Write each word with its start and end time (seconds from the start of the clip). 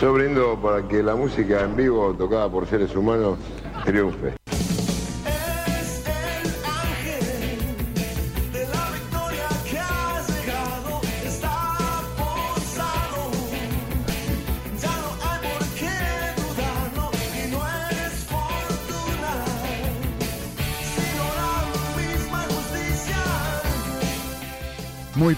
Yo 0.00 0.12
brindo 0.12 0.58
para 0.60 0.88
que 0.88 1.04
la 1.04 1.14
música 1.14 1.62
en 1.62 1.76
vivo 1.76 2.12
tocada 2.14 2.48
por 2.50 2.66
seres 2.66 2.96
humanos 2.96 3.38
triunfe. 3.84 4.43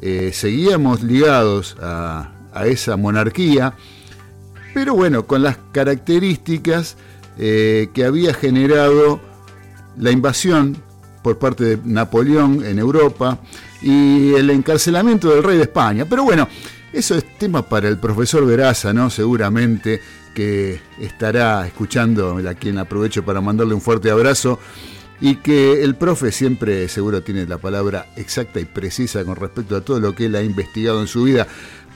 eh, 0.00 0.30
seguíamos 0.32 1.02
ligados 1.02 1.76
a, 1.82 2.30
a 2.54 2.66
esa 2.68 2.96
monarquía, 2.96 3.74
pero 4.72 4.94
bueno, 4.94 5.26
con 5.26 5.42
las 5.42 5.58
características 5.72 6.96
eh, 7.36 7.88
que 7.94 8.04
había 8.04 8.32
generado 8.32 9.28
la 10.00 10.10
invasión 10.10 10.76
por 11.22 11.38
parte 11.38 11.64
de 11.64 11.78
Napoleón 11.84 12.64
en 12.64 12.78
Europa 12.78 13.38
y 13.82 14.34
el 14.34 14.50
encarcelamiento 14.50 15.28
del 15.30 15.42
rey 15.42 15.58
de 15.58 15.64
España. 15.64 16.06
Pero 16.08 16.24
bueno, 16.24 16.48
eso 16.92 17.14
es 17.14 17.38
tema 17.38 17.62
para 17.62 17.88
el 17.88 17.98
profesor 17.98 18.44
Veraza, 18.46 18.92
¿no? 18.92 19.10
Seguramente 19.10 20.00
que 20.34 20.80
estará 20.98 21.66
escuchando, 21.66 22.38
a 22.38 22.54
quien 22.54 22.78
aprovecho 22.78 23.24
para 23.24 23.40
mandarle 23.40 23.74
un 23.74 23.80
fuerte 23.80 24.10
abrazo, 24.10 24.58
y 25.20 25.36
que 25.36 25.82
el 25.82 25.96
profe 25.96 26.32
siempre 26.32 26.88
seguro 26.88 27.22
tiene 27.22 27.46
la 27.46 27.58
palabra 27.58 28.06
exacta 28.16 28.58
y 28.58 28.64
precisa 28.64 29.22
con 29.24 29.36
respecto 29.36 29.76
a 29.76 29.82
todo 29.82 30.00
lo 30.00 30.14
que 30.14 30.26
él 30.26 30.34
ha 30.34 30.42
investigado 30.42 31.00
en 31.00 31.06
su 31.06 31.24
vida. 31.24 31.46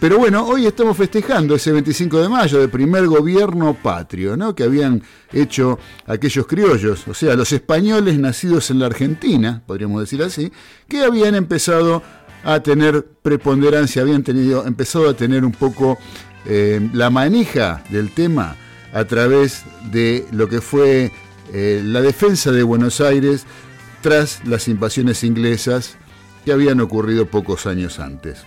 Pero 0.00 0.18
bueno, 0.18 0.44
hoy 0.46 0.66
estamos 0.66 0.96
festejando 0.96 1.54
ese 1.54 1.72
25 1.72 2.20
de 2.20 2.28
mayo 2.28 2.58
del 2.58 2.68
primer 2.68 3.06
gobierno 3.06 3.74
patrio, 3.74 4.36
¿no? 4.36 4.54
Que 4.54 4.64
habían 4.64 5.02
hecho 5.32 5.78
aquellos 6.06 6.46
criollos, 6.46 7.08
o 7.08 7.14
sea, 7.14 7.34
los 7.34 7.52
españoles 7.52 8.18
nacidos 8.18 8.70
en 8.70 8.80
la 8.80 8.86
Argentina, 8.86 9.62
podríamos 9.66 10.00
decir 10.00 10.22
así, 10.22 10.52
que 10.88 11.04
habían 11.04 11.34
empezado 11.34 12.02
a 12.44 12.60
tener 12.60 13.06
preponderancia, 13.22 14.02
habían 14.02 14.22
tenido, 14.22 14.66
empezado 14.66 15.08
a 15.08 15.14
tener 15.14 15.44
un 15.44 15.52
poco 15.52 15.96
eh, 16.44 16.86
la 16.92 17.08
manija 17.08 17.82
del 17.88 18.10
tema 18.10 18.56
a 18.92 19.04
través 19.04 19.64
de 19.90 20.26
lo 20.32 20.48
que 20.48 20.60
fue 20.60 21.10
eh, 21.52 21.82
la 21.82 22.02
defensa 22.02 22.52
de 22.52 22.62
Buenos 22.62 23.00
Aires 23.00 23.46
tras 24.02 24.44
las 24.44 24.68
invasiones 24.68 25.24
inglesas 25.24 25.96
que 26.44 26.52
habían 26.52 26.80
ocurrido 26.80 27.26
pocos 27.26 27.66
años 27.66 27.98
antes. 27.98 28.44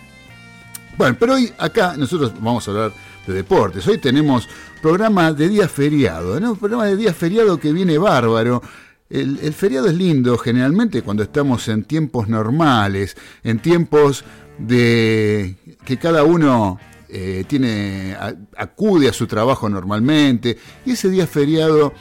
Bueno, 0.98 1.16
pero 1.16 1.34
hoy 1.34 1.52
acá 1.58 1.94
nosotros 1.96 2.32
vamos 2.40 2.66
a 2.66 2.72
hablar 2.72 2.92
de 3.24 3.32
deportes. 3.32 3.86
Hoy 3.86 3.98
tenemos 3.98 4.48
programa 4.82 5.32
de 5.32 5.48
día 5.48 5.68
feriado, 5.68 6.40
¿no? 6.40 6.56
programa 6.56 6.86
de 6.86 6.96
día 6.96 7.14
feriado 7.14 7.60
que 7.60 7.72
viene 7.72 7.98
bárbaro. 7.98 8.60
El, 9.08 9.38
feriado 9.54 9.86
es 9.86 9.94
lindo 9.94 10.36
generalmente 10.38 11.02
cuando 11.02 11.22
estamos 11.22 11.68
en 11.68 11.84
tiempos 11.84 12.26
normales, 12.26 13.16
en 13.44 13.60
tiempos 13.60 14.24
de 14.58 15.54
que 15.84 15.98
cada 15.98 16.24
uno 16.24 16.80
eh, 17.08 17.44
tiene 17.46 18.16
acude 18.56 19.08
a 19.08 19.12
su 19.12 19.28
trabajo 19.28 19.68
normalmente 19.68 20.58
y 20.84 20.90
ese 20.90 21.10
día 21.10 21.28
feriado 21.28 21.94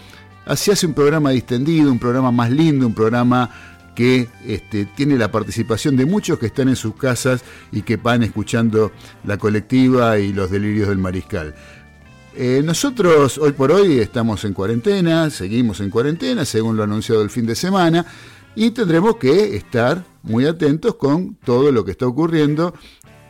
así 0.48 0.72
hace 0.72 0.88
un 0.88 0.94
programa 0.94 1.30
distendido, 1.30 1.92
un 1.92 2.00
programa 2.00 2.32
más 2.32 2.50
lindo, 2.50 2.88
un 2.88 2.96
programa 2.96 3.52
que 3.98 4.30
este, 4.46 4.86
tiene 4.86 5.18
la 5.18 5.32
participación 5.32 5.96
de 5.96 6.06
muchos 6.06 6.38
que 6.38 6.46
están 6.46 6.70
en 6.70 6.76
sus 6.76 6.94
casas 6.94 7.44
y 7.72 7.82
que 7.82 7.98
van 7.98 8.22
escuchando 8.22 8.92
la 9.24 9.40
colectiva 9.40 10.20
y 10.20 10.34
los 10.34 10.52
delirios 10.52 10.90
del 10.90 11.00
mariscal. 11.00 11.56
Eh, 12.36 12.62
nosotros 12.64 13.40
hoy 13.40 13.54
por 13.54 13.72
hoy 13.72 13.98
estamos 13.98 14.46
en 14.46 14.54
cuarentena, 14.54 15.32
seguimos 15.32 15.80
en 15.80 15.90
cuarentena, 15.90 16.46
según 16.46 16.78
lo 16.78 16.84
anunciado 16.84 17.24
el 17.24 17.32
fin 17.32 17.48
de 17.48 17.56
semana, 17.56 18.06
y 18.54 18.70
tendremos 18.70 19.18
que 19.18 19.56
estar 19.56 20.06
muy 20.22 20.46
atentos 20.46 20.94
con 20.94 21.34
todo 21.34 21.72
lo 21.72 21.84
que 21.84 21.90
está 21.90 22.06
ocurriendo, 22.06 22.76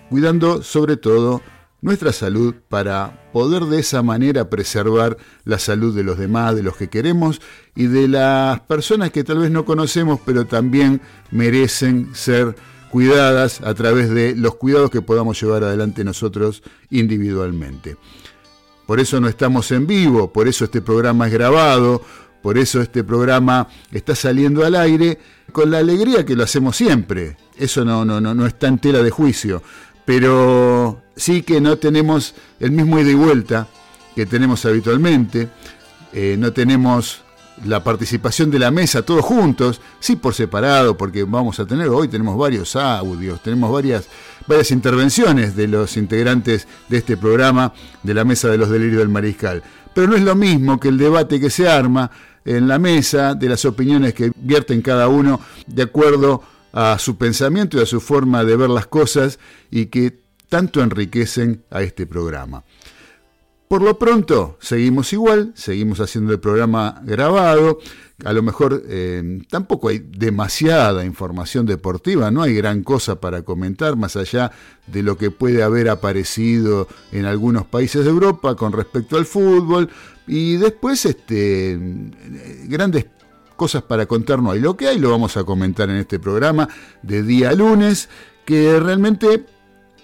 cuidando 0.10 0.64
sobre 0.64 0.98
todo 0.98 1.42
nuestra 1.80 2.12
salud 2.12 2.56
para 2.68 3.27
poder 3.38 3.66
de 3.66 3.82
esa 3.82 4.02
manera 4.02 4.50
preservar 4.50 5.16
la 5.46 5.60
salud 5.60 5.96
de 5.96 6.02
los 6.02 6.18
demás, 6.18 6.56
de 6.56 6.64
los 6.64 6.76
que 6.76 6.88
queremos 6.88 7.40
y 7.76 7.86
de 7.86 8.08
las 8.08 8.62
personas 8.62 9.12
que 9.12 9.24
tal 9.24 9.38
vez 9.38 9.52
no 9.52 9.64
conocemos, 9.64 10.20
pero 10.26 10.48
también 10.48 11.02
merecen 11.30 12.16
ser 12.16 12.56
cuidadas 12.90 13.62
a 13.62 13.76
través 13.76 14.10
de 14.10 14.36
los 14.36 14.56
cuidados 14.56 14.90
que 14.90 15.04
podamos 15.04 15.40
llevar 15.40 15.64
adelante 15.64 16.04
nosotros 16.04 16.64
individualmente. 16.90 17.96
Por 18.88 19.00
eso 19.00 19.22
no 19.22 19.28
estamos 19.28 19.72
en 19.72 19.86
vivo, 19.86 20.34
por 20.34 20.48
eso 20.48 20.66
este 20.66 20.82
programa 20.82 21.28
es 21.28 21.34
grabado, 21.34 22.02
por 22.42 22.58
eso 22.58 22.82
este 22.82 23.04
programa 23.04 23.68
está 23.92 24.16
saliendo 24.16 24.66
al 24.66 24.74
aire 24.74 25.20
con 25.52 25.70
la 25.70 25.78
alegría 25.78 26.26
que 26.26 26.36
lo 26.36 26.44
hacemos 26.44 26.76
siempre. 26.76 27.38
Eso 27.56 27.86
no, 27.86 28.04
no, 28.04 28.20
no, 28.20 28.34
no 28.34 28.48
está 28.48 28.68
en 28.68 28.80
tela 28.80 29.04
de 29.04 29.12
juicio 29.12 29.62
pero 30.08 31.02
sí 31.18 31.42
que 31.42 31.60
no 31.60 31.78
tenemos 31.80 32.34
el 32.62 32.72
mismo 32.72 32.98
ida 32.98 33.12
y 33.12 33.16
vuelta 33.16 33.68
que 34.16 34.26
tenemos 34.26 34.64
habitualmente, 34.66 35.50
eh, 36.14 36.38
no 36.40 36.54
tenemos 36.54 37.24
la 37.66 37.84
participación 37.84 38.50
de 38.50 38.58
la 38.58 38.72
mesa 38.72 39.02
todos 39.02 39.26
juntos, 39.26 39.82
sí 40.00 40.16
por 40.16 40.34
separado, 40.34 40.96
porque 40.96 41.26
vamos 41.26 41.60
a 41.60 41.66
tener, 41.66 41.90
hoy 41.90 42.08
tenemos 42.08 42.38
varios 42.38 42.78
audios, 42.78 43.44
tenemos 43.44 43.70
varias, 43.70 44.08
varias 44.48 44.72
intervenciones 44.72 45.58
de 45.58 45.68
los 45.68 45.98
integrantes 45.98 46.70
de 46.88 47.00
este 47.00 47.18
programa 47.18 47.74
de 48.02 48.14
la 48.14 48.24
Mesa 48.24 48.48
de 48.48 48.58
los 48.58 48.70
Delirios 48.70 49.00
del 49.00 49.10
Mariscal. 49.10 49.62
Pero 49.94 50.08
no 50.08 50.16
es 50.16 50.22
lo 50.22 50.36
mismo 50.36 50.80
que 50.80 50.88
el 50.88 50.98
debate 50.98 51.38
que 51.38 51.50
se 51.50 51.68
arma 51.68 52.10
en 52.46 52.70
la 52.70 52.80
mesa, 52.80 53.36
de 53.36 53.50
las 53.50 53.66
opiniones 53.66 54.14
que 54.14 54.32
vierten 54.38 54.82
cada 54.82 55.10
uno 55.10 55.42
de 55.66 55.84
acuerdo 55.84 56.44
a 56.44 56.57
su 56.98 57.18
pensamiento 57.18 57.78
y 57.78 57.82
a 57.82 57.86
su 57.86 58.00
forma 58.00 58.44
de 58.44 58.56
ver 58.56 58.70
las 58.70 58.88
cosas 58.88 59.40
y 59.72 59.88
que 59.88 60.20
tanto 60.50 60.82
enriquecen 60.82 61.64
a 61.70 61.82
este 61.82 62.06
programa. 62.06 62.64
Por 63.68 63.82
lo 63.82 64.00
pronto, 64.00 64.58
seguimos 64.62 65.12
igual, 65.12 65.52
seguimos 65.54 66.00
haciendo 66.00 66.32
el 66.32 66.40
programa 66.40 67.02
grabado. 67.04 67.80
A 68.24 68.32
lo 68.32 68.42
mejor 68.42 68.82
eh, 68.88 69.42
tampoco 69.50 69.90
hay 69.90 70.00
demasiada 70.00 71.04
información 71.04 71.66
deportiva, 71.66 72.32
no 72.32 72.42
hay 72.42 72.54
gran 72.54 72.82
cosa 72.82 73.20
para 73.20 73.42
comentar 73.42 73.98
más 73.98 74.16
allá 74.16 74.54
de 74.88 75.04
lo 75.04 75.18
que 75.18 75.32
puede 75.32 75.64
haber 75.64 75.90
aparecido 75.90 76.88
en 77.12 77.26
algunos 77.26 77.66
países 77.66 78.06
de 78.06 78.10
Europa 78.10 78.56
con 78.56 78.72
respecto 78.72 79.18
al 79.18 79.26
fútbol. 79.26 79.90
Y 80.28 80.56
después, 80.56 81.06
este, 81.06 81.78
grandes 82.68 83.06
cosas 83.58 83.84
para 83.84 84.06
contarnos 84.06 84.54
hay. 84.54 84.62
Lo 84.62 84.78
que 84.78 84.88
hay 84.88 85.00
lo 85.00 85.12
vamos 85.12 85.36
a 85.36 85.44
comentar 85.44 85.90
en 85.90 85.98
este 85.98 86.20
programa 86.20 86.70
de 87.02 87.24
día 87.24 87.52
lunes, 87.52 88.08
que 88.46 88.80
realmente 88.80 89.46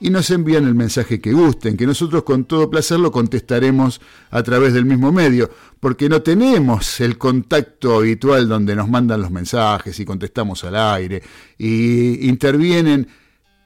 y 0.00 0.10
nos 0.10 0.30
envían 0.30 0.64
el 0.64 0.74
mensaje 0.74 1.20
que 1.20 1.32
gusten, 1.32 1.76
que 1.76 1.86
nosotros 1.86 2.24
con 2.24 2.46
todo 2.46 2.70
placer 2.70 2.98
lo 2.98 3.12
contestaremos 3.12 4.00
a 4.30 4.42
través 4.42 4.72
del 4.72 4.86
mismo 4.86 5.12
medio, 5.12 5.50
porque 5.78 6.08
no 6.08 6.22
tenemos 6.22 7.00
el 7.00 7.18
contacto 7.18 7.98
habitual 7.98 8.48
donde 8.48 8.74
nos 8.74 8.88
mandan 8.88 9.20
los 9.20 9.30
mensajes 9.30 10.00
y 10.00 10.06
contestamos 10.06 10.64
al 10.64 10.76
aire, 10.76 11.22
y 11.58 12.26
intervienen 12.26 13.08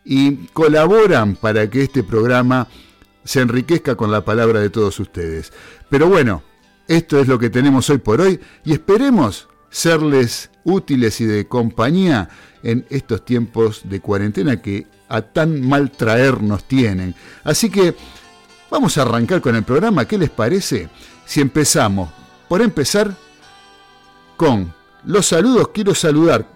y 0.05 0.35
colaboran 0.53 1.37
para 1.37 1.71
que 1.71 1.83
este 1.83 2.03
programa 2.03 2.67
se 3.23 3.41
enriquezca 3.41 3.95
con 3.95 4.11
la 4.11 4.25
palabra 4.25 4.59
de 4.59 4.71
todos 4.71 4.99
ustedes. 4.99 5.53
Pero 5.89 6.09
bueno, 6.09 6.43
esto 6.89 7.21
es 7.21 7.29
lo 7.29 7.39
que 7.39 7.51
tenemos 7.51 7.89
hoy 7.91 7.99
por 7.99 8.21
hoy 8.21 8.41
y 8.65 8.73
esperemos 8.73 9.49
serles 9.71 10.51
útiles 10.65 11.21
y 11.21 11.27
de 11.27 11.47
compañía 11.47 12.29
en 12.63 12.87
estos 12.91 13.25
tiempos 13.25 13.83
de 13.85 14.01
cuarentena 14.01 14.61
que 14.61 14.87
a 15.09 15.23
tan 15.23 15.67
mal 15.67 15.91
traer 15.91 16.43
nos 16.43 16.65
tienen. 16.65 17.15
Así 17.45 17.71
que 17.71 17.95
vamos 18.71 18.99
a 18.99 19.03
arrancar 19.03 19.41
con 19.41 19.55
el 19.55 19.63
programa. 19.63 20.07
¿Qué 20.07 20.19
les 20.19 20.31
parece? 20.31 20.89
Si 21.27 21.41
empezamos, 21.41 22.11
por 22.49 22.63
empezar, 22.63 23.15
con 24.37 24.73
los 25.05 25.27
saludos, 25.27 25.69
quiero 25.75 25.95
saludar 25.95 26.47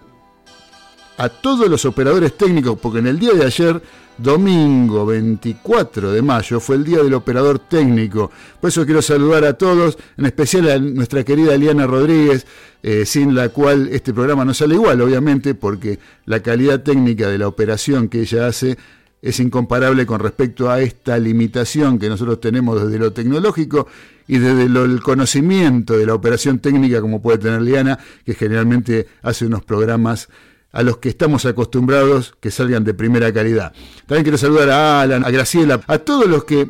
a 1.17 1.29
todos 1.29 1.69
los 1.69 1.85
operadores 1.85 2.37
técnicos, 2.37 2.77
porque 2.79 2.99
en 2.99 3.07
el 3.07 3.19
día 3.19 3.33
de 3.33 3.45
ayer 3.45 3.81
domingo 4.17 5.05
24 5.05 6.11
de 6.11 6.21
mayo 6.21 6.59
fue 6.59 6.75
el 6.75 6.83
día 6.83 7.03
del 7.03 7.13
operador 7.13 7.59
técnico. 7.59 8.31
Por 8.59 8.69
eso 8.69 8.85
quiero 8.85 9.01
saludar 9.01 9.43
a 9.45 9.53
todos, 9.53 9.97
en 10.17 10.25
especial 10.25 10.69
a 10.69 10.77
nuestra 10.77 11.23
querida 11.23 11.55
Eliana 11.55 11.87
Rodríguez, 11.87 12.45
eh, 12.81 13.05
sin 13.05 13.33
la 13.35 13.49
cual 13.49 13.89
este 13.91 14.13
programa 14.13 14.45
no 14.45 14.53
sale 14.53 14.75
igual, 14.75 15.01
obviamente, 15.01 15.55
porque 15.55 15.99
la 16.25 16.41
calidad 16.41 16.83
técnica 16.83 17.29
de 17.29 17.37
la 17.37 17.47
operación 17.47 18.09
que 18.09 18.21
ella 18.21 18.47
hace 18.47 18.77
es 19.21 19.39
incomparable 19.39 20.05
con 20.05 20.19
respecto 20.19 20.69
a 20.69 20.81
esta 20.81 21.17
limitación 21.17 21.97
que 21.97 22.09
nosotros 22.09 22.41
tenemos 22.41 22.83
desde 22.83 22.99
lo 22.99 23.13
tecnológico 23.13 23.87
y 24.27 24.37
desde 24.37 24.63
el 24.63 25.01
conocimiento 25.01 25.97
de 25.97 26.05
la 26.05 26.13
operación 26.13 26.59
técnica 26.59 26.99
como 26.99 27.21
puede 27.21 27.37
tener 27.37 27.61
Liana, 27.61 27.99
que 28.25 28.33
generalmente 28.33 29.07
hace 29.21 29.45
unos 29.45 29.63
programas 29.63 30.27
a 30.73 30.83
los 30.83 30.97
que 30.97 31.09
estamos 31.09 31.45
acostumbrados 31.45 32.35
que 32.41 32.51
salgan 32.51 32.83
de 32.83 32.93
primera 32.93 33.31
calidad. 33.31 33.71
También 34.07 34.23
quiero 34.23 34.37
saludar 34.37 34.69
a 34.71 35.01
Alan, 35.01 35.23
a 35.23 35.29
Graciela, 35.29 35.79
a 35.87 35.99
todos 35.99 36.27
los 36.27 36.43
que, 36.43 36.67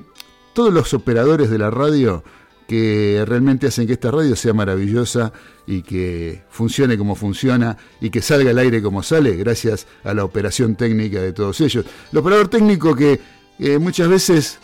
todos 0.53 0.71
los 0.71 0.93
operadores 0.93 1.49
de 1.49 1.57
la 1.57 1.71
radio 1.71 2.23
que 2.67 3.23
realmente 3.27 3.67
hacen 3.67 3.87
que 3.87 3.93
esta 3.93 4.11
radio 4.11 4.35
sea 4.35 4.53
maravillosa 4.53 5.31
y 5.65 5.81
que 5.81 6.43
funcione 6.49 6.97
como 6.97 7.15
funciona 7.15 7.77
y 8.01 8.09
que 8.09 8.21
salga 8.21 8.51
al 8.51 8.59
aire 8.59 8.81
como 8.81 9.03
sale, 9.03 9.35
gracias 9.35 9.87
a 10.03 10.13
la 10.13 10.23
operación 10.23 10.75
técnica 10.75 11.21
de 11.21 11.33
todos 11.33 11.59
ellos. 11.61 11.85
El 12.11 12.17
operador 12.17 12.49
técnico 12.49 12.95
que 12.95 13.19
eh, 13.59 13.77
muchas 13.79 14.09
veces 14.09 14.59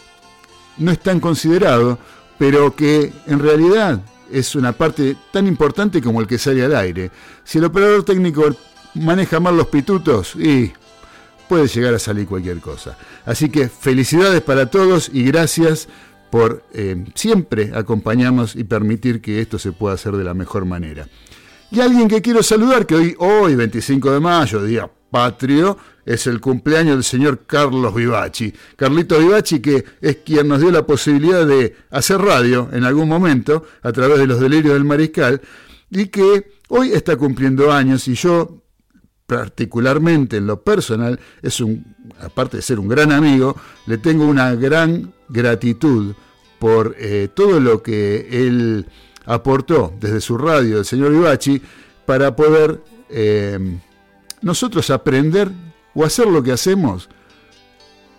no 0.78 0.92
es 0.92 1.00
tan 1.00 1.20
considerado, 1.20 1.98
pero 2.38 2.76
que 2.76 3.12
en 3.28 3.40
realidad 3.40 4.02
es 4.32 4.56
una 4.56 4.74
parte 4.74 5.16
tan 5.32 5.48
importante 5.48 6.02
como 6.02 6.22
el 6.22 6.28
que 6.28 6.38
sale 6.38 6.64
al 6.64 6.76
aire. 6.76 7.12
Si 7.44 7.58
el 7.58 7.66
operador 7.66 8.04
técnico 8.04 8.50
maneja 8.96 9.40
mal 9.40 9.56
los 9.56 9.68
pitutos 9.68 10.36
y 10.36 10.72
puede 11.48 11.68
llegar 11.68 11.94
a 11.94 12.00
salir 12.00 12.28
cualquier 12.28 12.60
cosa. 12.60 12.98
Así 13.26 13.50
que 13.50 13.70
felicidades 13.70 14.42
para 14.42 14.70
todos 14.70 15.10
y 15.12 15.24
gracias 15.24 15.88
por 16.30 16.64
eh, 16.74 17.06
siempre 17.16 17.72
acompañarnos 17.74 18.56
y 18.56 18.64
permitir 18.64 19.22
que 19.22 19.42
esto 19.42 19.58
se 19.58 19.72
pueda 19.72 19.96
hacer 19.96 20.14
de 20.14 20.24
la 20.24 20.34
mejor 20.34 20.66
manera. 20.66 21.08
Y 21.72 21.82
alguien 21.82 22.08
que 22.08 22.22
quiero 22.22 22.42
saludar, 22.44 22.86
que 22.86 22.96
hoy, 22.96 23.16
hoy 23.20 23.56
25 23.56 24.12
de 24.12 24.20
mayo, 24.20 24.64
día 24.64 24.90
patrio, 25.12 25.78
es 26.06 26.28
el 26.28 26.40
cumpleaños 26.40 26.96
del 26.96 27.04
señor 27.04 27.46
Carlos 27.46 27.94
Vivachi. 27.94 28.54
Carlito 28.76 29.20
Vivachi, 29.20 29.60
que 29.60 29.84
es 30.02 30.18
quien 30.18 30.48
nos 30.48 30.62
dio 30.62 30.72
la 30.72 30.86
posibilidad 30.86 31.46
de 31.46 31.76
hacer 31.92 32.20
radio 32.20 32.70
en 32.72 32.84
algún 32.84 33.08
momento 33.08 33.66
a 33.82 33.92
través 33.92 34.20
de 34.20 34.28
los 34.28 34.40
delirios 34.40 34.74
del 34.74 34.86
mariscal, 34.86 35.42
y 35.92 36.08
que 36.08 36.52
hoy 36.70 36.92
está 36.92 37.16
cumpliendo 37.18 37.72
años 37.72 38.08
y 38.08 38.16
yo 38.16 38.64
particularmente 39.30 40.38
en 40.38 40.48
lo 40.48 40.64
personal, 40.64 41.20
es 41.44 41.62
un, 41.62 41.86
aparte 42.20 42.58
de 42.58 42.64
ser 42.64 42.80
un 42.80 42.88
gran 42.88 43.12
amigo, 43.12 43.56
le 43.86 44.00
tengo 44.00 44.26
una 44.26 44.56
gran 44.56 45.14
gratitud 45.30 46.16
por 46.58 46.96
eh, 46.98 47.30
todo 47.32 47.60
lo 47.60 47.84
que 47.84 48.28
él 48.32 48.88
aportó 49.26 49.94
desde 50.02 50.20
su 50.20 50.36
radio, 50.36 50.80
el 50.80 50.86
señor 50.86 51.14
Ibachi, 51.14 51.62
para 52.08 52.36
poder 52.36 52.82
eh, 53.10 53.78
nosotros 54.42 54.90
aprender 54.90 55.52
o 55.94 56.04
hacer 56.04 56.26
lo 56.26 56.42
que 56.42 56.52
hacemos, 56.52 57.08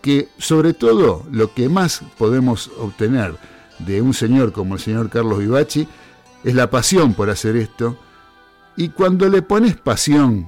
que 0.02 0.28
sobre 0.38 0.74
todo 0.74 1.26
lo 1.32 1.52
que 1.52 1.68
más 1.68 2.02
podemos 2.18 2.70
obtener 2.78 3.34
de 3.80 4.00
un 4.00 4.14
señor 4.14 4.52
como 4.52 4.74
el 4.74 4.80
señor 4.80 5.10
Carlos 5.10 5.40
Vivachi 5.40 5.88
es 6.44 6.54
la 6.54 6.70
pasión 6.70 7.14
por 7.14 7.30
hacer 7.30 7.56
esto. 7.56 7.98
Y 8.76 8.90
cuando 8.90 9.28
le 9.28 9.42
pones 9.42 9.76
pasión, 9.76 10.46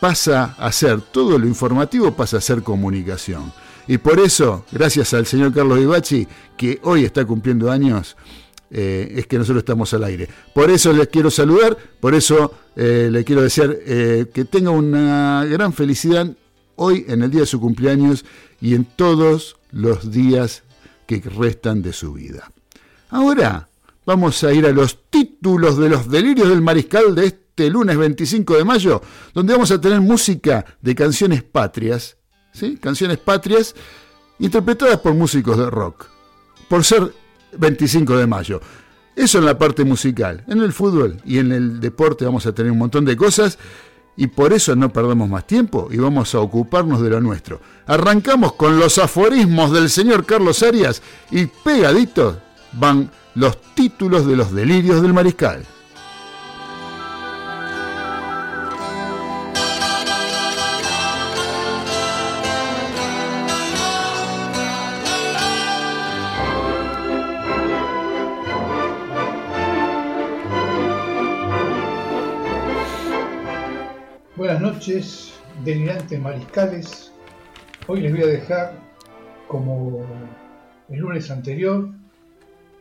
pasa 0.00 0.54
a 0.58 0.70
ser, 0.72 1.00
todo 1.00 1.38
lo 1.38 1.46
informativo 1.46 2.14
pasa 2.14 2.38
a 2.38 2.40
ser 2.40 2.62
comunicación. 2.62 3.52
Y 3.86 3.98
por 3.98 4.20
eso, 4.20 4.64
gracias 4.70 5.14
al 5.14 5.26
señor 5.26 5.52
Carlos 5.54 5.80
Ibachi, 5.80 6.28
que 6.56 6.78
hoy 6.82 7.04
está 7.04 7.24
cumpliendo 7.24 7.70
años, 7.70 8.16
eh, 8.70 9.14
es 9.16 9.26
que 9.26 9.38
nosotros 9.38 9.62
estamos 9.62 9.92
al 9.94 10.04
aire. 10.04 10.28
Por 10.52 10.70
eso 10.70 10.92
les 10.92 11.08
quiero 11.08 11.30
saludar, 11.30 11.76
por 12.00 12.14
eso 12.14 12.52
eh, 12.76 13.08
le 13.10 13.24
quiero 13.24 13.42
desear 13.42 13.74
eh, 13.86 14.26
que 14.32 14.44
tenga 14.44 14.70
una 14.70 15.46
gran 15.46 15.72
felicidad 15.72 16.30
hoy 16.76 17.06
en 17.08 17.22
el 17.22 17.30
día 17.30 17.40
de 17.40 17.46
su 17.46 17.60
cumpleaños 17.60 18.26
y 18.60 18.74
en 18.74 18.84
todos 18.84 19.56
los 19.72 20.10
días 20.10 20.64
que 21.06 21.20
restan 21.20 21.80
de 21.80 21.94
su 21.94 22.12
vida. 22.12 22.52
Ahora 23.08 23.70
vamos 24.04 24.44
a 24.44 24.52
ir 24.52 24.66
a 24.66 24.72
los 24.72 24.98
títulos 25.08 25.78
de 25.78 25.88
los 25.88 26.10
delirios 26.10 26.50
del 26.50 26.60
mariscal 26.60 27.14
de 27.14 27.26
este 27.26 27.47
lunes 27.66 27.96
25 27.96 28.56
de 28.56 28.64
mayo, 28.64 29.02
donde 29.34 29.52
vamos 29.52 29.70
a 29.70 29.80
tener 29.80 30.00
música 30.00 30.64
de 30.80 30.94
canciones 30.94 31.42
patrias, 31.42 32.16
¿sí? 32.52 32.76
Canciones 32.76 33.18
patrias 33.18 33.74
interpretadas 34.38 34.98
por 34.98 35.14
músicos 35.14 35.58
de 35.58 35.68
rock. 35.68 36.06
Por 36.68 36.84
ser 36.84 37.12
25 37.56 38.16
de 38.16 38.26
mayo. 38.26 38.60
Eso 39.16 39.38
en 39.38 39.46
la 39.46 39.58
parte 39.58 39.84
musical. 39.84 40.44
En 40.46 40.60
el 40.60 40.72
fútbol 40.72 41.20
y 41.24 41.38
en 41.38 41.52
el 41.52 41.80
deporte 41.80 42.24
vamos 42.24 42.46
a 42.46 42.52
tener 42.52 42.70
un 42.70 42.78
montón 42.78 43.04
de 43.04 43.16
cosas 43.16 43.58
y 44.16 44.26
por 44.26 44.52
eso 44.52 44.74
no 44.76 44.92
perdamos 44.92 45.28
más 45.28 45.46
tiempo 45.46 45.88
y 45.90 45.96
vamos 45.96 46.34
a 46.34 46.40
ocuparnos 46.40 47.00
de 47.00 47.10
lo 47.10 47.20
nuestro. 47.20 47.60
Arrancamos 47.86 48.52
con 48.54 48.78
los 48.78 48.98
aforismos 48.98 49.72
del 49.72 49.90
señor 49.90 50.24
Carlos 50.24 50.62
Arias 50.62 51.02
y 51.30 51.46
pegaditos 51.46 52.36
van 52.72 53.10
los 53.34 53.60
títulos 53.74 54.26
de 54.26 54.36
los 54.36 54.52
delirios 54.52 55.02
del 55.02 55.14
mariscal. 55.14 55.64
Noches, 74.88 75.34
delirantes 75.64 76.18
mariscales. 76.18 77.12
Hoy 77.86 78.00
les 78.00 78.12
voy 78.12 78.22
a 78.22 78.26
dejar, 78.26 78.72
como 79.46 80.00
el 80.88 80.98
lunes 80.98 81.30
anterior, 81.30 81.90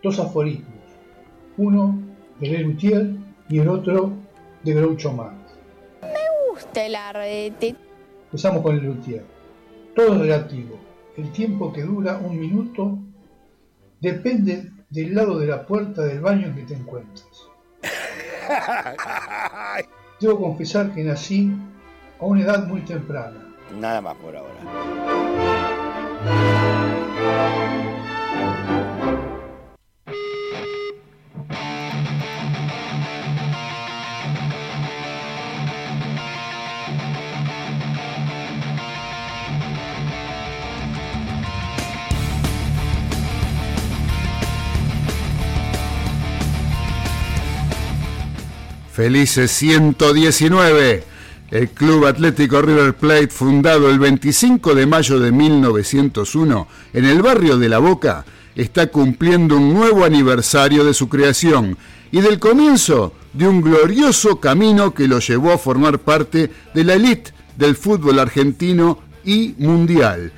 dos 0.02 0.18
aforismos. 0.18 0.74
Uno 1.58 2.00
de 2.40 2.48
Lelutier 2.48 3.10
y 3.50 3.60
el 3.60 3.68
otro 3.68 4.14
de 4.64 4.74
Groucho 4.74 5.12
Marx. 5.12 5.36
Me 6.02 6.50
gusta 6.50 6.86
el 6.86 6.96
arte. 6.96 7.76
Empezamos 8.26 8.62
con 8.62 8.78
Lelutier. 8.78 9.26
Todo 9.94 10.14
es 10.14 10.22
relativo. 10.22 10.80
El 11.18 11.30
tiempo 11.34 11.74
que 11.74 11.82
dura 11.82 12.22
un 12.24 12.40
minuto 12.40 13.00
depende 14.00 14.72
del 14.90 15.14
lado 15.14 15.38
de 15.40 15.48
la 15.48 15.66
puerta 15.66 16.04
del 16.04 16.22
baño 16.22 16.48
en 16.48 16.56
que 16.56 16.62
te 16.62 16.74
encuentras. 16.74 17.50
Debo 20.22 20.40
confesar 20.40 20.94
que 20.94 21.04
nací 21.04 21.52
a 22.20 22.26
una 22.26 22.42
edad 22.42 22.68
muy 22.68 22.82
temprana. 22.82 23.38
Nada 23.80 24.02
más 24.02 24.16
por 24.16 24.36
ahora. 24.36 24.54
Felices 48.98 49.52
119. 49.52 51.07
El 51.50 51.70
Club 51.70 52.06
Atlético 52.06 52.62
River 52.62 52.94
Plate, 52.96 53.30
fundado 53.30 53.90
el 53.90 54.00
25 54.00 54.76
de 54.76 54.86
mayo 54.86 55.18
de 55.18 55.32
1901 55.32 56.68
en 56.92 57.06
el 57.06 57.22
barrio 57.22 57.58
de 57.58 57.70
La 57.70 57.78
Boca, 57.78 58.26
está 58.54 58.88
cumpliendo 58.88 59.56
un 59.56 59.74
nuevo 59.74 60.04
aniversario 60.04 60.84
de 60.84 60.94
su 60.94 61.08
creación 61.08 61.78
y 62.12 62.20
del 62.20 62.40
comienzo 62.40 63.14
de 63.32 63.48
un 63.48 63.62
glorioso 63.62 64.42
camino 64.42 64.94
que 64.94 65.08
lo 65.08 65.20
llevó 65.20 65.54
a 65.54 65.58
formar 65.58 66.00
parte 66.00 66.52
de 66.74 66.84
la 66.84 66.96
élite 66.96 67.32
del 67.56 67.78
fútbol 67.78 68.20
argentino 68.20 69.00
y 69.24 69.56
mundial, 69.58 70.34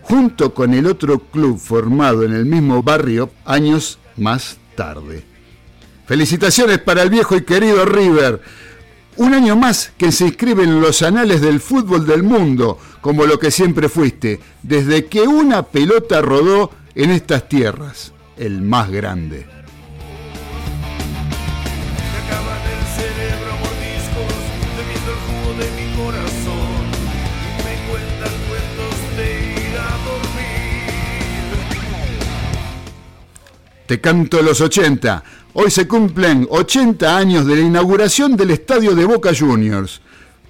junto 0.00 0.54
con 0.54 0.72
el 0.72 0.86
otro 0.86 1.18
club 1.18 1.58
formado 1.58 2.24
en 2.24 2.32
el 2.32 2.46
mismo 2.46 2.82
barrio 2.82 3.30
años 3.44 3.98
más 4.16 4.56
tarde. 4.74 5.24
Felicitaciones 6.06 6.78
para 6.78 7.02
el 7.02 7.10
viejo 7.10 7.36
y 7.36 7.42
querido 7.42 7.84
River. 7.84 8.40
Un 9.18 9.34
año 9.34 9.56
más 9.56 9.90
que 9.98 10.12
se 10.12 10.26
inscribe 10.26 10.62
en 10.62 10.80
los 10.80 11.02
anales 11.02 11.40
del 11.40 11.58
fútbol 11.58 12.06
del 12.06 12.22
mundo, 12.22 12.78
como 13.00 13.26
lo 13.26 13.40
que 13.40 13.50
siempre 13.50 13.88
fuiste, 13.88 14.38
desde 14.62 15.06
que 15.06 15.22
una 15.22 15.64
pelota 15.64 16.22
rodó 16.22 16.70
en 16.94 17.10
estas 17.10 17.48
tierras, 17.48 18.12
el 18.36 18.62
más 18.62 18.88
grande. 18.92 19.58
Te 33.88 34.02
canto 34.02 34.42
los 34.42 34.60
80. 34.60 35.24
Hoy 35.60 35.72
se 35.72 35.88
cumplen 35.88 36.46
80 36.48 37.16
años 37.16 37.44
de 37.44 37.56
la 37.56 37.62
inauguración 37.62 38.36
del 38.36 38.52
estadio 38.52 38.94
de 38.94 39.04
Boca 39.04 39.32
Juniors. 39.36 40.00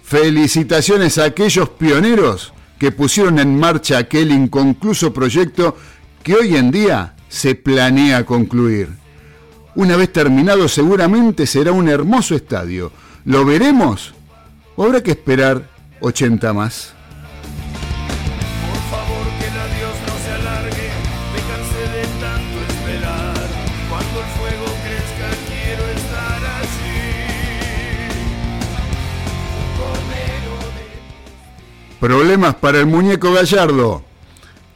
Felicitaciones 0.02 1.16
a 1.16 1.24
aquellos 1.24 1.70
pioneros 1.70 2.52
que 2.78 2.92
pusieron 2.92 3.38
en 3.38 3.58
marcha 3.58 3.96
aquel 3.96 4.30
inconcluso 4.30 5.14
proyecto 5.14 5.78
que 6.22 6.34
hoy 6.34 6.56
en 6.56 6.70
día 6.70 7.16
se 7.30 7.54
planea 7.54 8.26
concluir. 8.26 8.90
Una 9.76 9.96
vez 9.96 10.12
terminado 10.12 10.68
seguramente 10.68 11.46
será 11.46 11.72
un 11.72 11.88
hermoso 11.88 12.34
estadio. 12.34 12.92
¿Lo 13.24 13.46
veremos? 13.46 14.12
¿O 14.76 14.84
habrá 14.84 15.02
que 15.02 15.12
esperar 15.12 15.70
80 16.02 16.52
más? 16.52 16.97
Problemas 32.00 32.54
para 32.54 32.78
el 32.78 32.86
muñeco 32.86 33.32
Gallardo. 33.32 34.04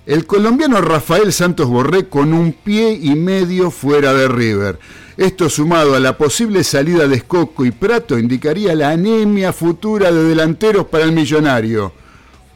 El 0.06 0.26
colombiano 0.26 0.80
Rafael 0.80 1.32
Santos 1.32 1.68
Borré 1.68 2.08
con 2.08 2.32
un 2.34 2.52
pie 2.52 2.98
y 3.00 3.14
medio 3.14 3.70
fuera 3.70 4.12
de 4.12 4.26
River. 4.26 4.80
Esto 5.16 5.48
sumado 5.48 5.94
a 5.94 6.00
la 6.00 6.18
posible 6.18 6.64
salida 6.64 7.06
de 7.06 7.14
Escoco 7.14 7.64
y 7.64 7.70
Prato 7.70 8.18
indicaría 8.18 8.74
la 8.74 8.90
anemia 8.90 9.52
futura 9.52 10.10
de 10.10 10.24
delanteros 10.24 10.86
para 10.86 11.04
el 11.04 11.12
millonario. 11.12 11.92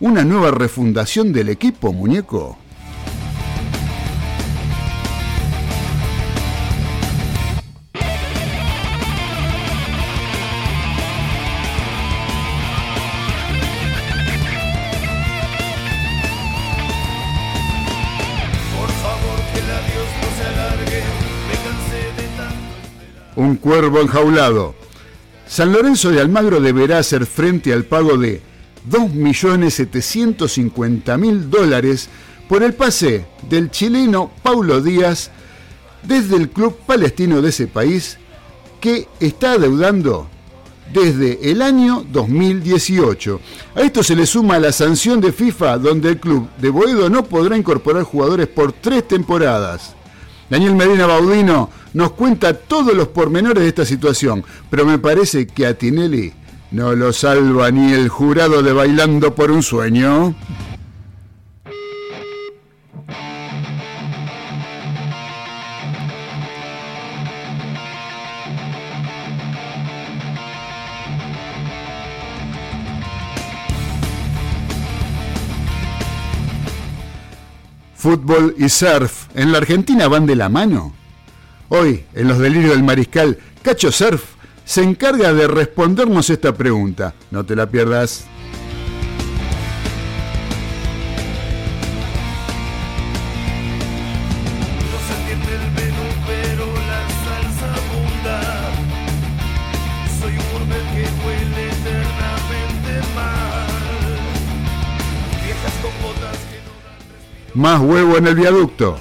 ¿Una 0.00 0.24
nueva 0.24 0.50
refundación 0.50 1.32
del 1.32 1.50
equipo, 1.50 1.92
muñeco? 1.92 2.58
Un 23.46 23.56
cuervo 23.56 24.00
enjaulado. 24.00 24.74
San 25.46 25.72
Lorenzo 25.72 26.10
de 26.10 26.20
Almagro 26.20 26.60
deberá 26.60 26.98
hacer 26.98 27.24
frente 27.26 27.72
al 27.72 27.84
pago 27.84 28.18
de 28.18 28.42
2.750.000 28.90 31.40
dólares 31.44 32.10
por 32.48 32.62
el 32.62 32.74
pase 32.74 33.24
del 33.48 33.70
chileno 33.70 34.30
Paulo 34.42 34.82
Díaz 34.82 35.30
desde 36.02 36.36
el 36.36 36.50
club 36.50 36.76
palestino 36.86 37.40
de 37.42 37.48
ese 37.50 37.66
país 37.66 38.18
que 38.80 39.08
está 39.20 39.52
adeudando 39.52 40.28
desde 40.92 41.50
el 41.50 41.62
año 41.62 42.04
2018. 42.12 43.40
A 43.74 43.80
esto 43.80 44.02
se 44.02 44.14
le 44.14 44.26
suma 44.26 44.58
la 44.58 44.72
sanción 44.72 45.18
de 45.20 45.32
FIFA 45.32 45.78
donde 45.78 46.10
el 46.10 46.20
club 46.20 46.48
de 46.58 46.68
Boedo 46.70 47.08
no 47.10 47.24
podrá 47.24 47.56
incorporar 47.56 48.04
jugadores 48.04 48.46
por 48.46 48.72
tres 48.72 49.08
temporadas. 49.08 49.95
Daniel 50.48 50.74
Medina 50.74 51.06
Baudino 51.06 51.70
nos 51.94 52.12
cuenta 52.12 52.54
todos 52.54 52.94
los 52.94 53.08
pormenores 53.08 53.62
de 53.62 53.68
esta 53.68 53.84
situación, 53.84 54.44
pero 54.70 54.84
me 54.84 54.98
parece 54.98 55.46
que 55.46 55.66
a 55.66 55.74
Tinelli 55.74 56.32
no 56.70 56.94
lo 56.94 57.12
salva 57.12 57.70
ni 57.70 57.92
el 57.92 58.08
jurado 58.08 58.62
de 58.62 58.72
Bailando 58.72 59.34
por 59.34 59.50
un 59.50 59.62
Sueño. 59.62 60.34
Fútbol 78.06 78.54
y 78.56 78.68
surf 78.68 79.26
en 79.34 79.50
la 79.50 79.58
Argentina 79.58 80.06
van 80.06 80.26
de 80.26 80.36
la 80.36 80.48
mano? 80.48 80.94
Hoy, 81.70 82.04
en 82.14 82.28
los 82.28 82.38
delirios 82.38 82.70
del 82.70 82.84
mariscal, 82.84 83.36
Cacho 83.62 83.90
Surf 83.90 84.22
se 84.64 84.84
encarga 84.84 85.34
de 85.34 85.48
respondernos 85.48 86.30
esta 86.30 86.54
pregunta. 86.54 87.14
No 87.32 87.44
te 87.44 87.56
la 87.56 87.68
pierdas. 87.68 88.24
Más 107.56 107.80
huevo 107.80 108.18
en 108.18 108.26
el 108.26 108.34
viaducto. 108.34 108.98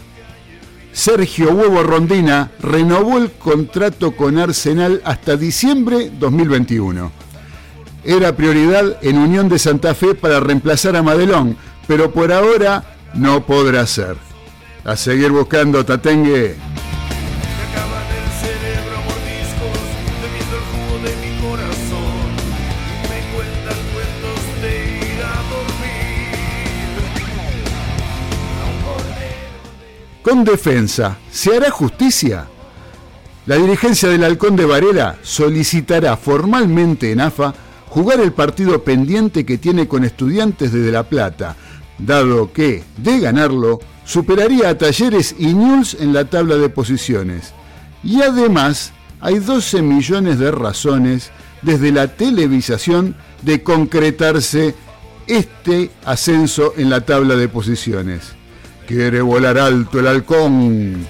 Sergio 0.94 1.52
Huevo 1.52 1.84
Rondina 1.84 2.52
renovó 2.62 3.18
el 3.18 3.30
contrato 3.32 4.16
con 4.16 4.38
Arsenal 4.38 5.02
hasta 5.04 5.36
diciembre 5.36 6.10
2021. 6.18 7.12
Era 8.06 8.34
prioridad 8.34 8.98
en 9.02 9.18
Unión 9.18 9.50
de 9.50 9.60
Santa 9.60 9.94
Fe 9.94 10.16
para 10.16 10.40
reemplazar 10.40 10.96
a 10.96 11.04
Madelón, 11.04 11.58
pero 11.86 12.12
por 12.12 12.32
ahora 12.32 12.96
no 13.14 13.46
podrá 13.46 13.86
ser. 13.86 14.16
A 14.86 14.96
seguir 14.96 15.32
buscando 15.32 15.84
Tatengue. 15.84 16.56
Con 30.26 30.44
defensa, 30.44 31.20
¿se 31.30 31.56
hará 31.56 31.70
justicia? 31.70 32.48
La 33.46 33.58
dirigencia 33.58 34.10
del 34.10 34.24
Halcón 34.24 34.56
de 34.56 34.66
Varela 34.66 35.20
solicitará 35.22 36.18
formalmente 36.18 37.12
en 37.12 37.22
AFA 37.22 37.54
jugar 37.90 38.20
el 38.20 38.34
partido 38.34 38.84
pendiente 38.84 39.46
que 39.46 39.60
tiene 39.60 39.88
con 39.88 40.04
estudiantes 40.04 40.72
desde 40.72 40.92
La 40.92 41.04
Plata, 41.04 41.56
dado 42.00 42.52
que, 42.52 42.84
de 42.98 43.20
ganarlo, 43.20 43.80
superaría 44.04 44.70
a 44.70 44.78
Talleres 44.80 45.36
y 45.38 45.54
News 45.54 45.96
en 46.00 46.12
la 46.12 46.26
tabla 46.26 46.56
de 46.56 46.70
posiciones. 46.70 47.54
Y 48.04 48.24
además, 48.24 48.94
hay 49.22 49.38
12 49.38 49.84
millones 49.84 50.40
de 50.40 50.50
razones 50.50 51.30
desde 51.62 51.92
la 51.92 52.08
televisación 52.08 53.16
de 53.44 53.62
concretarse 53.62 54.74
este 55.28 55.92
ascenso 56.04 56.74
en 56.78 56.90
la 56.90 57.02
tabla 57.02 57.36
de 57.36 57.48
posiciones. 57.48 58.34
Quiere 58.88 59.22
volar 59.22 59.58
alto 59.58 60.00
el 60.00 60.08
halcón. 60.08 61.08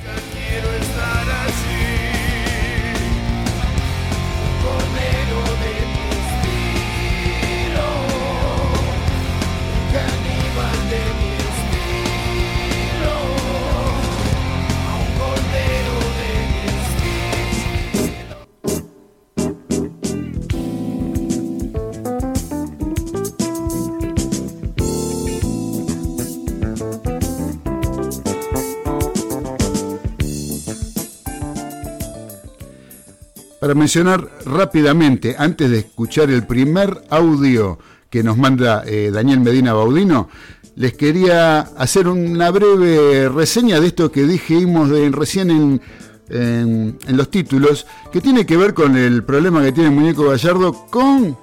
Mencionar 33.75 34.29
rápidamente, 34.45 35.35
antes 35.37 35.69
de 35.69 35.79
escuchar 35.79 36.29
el 36.29 36.47
primer 36.47 37.03
audio 37.09 37.77
que 38.09 38.23
nos 38.23 38.37
manda 38.37 38.83
eh, 38.85 39.11
Daniel 39.11 39.41
Medina 39.41 39.73
Baudino, 39.73 40.29
les 40.77 40.93
quería 40.93 41.59
hacer 41.59 42.07
una 42.07 42.51
breve 42.51 43.27
reseña 43.27 43.81
de 43.81 43.87
esto 43.87 44.09
que 44.13 44.23
dijimos 44.23 44.89
recién 45.11 45.49
en, 45.51 45.81
en, 46.29 47.17
los 47.17 47.29
títulos, 47.29 47.85
que 48.13 48.21
tiene 48.21 48.45
que 48.45 48.55
ver 48.55 48.73
con 48.73 48.95
el 48.95 49.25
problema 49.25 49.61
que 49.61 49.73
tiene 49.73 49.89
el 49.89 49.95
muñeco 49.95 50.29
Gallardo 50.29 50.85
con 50.89 51.37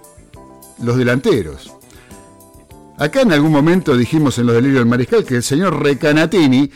los 0.83 0.97
delanteros. 0.97 1.71
Acá 2.97 3.21
en 3.21 3.33
algún 3.33 3.53
momento 3.53 3.95
dijimos 3.95 4.39
en 4.39 4.47
los 4.47 4.55
delirios 4.55 4.79
del 4.79 4.89
mariscal 4.89 5.27
que 5.27 5.37
el 5.37 5.43
señor 5.43 5.83
Recanatini 5.83 6.71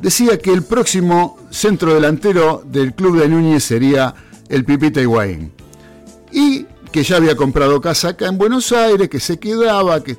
decía 0.00 0.38
que 0.38 0.54
el 0.54 0.62
próximo 0.62 1.36
centro 1.50 1.92
delantero 1.92 2.62
del 2.64 2.94
club 2.94 3.20
de 3.20 3.28
Núñez 3.28 3.62
sería 3.62 4.14
el 4.48 4.64
Pipita 4.64 5.00
Higuaín. 5.00 5.52
Y 6.32 6.66
que 6.90 7.02
ya 7.02 7.16
había 7.16 7.36
comprado 7.36 7.80
casa 7.80 8.10
acá 8.10 8.26
en 8.26 8.38
Buenos 8.38 8.70
Aires, 8.72 9.08
que 9.08 9.20
se 9.20 9.38
quedaba, 9.38 10.02
que... 10.02 10.16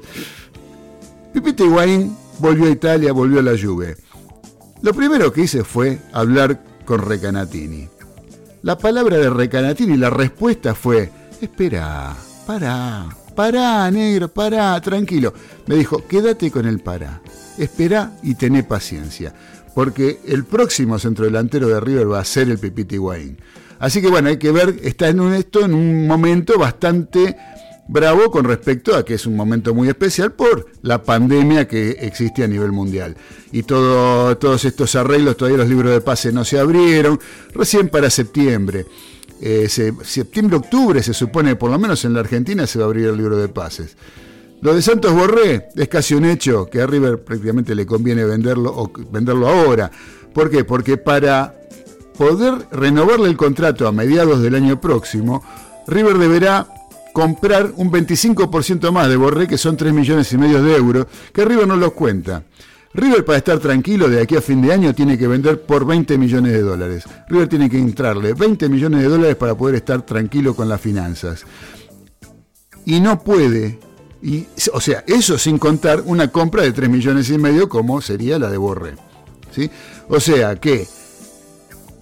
Pipita 1.33 1.63
Higuaín 1.63 2.15
volvió 2.39 2.65
a 2.65 2.69
Italia, 2.69 3.13
volvió 3.13 3.39
a 3.39 3.43
la 3.43 3.57
Juve. 3.57 3.97
Lo 4.81 4.93
primero 4.93 5.31
que 5.31 5.41
hice 5.41 5.63
fue 5.63 5.99
hablar 6.13 6.63
con 6.85 7.01
Recanatini. 7.01 7.89
La 8.61 8.77
palabra 8.77 9.17
de 9.17 9.29
Recanatini, 9.29 9.97
la 9.97 10.09
respuesta 10.09 10.75
fue, 10.75 11.11
espera, 11.41 12.15
pará, 12.45 13.07
pará, 13.35 13.89
negro, 13.91 14.27
pará, 14.27 14.79
tranquilo. 14.81 15.33
Me 15.67 15.75
dijo, 15.75 16.05
quédate 16.07 16.51
con 16.51 16.65
el 16.65 16.79
pará, 16.79 17.21
espera 17.57 18.17
y 18.23 18.35
tené 18.35 18.63
paciencia, 18.63 19.33
porque 19.73 20.19
el 20.25 20.45
próximo 20.45 20.97
centrodelantero 20.99 21.67
de 21.67 21.79
River 21.79 22.11
va 22.11 22.19
a 22.19 22.25
ser 22.25 22.49
el 22.49 22.59
Pipita 22.59 22.95
Higuaín. 22.95 23.37
Así 23.79 24.01
que 24.01 24.09
bueno, 24.09 24.29
hay 24.29 24.37
que 24.37 24.51
ver, 24.51 24.75
está 24.83 25.09
en 25.09 25.21
esto 25.33 25.63
en 25.63 25.73
un 25.73 26.07
momento 26.07 26.57
bastante 26.57 27.35
bravo 27.87 28.31
con 28.31 28.45
respecto 28.45 28.95
a 28.95 29.05
que 29.05 29.13
es 29.13 29.25
un 29.25 29.35
momento 29.35 29.73
muy 29.73 29.87
especial 29.87 30.31
por 30.31 30.67
la 30.81 31.03
pandemia 31.03 31.67
que 31.67 31.91
existe 31.91 32.43
a 32.43 32.47
nivel 32.47 32.71
mundial. 32.71 33.15
Y 33.51 33.63
todo, 33.63 34.37
todos 34.37 34.65
estos 34.65 34.95
arreglos, 34.95 35.37
todavía 35.37 35.59
los 35.59 35.69
libros 35.69 35.91
de 35.91 36.01
pase 36.01 36.31
no 36.31 36.43
se 36.43 36.59
abrieron, 36.59 37.19
recién 37.53 37.89
para 37.89 38.09
septiembre. 38.09 38.85
Eh, 39.41 39.67
Septiembre-octubre 39.69 41.03
se 41.03 41.13
supone, 41.13 41.55
por 41.55 41.69
lo 41.69 41.77
menos 41.77 42.05
en 42.05 42.13
la 42.13 42.21
Argentina, 42.21 42.65
se 42.65 42.79
va 42.79 42.85
a 42.85 42.87
abrir 42.87 43.07
el 43.07 43.17
libro 43.17 43.37
de 43.37 43.49
pases. 43.49 43.95
Lo 44.61 44.73
de 44.73 44.81
Santos 44.81 45.13
Borré 45.13 45.67
es 45.75 45.87
casi 45.89 46.15
un 46.15 46.25
hecho 46.25 46.67
que 46.67 46.81
a 46.81 46.87
River 46.87 47.23
prácticamente 47.23 47.75
le 47.75 47.85
conviene 47.85 48.23
venderlo 48.23 48.73
o 48.75 48.91
venderlo 49.11 49.47
ahora. 49.47 49.91
¿Por 50.33 50.49
qué? 50.49 50.63
Porque 50.63 50.97
para 50.97 51.53
poder 52.17 52.67
renovarle 52.71 53.29
el 53.29 53.37
contrato 53.37 53.87
a 53.87 53.91
mediados 53.91 54.41
del 54.41 54.55
año 54.55 54.79
próximo, 54.79 55.43
River 55.87 56.17
deberá 56.17 56.67
comprar 57.13 57.71
un 57.77 57.91
25% 57.91 58.91
más 58.91 59.07
de 59.07 59.15
Borré, 59.15 59.47
que 59.47 59.57
son 59.57 59.77
3 59.77 59.93
millones 59.93 60.31
y 60.33 60.37
medio 60.37 60.61
de 60.61 60.75
euros, 60.75 61.07
que 61.33 61.45
River 61.45 61.67
no 61.67 61.77
los 61.77 61.93
cuenta. 61.93 62.43
River 62.93 63.25
para 63.25 63.37
estar 63.37 63.59
tranquilo 63.59 64.09
de 64.09 64.21
aquí 64.21 64.35
a 64.35 64.41
fin 64.41 64.61
de 64.61 64.71
año 64.71 64.93
tiene 64.93 65.17
que 65.17 65.27
vender 65.27 65.61
por 65.61 65.85
20 65.85 66.17
millones 66.17 66.53
de 66.53 66.61
dólares. 66.61 67.03
River 67.29 67.49
tiene 67.49 67.69
que 67.69 67.77
entrarle 67.77 68.33
20 68.33 68.69
millones 68.69 69.01
de 69.01 69.07
dólares 69.07 69.35
para 69.35 69.55
poder 69.55 69.75
estar 69.75 70.01
tranquilo 70.05 70.55
con 70.55 70.69
las 70.69 70.79
finanzas. 70.79 71.45
Y 72.85 72.99
no 72.99 73.21
puede, 73.21 73.79
o 74.73 74.79
sea, 74.79 75.03
eso 75.07 75.37
sin 75.37 75.57
contar 75.57 76.03
una 76.05 76.29
compra 76.31 76.63
de 76.63 76.71
3 76.71 76.89
millones 76.89 77.29
y 77.29 77.37
medio 77.37 77.67
como 77.67 78.01
sería 78.01 78.39
la 78.39 78.49
de 78.49 78.57
Borré. 78.57 78.95
¿sí? 79.51 79.69
O 80.07 80.19
sea 80.19 80.55
que 80.55 80.87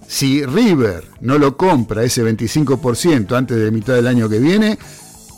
si 0.06 0.44
River 0.44 1.04
no 1.20 1.38
lo 1.38 1.56
compra 1.56 2.04
ese 2.04 2.24
25% 2.24 3.36
antes 3.36 3.56
de 3.56 3.70
mitad 3.70 3.94
del 3.94 4.06
año 4.06 4.28
que 4.28 4.38
viene, 4.38 4.78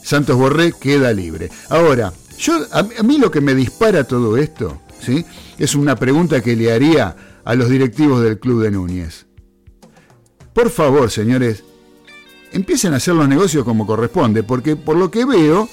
Santos 0.02 0.36
Borré 0.36 0.72
queda 0.72 1.12
libre. 1.12 1.50
Ahora, 1.68 2.12
yo, 2.38 2.54
a, 2.72 2.82
mí 3.02 3.18
lo 3.18 3.30
que 3.30 3.40
me 3.40 3.54
dispara 3.54 4.04
todo 4.04 4.36
esto, 4.36 4.80
¿sí? 5.00 5.24
Es 5.58 5.74
una 5.74 5.96
pregunta 5.96 6.40
que 6.42 6.54
le 6.54 6.72
haría 6.72 7.16
a 7.44 7.54
los 7.54 7.70
directivos 7.70 8.22
del 8.22 8.38
club 8.38 8.62
de 8.62 8.70
Núñez. 8.70 9.26
Por 10.52 10.70
favor, 10.70 11.10
señores, 11.10 11.64
empiecen 12.52 12.92
a 12.92 12.96
hacer 12.96 13.14
los 13.14 13.28
negocios 13.28 13.64
como 13.64 13.86
corresponde, 13.86 14.42
porque 14.42 14.76
por 14.76 14.96
lo 14.96 15.10
que 15.10 15.24
veo, 15.24 15.68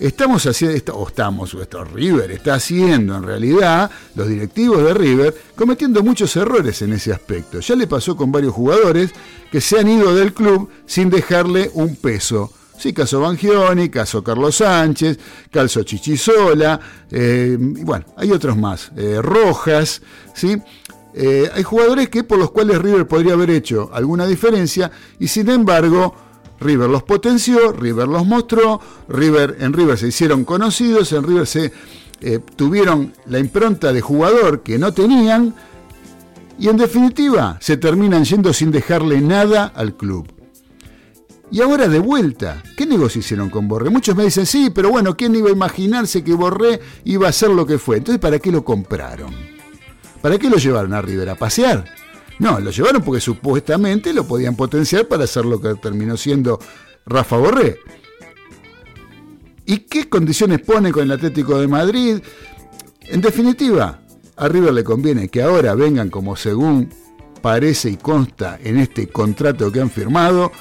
estamos 0.00 0.46
haciendo, 0.46 0.94
o 0.94 1.08
estamos, 1.08 1.54
o 1.54 1.84
River 1.84 2.30
está 2.30 2.54
haciendo 2.54 3.16
en 3.16 3.22
realidad, 3.24 3.90
los 4.14 4.28
directivos 4.28 4.82
de 4.84 4.94
River, 4.94 5.34
cometiendo 5.54 6.02
muchos 6.02 6.34
errores 6.36 6.82
en 6.82 6.92
ese 6.92 7.12
aspecto. 7.12 7.60
Ya 7.60 7.74
le 7.74 7.86
pasó 7.86 8.16
con 8.16 8.30
varios 8.32 8.54
jugadores 8.54 9.10
que 9.50 9.60
se 9.60 9.78
han 9.78 9.88
ido 9.88 10.14
del 10.14 10.32
club 10.32 10.68
sin 10.86 11.10
dejarle 11.10 11.70
un 11.74 11.96
peso. 11.96 12.52
Sí, 12.78 12.92
caso 12.92 13.20
Bangioni, 13.20 13.88
caso 13.88 14.22
Carlos 14.22 14.56
Sánchez, 14.56 15.18
caso 15.50 15.82
Chichisola, 15.82 16.78
eh, 17.10 17.56
bueno, 17.58 18.04
hay 18.16 18.30
otros 18.30 18.56
más, 18.56 18.92
eh, 18.96 19.18
Rojas, 19.20 20.00
¿sí? 20.32 20.56
Eh, 21.14 21.50
hay 21.52 21.64
jugadores 21.64 22.08
que 22.08 22.22
por 22.22 22.38
los 22.38 22.52
cuales 22.52 22.78
River 22.78 23.08
podría 23.08 23.32
haber 23.32 23.50
hecho 23.50 23.90
alguna 23.92 24.26
diferencia 24.26 24.92
y 25.18 25.26
sin 25.26 25.48
embargo 25.50 26.14
River 26.60 26.88
los 26.88 27.02
potenció, 27.02 27.72
River 27.72 28.08
los 28.08 28.26
mostró, 28.26 28.80
River, 29.08 29.56
en 29.60 29.72
River 29.72 29.96
se 29.96 30.08
hicieron 30.08 30.44
conocidos, 30.44 31.12
en 31.12 31.22
River 31.24 31.46
se 31.46 31.72
eh, 32.20 32.40
tuvieron 32.56 33.12
la 33.26 33.38
impronta 33.38 33.92
de 33.92 34.00
jugador 34.00 34.62
que 34.62 34.78
no 34.78 34.92
tenían 34.92 35.54
y 36.58 36.68
en 36.68 36.76
definitiva 36.76 37.58
se 37.60 37.76
terminan 37.76 38.24
yendo 38.24 38.52
sin 38.52 38.72
dejarle 38.72 39.20
nada 39.20 39.66
al 39.66 39.96
club. 39.96 40.26
Y 41.50 41.62
ahora 41.62 41.88
de 41.88 41.98
vuelta, 41.98 42.62
¿qué 42.76 42.84
negocio 42.84 43.20
hicieron 43.20 43.48
con 43.48 43.68
Borré? 43.68 43.88
Muchos 43.88 44.14
me 44.14 44.24
dicen, 44.24 44.44
sí, 44.44 44.70
pero 44.74 44.90
bueno, 44.90 45.16
¿quién 45.16 45.34
iba 45.34 45.48
a 45.48 45.52
imaginarse 45.52 46.22
que 46.22 46.34
Borré 46.34 46.80
iba 47.04 47.28
a 47.28 47.32
ser 47.32 47.50
lo 47.50 47.64
que 47.64 47.78
fue? 47.78 47.98
Entonces, 47.98 48.20
¿para 48.20 48.38
qué 48.38 48.52
lo 48.52 48.64
compraron? 48.64 49.32
¿Para 50.20 50.38
qué 50.38 50.50
lo 50.50 50.56
llevaron 50.56 50.92
a 50.92 51.00
River? 51.00 51.30
¿A 51.30 51.36
pasear? 51.36 51.86
No, 52.38 52.60
lo 52.60 52.70
llevaron 52.70 53.02
porque 53.02 53.20
supuestamente 53.20 54.12
lo 54.12 54.26
podían 54.26 54.54
potenciar 54.54 55.06
para 55.08 55.24
hacer 55.24 55.44
lo 55.44 55.60
que 55.60 55.74
terminó 55.74 56.16
siendo 56.16 56.58
Rafa 57.06 57.36
Borré. 57.36 57.78
¿Y 59.66 59.80
qué 59.80 60.08
condiciones 60.08 60.60
pone 60.60 60.92
con 60.92 61.02
el 61.02 61.12
Atlético 61.12 61.58
de 61.60 61.66
Madrid? 61.66 62.18
En 63.02 63.20
definitiva, 63.20 64.00
a 64.36 64.48
River 64.48 64.72
le 64.72 64.84
conviene 64.84 65.28
que 65.28 65.42
ahora 65.42 65.74
vengan 65.74 66.10
como 66.10 66.36
según 66.36 66.90
parece 67.42 67.90
y 67.90 67.96
consta 67.96 68.58
en 68.62 68.78
este 68.78 69.08
contrato 69.08 69.70
que 69.72 69.80
han 69.80 69.90
firmado. 69.90 70.52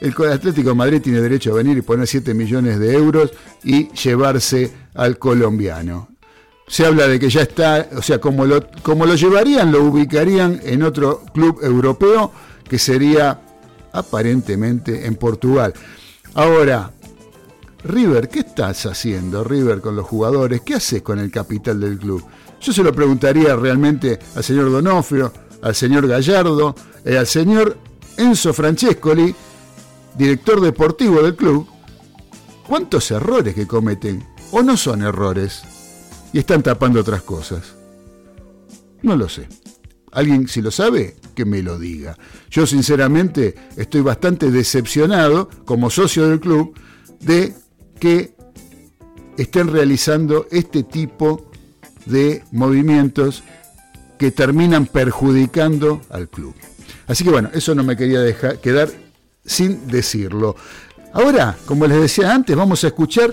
El 0.00 0.14
Atlético 0.30 0.70
de 0.70 0.74
Madrid 0.74 1.02
tiene 1.02 1.20
derecho 1.20 1.52
a 1.52 1.56
venir 1.56 1.76
y 1.76 1.82
poner 1.82 2.06
7 2.06 2.32
millones 2.34 2.78
de 2.78 2.94
euros 2.94 3.32
y 3.64 3.88
llevarse 3.92 4.72
al 4.94 5.18
colombiano 5.18 6.08
se 6.68 6.86
habla 6.86 7.08
de 7.08 7.18
que 7.18 7.30
ya 7.30 7.42
está, 7.42 7.88
o 7.96 8.02
sea, 8.02 8.20
como 8.20 8.44
lo, 8.44 8.66
como 8.82 9.06
lo 9.06 9.14
llevarían, 9.14 9.72
lo 9.72 9.82
ubicarían 9.84 10.60
en 10.64 10.82
otro 10.82 11.22
club 11.32 11.60
europeo 11.62 12.30
que 12.68 12.78
sería 12.78 13.40
aparentemente 13.92 15.06
en 15.06 15.16
Portugal. 15.16 15.72
Ahora, 16.34 16.92
River, 17.84 18.28
¿qué 18.28 18.40
estás 18.40 18.84
haciendo, 18.86 19.44
River, 19.44 19.80
con 19.80 19.96
los 19.96 20.06
jugadores? 20.06 20.60
¿Qué 20.60 20.74
haces 20.74 21.02
con 21.02 21.18
el 21.18 21.30
capital 21.30 21.80
del 21.80 21.98
club? 21.98 22.22
Yo 22.60 22.72
se 22.72 22.82
lo 22.82 22.92
preguntaría 22.92 23.56
realmente 23.56 24.18
al 24.34 24.44
señor 24.44 24.70
Donofrio, 24.70 25.32
al 25.62 25.74
señor 25.74 26.06
Gallardo, 26.06 26.74
eh, 27.04 27.16
al 27.16 27.26
señor 27.26 27.78
Enzo 28.16 28.52
Francescoli, 28.52 29.34
director 30.16 30.60
deportivo 30.60 31.22
del 31.22 31.36
club, 31.36 31.66
¿cuántos 32.66 33.10
errores 33.10 33.54
que 33.54 33.66
cometen? 33.66 34.26
¿O 34.50 34.62
no 34.62 34.76
son 34.76 35.02
errores? 35.02 35.62
Y 36.32 36.38
están 36.38 36.62
tapando 36.62 37.00
otras 37.00 37.22
cosas. 37.22 37.74
No 39.02 39.16
lo 39.16 39.28
sé. 39.28 39.48
Alguien 40.12 40.48
si 40.48 40.62
lo 40.62 40.70
sabe, 40.70 41.16
que 41.34 41.44
me 41.44 41.62
lo 41.62 41.78
diga. 41.78 42.16
Yo 42.50 42.66
sinceramente 42.66 43.54
estoy 43.76 44.00
bastante 44.00 44.50
decepcionado 44.50 45.48
como 45.64 45.90
socio 45.90 46.28
del 46.28 46.40
club 46.40 46.74
de 47.20 47.54
que 48.00 48.34
estén 49.36 49.68
realizando 49.68 50.46
este 50.50 50.82
tipo 50.82 51.50
de 52.06 52.42
movimientos 52.50 53.44
que 54.18 54.30
terminan 54.30 54.86
perjudicando 54.86 56.00
al 56.10 56.28
club. 56.28 56.54
Así 57.06 57.24
que 57.24 57.30
bueno, 57.30 57.50
eso 57.54 57.74
no 57.74 57.84
me 57.84 57.96
quería 57.96 58.20
dejar 58.20 58.60
quedar 58.60 58.90
sin 59.44 59.86
decirlo. 59.88 60.56
Ahora, 61.12 61.56
como 61.66 61.86
les 61.86 62.00
decía 62.00 62.34
antes, 62.34 62.54
vamos 62.54 62.84
a 62.84 62.88
escuchar 62.88 63.32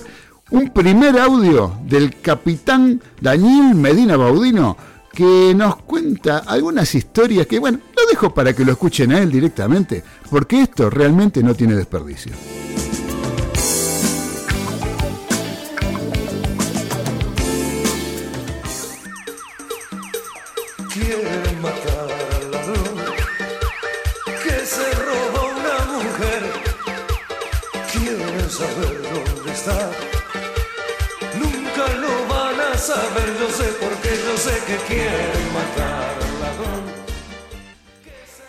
un 0.52 0.70
primer 0.70 1.18
audio 1.20 1.74
del 1.88 2.20
capitán 2.22 3.02
Daniel 3.20 3.76
Medina 3.76 4.16
Baudino 4.16 4.78
que 5.12 5.54
nos 5.56 5.78
cuenta 5.78 6.40
algunas 6.40 6.94
historias 6.94 7.48
que, 7.48 7.58
bueno, 7.58 7.80
lo 7.96 8.08
dejo 8.08 8.34
para 8.34 8.54
que 8.54 8.66
lo 8.66 8.74
escuchen 8.74 9.14
a 9.14 9.20
él 9.20 9.32
directamente, 9.32 10.04
porque 10.30 10.62
esto 10.62 10.90
realmente 10.90 11.42
no 11.42 11.56
tiene 11.56 11.74
desperdicio. 11.74 12.34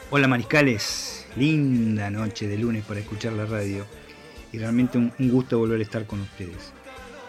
Hola 0.09 0.29
mariscales, 0.29 1.27
linda 1.35 2.11
noche 2.11 2.47
de 2.47 2.57
lunes 2.57 2.85
para 2.85 3.01
escuchar 3.01 3.33
la 3.33 3.45
radio 3.45 3.85
y 4.53 4.59
realmente 4.59 4.99
un, 4.99 5.13
gusto 5.19 5.59
volver 5.59 5.81
a 5.81 5.83
estar 5.83 6.07
con 6.07 6.21
ustedes. 6.21 6.73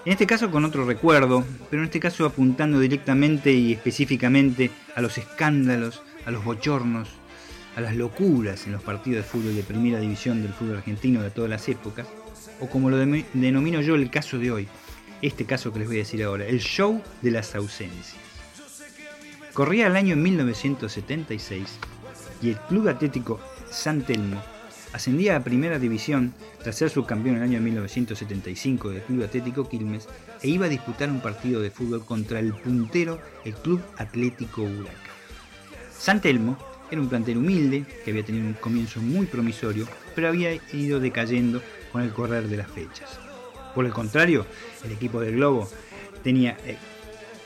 En 0.06 0.12
este 0.12 0.28
caso 0.28 0.52
con 0.52 0.64
otro 0.64 0.86
recuerdo, 0.86 1.44
pero 1.72 1.82
en 1.82 1.88
este 1.88 2.00
caso 2.00 2.24
apuntando 2.24 2.80
directamente 2.80 3.52
y 3.52 3.74
específicamente 3.74 4.70
a 4.96 5.02
los 5.02 5.18
escándalos, 5.18 6.04
a 6.28 6.30
los 6.30 6.44
bochornos, 6.44 7.10
a 7.76 7.82
las 7.82 7.96
locuras 7.96 8.68
en 8.68 8.74
los 8.74 8.84
partidos 8.84 9.24
de 9.26 9.32
fútbol 9.32 9.56
de 9.56 9.64
primera 9.64 10.00
división 10.00 10.44
del 10.44 10.54
fútbol 10.54 10.78
argentino 10.78 11.24
de 11.24 11.32
todas 11.32 11.50
las 11.50 11.68
épocas, 11.68 12.06
o 12.60 12.70
como 12.70 12.92
lo 12.92 12.98
denomino 12.98 13.82
yo 13.82 13.96
el 13.96 14.12
caso 14.12 14.38
de 14.38 14.52
hoy, 14.52 14.68
este 15.24 15.46
caso 15.46 15.74
que 15.74 15.80
les 15.80 15.88
voy 15.88 15.98
a 15.98 16.00
decir 16.02 16.24
ahora, 16.24 16.46
el 16.46 16.60
show 16.60 17.02
de 17.24 17.32
las 17.32 17.56
ausencias. 17.56 18.16
Corría 19.52 19.88
el 19.88 19.96
año 19.96 20.16
1976 20.16 21.80
y 22.42 22.50
el 22.50 22.58
Club 22.58 22.88
Atlético 22.90 23.40
San 23.70 24.02
Telmo 24.02 24.42
ascendía 24.94 25.36
a 25.36 25.44
Primera 25.44 25.80
División 25.80 26.34
tras 26.62 26.76
ser 26.76 26.90
subcampeón 26.90 27.38
en 27.38 27.44
el 27.44 27.50
año 27.50 27.62
1975 27.62 28.90
del 28.90 29.02
Club 29.04 29.24
Atlético 29.24 29.68
Quilmes 29.68 30.08
e 30.42 30.50
iba 30.50 30.66
a 30.66 30.70
disputar 30.70 31.10
un 31.10 31.20
partido 31.20 31.62
de 31.62 31.72
fútbol 31.72 32.06
contra 32.06 32.40
el 32.40 32.54
puntero, 32.54 33.20
el 33.46 33.54
Club 33.54 33.82
Atlético 33.98 34.64
Huracán. 34.64 34.96
San 35.98 36.22
Telmo 36.22 36.58
era 36.90 37.02
un 37.02 37.10
plantel 37.10 37.38
humilde 37.38 37.86
que 38.04 38.12
había 38.12 38.24
tenido 38.24 38.48
un 38.48 38.54
comienzo 38.54 39.02
muy 39.02 39.26
promisorio, 39.26 39.88
pero 40.16 40.30
había 40.30 40.54
ido 40.74 41.00
decayendo 41.00 41.62
con 41.92 42.02
el 42.02 42.12
correr 42.12 42.48
de 42.48 42.58
las 42.58 42.72
fechas. 42.72 43.20
Por 43.76 43.86
el 43.86 43.94
contrario, 43.94 44.46
el 44.84 44.92
equipo 44.92 45.20
del 45.20 45.36
Globo 45.36 45.70
tenía 46.24 46.58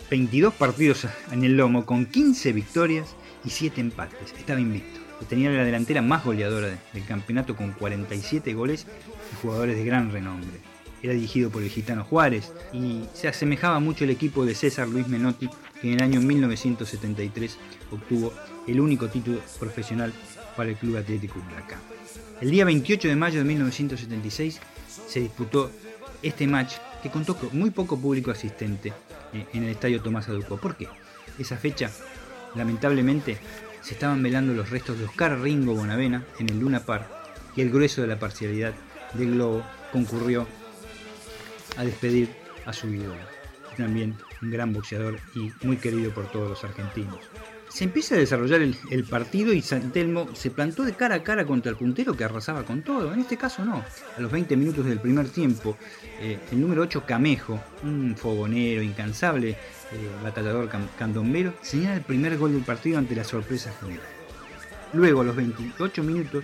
22 0.09 0.53
eh, 0.53 0.55
partidos 0.57 1.07
en 1.31 1.43
el 1.43 1.57
lomo 1.57 1.85
con 1.85 2.05
15 2.05 2.53
victorias 2.53 3.15
y 3.43 3.49
7 3.49 3.81
empates. 3.81 4.33
Estaba 4.37 4.59
invicto. 4.59 4.99
Tenía 5.29 5.51
la 5.51 5.63
delantera 5.63 6.01
más 6.01 6.23
goleadora 6.23 6.79
del 6.93 7.05
campeonato 7.05 7.55
con 7.55 7.73
47 7.73 8.53
goles 8.53 8.87
y 9.31 9.35
jugadores 9.41 9.77
de 9.77 9.85
gran 9.85 10.11
renombre. 10.11 10.59
Era 11.03 11.13
dirigido 11.13 11.49
por 11.49 11.63
el 11.63 11.69
gitano 11.69 12.03
Juárez 12.03 12.51
y 12.73 13.03
se 13.13 13.27
asemejaba 13.27 13.79
mucho 13.79 14.03
al 14.03 14.09
equipo 14.11 14.45
de 14.45 14.55
César 14.55 14.87
Luis 14.87 15.07
Menotti 15.07 15.49
que 15.79 15.87
en 15.87 15.95
el 15.95 16.03
año 16.03 16.21
1973 16.21 17.57
obtuvo 17.91 18.33
el 18.67 18.79
único 18.79 19.09
título 19.09 19.39
profesional 19.59 20.13
para 20.55 20.69
el 20.69 20.75
Club 20.75 20.97
Atlético 20.97 21.39
Huracán. 21.39 21.79
El 22.39 22.51
día 22.51 22.65
28 22.65 23.07
de 23.07 23.15
mayo 23.15 23.39
de 23.39 23.45
1976 23.45 24.59
se 25.07 25.19
disputó 25.19 25.71
este 26.21 26.47
match 26.47 26.73
que 27.01 27.09
contó 27.09 27.35
con 27.35 27.57
muy 27.57 27.71
poco 27.71 27.99
público 27.99 28.31
asistente 28.31 28.93
eh, 29.33 29.45
en 29.53 29.63
el 29.63 29.69
estadio 29.69 30.01
Tomás 30.01 30.27
Aduco. 30.29 30.57
¿Por 30.57 30.75
qué? 30.75 30.87
Esa 31.39 31.57
fecha, 31.57 31.91
lamentablemente, 32.55 33.37
se 33.81 33.93
estaban 33.93 34.21
velando 34.21 34.53
los 34.53 34.69
restos 34.69 34.97
de 34.97 35.05
Oscar 35.05 35.39
Ringo 35.39 35.73
Bonavena 35.73 36.23
en 36.39 36.49
el 36.49 36.59
Luna 36.59 36.81
Park 36.81 37.07
y 37.55 37.61
el 37.61 37.71
grueso 37.71 38.01
de 38.01 38.07
la 38.07 38.19
parcialidad 38.19 38.73
del 39.13 39.31
globo 39.31 39.63
concurrió 39.91 40.47
a 41.77 41.83
despedir 41.83 42.29
a 42.65 42.73
su 42.73 42.87
ídolo, 42.87 43.15
también 43.77 44.15
un 44.41 44.51
gran 44.51 44.73
boxeador 44.73 45.19
y 45.35 45.51
muy 45.65 45.77
querido 45.77 46.13
por 46.13 46.31
todos 46.31 46.49
los 46.49 46.63
argentinos 46.63 47.19
se 47.73 47.85
empieza 47.85 48.15
a 48.15 48.17
desarrollar 48.17 48.61
el, 48.61 49.03
partido 49.05 49.53
y 49.53 49.61
Santelmo 49.61 50.27
se 50.35 50.51
plantó 50.51 50.83
de 50.83 50.93
cara 50.93 51.15
a 51.15 51.23
cara 51.23 51.45
contra 51.45 51.71
el 51.71 51.77
puntero 51.77 52.15
que 52.17 52.25
arrasaba 52.25 52.63
con 52.63 52.81
todo. 52.81 53.13
En 53.13 53.21
este 53.21 53.37
caso 53.37 53.63
no. 53.63 53.83
A 54.17 54.21
los 54.21 54.31
20 54.31 54.57
minutos 54.57 54.85
del 54.85 54.99
primer 54.99 55.29
tiempo, 55.29 55.77
eh, 56.19 56.37
el 56.51 56.59
número 56.59 56.81
8 56.81 57.05
Camejo, 57.05 57.61
un 57.83 58.15
fogonero, 58.17 58.81
incansable 58.81 59.51
eh, 59.51 59.57
batallador 60.21 60.69
candombero, 60.97 61.53
señala 61.61 61.95
el 61.95 62.01
primer 62.01 62.37
gol 62.37 62.51
del 62.51 62.63
partido 62.63 62.97
ante 62.97 63.15
la 63.15 63.23
sorpresa 63.23 63.71
general. 63.79 64.05
Luego, 64.93 65.21
a 65.21 65.23
los 65.23 65.35
28 65.37 66.03
minutos, 66.03 66.43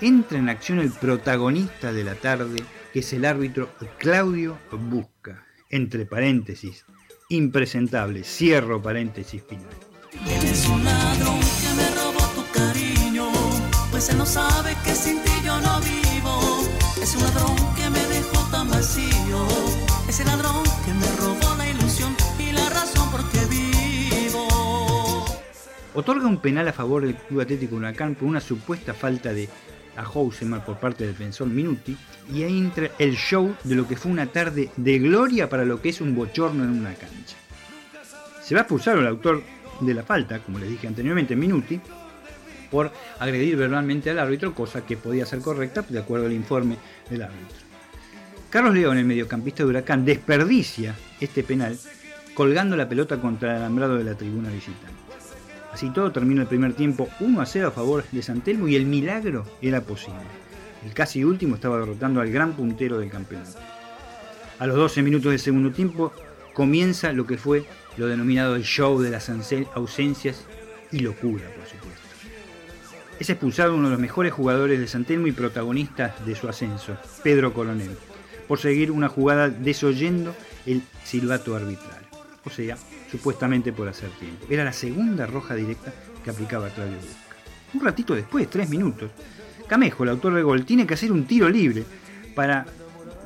entra 0.00 0.38
en 0.38 0.48
acción 0.48 0.80
el 0.80 0.90
protagonista 0.90 1.92
de 1.92 2.02
la 2.02 2.16
tarde, 2.16 2.60
que 2.92 2.98
es 2.98 3.12
el 3.12 3.24
árbitro 3.24 3.70
Claudio 3.98 4.58
Busca. 4.72 5.46
Entre 5.70 6.04
paréntesis, 6.04 6.84
impresentable, 7.28 8.24
cierro 8.24 8.82
paréntesis 8.82 9.42
final. 9.42 9.93
Es 10.54 10.68
un 10.68 10.84
ladrón 10.84 11.40
que 11.40 11.74
me 11.74 11.90
robó 11.90 12.24
tu 12.34 12.44
cariño, 12.52 13.30
pues 13.90 14.08
él 14.10 14.18
no 14.18 14.26
sabe 14.26 14.76
que 14.84 14.94
sin 14.94 15.22
ti 15.22 15.30
yo 15.44 15.60
no 15.60 15.80
vivo. 15.80 16.68
Es 17.02 17.14
un 17.16 17.22
ladrón 17.22 17.56
que 17.76 17.90
me 17.90 18.00
dejó 18.06 18.50
tan 18.50 18.70
vacío, 18.70 19.46
ese 20.08 20.24
ladrón 20.24 20.62
que 20.84 20.92
me 20.94 21.06
robó 21.16 21.56
la 21.56 21.68
ilusión 21.68 22.14
y 22.38 22.52
la 22.52 22.68
razón 22.70 23.10
por 23.10 23.28
qué 23.30 23.44
vivo. 23.46 24.48
Otorga 25.94 26.26
un 26.26 26.38
penal 26.38 26.68
a 26.68 26.72
favor 26.72 27.02
del 27.02 27.14
Club 27.14 27.40
Atlético 27.40 27.76
Huracán 27.76 28.14
por 28.14 28.28
una 28.28 28.40
supuesta 28.40 28.94
falta 28.94 29.32
de 29.32 29.48
a 29.96 30.04
Housemar 30.04 30.64
por 30.64 30.78
parte 30.78 31.04
del 31.04 31.12
defensor 31.12 31.46
Minuti 31.46 31.96
y 32.32 32.42
ahí 32.42 32.58
entra 32.58 32.90
el 32.98 33.16
show 33.16 33.54
de 33.62 33.74
lo 33.76 33.86
que 33.86 33.96
fue 33.96 34.10
una 34.10 34.26
tarde 34.26 34.70
de 34.76 34.98
gloria 34.98 35.48
para 35.48 35.64
lo 35.64 35.80
que 35.80 35.90
es 35.90 36.00
un 36.00 36.14
bochorno 36.16 36.64
en 36.64 36.70
una 36.70 36.94
cancha. 36.94 37.36
Se 38.42 38.54
va 38.54 38.60
a 38.60 38.62
expulsar 38.62 38.98
el 38.98 39.06
autor 39.06 39.42
de 39.80 39.94
la 39.94 40.02
falta, 40.02 40.40
como 40.40 40.58
les 40.58 40.68
dije 40.68 40.86
anteriormente, 40.86 41.36
Minuti, 41.36 41.80
por 42.70 42.90
agredir 43.18 43.56
verbalmente 43.56 44.10
al 44.10 44.18
árbitro, 44.18 44.54
cosa 44.54 44.84
que 44.84 44.96
podía 44.96 45.26
ser 45.26 45.40
correcta 45.40 45.84
de 45.88 45.98
acuerdo 45.98 46.26
al 46.26 46.32
informe 46.32 46.76
del 47.08 47.22
árbitro. 47.22 47.56
Carlos 48.50 48.74
León, 48.74 48.98
el 48.98 49.04
mediocampista 49.04 49.62
de 49.62 49.70
Huracán, 49.70 50.04
desperdicia 50.04 50.94
este 51.20 51.42
penal 51.42 51.78
colgando 52.34 52.76
la 52.76 52.88
pelota 52.88 53.20
contra 53.20 53.52
el 53.52 53.56
alambrado 53.58 53.96
de 53.96 54.04
la 54.04 54.14
tribuna 54.14 54.50
visitante. 54.50 55.04
Así 55.72 55.90
todo 55.90 56.12
termina 56.12 56.42
el 56.42 56.48
primer 56.48 56.74
tiempo 56.74 57.08
1 57.20 57.40
a 57.40 57.46
0 57.46 57.68
a 57.68 57.70
favor 57.70 58.04
de 58.12 58.22
Santelmo 58.22 58.68
y 58.68 58.76
el 58.76 58.86
milagro 58.86 59.44
era 59.60 59.80
posible. 59.80 60.20
El 60.84 60.92
casi 60.92 61.24
último 61.24 61.56
estaba 61.56 61.78
derrotando 61.78 62.20
al 62.20 62.30
gran 62.30 62.52
puntero 62.52 62.98
del 62.98 63.10
campeonato. 63.10 63.58
A 64.58 64.66
los 64.66 64.76
12 64.76 65.02
minutos 65.02 65.30
del 65.30 65.40
segundo 65.40 65.72
tiempo 65.72 66.12
comienza 66.52 67.12
lo 67.12 67.26
que 67.26 67.38
fue 67.38 67.64
lo 67.96 68.06
denominado 68.06 68.56
el 68.56 68.64
show 68.64 69.00
de 69.00 69.10
las 69.10 69.30
ausencias 69.74 70.44
y 70.90 71.00
locura, 71.00 71.44
por 71.56 71.66
supuesto. 71.66 72.00
Es 73.18 73.30
expulsado 73.30 73.74
uno 73.74 73.84
de 73.84 73.92
los 73.92 74.00
mejores 74.00 74.32
jugadores 74.32 74.80
de 74.80 74.88
Santelmo 74.88 75.26
y 75.26 75.32
protagonista 75.32 76.16
de 76.26 76.34
su 76.34 76.48
ascenso, 76.48 76.96
Pedro 77.22 77.52
Coronel, 77.52 77.96
por 78.48 78.58
seguir 78.58 78.90
una 78.90 79.08
jugada 79.08 79.48
desoyendo 79.48 80.34
el 80.66 80.82
silbato 81.04 81.54
arbitral. 81.54 82.04
O 82.44 82.50
sea, 82.50 82.76
supuestamente 83.10 83.72
por 83.72 83.88
hacer 83.88 84.10
tiempo. 84.10 84.46
Era 84.50 84.64
la 84.64 84.72
segunda 84.72 85.26
roja 85.26 85.54
directa 85.54 85.92
que 86.22 86.30
aplicaba 86.30 86.68
Claudio 86.70 86.96
Busca. 86.96 87.36
Un 87.74 87.80
ratito 87.80 88.14
después, 88.14 88.50
tres 88.50 88.68
minutos, 88.68 89.10
Camejo, 89.66 90.04
el 90.04 90.10
autor 90.10 90.34
del 90.34 90.44
gol, 90.44 90.64
tiene 90.64 90.86
que 90.86 90.94
hacer 90.94 91.10
un 91.10 91.24
tiro 91.24 91.48
libre 91.48 91.84
para 92.34 92.66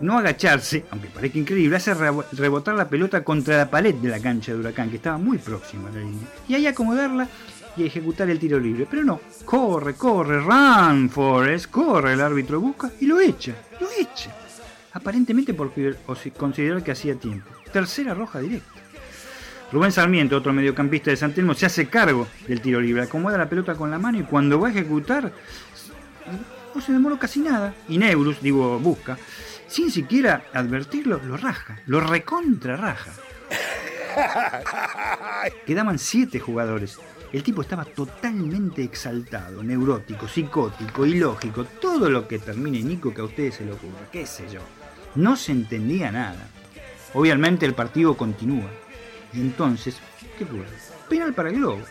no 0.01 0.19
agacharse, 0.19 0.85
aunque 0.91 1.09
parezca 1.09 1.39
increíble, 1.39 1.77
hace 1.77 1.95
rebotar 1.95 2.75
la 2.75 2.89
pelota 2.89 3.23
contra 3.25 3.57
la 3.57 3.71
pared 3.71 3.95
de 3.95 4.09
la 4.09 4.21
cancha 4.21 4.53
de 4.53 4.59
Huracán, 4.59 4.91
que 4.91 4.97
estaba 4.97 5.19
muy 5.19 5.39
próxima 5.39 5.89
a 5.89 5.93
la 5.93 6.01
línea, 6.01 6.29
y 6.49 6.55
ahí 6.55 6.67
acomodarla 6.67 7.29
y 7.77 7.87
ejecutar 7.87 8.29
el 8.29 8.39
tiro 8.39 8.59
libre. 8.59 8.87
Pero 8.91 9.05
no, 9.05 9.21
corre, 9.45 9.95
corre, 9.95 10.41
run, 10.41 11.09
Forrest, 11.11 11.71
corre 11.71 12.15
el 12.15 12.21
árbitro 12.21 12.61
busca 12.61 12.91
y 13.01 13.07
lo 13.07 13.21
echa, 13.21 13.55
lo 13.81 13.89
echa. 13.99 14.35
Aparentemente 14.93 15.55
por 15.55 15.73
considerar 16.37 16.83
que 16.83 16.93
hacía 16.93 17.15
tiempo. 17.15 17.51
Tercera 17.73 18.15
roja 18.15 18.41
directa. 18.41 18.79
Rubén 19.71 19.93
Sarmiento, 19.93 20.37
otro 20.37 20.53
mediocampista 20.53 21.11
de 21.11 21.17
San 21.19 21.35
Telmo, 21.35 21.53
se 21.53 21.67
hace 21.67 21.89
cargo 21.89 22.27
del 22.47 22.61
tiro 22.63 22.81
libre, 22.81 23.03
acomoda 23.03 23.37
la 23.37 23.49
pelota 23.49 23.75
con 23.75 23.91
la 23.91 23.99
mano 23.99 24.19
y 24.19 24.23
cuando 24.23 24.59
va 24.59 24.69
a 24.69 24.71
ejecutar 24.71 25.31
no 26.75 26.81
se 26.81 26.93
demoró 26.93 27.19
casi 27.19 27.41
nada. 27.41 27.75
Y 27.89 27.99
Neurus, 27.99 28.41
digo, 28.41 28.79
busca, 28.79 29.19
sin 29.69 29.91
siquiera 29.91 30.45
advertirlo, 30.53 31.21
lo 31.23 31.37
raja, 31.37 31.79
lo 31.87 32.01
recontra 32.01 32.77
raja. 32.77 33.13
Quedaban 35.67 35.99
siete 35.99 36.41
jugadores. 36.41 36.99
El 37.33 37.43
tipo 37.43 37.61
estaba 37.61 37.85
totalmente 37.85 38.83
exaltado, 38.83 39.63
neurótico, 39.63 40.27
psicótico, 40.27 41.05
ilógico, 41.05 41.65
todo 41.65 42.09
lo 42.09 42.27
que 42.27 42.39
termine 42.39 42.83
Nico 42.83 43.13
que 43.13 43.21
a 43.21 43.25
ustedes 43.25 43.57
se 43.57 43.67
le 43.67 43.73
ocurra, 43.73 44.09
qué 44.11 44.27
sé 44.27 44.49
yo. 44.51 44.61
No 45.15 45.37
se 45.37 45.53
entendía 45.53 46.11
nada. 46.11 46.49
Obviamente 47.13 47.67
el 47.67 47.75
partido 47.75 48.17
continúa. 48.17 48.71
Y 49.35 49.41
entonces, 49.41 49.99
¿qué 50.39 50.45
ocurre? 50.45 50.65
Penal 51.09 51.35
para 51.35 51.51
el 51.51 51.57
Globo. 51.57 51.83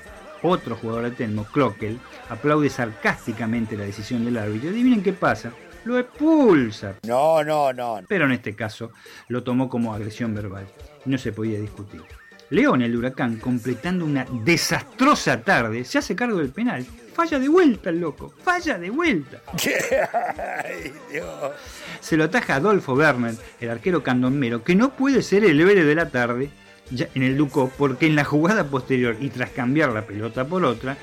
Otro 0.42 0.76
jugador 0.76 1.04
de 1.04 1.12
Telmo, 1.12 1.46
Clockel, 1.46 2.00
aplaude 2.30 2.70
sarcásticamente 2.70 3.78
la 3.78 3.86
decisión 3.86 4.26
del 4.26 4.38
árbitro. 4.38 4.70
Adivinen 4.70 5.04
qué 5.04 5.14
pasa. 5.14 5.52
Lo 5.86 6.00
expulsa. 6.00 6.96
No, 7.04 7.44
no, 7.44 7.74
no. 7.74 8.02
Pero 8.08 8.26
en 8.26 8.34
este 8.34 8.56
caso 8.56 8.92
lo 9.30 9.44
tomó 9.44 9.70
como 9.70 9.94
agresión 9.94 10.34
verbal. 10.34 10.68
Y 11.06 11.10
no 11.10 11.18
se 11.18 11.32
podía 11.32 11.60
discutir. 11.60 12.02
León, 12.50 12.82
el 12.82 12.96
huracán, 12.96 13.38
completando 13.38 14.06
una 14.06 14.26
desastrosa 14.44 15.42
tarde, 15.42 15.84
se 15.84 15.98
hace 15.98 16.16
cargo 16.16 16.38
del 16.38 16.50
penal. 16.50 16.86
Falla 17.14 17.40
de 17.40 17.50
vuelta 17.50 17.90
el 17.90 18.00
loco, 18.00 18.32
falla 18.42 18.78
de 18.78 18.90
vuelta. 18.90 19.42
Ay, 20.64 20.94
Dios. 21.12 21.52
Se 22.00 22.16
lo 22.16 22.26
ataja 22.26 22.56
Adolfo 22.56 22.94
Werner, 22.94 23.34
el 23.60 23.70
arquero 23.70 24.02
candomero, 24.02 24.64
que 24.64 24.76
no 24.76 24.96
puede 24.96 25.24
ser 25.24 25.44
el 25.44 25.60
héroe 25.60 25.84
de 25.84 25.96
la 25.96 26.10
tarde 26.10 26.50
en 26.92 27.24
el 27.24 27.36
Ducó, 27.36 27.70
porque 27.78 28.06
en 28.06 28.16
la 28.16 28.24
jugada 28.24 28.64
posterior 28.64 29.18
y 29.20 29.30
tras 29.30 29.50
cambiar 29.50 29.92
la 29.92 30.06
pelota 30.06 30.46
por 30.46 30.64
otra, 30.64 30.96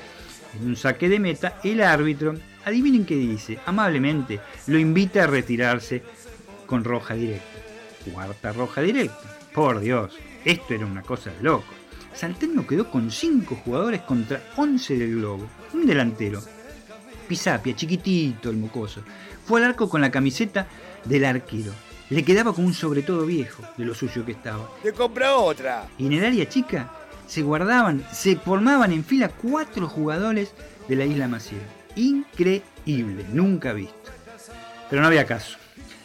en 0.59 0.69
un 0.69 0.75
saque 0.75 1.09
de 1.09 1.19
meta, 1.19 1.59
el 1.63 1.81
árbitro, 1.81 2.33
adivinen 2.65 3.05
qué 3.05 3.15
dice, 3.15 3.59
amablemente 3.65 4.39
lo 4.67 4.77
invita 4.77 5.23
a 5.23 5.27
retirarse 5.27 6.03
con 6.65 6.83
roja 6.83 7.13
directa. 7.13 7.59
Cuarta 8.11 8.51
roja 8.51 8.81
directa. 8.81 9.37
Por 9.53 9.79
Dios, 9.79 10.17
esto 10.43 10.73
era 10.73 10.85
una 10.85 11.01
cosa 11.01 11.31
de 11.31 11.43
loco. 11.43 11.73
Salterno 12.13 12.67
quedó 12.67 12.91
con 12.91 13.11
5 13.11 13.55
jugadores 13.63 14.01
contra 14.01 14.41
11 14.57 14.97
del 14.97 15.15
globo. 15.15 15.47
Un 15.73 15.85
delantero. 15.85 16.41
Pisapia, 17.27 17.75
chiquitito 17.75 18.49
el 18.49 18.57
mocoso. 18.57 19.01
Fue 19.45 19.61
al 19.61 19.67
arco 19.67 19.89
con 19.89 20.01
la 20.01 20.11
camiseta 20.11 20.67
del 21.05 21.25
arquero 21.25 21.71
le 22.09 22.23
quedaba 22.23 22.53
como 22.53 22.67
un 22.67 22.73
sobre 22.73 23.01
todo 23.01 23.25
viejo 23.25 23.63
de 23.77 23.85
lo 23.85 23.95
suyo 23.95 24.25
que 24.25 24.33
estaba. 24.33 24.69
¡Te 24.83 24.93
compra 24.93 25.35
otra! 25.35 25.87
Y 25.97 26.07
en 26.07 26.13
el 26.13 26.25
área 26.25 26.47
chica 26.47 26.91
se 27.27 27.41
guardaban, 27.41 28.05
se 28.11 28.35
formaban 28.35 28.91
en 28.91 29.03
fila 29.03 29.29
cuatro 29.29 29.87
jugadores 29.87 30.53
de 30.87 30.95
la 30.95 31.05
isla 31.05 31.27
Maciel. 31.27 31.61
Increíble, 31.95 33.25
nunca 33.31 33.73
visto. 33.73 34.11
Pero 34.89 35.01
no 35.01 35.07
había 35.07 35.25
caso. 35.25 35.57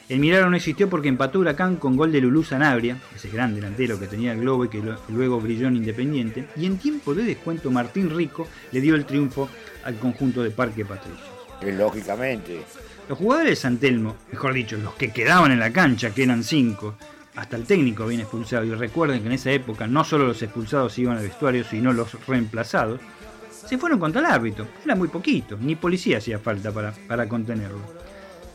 El 0.09 0.19
milagro 0.19 0.51
no 0.51 0.57
existió 0.57 0.91
porque 0.91 1.09
empató 1.09 1.39
Huracán 1.39 1.77
con 1.77 1.97
gol 1.97 2.11
de 2.11 2.21
Lulú 2.21 2.43
Sanabria, 2.43 2.97
ese 3.15 3.29
gran 3.29 3.55
delantero 3.55 4.01
que 4.01 4.09
tenía 4.09 4.33
el 4.33 4.41
globo 4.41 4.65
y 4.65 4.69
que 4.69 4.83
luego 5.09 5.41
brilló 5.41 5.69
en 5.69 5.77
Independiente, 5.77 6.49
y 6.57 6.67
en 6.67 6.79
tiempo 6.79 7.15
de 7.15 7.23
descuento 7.23 7.71
Martín 7.71 8.11
Rico 8.11 8.49
le 8.73 8.81
dio 8.81 8.97
el 8.97 9.05
triunfo 9.05 9.49
al 9.85 9.97
conjunto 9.99 10.43
de 10.43 10.51
Parque 10.51 10.85
Patricio. 10.85 11.25
Lógicamente. 11.63 12.63
Los 13.09 13.19
jugadores 13.19 13.51
de 13.51 13.57
San 13.57 13.79
Telmo, 13.79 14.17
mejor 14.33 14.53
dicho, 14.53 14.77
los 14.79 14.95
que 14.95 15.13
quedaban 15.13 15.53
en 15.53 15.61
la 15.61 15.73
cancha, 15.73 16.11
que 16.13 16.25
eran 16.25 16.43
cinco, 16.43 16.97
hasta 17.37 17.57
el 17.57 17.65
técnico 17.65 18.07
viene 18.07 18.25
expulsado. 18.25 18.65
Y 18.65 18.75
recuerden 18.75 19.21
que 19.21 19.27
en 19.27 19.33
esa 19.33 19.53
época 19.53 19.87
no 19.87 20.05
solo 20.05 20.27
los 20.27 20.43
expulsados 20.43 20.99
iban 20.99 21.19
al 21.19 21.25
vestuario, 21.25 21.65
sino 21.65 21.93
los 21.93 22.27
reemplazados. 22.27 23.01
Se 23.67 23.79
fueron 23.79 23.99
contra 23.99 24.21
el 24.21 24.27
árbitro. 24.27 24.67
Era 24.85 24.95
muy 24.95 25.09
poquito, 25.09 25.57
ni 25.61 25.77
policía 25.77 26.19
hacía 26.19 26.39
falta 26.39 26.73
para, 26.73 26.93
para 27.07 27.29
contenerlo. 27.29 27.81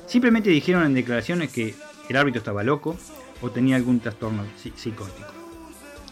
Simplemente 0.08 0.50
dijeron 0.50 0.86
en 0.86 0.94
declaraciones 0.94 1.52
que 1.52 1.76
el 2.10 2.16
árbitro 2.16 2.40
estaba 2.40 2.64
loco 2.64 2.98
o 3.42 3.50
tenía 3.50 3.76
algún 3.76 4.00
trastorno 4.00 4.44
psicótico. 4.76 5.32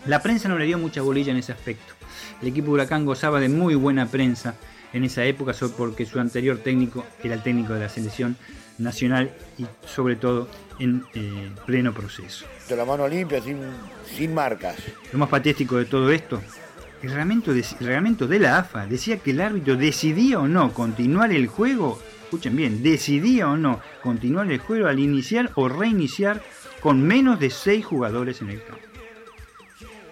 La 0.05 0.21
prensa 0.21 0.49
no 0.49 0.57
le 0.57 0.65
dio 0.65 0.77
mucha 0.77 1.01
bolilla 1.01 1.31
en 1.31 1.37
ese 1.37 1.51
aspecto. 1.53 1.93
El 2.41 2.49
equipo 2.49 2.71
Huracán 2.71 3.05
gozaba 3.05 3.39
de 3.39 3.49
muy 3.49 3.75
buena 3.75 4.07
prensa 4.07 4.55
en 4.91 5.03
esa 5.03 5.23
época 5.25 5.53
porque 5.77 6.05
su 6.05 6.19
anterior 6.19 6.57
técnico 6.57 7.05
era 7.23 7.35
el 7.35 7.43
técnico 7.43 7.73
de 7.73 7.79
la 7.79 7.89
selección 7.89 8.35
nacional 8.77 9.31
y 9.57 9.65
sobre 9.85 10.15
todo 10.15 10.49
en 10.79 11.05
eh, 11.13 11.51
pleno 11.65 11.93
proceso. 11.93 12.45
De 12.67 12.75
la 12.75 12.85
mano 12.85 13.07
limpia, 13.07 13.41
sin, 13.41 13.59
sin 14.05 14.33
marcas. 14.33 14.75
Lo 15.11 15.19
más 15.19 15.29
patético 15.29 15.77
de 15.77 15.85
todo 15.85 16.11
esto, 16.11 16.41
el 17.03 17.09
reglamento, 17.09 17.53
de, 17.53 17.59
el 17.59 17.85
reglamento 17.85 18.27
de 18.27 18.39
la 18.39 18.59
AFA 18.59 18.87
decía 18.87 19.17
que 19.17 19.31
el 19.31 19.41
árbitro 19.41 19.75
decidía 19.75 20.39
o 20.39 20.47
no 20.47 20.73
continuar 20.73 21.33
el 21.33 21.47
juego, 21.47 21.99
escuchen 22.23 22.55
bien, 22.55 22.81
decidía 22.81 23.49
o 23.49 23.57
no 23.57 23.81
continuar 24.01 24.49
el 24.49 24.59
juego 24.59 24.87
al 24.87 24.99
iniciar 24.99 25.51
o 25.55 25.67
reiniciar 25.67 26.41
con 26.79 27.05
menos 27.05 27.41
de 27.41 27.49
6 27.49 27.85
jugadores 27.85 28.41
en 28.41 28.51
el 28.51 28.63
campo. 28.63 28.81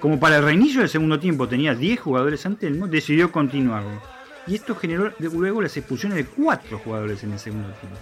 Como 0.02 0.20
para 0.20 0.38
el 0.38 0.44
reinicio 0.44 0.82
del 0.82 0.90
segundo 0.90 1.18
tiempo 1.18 1.48
tenía 1.48 1.76
10 1.76 1.98
jugadores 1.98 2.46
ante 2.46 2.68
Telmo, 2.68 2.88
decidió 2.88 3.32
continuarlo 3.32 4.02
y 4.46 4.56
esto 4.56 4.76
generó 4.76 5.14
luego 5.20 5.62
las 5.62 5.78
expulsiones 5.78 6.18
de 6.18 6.26
cuatro 6.26 6.78
jugadores 6.80 7.24
en 7.24 7.32
el 7.32 7.40
segundo 7.40 7.70
tiempo. 7.70 8.00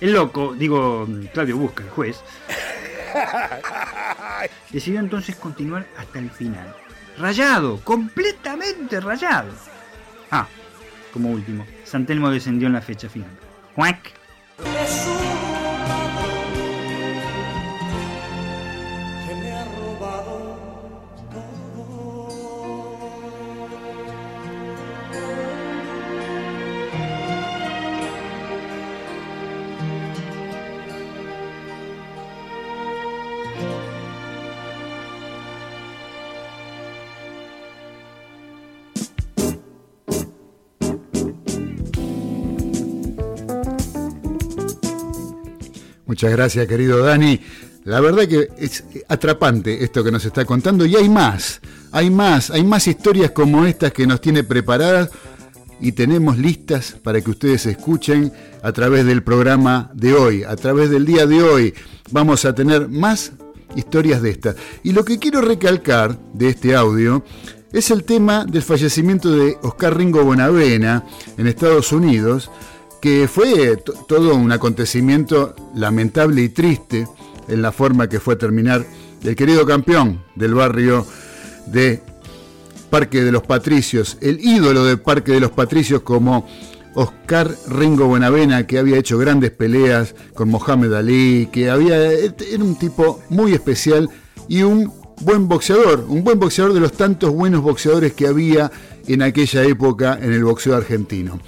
El 0.00 0.12
loco, 0.12 0.54
digo 0.58 1.08
Claudio 1.32 1.56
Busca, 1.56 1.82
el 1.84 1.90
juez, 1.90 2.20
decidió 4.70 5.00
entonces 5.00 5.36
continuar 5.36 5.86
hasta 5.96 6.18
el 6.18 6.30
final. 6.30 6.74
Rayado, 7.18 7.80
completamente 7.84 9.00
rayado. 9.00 9.50
Ah, 10.30 10.46
como 11.12 11.30
último, 11.30 11.66
Santelmo 11.84 12.30
descendió 12.30 12.66
en 12.66 12.74
la 12.74 12.80
fecha 12.80 13.08
final. 13.08 13.30
Muchas 46.14 46.30
gracias, 46.30 46.68
querido 46.68 47.00
Dani. 47.00 47.40
La 47.82 47.98
verdad 47.98 48.28
que 48.28 48.48
es 48.56 48.84
atrapante 49.08 49.82
esto 49.82 50.04
que 50.04 50.12
nos 50.12 50.24
está 50.24 50.44
contando 50.44 50.86
y 50.86 50.94
hay 50.94 51.08
más, 51.08 51.60
hay 51.90 52.08
más, 52.08 52.50
hay 52.52 52.62
más 52.62 52.86
historias 52.86 53.32
como 53.32 53.66
estas 53.66 53.92
que 53.92 54.06
nos 54.06 54.20
tiene 54.20 54.44
preparadas 54.44 55.10
y 55.80 55.90
tenemos 55.90 56.38
listas 56.38 56.94
para 57.02 57.20
que 57.20 57.32
ustedes 57.32 57.66
escuchen 57.66 58.32
a 58.62 58.70
través 58.70 59.04
del 59.06 59.24
programa 59.24 59.90
de 59.92 60.14
hoy, 60.14 60.44
a 60.44 60.54
través 60.54 60.88
del 60.88 61.04
día 61.04 61.26
de 61.26 61.42
hoy. 61.42 61.74
Vamos 62.12 62.44
a 62.44 62.54
tener 62.54 62.88
más 62.88 63.32
historias 63.74 64.22
de 64.22 64.30
estas. 64.30 64.54
Y 64.84 64.92
lo 64.92 65.04
que 65.04 65.18
quiero 65.18 65.40
recalcar 65.40 66.16
de 66.32 66.50
este 66.50 66.76
audio 66.76 67.24
es 67.72 67.90
el 67.90 68.04
tema 68.04 68.44
del 68.44 68.62
fallecimiento 68.62 69.32
de 69.32 69.58
Oscar 69.62 69.96
Ringo 69.96 70.22
Bonavena 70.22 71.02
en 71.36 71.48
Estados 71.48 71.90
Unidos, 71.90 72.52
que 73.04 73.28
fue 73.28 73.76
todo 74.08 74.34
un 74.34 74.50
acontecimiento 74.50 75.54
lamentable 75.74 76.40
y 76.40 76.48
triste 76.48 77.06
en 77.48 77.60
la 77.60 77.70
forma 77.70 78.08
que 78.08 78.18
fue 78.18 78.34
terminar 78.36 78.82
el 79.22 79.36
querido 79.36 79.66
campeón 79.66 80.24
del 80.34 80.54
barrio 80.54 81.04
de 81.66 82.00
Parque 82.88 83.22
de 83.22 83.30
los 83.30 83.42
Patricios, 83.42 84.16
el 84.22 84.40
ídolo 84.40 84.86
del 84.86 85.00
Parque 85.00 85.32
de 85.32 85.40
los 85.40 85.50
Patricios 85.50 86.00
como 86.00 86.48
Oscar 86.94 87.54
Ringo 87.68 88.06
Buenavena, 88.06 88.66
que 88.66 88.78
había 88.78 88.96
hecho 88.96 89.18
grandes 89.18 89.50
peleas 89.50 90.14
con 90.32 90.48
Mohamed 90.48 90.94
Ali, 90.94 91.50
que 91.52 91.68
había, 91.68 92.10
era 92.10 92.64
un 92.64 92.78
tipo 92.78 93.20
muy 93.28 93.52
especial 93.52 94.08
y 94.48 94.62
un 94.62 94.90
buen 95.20 95.46
boxeador, 95.46 96.06
un 96.08 96.24
buen 96.24 96.40
boxeador 96.40 96.72
de 96.72 96.80
los 96.80 96.92
tantos 96.92 97.34
buenos 97.34 97.60
boxeadores 97.60 98.14
que 98.14 98.26
había 98.26 98.72
en 99.06 99.20
aquella 99.20 99.62
época 99.62 100.18
en 100.22 100.32
el 100.32 100.42
boxeo 100.42 100.74
argentino. 100.74 101.38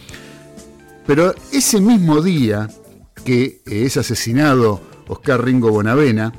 Pero 1.07 1.35
ese 1.53 1.81
mismo 1.81 2.21
día 2.21 2.69
que 3.25 3.61
es 3.67 3.97
asesinado 3.97 4.81
Oscar 5.09 5.45
Ringo 5.45 5.71
Bonavena, 5.71 6.33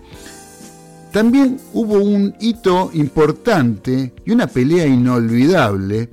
también 1.12 1.60
hubo 1.74 1.96
un 1.96 2.36
hito 2.40 2.92
importante 2.94 4.14
y 4.26 4.32
una 4.32 4.48
pelea 4.48 4.86
inolvidable 4.86 6.10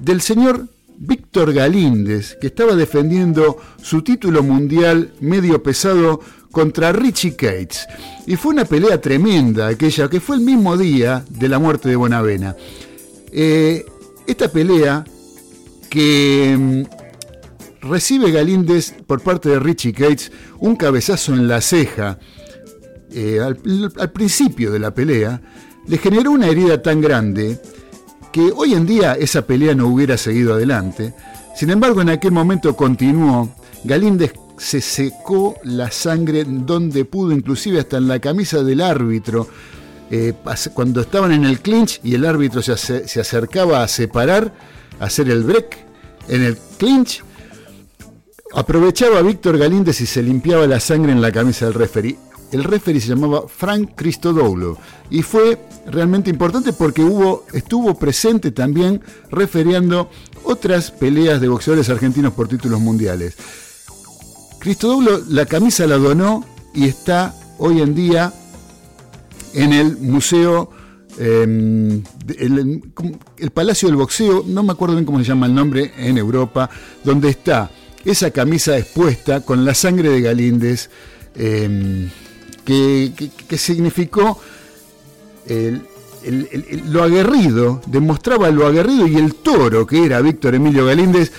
del 0.00 0.20
señor 0.20 0.68
Víctor 0.96 1.52
Galíndez, 1.52 2.36
que 2.40 2.48
estaba 2.48 2.74
defendiendo 2.74 3.58
su 3.80 4.02
título 4.02 4.42
mundial 4.42 5.12
medio 5.20 5.62
pesado 5.62 6.20
contra 6.50 6.92
Richie 6.92 7.36
Cates. 7.36 7.86
Y 8.26 8.36
fue 8.36 8.52
una 8.52 8.64
pelea 8.64 9.00
tremenda 9.00 9.68
aquella, 9.68 10.08
que 10.08 10.20
fue 10.20 10.36
el 10.36 10.42
mismo 10.42 10.76
día 10.76 11.24
de 11.28 11.48
la 11.48 11.58
muerte 11.58 11.88
de 11.88 11.96
Bonavena. 11.96 12.56
Eh, 13.30 13.84
esta 14.26 14.48
pelea 14.50 15.04
que 15.88 16.56
mm, 16.58 16.97
recibe 17.80 18.30
Galíndez 18.30 18.94
por 19.06 19.22
parte 19.22 19.48
de 19.48 19.58
Richie 19.58 19.92
Cates 19.92 20.32
un 20.58 20.76
cabezazo 20.76 21.34
en 21.34 21.48
la 21.48 21.60
ceja 21.60 22.18
eh, 23.10 23.40
al, 23.40 23.58
al 23.98 24.10
principio 24.10 24.70
de 24.70 24.78
la 24.78 24.92
pelea, 24.92 25.40
le 25.86 25.98
generó 25.98 26.30
una 26.30 26.48
herida 26.48 26.82
tan 26.82 27.00
grande 27.00 27.58
que 28.32 28.52
hoy 28.54 28.74
en 28.74 28.86
día 28.86 29.14
esa 29.14 29.42
pelea 29.42 29.74
no 29.74 29.86
hubiera 29.88 30.18
seguido 30.18 30.54
adelante. 30.54 31.14
Sin 31.56 31.70
embargo, 31.70 32.02
en 32.02 32.10
aquel 32.10 32.32
momento 32.32 32.76
continuó. 32.76 33.50
Galíndez 33.84 34.32
se 34.58 34.80
secó 34.80 35.56
la 35.64 35.90
sangre 35.90 36.44
donde 36.44 37.04
pudo, 37.04 37.32
inclusive 37.32 37.80
hasta 37.80 37.96
en 37.96 38.08
la 38.08 38.18
camisa 38.18 38.62
del 38.62 38.80
árbitro. 38.80 39.48
Eh, 40.10 40.34
cuando 40.74 41.00
estaban 41.00 41.32
en 41.32 41.44
el 41.44 41.60
clinch 41.60 42.00
y 42.02 42.14
el 42.14 42.24
árbitro 42.24 42.62
se, 42.62 43.08
se 43.08 43.20
acercaba 43.20 43.82
a 43.82 43.88
separar, 43.88 44.52
a 45.00 45.06
hacer 45.06 45.30
el 45.30 45.44
break 45.44 45.78
en 46.28 46.42
el 46.42 46.58
clinch, 46.78 47.22
aprovechaba 48.54 49.18
a 49.18 49.22
Víctor 49.22 49.58
Galíndez 49.58 50.00
y 50.00 50.06
se 50.06 50.22
limpiaba 50.22 50.66
la 50.66 50.80
sangre 50.80 51.12
en 51.12 51.20
la 51.20 51.32
camisa 51.32 51.66
del 51.66 51.74
referee 51.74 52.16
el 52.52 52.64
referee 52.64 53.00
se 53.00 53.08
llamaba 53.08 53.44
Frank 53.46 53.90
Cristodoulo 53.94 54.78
y 55.10 55.22
fue 55.22 55.58
realmente 55.86 56.30
importante 56.30 56.72
porque 56.72 57.02
hubo, 57.02 57.44
estuvo 57.52 57.94
presente 57.98 58.50
también 58.52 59.02
referiando 59.30 60.10
otras 60.44 60.90
peleas 60.90 61.40
de 61.40 61.48
boxeadores 61.48 61.90
argentinos 61.90 62.32
por 62.32 62.48
títulos 62.48 62.80
mundiales. 62.80 63.36
Cristodoulo 64.60 65.20
la 65.28 65.46
camisa 65.46 65.86
la 65.86 65.98
donó 65.98 66.44
y 66.74 66.86
está 66.86 67.34
hoy 67.58 67.82
en 67.82 67.94
día 67.94 68.32
en 69.54 69.72
el 69.72 69.96
museo, 69.98 70.70
em, 71.18 72.02
el, 72.38 72.82
el, 73.38 73.50
Palacio 73.50 73.88
del 73.88 73.96
Boxeo, 73.96 74.44
no 74.46 74.62
me 74.62 74.72
acuerdo 74.72 74.94
bien 74.94 75.04
cómo 75.04 75.18
se 75.18 75.24
llama 75.24 75.46
el 75.46 75.54
nombre, 75.54 75.92
en 75.96 76.18
Europa, 76.18 76.68
donde 77.02 77.30
está 77.30 77.70
esa 78.10 78.30
camisa 78.30 78.76
expuesta 78.76 79.40
con 79.40 79.64
la 79.64 79.74
sangre 79.74 80.10
de 80.10 80.20
Galíndez. 80.20 80.90
Eh, 81.34 82.08
que, 82.64 83.56
significó 83.56 84.38
lo 86.86 87.02
aguerrido, 87.02 87.80
demostraba 87.86 88.50
lo 88.50 88.66
aguerrido 88.66 89.06
y 89.06 89.16
el 89.16 89.34
toro 89.36 89.86
que 89.86 90.04
era 90.04 90.20
Víctor 90.20 90.54
Emilio 90.54 90.84
Galíndez, 90.84 91.32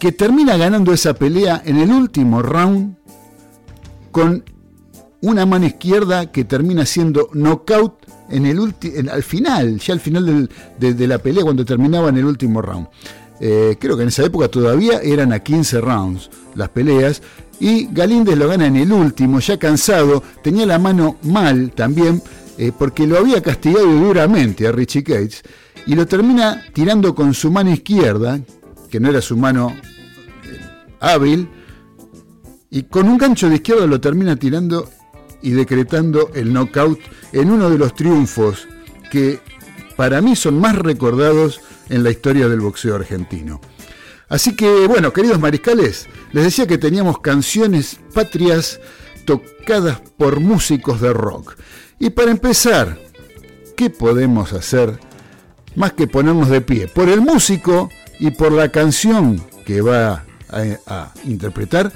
que 0.00 0.10
termina 0.10 0.56
ganando 0.56 0.92
esa 0.92 1.14
pelea 1.14 1.62
en 1.64 1.76
el 1.78 1.92
último 1.92 2.42
round 2.42 2.96
con 4.10 4.44
una 5.20 5.46
mano 5.46 5.66
izquierda 5.66 6.32
que 6.32 6.44
termina 6.44 6.84
siendo 6.84 7.30
knockout 7.32 7.94
en 8.28 8.46
el 8.46 8.58
al 9.10 9.22
final, 9.22 9.78
ya 9.78 9.94
al 9.94 10.00
final 10.00 10.48
de, 10.78 11.06
la 11.06 11.18
pelea 11.18 11.44
cuando 11.44 11.64
terminaba 11.64 12.08
en 12.08 12.16
el 12.16 12.24
último 12.24 12.60
round. 12.60 12.88
Eh, 13.44 13.76
creo 13.80 13.96
que 13.96 14.04
en 14.04 14.08
esa 14.08 14.24
época 14.24 14.46
todavía 14.46 15.00
eran 15.02 15.32
a 15.32 15.40
15 15.40 15.80
rounds 15.80 16.30
las 16.54 16.68
peleas 16.68 17.20
y 17.58 17.88
Galíndez 17.90 18.38
lo 18.38 18.46
gana 18.46 18.68
en 18.68 18.76
el 18.76 18.92
último, 18.92 19.40
ya 19.40 19.58
cansado, 19.58 20.22
tenía 20.44 20.64
la 20.64 20.78
mano 20.78 21.16
mal 21.24 21.72
también, 21.72 22.22
eh, 22.56 22.70
porque 22.76 23.04
lo 23.04 23.18
había 23.18 23.42
castigado 23.42 23.86
duramente 23.86 24.68
a 24.68 24.72
Richie 24.72 25.02
Cates, 25.02 25.42
y 25.86 25.96
lo 25.96 26.06
termina 26.06 26.64
tirando 26.72 27.16
con 27.16 27.34
su 27.34 27.50
mano 27.50 27.72
izquierda, 27.72 28.40
que 28.88 29.00
no 29.00 29.10
era 29.10 29.20
su 29.20 29.36
mano 29.36 29.74
eh, 30.44 30.60
hábil, 31.00 31.48
y 32.70 32.84
con 32.84 33.08
un 33.08 33.18
gancho 33.18 33.48
de 33.48 33.56
izquierda 33.56 33.86
lo 33.86 34.00
termina 34.00 34.36
tirando 34.36 34.88
y 35.40 35.50
decretando 35.50 36.30
el 36.34 36.52
knockout 36.52 37.00
en 37.32 37.50
uno 37.50 37.70
de 37.70 37.78
los 37.78 37.94
triunfos 37.94 38.68
que 39.10 39.40
para 39.96 40.20
mí 40.20 40.36
son 40.36 40.60
más 40.60 40.76
recordados 40.76 41.60
en 41.88 42.02
la 42.02 42.10
historia 42.10 42.48
del 42.48 42.60
boxeo 42.60 42.94
argentino. 42.94 43.60
Así 44.28 44.56
que, 44.56 44.86
bueno, 44.86 45.12
queridos 45.12 45.38
mariscales, 45.38 46.08
les 46.32 46.44
decía 46.44 46.66
que 46.66 46.78
teníamos 46.78 47.20
canciones 47.20 47.98
patrias 48.14 48.80
tocadas 49.26 50.00
por 50.16 50.40
músicos 50.40 51.00
de 51.00 51.12
rock. 51.12 51.56
Y 51.98 52.10
para 52.10 52.30
empezar, 52.30 52.98
¿qué 53.76 53.90
podemos 53.90 54.52
hacer 54.54 54.98
más 55.76 55.92
que 55.92 56.06
ponernos 56.06 56.48
de 56.48 56.62
pie? 56.62 56.88
Por 56.88 57.08
el 57.08 57.20
músico 57.20 57.90
y 58.18 58.30
por 58.30 58.52
la 58.52 58.70
canción 58.70 59.44
que 59.66 59.82
va 59.82 60.24
a, 60.48 61.12
interpretar, 61.24 61.92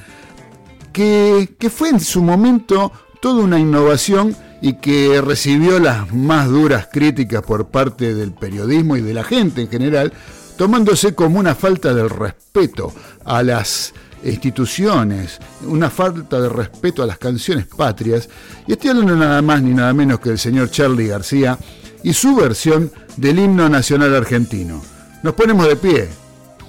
que, 0.92 1.56
que 1.58 1.70
fue 1.70 1.88
en 1.88 2.00
su 2.00 2.22
momento 2.22 2.92
toda 3.20 3.42
una 3.42 3.58
innovación 3.58 4.36
y 4.66 4.74
que 4.74 5.20
recibió 5.20 5.78
las 5.78 6.12
más 6.12 6.48
duras 6.48 6.88
críticas 6.92 7.40
por 7.42 7.68
parte 7.68 8.16
del 8.16 8.32
periodismo 8.32 8.96
y 8.96 9.00
de 9.00 9.14
la 9.14 9.22
gente 9.22 9.60
en 9.60 9.68
general, 9.68 10.12
tomándose 10.56 11.14
como 11.14 11.38
una 11.38 11.54
falta 11.54 11.94
de 11.94 12.08
respeto 12.08 12.92
a 13.24 13.44
las 13.44 13.94
instituciones, 14.24 15.38
una 15.68 15.88
falta 15.88 16.40
de 16.40 16.48
respeto 16.48 17.04
a 17.04 17.06
las 17.06 17.16
canciones 17.16 17.66
patrias, 17.66 18.28
y 18.66 18.72
estoy 18.72 18.90
hablando 18.90 19.14
nada 19.14 19.40
más 19.40 19.62
ni 19.62 19.72
nada 19.72 19.94
menos 19.94 20.18
que 20.18 20.30
del 20.30 20.38
señor 20.40 20.68
Charlie 20.68 21.06
García 21.06 21.56
y 22.02 22.12
su 22.12 22.34
versión 22.34 22.90
del 23.16 23.38
himno 23.38 23.68
nacional 23.68 24.16
argentino. 24.16 24.82
Nos 25.22 25.34
ponemos 25.34 25.68
de 25.68 25.76
pie 25.76 26.08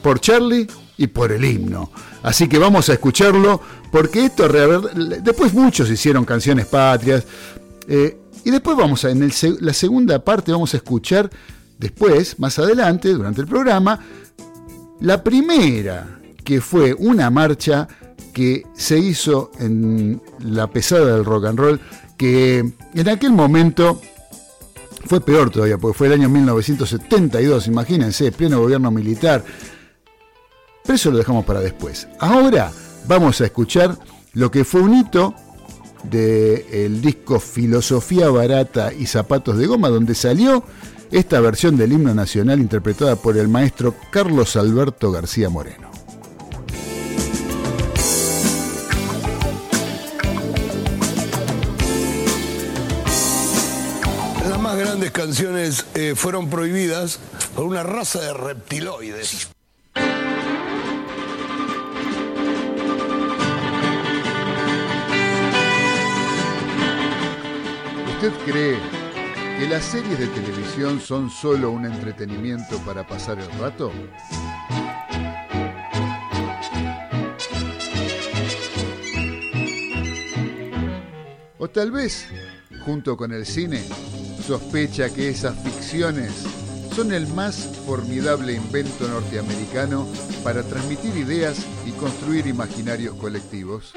por 0.03 0.19
Charlie 0.19 0.67
y 0.97 1.07
por 1.07 1.32
el 1.32 1.43
himno. 1.43 1.89
Así 2.22 2.47
que 2.47 2.59
vamos 2.59 2.89
a 2.89 2.93
escucharlo 2.93 3.59
porque 3.91 4.26
esto 4.26 4.47
después 5.24 5.55
muchos 5.55 5.89
hicieron 5.89 6.26
canciones 6.26 6.67
patrias 6.67 7.26
eh, 7.88 8.17
y 8.43 8.51
después 8.51 8.77
vamos 8.77 9.03
a 9.05 9.11
en 9.11 9.31
la 9.61 9.73
segunda 9.73 10.23
parte 10.23 10.51
vamos 10.51 10.73
a 10.73 10.77
escuchar 10.77 11.29
Después, 11.77 12.39
más 12.39 12.57
adelante, 12.57 13.09
durante 13.09 13.41
el 13.41 13.47
programa, 13.47 13.99
la 14.99 15.23
primera, 15.23 16.19
que 16.43 16.59
fue 16.59 16.93
una 16.93 17.29
marcha 17.29 17.88
que 18.33 18.65
se 18.75 18.97
hizo 18.97 19.51
en 19.59 20.21
la 20.39 20.67
pesada 20.67 21.13
del 21.13 21.25
rock 21.25 21.45
and 21.45 21.59
roll, 21.59 21.79
que 22.17 22.73
en 22.95 23.09
aquel 23.09 23.31
momento 23.31 24.01
fue 25.05 25.21
peor 25.21 25.51
todavía, 25.51 25.77
porque 25.77 25.97
fue 25.97 26.07
el 26.07 26.13
año 26.13 26.29
1972, 26.29 27.67
imagínense, 27.67 28.31
pleno 28.31 28.59
gobierno 28.59 28.89
militar. 28.89 29.43
Pero 30.83 30.95
eso 30.95 31.11
lo 31.11 31.17
dejamos 31.17 31.45
para 31.45 31.59
después. 31.59 32.07
Ahora 32.19 32.71
vamos 33.07 33.39
a 33.41 33.45
escuchar 33.45 33.97
lo 34.33 34.49
que 34.49 34.63
fue 34.63 34.81
un 34.81 34.95
hito 34.95 35.35
del 36.04 37.02
disco 37.02 37.39
Filosofía 37.39 38.30
Barata 38.30 38.93
y 38.93 39.06
Zapatos 39.06 39.58
de 39.58 39.68
Goma, 39.68 39.89
donde 39.89 40.16
salió 40.16 40.64
esta 41.12 41.39
versión 41.39 41.78
del 41.78 41.93
himno 41.93 42.14
nacional 42.14 42.60
interpretada 42.60 43.16
por 43.16 43.38
el 43.38 43.48
maestro 43.48 43.95
Carlos 44.12 44.56
Alberto 44.56 45.12
García 45.12 45.50
Moreno. 45.50 45.89
Las 54.50 54.62
más 54.62 54.78
grandes 54.78 55.12
canciones 55.12 55.86
eh, 55.95 56.14
fueron 56.16 56.50
prohibidas 56.50 57.20
por 57.56 57.66
una 57.66 57.84
raza 57.84 58.20
de 58.22 58.34
reptiloides. 58.34 59.57
¿Usted 68.20 68.34
cree 68.45 68.80
que 69.59 69.68
las 69.68 69.86
series 69.86 70.18
de 70.18 70.26
televisión 70.26 70.99
son 70.99 71.30
solo 71.30 71.70
un 71.70 71.86
entretenimiento 71.86 72.80
para 72.80 73.05
pasar 73.05 73.38
el 73.38 73.51
rato? 73.59 73.91
O 81.59 81.70
tal 81.70 81.91
vez, 81.91 82.28
junto 82.84 83.15
con 83.15 83.32
el 83.34 83.45
cine, 83.45 83.84
sospecha 84.43 85.13
que 85.13 85.30
esas 85.30 85.55
ficciones 85.63 86.32
son 86.95 87.13
el 87.13 87.28
más 87.28 87.78
formidable 87.86 88.53
invento 88.53 89.07
norteamericano 89.07 90.07
para 90.43 90.63
transmitir 90.63 91.15
ideas 91.15 91.63
y 91.86 91.91
construir 91.91 92.47
imaginarios 92.47 93.13
colectivos. 93.18 93.93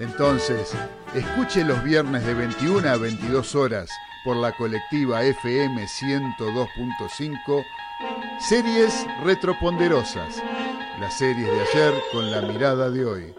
Entonces, 0.00 0.72
escuche 1.14 1.62
los 1.62 1.84
viernes 1.84 2.24
de 2.24 2.32
21 2.32 2.88
a 2.88 2.96
22 2.96 3.54
horas 3.54 3.90
por 4.24 4.34
la 4.34 4.56
colectiva 4.56 5.22
FM 5.22 5.86
102.5 5.86 7.64
Series 8.38 9.06
Retroponderosas, 9.22 10.42
las 10.98 11.18
series 11.18 11.46
de 11.46 11.60
ayer 11.60 11.94
con 12.12 12.30
la 12.30 12.40
mirada 12.40 12.90
de 12.90 13.04
hoy. 13.04 13.34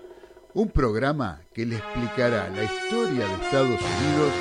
Un 0.54 0.70
programa 0.70 1.42
que 1.52 1.66
le 1.66 1.78
explicará 1.78 2.48
la 2.50 2.64
historia 2.64 3.26
de 3.26 3.34
Estados 3.34 3.82
Unidos 3.82 4.32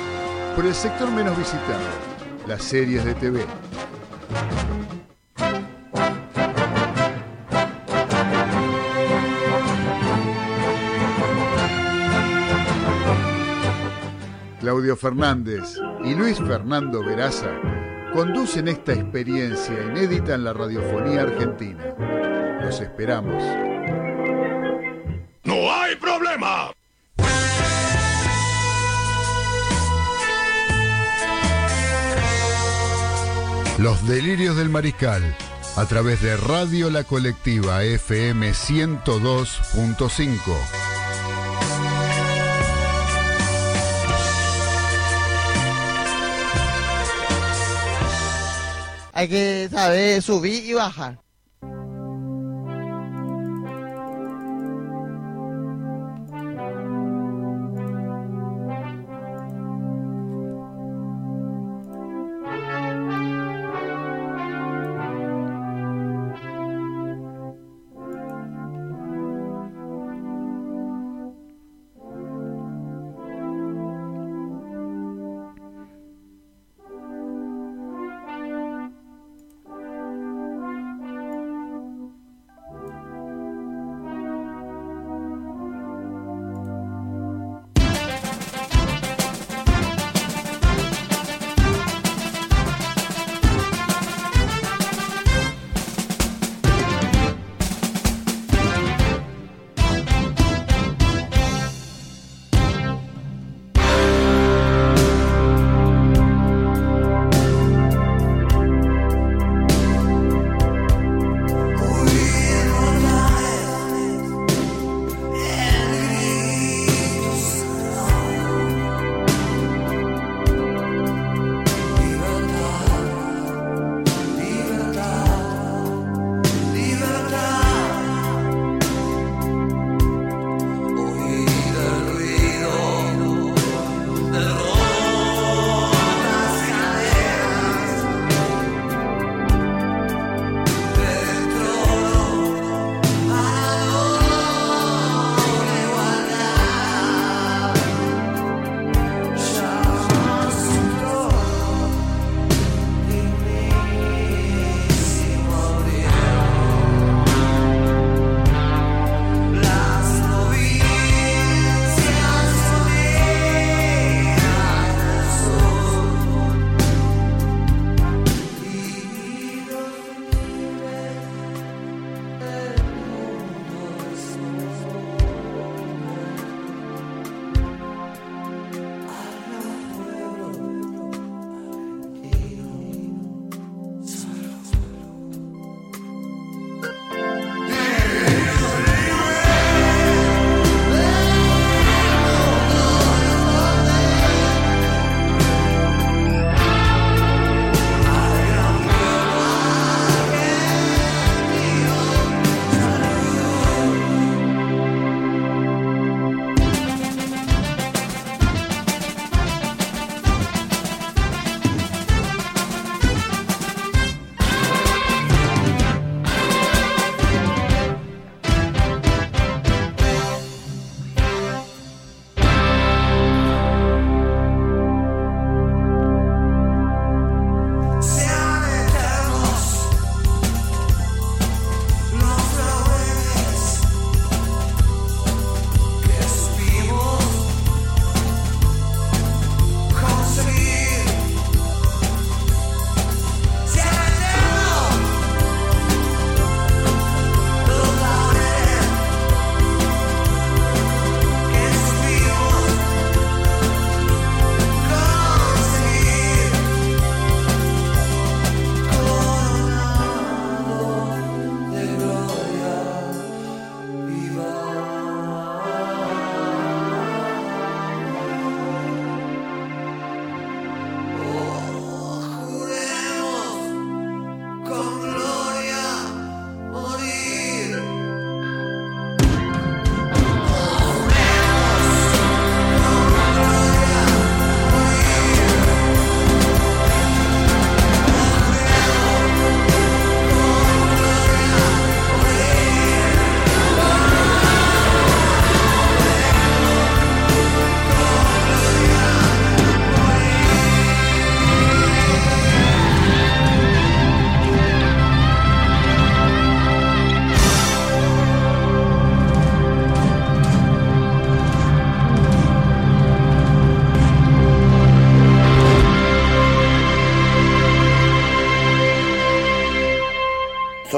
por 0.55 0.65
el 0.67 0.75
sector 0.75 1.09
menos 1.09 1.35
visitado, 1.35 1.89
las 2.47 2.61
series 2.61 3.03
de 3.03 3.15
TV. 3.15 3.45
Claudio 14.81 14.97
Fernández 14.97 15.77
y 16.03 16.15
Luis 16.15 16.39
Fernando 16.39 17.05
Veraza 17.05 17.51
conducen 18.15 18.67
esta 18.67 18.93
experiencia 18.93 19.79
inédita 19.79 20.33
en 20.33 20.43
la 20.43 20.53
radiofonía 20.53 21.21
argentina. 21.21 21.95
Los 22.63 22.81
esperamos. 22.81 23.43
¡No 25.43 25.71
hay 25.71 25.95
problema! 25.97 26.71
Los 33.77 34.07
delirios 34.07 34.57
del 34.57 34.69
mariscal 34.69 35.21
a 35.75 35.85
través 35.85 36.23
de 36.23 36.37
Radio 36.37 36.89
La 36.89 37.03
Colectiva 37.03 37.83
FM 37.83 38.49
102.5. 38.49 40.90
Hay 49.21 49.27
que 49.27 49.69
saber 49.69 50.19
subir 50.23 50.65
y 50.65 50.73
bajar. 50.73 51.19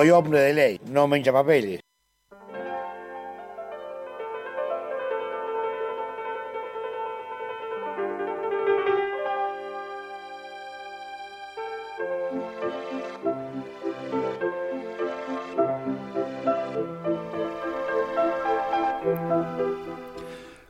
Soy 0.04 0.10
hombre 0.10 0.38
de 0.38 0.54
ley, 0.54 0.82
no 0.88 1.08
me 1.08 1.18
hincha 1.18 1.32
papeles. 1.32 1.80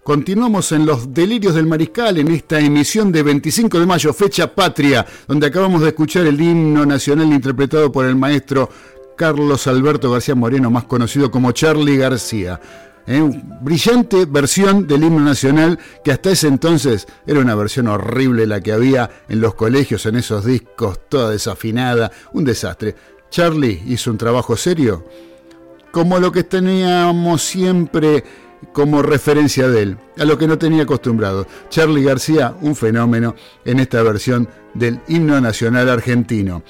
Continuamos 0.04 0.72
en 0.74 0.86
los 0.86 1.12
delirios 1.12 1.56
del 1.56 1.66
mariscal 1.66 2.20
en 2.20 2.28
esta 2.28 2.60
emisión 2.60 3.12
de 3.12 3.24
25 3.24 3.80
de 3.80 3.86
mayo, 3.88 4.14
fecha 4.14 4.54
patria, 4.54 5.04
donde 5.28 5.48
acabamos 5.48 5.82
de 5.82 5.88
escuchar 5.88 6.28
el 6.28 6.40
himno 6.40 6.86
nacional 6.86 7.34
interpretado 7.34 7.92
por 7.92 8.06
el 8.06 8.16
maestro 8.16 8.70
Carlos 9.16 9.68
Alberto 9.68 10.12
García 10.12 10.36
Moreno, 10.36 10.70
más 10.70 10.86
conocido 10.86 11.32
como 11.32 11.52
Charlie 11.52 11.98
García. 11.98 12.60
¿eh? 13.08 13.42
brillante 13.62 14.26
versión 14.26 14.88
del 14.88 15.04
himno 15.04 15.20
nacional 15.20 15.80
que 16.04 16.12
hasta 16.12 16.32
ese 16.32 16.48
entonces 16.48 17.08
era 17.26 17.40
una 17.40 17.56
versión 17.56 17.88
horrible 17.88 18.48
la 18.48 18.62
que 18.62 18.72
había 18.72 19.10
en 19.30 19.42
los 19.42 19.56
colegios, 19.56 20.06
en 20.06 20.16
esos 20.16 20.46
discos, 20.46 21.00
toda 21.10 21.32
desafinada, 21.32 22.12
un 22.34 22.46
desastre. 22.46 22.96
Charlie 23.30 23.82
hizo 23.88 24.12
un 24.12 24.18
trabajo 24.18 24.56
serio, 24.56 25.06
como 25.92 26.20
lo 26.20 26.32
que 26.32 26.44
teníamos 26.44 27.42
siempre 27.42 28.24
como 28.72 29.02
referencia 29.02 29.68
de 29.68 29.82
él, 29.82 29.98
a 30.18 30.26
lo 30.26 30.38
que 30.38 30.48
no 30.48 30.58
tenía 30.58 30.84
acostumbrado. 30.84 31.48
Charlie 31.70 32.04
García, 32.04 32.56
un 32.62 32.76
fenómeno 32.76 33.36
en 33.66 33.80
esta 33.80 34.02
versión 34.04 34.48
del 34.74 35.02
himno 35.08 35.42
nacional 35.42 35.90
argentino. 35.90 36.64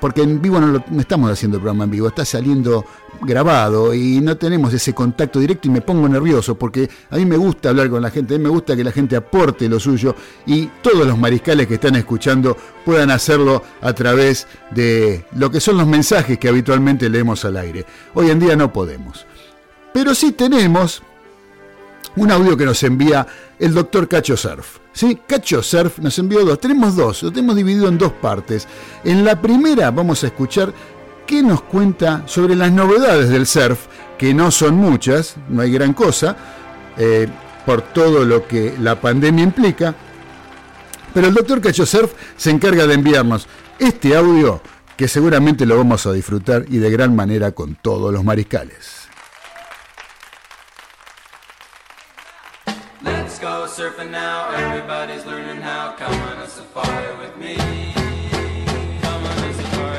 porque 0.00 0.22
en 0.22 0.40
vivo 0.40 0.60
no, 0.60 0.84
estamos 0.98 1.30
haciendo 1.30 1.56
el 1.56 1.62
programa 1.62 1.84
en 1.84 1.90
vivo, 1.90 2.08
está 2.08 2.24
saliendo 2.24 2.84
grabado 3.22 3.94
y 3.94 4.20
no 4.20 4.36
tenemos 4.36 4.74
ese 4.74 4.92
contacto 4.92 5.38
directo 5.38 5.68
y 5.68 5.70
me 5.70 5.80
pongo 5.80 6.08
nervioso 6.08 6.56
porque 6.56 6.88
a 7.10 7.16
mí 7.16 7.24
me 7.24 7.36
gusta 7.36 7.68
hablar 7.68 7.88
con 7.88 8.02
la 8.02 8.10
gente, 8.10 8.34
a 8.34 8.38
mí 8.38 8.44
me 8.44 8.50
gusta 8.50 8.74
que 8.74 8.82
la 8.82 8.92
gente 8.92 9.16
aporte 9.16 9.68
lo 9.68 9.78
suyo 9.78 10.14
y 10.46 10.66
todos 10.82 11.06
los 11.06 11.16
mariscales 11.18 11.66
que 11.66 11.74
están 11.74 11.96
escuchando 11.96 12.56
puedan 12.84 13.10
hacerlo 13.10 13.62
a 13.80 13.92
través 13.92 14.46
de 14.70 15.24
lo 15.36 15.50
que 15.50 15.60
son 15.60 15.76
los 15.76 15.86
mensajes 15.86 16.38
que 16.38 16.48
habitualmente 16.48 17.08
leemos 17.08 17.44
al 17.44 17.56
aire. 17.56 17.86
Hoy 18.14 18.30
en 18.30 18.40
día 18.40 18.56
no 18.56 18.72
podemos. 18.72 19.26
Pero 19.92 20.14
sí 20.14 20.32
tenemos 20.32 21.02
un 22.16 22.30
audio 22.30 22.56
que 22.56 22.64
nos 22.64 22.82
envía 22.82 23.26
el 23.58 23.74
doctor 23.74 24.08
Cacho 24.08 24.36
Surf. 24.36 24.78
¿sí? 24.92 25.18
Cacho 25.26 25.62
Surf 25.62 25.98
nos 25.98 26.18
envió 26.18 26.44
dos, 26.44 26.60
tenemos 26.60 26.96
dos, 26.96 27.22
lo 27.22 27.32
tenemos 27.32 27.56
dividido 27.56 27.88
en 27.88 27.98
dos 27.98 28.12
partes. 28.12 28.66
En 29.04 29.24
la 29.24 29.40
primera 29.40 29.90
vamos 29.90 30.22
a 30.24 30.26
escuchar 30.26 30.72
qué 31.26 31.42
nos 31.42 31.62
cuenta 31.62 32.22
sobre 32.26 32.54
las 32.54 32.72
novedades 32.72 33.28
del 33.28 33.46
surf, 33.46 33.86
que 34.18 34.34
no 34.34 34.50
son 34.50 34.74
muchas, 34.74 35.36
no 35.48 35.62
hay 35.62 35.72
gran 35.72 35.94
cosa, 35.94 36.36
eh, 36.96 37.28
por 37.64 37.82
todo 37.82 38.24
lo 38.24 38.46
que 38.46 38.74
la 38.80 39.00
pandemia 39.00 39.44
implica. 39.44 39.94
Pero 41.14 41.28
el 41.28 41.34
doctor 41.34 41.60
Cacho 41.60 41.86
Surf 41.86 42.12
se 42.36 42.50
encarga 42.50 42.86
de 42.86 42.94
enviarnos 42.94 43.46
este 43.78 44.16
audio 44.16 44.60
que 44.96 45.08
seguramente 45.08 45.66
lo 45.66 45.76
vamos 45.76 46.06
a 46.06 46.12
disfrutar 46.12 46.64
y 46.68 46.78
de 46.78 46.90
gran 46.90 47.14
manera 47.14 47.52
con 47.52 47.76
todos 47.76 48.12
los 48.12 48.24
mariscales. 48.24 49.01
Surfing 53.72 54.10
now. 54.10 54.50
Everybody's 54.50 55.24
learning. 55.24 55.62
Come 55.62 56.12
on 56.12 56.38
with 56.40 57.36
me. 57.38 57.54
Come 59.00 59.24
on 59.24 59.48
with 59.48 59.56
me. 59.56 59.92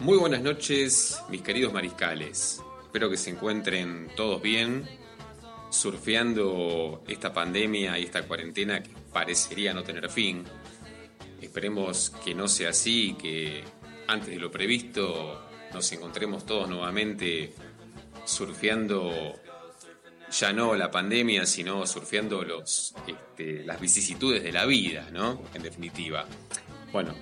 Muy 0.00 0.18
buenas 0.18 0.42
noches, 0.42 1.22
mis 1.30 1.40
queridos 1.40 1.72
mariscales. 1.72 2.60
Espero 2.82 3.08
que 3.08 3.16
se 3.16 3.30
encuentren 3.30 4.10
todos 4.14 4.42
bien, 4.42 4.86
surfeando 5.70 7.02
esta 7.08 7.32
pandemia 7.32 7.98
y 7.98 8.04
esta 8.04 8.22
cuarentena 8.24 8.82
que 8.82 8.90
parecería 9.12 9.72
no 9.72 9.82
tener 9.82 10.10
fin. 10.10 10.44
Esperemos 11.40 12.10
que 12.22 12.34
no 12.34 12.48
sea 12.48 12.70
así, 12.70 13.14
que 13.14 13.64
antes 14.08 14.28
de 14.28 14.38
lo 14.38 14.50
previsto 14.50 15.40
nos 15.72 15.90
encontremos 15.92 16.44
todos 16.44 16.68
nuevamente 16.68 17.54
surfeando 18.24 19.34
ya 20.30 20.52
no 20.52 20.74
la 20.74 20.90
pandemia, 20.90 21.44
sino 21.46 21.86
surfeando 21.86 22.42
los, 22.42 22.94
este, 23.06 23.64
las 23.64 23.80
vicisitudes 23.80 24.42
de 24.42 24.52
la 24.52 24.64
vida, 24.64 25.08
¿no? 25.12 25.42
En 25.52 25.62
definitiva. 25.62 26.26
Bueno, 26.90 27.14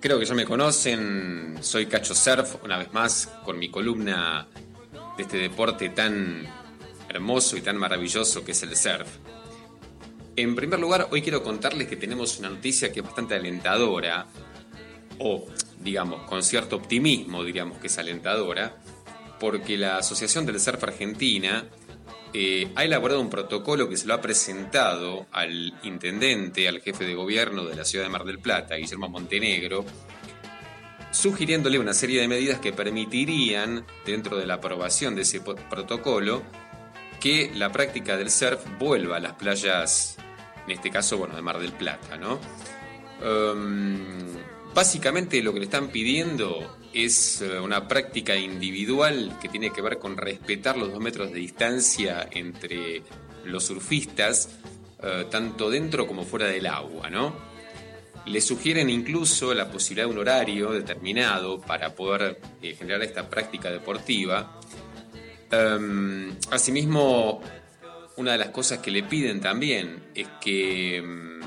creo 0.00 0.18
que 0.18 0.24
ya 0.24 0.34
me 0.34 0.44
conocen, 0.44 1.58
soy 1.60 1.86
Cacho 1.86 2.14
Surf, 2.14 2.64
una 2.64 2.78
vez 2.78 2.92
más, 2.92 3.26
con 3.44 3.58
mi 3.58 3.70
columna 3.70 4.48
de 5.16 5.22
este 5.22 5.38
deporte 5.38 5.90
tan 5.90 6.46
hermoso 7.08 7.56
y 7.56 7.60
tan 7.60 7.76
maravilloso 7.76 8.44
que 8.44 8.52
es 8.52 8.62
el 8.62 8.76
surf. 8.76 9.08
En 10.36 10.54
primer 10.54 10.78
lugar, 10.78 11.08
hoy 11.10 11.22
quiero 11.22 11.42
contarles 11.42 11.88
que 11.88 11.96
tenemos 11.96 12.38
una 12.38 12.50
noticia 12.50 12.92
que 12.92 13.00
es 13.00 13.06
bastante 13.06 13.34
alentadora, 13.34 14.26
o 15.18 15.46
digamos, 15.80 16.22
con 16.28 16.42
cierto 16.42 16.76
optimismo 16.76 17.42
diríamos 17.42 17.78
que 17.78 17.86
es 17.86 17.98
alentadora, 17.98 18.76
porque 19.38 19.76
la 19.76 19.98
Asociación 19.98 20.46
del 20.46 20.60
Surf 20.60 20.82
Argentina 20.84 21.64
eh, 22.32 22.70
ha 22.74 22.84
elaborado 22.84 23.20
un 23.20 23.30
protocolo 23.30 23.88
que 23.88 23.96
se 23.96 24.06
lo 24.06 24.14
ha 24.14 24.20
presentado 24.20 25.26
al 25.32 25.74
intendente, 25.82 26.68
al 26.68 26.80
jefe 26.80 27.04
de 27.04 27.14
gobierno 27.14 27.64
de 27.64 27.76
la 27.76 27.84
ciudad 27.84 28.04
de 28.04 28.10
Mar 28.10 28.24
del 28.24 28.38
Plata, 28.38 28.76
Guillermo 28.76 29.08
Montenegro, 29.08 29.84
sugiriéndole 31.10 31.78
una 31.78 31.94
serie 31.94 32.20
de 32.20 32.28
medidas 32.28 32.60
que 32.60 32.72
permitirían, 32.72 33.86
dentro 34.04 34.36
de 34.36 34.46
la 34.46 34.54
aprobación 34.54 35.14
de 35.14 35.22
ese 35.22 35.40
protocolo, 35.40 36.42
que 37.20 37.50
la 37.54 37.72
práctica 37.72 38.16
del 38.16 38.30
surf 38.30 38.60
vuelva 38.78 39.16
a 39.16 39.20
las 39.20 39.32
playas, 39.34 40.18
en 40.66 40.72
este 40.72 40.90
caso, 40.90 41.16
bueno, 41.16 41.34
de 41.34 41.42
Mar 41.42 41.58
del 41.58 41.72
Plata, 41.72 42.18
¿no? 42.18 42.38
Um, 43.24 44.36
básicamente 44.76 45.42
lo 45.42 45.54
que 45.54 45.60
le 45.60 45.64
están 45.64 45.88
pidiendo 45.88 46.76
es 46.92 47.40
eh, 47.40 47.58
una 47.58 47.88
práctica 47.88 48.36
individual 48.36 49.38
que 49.40 49.48
tiene 49.48 49.70
que 49.70 49.80
ver 49.80 49.98
con 49.98 50.18
respetar 50.18 50.76
los 50.76 50.92
dos 50.92 51.00
metros 51.00 51.32
de 51.32 51.38
distancia 51.38 52.28
entre 52.30 53.02
los 53.46 53.64
surfistas, 53.64 54.50
eh, 55.02 55.28
tanto 55.30 55.70
dentro 55.70 56.06
como 56.06 56.24
fuera 56.24 56.48
del 56.48 56.66
agua, 56.66 57.08
¿no? 57.08 57.34
Le 58.26 58.38
sugieren 58.42 58.90
incluso 58.90 59.54
la 59.54 59.70
posibilidad 59.70 60.08
de 60.08 60.12
un 60.12 60.18
horario 60.18 60.70
determinado 60.72 61.58
para 61.58 61.94
poder 61.94 62.38
eh, 62.60 62.74
generar 62.74 63.02
esta 63.02 63.30
práctica 63.30 63.70
deportiva. 63.70 64.60
Em, 65.50 66.36
asimismo, 66.50 67.40
una 68.18 68.32
de 68.32 68.38
las 68.38 68.50
cosas 68.50 68.80
que 68.80 68.90
le 68.90 69.04
piden 69.04 69.40
también 69.40 70.10
es 70.14 70.28
que 70.38 70.98
em, 70.98 71.40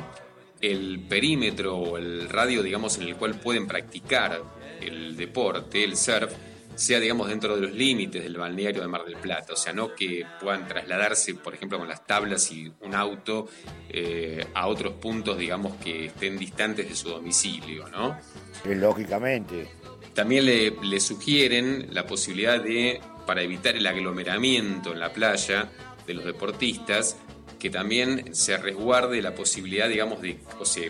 el 0.62 0.99
perímetro 1.07 1.78
o 1.78 1.97
el 1.97 2.30
radio, 2.30 2.64
digamos, 2.64 2.97
en 2.97 3.03
el 3.03 3.16
cual 3.16 3.39
pueden 3.39 3.68
practicar 3.68 4.41
el 4.82 5.16
deporte, 5.16 5.84
el 5.84 5.95
surf, 5.95 6.32
sea, 6.80 6.99
digamos, 6.99 7.28
dentro 7.28 7.55
de 7.55 7.62
los 7.62 7.74
límites 7.74 8.24
del 8.24 8.38
balneario 8.38 8.82
de 8.82 8.88
Mar 8.88 9.03
del 9.03 9.18
Plata. 9.18 9.53
O 9.53 9.57
sea, 9.57 9.74
no 9.74 9.93
que 9.93 10.26
puedan 10.39 10.68
trasladarse, 10.68 11.36
por 11.36 11.53
ejemplo, 11.53 11.78
con 11.78 11.88
las 11.88 12.05
tablas 12.07 12.51
y 12.51 12.72
un 12.82 12.95
auto 12.95 13.49
eh, 13.89 14.45
a 14.53 14.68
otros 14.68 14.93
puntos, 14.93 15.38
digamos, 15.38 15.76
que 15.76 16.05
estén 16.05 16.38
distantes 16.38 16.88
de 16.88 16.95
su 16.95 17.10
domicilio, 17.10 17.89
¿no? 17.89 18.18
Lógicamente. 18.64 19.68
También 20.14 20.45
le, 20.45 20.72
le 20.82 20.99
sugieren 20.99 21.88
la 21.91 22.07
posibilidad 22.07 22.62
de, 22.62 23.01
para 23.26 23.41
evitar 23.41 23.76
el 23.76 23.86
aglomeramiento 23.86 24.93
en 24.93 24.99
la 24.99 25.12
playa 25.12 25.70
de 26.07 26.14
los 26.14 26.26
deportistas, 26.26 27.18
que 27.60 27.70
también 27.70 28.34
se 28.34 28.57
resguarde 28.57 29.22
la 29.22 29.36
posibilidad, 29.36 29.88
digamos, 29.89 30.22
de, 30.22 30.39
o 30.60 30.66
sea, 30.66 30.89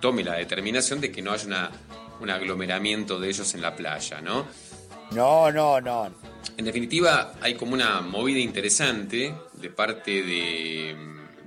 tome 0.00 0.24
la 0.24 0.34
determinación 0.34 1.00
de 1.00 1.12
que 1.12 1.22
no 1.22 1.32
haya 1.32 1.46
una, 1.46 1.70
un 2.20 2.28
aglomeramiento 2.28 3.18
de 3.18 3.28
ellos 3.28 3.54
en 3.54 3.62
la 3.62 3.74
playa, 3.76 4.20
¿no? 4.20 4.46
No, 5.12 5.50
no, 5.52 5.80
no. 5.80 6.12
En 6.56 6.64
definitiva, 6.64 7.34
hay 7.40 7.54
como 7.54 7.74
una 7.74 8.00
movida 8.00 8.40
interesante 8.40 9.34
de 9.54 9.70
parte 9.70 10.22
de, 10.22 10.96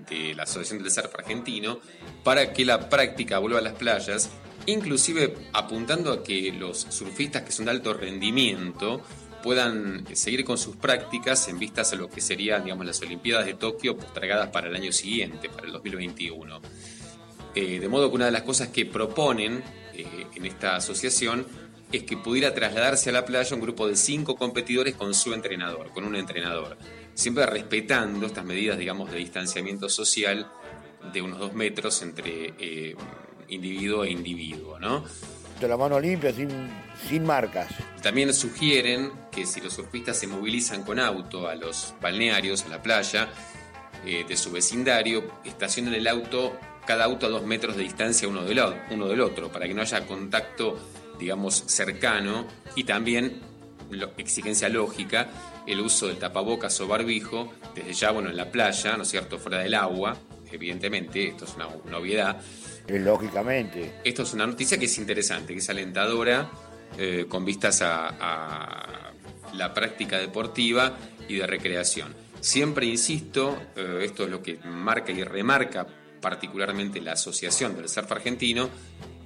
de 0.10 0.36
la 0.36 0.44
Asociación 0.44 0.82
del 0.82 0.92
Surf 0.92 1.14
Argentino 1.16 1.80
para 2.24 2.54
que 2.54 2.64
la 2.64 2.90
práctica 2.90 3.40
vuelva 3.40 3.60
a 3.60 3.62
las 3.62 3.74
playas, 3.74 4.30
inclusive 4.68 5.36
apuntando 5.54 6.12
a 6.14 6.24
que 6.24 6.54
los 6.54 6.88
surfistas 6.90 7.44
que 7.44 7.52
son 7.52 7.66
de 7.66 7.72
alto 7.72 7.94
rendimiento 7.94 9.02
puedan 9.46 10.08
seguir 10.16 10.44
con 10.44 10.58
sus 10.58 10.76
prácticas 10.76 11.48
en 11.50 11.60
vistas 11.60 11.94
a 11.94 11.98
lo 11.98 12.10
que 12.10 12.20
serían 12.20 12.64
digamos, 12.64 12.84
las 12.84 13.00
Olimpiadas 13.04 13.46
de 13.46 13.54
Tokio 13.54 13.96
postergadas 13.96 14.50
para 14.50 14.70
el 14.70 14.76
año 14.76 14.92
siguiente, 14.92 15.50
para 15.50 15.68
el 15.68 15.74
2021. 15.74 16.62
Eh, 17.54 17.80
de 17.80 17.88
modo 17.88 18.10
que 18.10 18.16
una 18.16 18.26
de 18.26 18.32
las 18.32 18.42
cosas 18.42 18.70
que 18.70 18.88
proponen 18.88 19.64
eh, 19.94 20.26
en 20.34 20.48
esta 20.48 20.78
asociación 20.78 21.46
es 21.92 22.02
que 22.02 22.18
pudiera 22.18 22.56
trasladarse 22.56 23.12
a 23.12 23.14
la 23.14 23.24
playa 23.24 23.56
un 23.56 23.62
grupo 23.62 23.88
de 23.88 23.96
cinco 23.96 24.36
competidores 24.36 24.96
con 24.96 25.14
su 25.14 25.32
entrenador, 25.36 25.92
con 25.92 26.06
un 26.06 26.16
entrenador, 26.16 26.76
siempre 27.14 27.46
respetando 27.46 28.26
estas 28.26 28.46
medidas, 28.46 28.80
digamos, 28.80 29.12
de 29.12 29.20
distanciamiento 29.20 29.90
social 29.90 30.52
de 31.14 31.22
unos 31.22 31.38
dos 31.38 31.54
metros 31.54 32.02
entre 32.02 32.56
eh, 32.58 32.96
individuo 33.50 34.06
e 34.06 34.10
individuo, 34.10 34.80
¿no? 34.80 35.06
De 35.60 35.68
la 35.68 35.78
mano 35.78 36.00
limpia, 36.00 36.34
sin, 36.34 36.50
sin 37.08 37.24
marcas. 37.24 37.68
También 38.02 38.34
sugieren 38.34 39.12
que 39.32 39.46
si 39.46 39.62
los 39.62 39.74
surfistas 39.74 40.18
se 40.18 40.28
movilizan 40.28 40.84
con 40.84 41.00
auto 41.00 41.48
a 41.48 41.56
los 41.56 41.94
balnearios, 42.02 42.66
a 42.66 42.70
la 42.70 42.82
playa 42.82 43.30
eh, 44.06 44.26
de 44.28 44.38
su 44.38 44.52
vecindario, 44.52 45.24
estacionen 45.46 45.94
el 45.94 46.08
auto, 46.08 46.58
cada 46.86 47.06
auto 47.06 47.26
a 47.26 47.30
dos 47.30 47.44
metros 47.46 47.78
de 47.78 47.84
distancia 47.84 48.28
uno 48.28 48.44
del, 48.44 48.62
uno 48.92 49.08
del 49.08 49.22
otro, 49.22 49.52
para 49.52 49.68
que 49.68 49.74
no 49.74 49.82
haya 49.82 50.06
contacto 50.06 50.78
digamos, 51.18 51.64
cercano 51.68 52.46
y 52.76 52.84
también, 52.84 53.42
exigencia 54.18 54.70
lógica, 54.70 55.28
el 55.68 55.80
uso 55.80 56.08
del 56.08 56.18
tapabocas 56.18 56.80
o 56.82 56.88
barbijo, 56.88 57.54
desde 57.74 57.94
ya, 57.94 58.12
bueno, 58.12 58.30
en 58.30 58.38
la 58.38 58.52
playa, 58.52 58.98
¿no 58.98 59.04
es 59.04 59.10
cierto?, 59.10 59.40
fuera 59.40 59.60
del 59.60 59.74
agua, 59.74 60.18
evidentemente, 60.56 61.28
esto 61.28 61.46
es 61.46 61.56
una 61.56 61.70
novedad. 61.90 62.42
Lógicamente. 62.88 63.96
Esto 64.04 64.24
es 64.24 64.34
una 64.34 64.46
noticia 64.46 64.78
que 64.78 64.86
es 64.86 64.98
interesante, 64.98 65.54
que 65.54 65.60
es 65.60 65.70
alentadora, 65.70 66.52
eh, 66.98 67.26
con 67.28 67.46
vistas 67.46 67.82
a, 67.82 68.10
a, 68.20 69.12
la 69.54 69.74
práctica 69.74 70.18
deportiva 70.18 70.98
y 71.28 71.36
de 71.36 71.48
recreación. 71.48 72.14
Siempre 72.40 72.86
insisto, 72.86 73.60
eh, 73.76 74.02
esto 74.04 74.26
es 74.26 74.30
lo 74.30 74.42
que 74.42 74.58
marca 74.64 75.12
y 75.12 75.24
remarca 75.24 75.88
particularmente 76.26 77.02
la 77.02 77.12
Asociación 77.12 77.76
del 77.76 77.88
Surf 77.88 78.12
Argentino, 78.12 78.70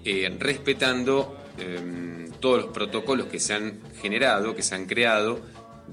eh, 0.04 0.36
respetando 0.38 1.46
eh, 1.58 2.30
todos 2.42 2.64
los 2.64 2.74
protocolos 2.74 3.28
que 3.28 3.40
se 3.40 3.54
han 3.54 3.80
generado, 4.02 4.56
que 4.56 4.64
se 4.64 4.76
han 4.76 4.86
creado 4.86 5.40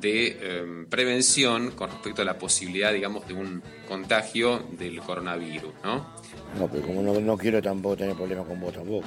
de 0.01 0.39
eh, 0.41 0.87
prevención 0.89 1.71
con 1.73 1.91
respecto 1.91 2.23
a 2.23 2.25
la 2.25 2.39
posibilidad, 2.39 2.93
digamos, 2.93 3.27
de 3.27 3.35
un 3.35 3.63
contagio 3.89 4.67
del 4.79 5.01
coronavirus, 5.01 5.73
¿no? 5.83 6.15
No, 6.59 6.69
pero 6.69 6.87
como 6.87 7.03
no, 7.03 7.19
no 7.21 7.37
quiero 7.37 7.61
tampoco 7.63 7.97
tener 7.97 8.15
problemas 8.15 8.47
con 8.47 8.61
vos 8.61 8.75
tampoco. 8.75 9.07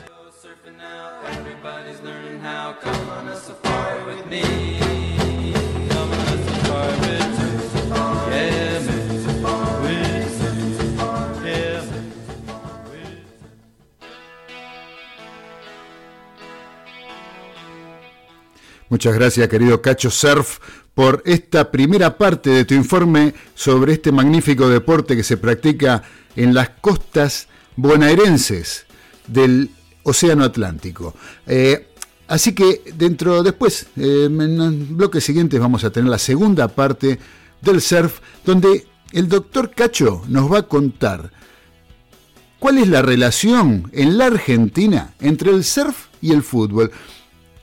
Muchas 18.90 19.14
gracias, 19.14 19.48
querido 19.48 19.82
Cacho 19.84 20.10
Surf, 20.10 20.58
por 21.00 21.24
esta 21.26 21.72
primera 21.72 22.18
parte 22.18 22.50
de 22.50 22.66
tu 22.66 22.74
informe 22.74 23.34
sobre 23.56 23.94
este 23.94 24.12
magnífico 24.12 24.68
deporte 24.68 25.16
que 25.16 25.24
se 25.24 25.38
practica 25.38 26.04
en 26.36 26.54
las 26.54 26.72
costas 26.82 27.48
bonaerenses 27.78 28.86
del 29.26 29.70
Océano 30.04 30.44
Atlántico. 30.44 31.16
Eh, 31.48 31.88
así 32.28 32.54
que 32.54 32.82
dentro, 32.98 33.44
después, 33.44 33.88
eh, 33.96 34.26
en 34.26 34.98
bloques 34.98 35.24
siguientes 35.24 35.58
vamos 35.58 35.86
a 35.86 35.90
tener 35.90 36.10
la 36.10 36.18
segunda 36.18 36.68
parte 36.68 37.18
del 37.62 37.80
surf, 37.80 38.20
donde 38.44 38.86
el 39.14 39.30
doctor 39.30 39.72
Cacho 39.72 40.24
nos 40.28 40.52
va 40.52 40.58
a 40.58 40.64
contar 40.64 41.32
cuál 42.60 42.78
es 42.78 42.90
la 42.90 43.02
relación 43.02 43.90
en 43.94 44.18
la 44.18 44.26
Argentina 44.26 45.14
entre 45.22 45.52
el 45.52 45.64
surf 45.64 46.08
y 46.20 46.34
el 46.34 46.44
fútbol 46.44 46.92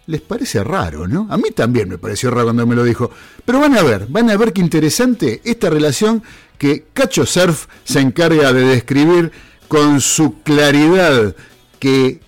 les 0.07 0.20
parece 0.20 0.62
raro, 0.62 1.09
¿no? 1.09 1.26
A 1.30 1.36
mí 1.36 1.50
también 1.54 1.88
me 1.88 1.98
pareció 1.98 2.30
raro 2.30 2.44
cuando 2.44 2.66
me 2.66 2.76
lo 2.76 2.84
dijo. 2.84 3.11
Pero 3.44 3.61
van 3.61 3.76
a 3.76 3.82
ver, 3.82 4.07
van 4.09 4.30
a 4.30 4.36
ver 4.36 4.52
qué 4.52 4.61
interesante 4.61 5.40
esta 5.44 5.70
relación 5.70 6.22
que 6.59 6.86
Cacho 6.92 7.26
Surf 7.26 7.66
se 7.84 8.00
encarga 8.00 8.52
de 8.52 8.62
describir 8.62 9.32
con 9.68 10.00
su 10.00 10.42
claridad 10.42 11.34
que 11.78 12.20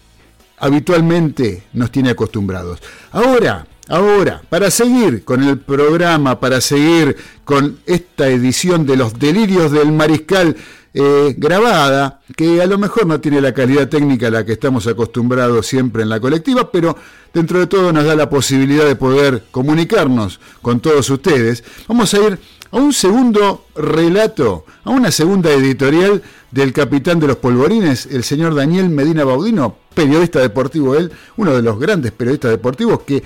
habitualmente 0.59 1.64
nos 1.72 1.91
tiene 1.93 2.11
acostumbrados. 2.11 2.81
Ahora, 3.12 3.66
ahora, 3.89 4.43
para 4.49 4.70
seguir 4.70 5.24
con 5.24 5.43
el 5.43 5.59
programa, 5.59 6.41
para 6.41 6.61
seguir 6.61 7.16
con 7.45 7.78
esta 7.86 8.28
edición 8.28 8.86
de 8.86 8.97
los 8.97 9.18
delirios 9.18 9.72
del 9.72 9.93
mariscal, 9.93 10.57
eh, 10.95 11.34
grabada, 11.36 12.22
que 12.34 12.62
a 12.62 12.66
lo 12.66 12.78
mejor 12.78 13.07
no 13.07 13.20
tiene 13.20 13.41
la 13.41 13.53
calidad 13.53 13.89
técnica 13.89 14.28
a 14.28 14.30
la 14.30 14.45
que 14.45 14.53
estamos 14.55 14.86
acostumbrados 14.86 15.66
siempre 15.66 16.03
en 16.03 16.09
la 16.09 16.18
colectiva, 16.18 16.72
pero 16.72 16.97
dentro 17.32 17.61
de 17.61 17.66
todo 17.66 17.93
nos 17.93 18.05
da 18.05 18.16
la 18.16 18.30
posibilidad 18.30 18.86
de 18.86 18.97
poder 18.97 19.45
comunicarnos 19.51 20.41
con 20.62 20.80
todos 20.80 21.09
ustedes. 21.11 21.62
Vamos 21.86 22.14
a 22.14 22.18
ir 22.20 22.39
a 22.70 22.76
un 22.78 22.93
segundo 22.93 23.66
relato, 23.76 24.64
a 24.84 24.91
una 24.91 25.11
segunda 25.11 25.53
editorial 25.53 26.22
del 26.51 26.72
capitán 26.72 27.20
de 27.20 27.28
los 27.28 27.36
polvorines, 27.36 28.07
el 28.07 28.24
señor 28.24 28.55
Daniel 28.55 28.89
Medina 28.89 29.24
Baudino, 29.24 29.76
periodista 29.95 30.41
deportivo 30.41 30.97
él, 30.97 31.12
uno 31.36 31.55
de 31.55 31.62
los 31.62 31.78
grandes 31.78 32.12
periodistas 32.12 32.51
deportivos 32.51 33.03
que 33.03 33.22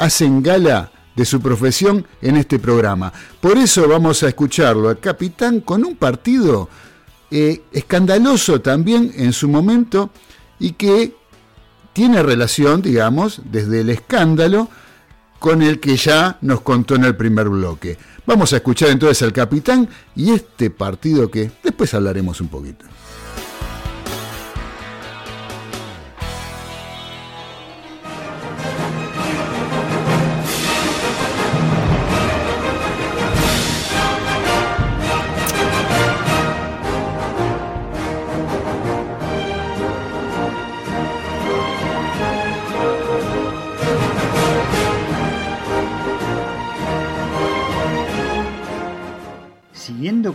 hacen 0.00 0.42
gala 0.42 0.90
de 1.14 1.24
su 1.24 1.40
profesión 1.40 2.06
en 2.22 2.36
este 2.36 2.58
programa. 2.58 3.12
Por 3.40 3.58
eso 3.58 3.86
vamos 3.86 4.22
a 4.22 4.28
escucharlo 4.28 4.88
al 4.88 4.98
capitán 4.98 5.60
con 5.60 5.84
un 5.84 5.94
partido 5.94 6.68
eh, 7.30 7.62
escandaloso 7.70 8.60
también 8.60 9.12
en 9.14 9.32
su 9.32 9.46
momento 9.48 10.10
y 10.58 10.72
que 10.72 11.14
tiene 11.92 12.22
relación, 12.22 12.80
digamos, 12.80 13.42
desde 13.44 13.82
el 13.82 13.90
escándalo 13.90 14.68
con 15.38 15.62
el 15.62 15.78
que 15.80 15.96
ya 15.96 16.38
nos 16.40 16.62
contó 16.62 16.94
en 16.94 17.04
el 17.04 17.16
primer 17.16 17.50
bloque. 17.50 17.98
Vamos 18.26 18.52
a 18.54 18.56
escuchar 18.56 18.88
entonces 18.88 19.22
al 19.22 19.32
capitán 19.32 19.88
y 20.16 20.30
este 20.30 20.70
partido 20.70 21.30
que 21.30 21.50
después 21.62 21.92
hablaremos 21.92 22.40
un 22.40 22.48
poquito. 22.48 22.86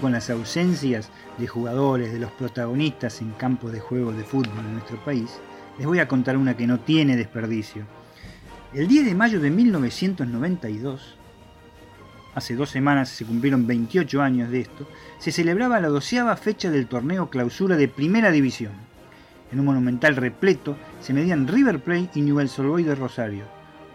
Con 0.06 0.12
las 0.12 0.30
ausencias 0.30 1.10
de 1.40 1.48
jugadores, 1.48 2.14
de 2.14 2.20
los 2.20 2.30
protagonistas 2.30 3.22
en 3.22 3.32
campos 3.32 3.72
de 3.72 3.80
juego 3.80 4.12
de 4.14 4.24
fútbol 4.24 4.60
en 4.60 4.74
nuestro 4.74 5.04
país, 5.04 5.40
les 5.80 5.88
voy 5.88 5.98
a 5.98 6.08
contar 6.08 6.38
una 6.38 6.56
que 6.56 6.68
no 6.68 6.80
tiene 6.80 7.18
desperdicio. 7.18 7.86
El 8.72 8.88
10 8.88 9.04
de 9.08 9.16
mayo 9.16 9.40
de 9.40 9.50
1992, 9.50 11.18
hace 12.36 12.56
dos 12.56 12.70
semanas 12.70 13.10
se 13.10 13.26
cumplieron 13.26 13.66
28 13.66 14.22
años 14.22 14.52
de 14.52 14.60
esto, 14.60 14.88
se 15.18 15.32
celebraba 15.32 15.80
la 15.80 15.88
doceava 15.88 16.38
fecha 16.38 16.70
del 16.70 16.86
torneo 16.86 17.32
clausura 17.32 17.76
de 17.76 17.88
Primera 17.88 18.30
División. 18.30 18.74
En 19.52 19.60
un 19.60 19.66
monumental 19.66 20.18
repleto 20.18 20.78
se 21.00 21.14
medían 21.14 21.48
River 21.48 21.80
Plate 21.80 22.12
y 22.14 22.22
Newell's 22.22 22.60
Old 22.60 22.86
de 22.86 22.94
Rosario, 22.94 23.46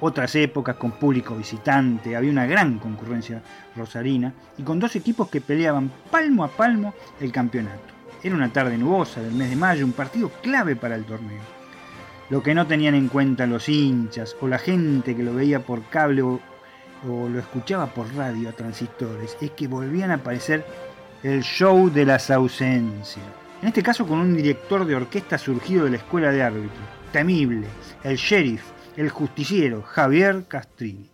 otras 0.00 0.34
épocas 0.34 0.76
con 0.76 0.92
público 0.92 1.36
visitante, 1.36 2.16
había 2.16 2.30
una 2.30 2.46
gran 2.46 2.78
concurrencia 2.78 3.42
rosarina 3.76 4.32
y 4.56 4.62
con 4.62 4.78
dos 4.78 4.96
equipos 4.96 5.28
que 5.28 5.40
peleaban 5.40 5.90
palmo 6.10 6.44
a 6.44 6.48
palmo 6.48 6.94
el 7.20 7.30
campeonato. 7.30 8.00
Era 8.22 8.34
una 8.34 8.52
tarde 8.52 8.76
nubosa 8.76 9.22
del 9.22 9.32
mes 9.32 9.50
de 9.50 9.56
mayo, 9.56 9.84
un 9.84 9.92
partido 9.92 10.30
clave 10.42 10.76
para 10.76 10.94
el 10.94 11.04
torneo. 11.04 11.40
Lo 12.28 12.42
que 12.42 12.54
no 12.54 12.66
tenían 12.66 12.94
en 12.94 13.08
cuenta 13.08 13.46
los 13.46 13.68
hinchas 13.68 14.36
o 14.40 14.46
la 14.46 14.58
gente 14.58 15.16
que 15.16 15.22
lo 15.22 15.34
veía 15.34 15.60
por 15.60 15.82
cable 15.84 16.22
o, 16.22 16.40
lo 17.02 17.38
escuchaba 17.38 17.86
por 17.86 18.14
radio 18.14 18.50
a 18.50 18.52
transistores 18.52 19.36
es 19.40 19.50
que 19.52 19.66
volvían 19.66 20.10
a 20.10 20.16
aparecer 20.16 20.64
el 21.22 21.42
show 21.42 21.90
de 21.90 22.04
las 22.04 22.30
ausencias. 22.30 23.24
En 23.62 23.68
este 23.68 23.82
caso 23.82 24.06
con 24.06 24.20
un 24.20 24.36
director 24.36 24.84
de 24.84 24.96
orquesta 24.96 25.38
surgido 25.38 25.84
de 25.84 25.92
la 25.92 25.96
escuela 25.96 26.30
de 26.30 26.42
árbitros, 26.42 26.84
temible, 27.10 27.66
el 28.04 28.16
sheriff, 28.16 28.62
el 29.00 29.08
justiciero 29.08 29.80
Javier 29.80 30.44
Castrini. 30.46 31.10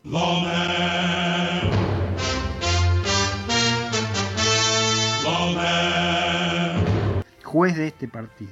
Juez 7.45 7.77
de 7.77 7.87
este 7.87 8.09
partido. 8.09 8.51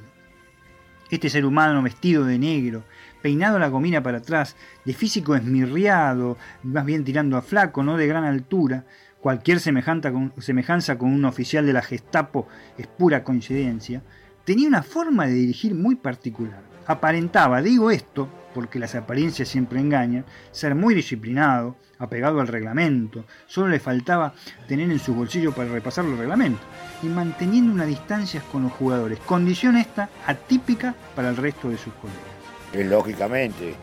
Este 1.10 1.28
ser 1.28 1.44
humano 1.44 1.82
vestido 1.82 2.24
de 2.24 2.38
negro, 2.38 2.84
peinado 3.22 3.58
la 3.58 3.66
gomina 3.66 4.04
para 4.04 4.18
atrás, 4.18 4.54
de 4.84 4.94
físico 4.94 5.34
esmirriado, 5.34 6.38
más 6.62 6.84
bien 6.84 7.02
tirando 7.02 7.36
a 7.36 7.42
flaco, 7.42 7.82
no 7.82 7.96
de 7.96 8.06
gran 8.06 8.22
altura, 8.22 8.84
cualquier 9.20 9.58
semejanza 9.58 10.12
con 10.12 11.12
un 11.12 11.24
oficial 11.24 11.66
de 11.66 11.72
la 11.72 11.82
Gestapo 11.82 12.46
es 12.78 12.86
pura 12.86 13.24
coincidencia, 13.24 14.00
tenía 14.44 14.68
una 14.68 14.84
forma 14.84 15.26
de 15.26 15.34
dirigir 15.34 15.74
muy 15.74 15.96
particular. 15.96 16.62
Aparentaba, 16.86 17.62
digo 17.62 17.90
esto, 17.90 18.28
porque 18.54 18.78
las 18.78 18.94
apariencias 18.94 19.48
siempre 19.48 19.80
engañan, 19.80 20.24
ser 20.52 20.74
muy 20.74 20.94
disciplinado, 20.94 21.76
apegado 21.98 22.40
al 22.40 22.48
reglamento, 22.48 23.24
solo 23.46 23.68
le 23.68 23.80
faltaba 23.80 24.32
tener 24.66 24.90
en 24.90 24.98
su 24.98 25.14
bolsillo 25.14 25.52
para 25.52 25.70
repasar 25.70 26.04
los 26.04 26.18
reglamentos, 26.18 26.64
y 27.02 27.06
manteniendo 27.06 27.72
una 27.72 27.84
distancia 27.84 28.40
con 28.50 28.62
los 28.62 28.72
jugadores, 28.72 29.18
condición 29.20 29.76
esta 29.76 30.08
atípica 30.26 30.94
para 31.14 31.28
el 31.28 31.36
resto 31.36 31.68
de 31.68 31.76
sus 31.76 31.92
colegas. 31.94 32.90
Lógicamente. 32.90 33.74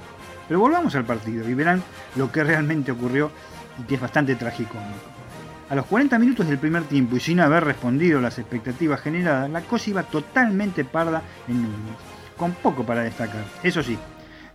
Pero 0.47 0.59
volvamos 0.59 0.95
al 0.95 1.05
partido 1.05 1.47
y 1.47 1.53
verán 1.53 1.81
lo 2.15 2.31
que 2.31 2.43
realmente 2.43 2.91
ocurrió 2.91 3.31
y 3.79 3.83
que 3.83 3.95
es 3.95 4.01
bastante 4.01 4.35
tragicómico. 4.35 5.11
A 5.69 5.75
los 5.75 5.85
40 5.85 6.19
minutos 6.19 6.47
del 6.47 6.57
primer 6.57 6.83
tiempo 6.83 7.15
y 7.15 7.21
sin 7.21 7.39
haber 7.39 7.63
respondido 7.63 8.19
las 8.19 8.37
expectativas 8.37 8.99
generadas, 8.99 9.49
la 9.49 9.61
cosa 9.61 9.89
iba 9.89 10.03
totalmente 10.03 10.83
parda 10.83 11.21
en 11.47 11.61
Núñez, 11.61 11.95
con 12.35 12.51
poco 12.51 12.85
para 12.85 13.03
destacar. 13.03 13.45
Eso 13.63 13.81
sí, 13.81 13.97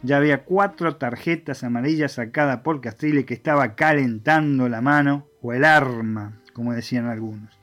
ya 0.07 0.19
había 0.19 0.45
cuatro 0.45 0.97
tarjetas 0.97 1.65
amarillas 1.65 2.13
sacadas 2.13 2.61
por 2.61 2.81
Castrile 2.81 3.25
que 3.25 3.35
estaba 3.35 3.75
calentando 3.75 4.69
la 4.69 4.81
mano 4.81 5.27
o 5.43 5.53
el 5.53 5.65
arma, 5.65 6.41
como 6.53 6.73
decían 6.73 7.07
algunos. 7.07 7.59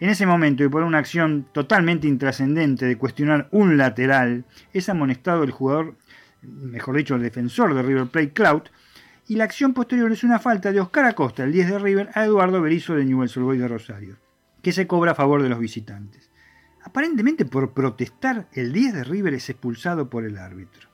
En 0.00 0.10
ese 0.10 0.26
momento 0.26 0.64
y 0.64 0.68
por 0.68 0.82
una 0.82 0.98
acción 0.98 1.46
totalmente 1.52 2.08
intrascendente 2.08 2.84
de 2.84 2.98
cuestionar 2.98 3.48
un 3.52 3.76
lateral, 3.76 4.44
es 4.72 4.88
amonestado 4.88 5.44
el 5.44 5.52
jugador, 5.52 5.96
mejor 6.42 6.96
dicho 6.96 7.14
el 7.14 7.22
defensor 7.22 7.74
de 7.74 7.82
River 7.82 8.08
Plate 8.08 8.32
Cloud, 8.32 8.62
y 9.28 9.36
la 9.36 9.44
acción 9.44 9.72
posterior 9.72 10.10
es 10.12 10.24
una 10.24 10.40
falta 10.40 10.72
de 10.72 10.80
Oscar 10.80 11.06
Acosta, 11.06 11.44
el 11.44 11.52
10 11.52 11.70
de 11.70 11.78
River, 11.78 12.10
a 12.12 12.24
Eduardo 12.24 12.60
Berizzo 12.60 12.94
de 12.94 13.04
Newell's 13.04 13.36
Old 13.36 13.58
de 13.58 13.68
Rosario, 13.68 14.16
que 14.60 14.72
se 14.72 14.86
cobra 14.86 15.12
a 15.12 15.14
favor 15.14 15.42
de 15.42 15.48
los 15.48 15.60
visitantes. 15.60 16.33
Aparentemente 16.94 17.44
por 17.44 17.72
protestar, 17.72 18.46
el 18.52 18.72
10 18.72 18.94
de 18.94 19.02
River 19.02 19.34
es 19.34 19.50
expulsado 19.50 20.08
por 20.08 20.24
el 20.24 20.38
árbitro. 20.38 20.88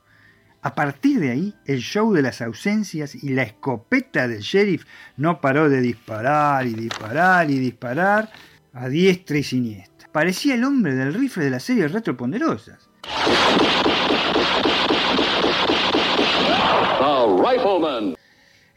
A 0.63 0.75
partir 0.75 1.21
de 1.21 1.31
ahí, 1.31 1.55
el 1.67 1.81
show 1.81 2.15
de 2.15 2.23
las 2.23 2.41
ausencias 2.41 3.15
y 3.15 3.35
la 3.35 3.43
escopeta 3.43 4.27
del 4.27 4.41
sheriff 4.41 4.87
no 5.19 5.43
paró 5.43 5.69
de 5.69 5.83
disparar 5.83 6.67
y 6.67 6.73
disparar 6.73 7.51
y 7.51 7.59
disparar 7.59 8.31
a 8.73 8.89
diestra 8.89 9.37
y 9.37 9.43
siniestra. 9.43 10.09
Parecía 10.11 10.55
el 10.55 10.65
hombre 10.65 10.95
del 10.95 11.13
rifle 11.13 11.45
de 11.45 11.51
la 11.51 11.61
serie 11.61 11.87
Retroponderosas. 11.87 12.89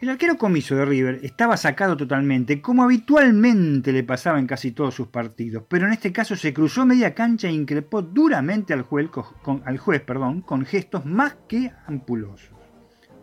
El 0.04 0.10
arquero 0.10 0.38
comiso 0.38 0.76
de 0.76 0.84
River 0.84 1.22
estaba 1.24 1.56
sacado 1.56 1.96
totalmente, 1.96 2.60
como 2.62 2.84
habitualmente 2.84 3.94
le 3.94 4.04
pasaba 4.04 4.38
en 4.38 4.48
casi 4.48 4.74
todos 4.74 4.94
sus 4.94 5.08
partidos, 5.08 5.64
pero 5.70 5.88
en 5.88 5.94
este 5.94 6.12
caso 6.12 6.36
se 6.36 6.54
cruzó 6.54 6.86
media 6.86 7.16
cancha 7.16 7.48
e 7.48 7.54
increpó 7.54 8.02
duramente 8.02 8.74
al 8.74 8.82
juez, 8.82 9.10
con, 9.10 9.64
perdón, 10.06 10.42
con 10.42 10.66
gestos 10.66 11.06
más 11.06 11.38
que 11.48 11.72
ampulosos. 11.88 12.52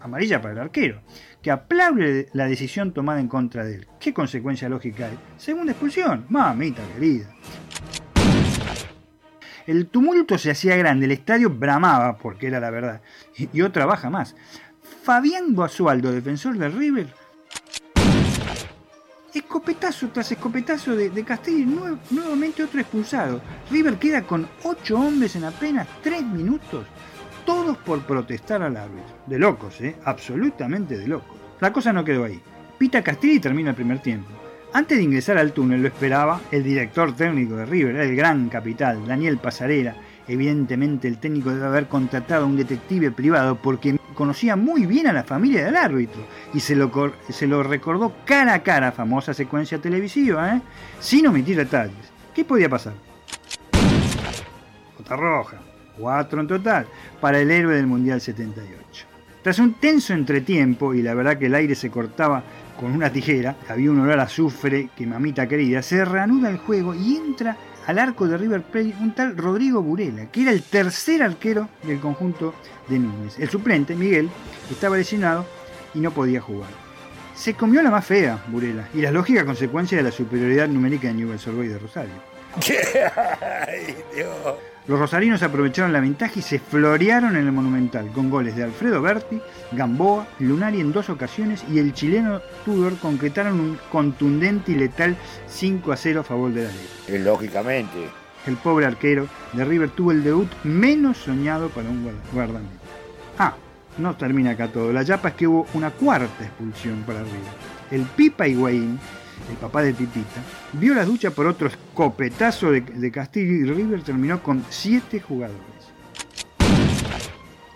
Amarilla 0.00 0.40
para 0.40 0.54
el 0.54 0.60
arquero, 0.60 1.02
que 1.42 1.50
aplaude 1.50 2.28
la 2.32 2.46
decisión 2.46 2.94
tomada 2.94 3.20
en 3.20 3.28
contra 3.28 3.62
de 3.62 3.74
él. 3.74 3.86
¿Qué 4.00 4.14
consecuencia 4.14 4.70
lógica 4.70 5.04
hay? 5.04 5.18
Segunda 5.36 5.72
expulsión, 5.72 6.24
mamita 6.30 6.80
querida. 6.94 7.26
El 9.66 9.88
tumulto 9.88 10.38
se 10.38 10.50
hacía 10.50 10.76
grande, 10.76 11.04
el 11.04 11.12
estadio 11.12 11.50
bramaba, 11.50 12.16
porque 12.16 12.46
era 12.46 12.58
la 12.58 12.70
verdad, 12.70 13.02
y 13.36 13.60
otra 13.60 13.84
baja 13.84 14.08
más. 14.08 14.34
Fabián 15.10 15.56
Guasualdo, 15.56 16.12
defensor 16.12 16.56
de 16.56 16.68
River. 16.68 17.08
Escopetazo 19.34 20.06
tras 20.10 20.30
escopetazo 20.30 20.94
de, 20.94 21.10
de 21.10 21.24
Castillo 21.24 21.98
nuevamente 22.10 22.62
otro 22.62 22.78
expulsado. 22.78 23.40
River 23.72 23.96
queda 23.96 24.22
con 24.22 24.48
ocho 24.62 25.00
hombres 25.00 25.34
en 25.34 25.42
apenas 25.42 25.88
tres 26.00 26.22
minutos, 26.22 26.86
todos 27.44 27.76
por 27.78 28.02
protestar 28.02 28.62
al 28.62 28.76
árbitro. 28.76 29.16
De 29.26 29.36
locos, 29.36 29.80
¿eh? 29.80 29.96
Absolutamente 30.04 30.96
de 30.96 31.08
locos. 31.08 31.36
La 31.58 31.72
cosa 31.72 31.92
no 31.92 32.04
quedó 32.04 32.22
ahí. 32.22 32.40
Pita 32.78 33.02
Castillo 33.02 33.34
y 33.34 33.40
termina 33.40 33.70
el 33.70 33.76
primer 33.76 33.98
tiempo. 33.98 34.30
Antes 34.72 34.96
de 34.96 35.02
ingresar 35.02 35.38
al 35.38 35.52
túnel 35.52 35.82
lo 35.82 35.88
esperaba 35.88 36.40
el 36.52 36.62
director 36.62 37.16
técnico 37.16 37.56
de 37.56 37.66
River, 37.66 37.96
el 37.96 38.14
gran 38.14 38.48
capital, 38.48 39.04
Daniel 39.08 39.38
Pasarela, 39.38 39.96
Evidentemente 40.30 41.08
el 41.08 41.18
técnico 41.18 41.50
debe 41.50 41.66
haber 41.66 41.88
contratado 41.88 42.44
a 42.44 42.46
un 42.46 42.56
detective 42.56 43.10
privado 43.10 43.56
porque 43.56 43.98
conocía 44.20 44.54
muy 44.54 44.84
bien 44.84 45.06
a 45.06 45.14
la 45.14 45.24
familia 45.24 45.64
del 45.64 45.76
árbitro 45.76 46.20
y 46.52 46.60
se 46.60 46.76
lo, 46.76 46.92
se 47.30 47.46
lo 47.46 47.62
recordó 47.62 48.12
cara 48.26 48.52
a 48.52 48.62
cara, 48.62 48.92
famosa 48.92 49.32
secuencia 49.32 49.78
televisiva, 49.78 50.56
¿eh? 50.56 50.60
sin 50.98 51.26
omitir 51.26 51.56
detalles. 51.56 52.12
¿Qué 52.34 52.44
podía 52.44 52.68
pasar? 52.68 52.92
Jota 54.98 55.16
roja, 55.16 55.56
cuatro 55.98 56.38
en 56.38 56.48
total, 56.48 56.86
para 57.18 57.40
el 57.40 57.50
héroe 57.50 57.74
del 57.76 57.86
Mundial 57.86 58.20
78. 58.20 59.06
Tras 59.42 59.58
un 59.58 59.72
tenso 59.72 60.12
entretiempo, 60.12 60.92
y 60.92 61.00
la 61.00 61.14
verdad 61.14 61.38
que 61.38 61.46
el 61.46 61.54
aire 61.54 61.74
se 61.74 61.90
cortaba 61.90 62.42
con 62.78 62.92
una 62.92 63.10
tijera, 63.10 63.56
había 63.70 63.90
un 63.90 64.00
olor 64.00 64.20
a 64.20 64.24
azufre 64.24 64.90
que 64.94 65.06
mamita 65.06 65.48
querida, 65.48 65.80
se 65.80 66.04
reanuda 66.04 66.50
el 66.50 66.58
juego 66.58 66.94
y 66.94 67.16
entra 67.16 67.56
al 67.90 67.98
arco 67.98 68.28
de 68.28 68.38
River 68.38 68.62
Plate 68.62 68.94
un 69.00 69.12
tal 69.14 69.36
Rodrigo 69.36 69.82
Burela, 69.82 70.26
que 70.26 70.42
era 70.42 70.52
el 70.52 70.62
tercer 70.62 71.22
arquero 71.22 71.68
del 71.82 71.98
conjunto 71.98 72.54
de 72.88 73.00
Núñez. 73.00 73.36
El 73.38 73.50
suplente, 73.50 73.96
Miguel, 73.96 74.30
estaba 74.70 74.96
lesionado 74.96 75.44
y 75.92 75.98
no 75.98 76.12
podía 76.12 76.40
jugar. 76.40 76.70
Se 77.34 77.54
comió 77.54 77.82
la 77.82 77.90
más 77.90 78.04
fea, 78.04 78.44
Burela, 78.46 78.88
y 78.94 79.00
la 79.00 79.10
lógica 79.10 79.44
consecuencia 79.44 79.98
de 79.98 80.04
la 80.04 80.12
superioridad 80.12 80.68
numérica 80.68 81.08
de 81.08 81.14
Newell's 81.14 81.46
Old 81.48 81.68
de 81.68 81.78
Rosario. 81.78 82.12
Ay, 83.66 83.96
Dios. 84.14 84.54
Los 84.86 84.98
rosarinos 84.98 85.42
aprovecharon 85.42 85.92
la 85.92 86.00
ventaja 86.00 86.32
y 86.36 86.42
se 86.42 86.58
florearon 86.58 87.36
en 87.36 87.46
el 87.46 87.52
Monumental 87.52 88.10
con 88.12 88.30
goles 88.30 88.56
de 88.56 88.64
Alfredo 88.64 89.02
Berti, 89.02 89.40
Gamboa, 89.72 90.26
Lunari 90.38 90.80
en 90.80 90.92
dos 90.92 91.10
ocasiones 91.10 91.64
y 91.70 91.78
el 91.78 91.92
chileno 91.92 92.40
Tudor 92.64 92.96
concretaron 92.98 93.60
un 93.60 93.78
contundente 93.92 94.72
y 94.72 94.76
letal 94.76 95.16
5 95.48 95.92
a 95.92 95.96
0 95.96 96.20
a 96.20 96.24
favor 96.24 96.52
de 96.52 96.64
la 96.64 96.70
ley. 96.70 97.22
Lógicamente. 97.22 98.08
El 98.46 98.56
pobre 98.56 98.86
arquero 98.86 99.28
de 99.52 99.64
River 99.64 99.90
tuvo 99.90 100.12
el 100.12 100.24
debut 100.24 100.50
menos 100.64 101.18
soñado 101.18 101.68
para 101.68 101.88
un 101.90 102.10
guardameta. 102.32 102.72
Ah, 103.38 103.54
no 103.98 104.16
termina 104.16 104.52
acá 104.52 104.68
todo. 104.68 104.92
La 104.92 105.02
yapa 105.02 105.28
es 105.28 105.34
que 105.34 105.46
hubo 105.46 105.66
una 105.74 105.90
cuarta 105.90 106.42
expulsión 106.42 107.02
para 107.02 107.20
River. 107.20 107.52
El 107.90 108.02
Pipa 108.02 108.48
Higuaín 108.48 108.98
el 109.50 109.56
papá 109.56 109.82
de 109.82 109.92
Pipita, 109.92 110.40
vio 110.72 110.94
la 110.94 111.04
ducha 111.04 111.30
por 111.30 111.46
otro 111.46 111.68
escopetazo 111.68 112.70
de, 112.70 113.12
Castillo 113.12 113.52
y 113.52 113.64
River 113.64 114.02
terminó 114.02 114.42
con 114.42 114.64
siete 114.70 115.20
jugadores. 115.20 115.60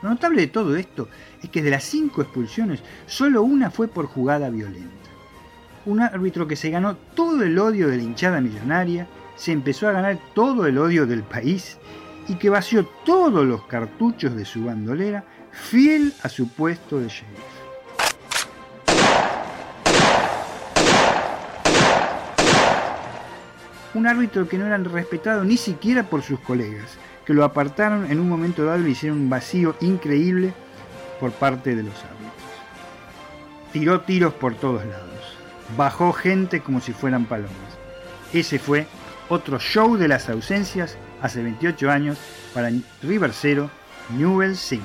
Lo 0.03 0.11
notable 0.11 0.43
de 0.43 0.47
todo 0.49 0.77
esto 0.77 1.09
es 1.43 1.49
que 1.49 1.63
de 1.63 1.71
las 1.71 1.85
cinco 1.85 2.23
expulsiones, 2.23 2.81
solo 3.07 3.43
una 3.43 3.71
fue 3.71 3.89
por 3.89 4.07
jugada 4.07 4.51
violenta. 4.51 4.89
Un 5.87 6.01
árbitro 6.01 6.47
que 6.47 6.57
se 6.57 6.71
ganó 6.71 6.97
todo 6.97 7.43
el 7.43 7.59
odio 7.59 7.89
de 7.89 7.97
la 7.97 8.03
hinchada 8.03 8.41
millonaria, 8.41 9.07
se 9.37 9.53
empezó 9.53 9.89
a 9.89 9.93
ganar 9.93 10.19
todo 10.35 10.67
el 10.67 10.79
odio 10.79 11.07
del 11.07 11.23
país 11.23 11.79
y 12.29 12.37
que 12.37 12.51
vació 12.51 12.87
todos 13.05 13.45
los 13.45 13.65
cartuchos 13.65 14.35
de 14.37 14.45
su 14.45 14.65
bandolera 14.65 15.25
fiel 15.53 16.13
a 16.23 16.29
su 16.29 16.49
puesto 16.49 16.99
de 16.99 17.09
sheriff. 17.09 17.54
Un 23.95 24.07
árbitro 24.07 24.49
que 24.49 24.59
no 24.59 24.67
era 24.67 24.77
respetado 24.79 25.45
ni 25.45 25.57
siquiera 25.57 26.05
por 26.05 26.23
sus 26.23 26.41
colegas, 26.41 26.99
que 27.25 27.35
lo 27.35 27.45
apartaron 27.45 28.11
en 28.11 28.21
un 28.21 28.29
momento 28.29 28.65
dado 28.65 28.87
y 28.87 28.93
hicieron 28.93 29.21
un 29.21 29.31
vacío 29.31 29.77
increíble 29.81 30.53
por 31.21 31.33
parte 31.33 31.75
de 31.75 31.83
los 31.83 31.95
árbitros. 31.95 32.33
Tiró 33.73 34.01
tiros 34.03 34.35
por 34.35 34.55
todos 34.55 34.85
lados, 34.85 35.37
bajó 35.77 36.13
gente 36.13 36.61
como 36.61 36.81
si 36.81 36.93
fueran 36.93 37.25
palomas. 37.25 37.51
Ese 38.33 38.59
fue 38.59 38.87
otro 39.29 39.59
show 39.59 39.97
de 39.97 40.09
las 40.09 40.29
ausencias 40.29 40.97
hace 41.23 41.43
28 41.43 41.91
años 41.91 42.19
para 42.53 42.71
River 43.03 43.33
0, 43.33 43.71
Newell 44.17 44.57
5. 44.57 44.85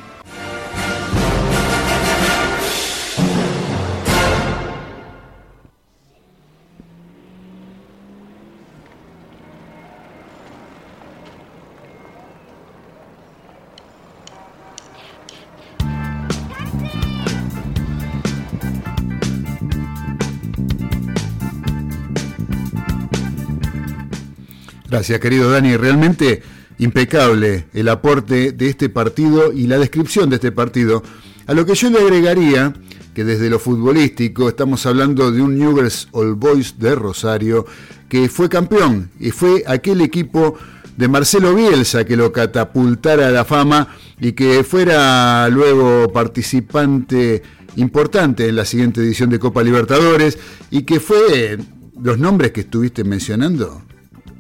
Gracias, 24.90 25.20
querido 25.20 25.52
Dani. 25.52 25.78
Realmente 25.78 26.42
impecable 26.80 27.68
el 27.74 27.90
aporte 27.90 28.54
de 28.54 28.70
este 28.70 28.90
partido 28.90 29.54
y 29.54 29.68
la 29.68 29.78
descripción 29.78 30.32
de 30.32 30.38
este 30.38 30.52
partido. 30.52 31.04
A 31.46 31.54
lo 31.54 31.64
que 31.66 31.76
yo 31.76 31.92
le 31.92 32.00
agregaría 32.00 32.74
que 33.14 33.24
desde 33.24 33.52
lo 33.52 33.60
futbolístico 33.60 34.50
estamos 34.50 34.86
hablando 34.88 35.32
de 35.32 35.42
un 35.42 35.60
Newell's 35.60 36.08
All 36.12 36.34
Boys 36.34 36.80
de 36.80 36.96
Rosario 36.96 37.68
que 38.08 38.30
fue 38.30 38.50
campeón 38.50 39.12
y 39.20 39.30
fue 39.30 39.64
aquel 39.68 40.02
equipo 40.02 40.58
de 40.98 41.08
Marcelo 41.08 41.54
Bielsa 41.54 42.04
que 42.04 42.18
lo 42.18 42.32
catapultara 42.32 43.28
a 43.28 43.32
la 43.32 43.46
fama 43.46 43.96
y 44.20 44.32
que 44.32 44.64
fuera 44.64 45.48
luego 45.50 46.12
participante 46.12 47.44
importante 47.76 48.48
en 48.48 48.56
la 48.56 48.66
siguiente 48.66 49.02
edición 49.02 49.30
de 49.30 49.38
Copa 49.38 49.62
Libertadores 49.62 50.40
y 50.72 50.82
que 50.82 51.00
fue 51.00 51.60
los 52.02 52.18
nombres 52.18 52.52
que 52.52 52.62
estuviste 52.62 53.04
mencionando 53.04 53.84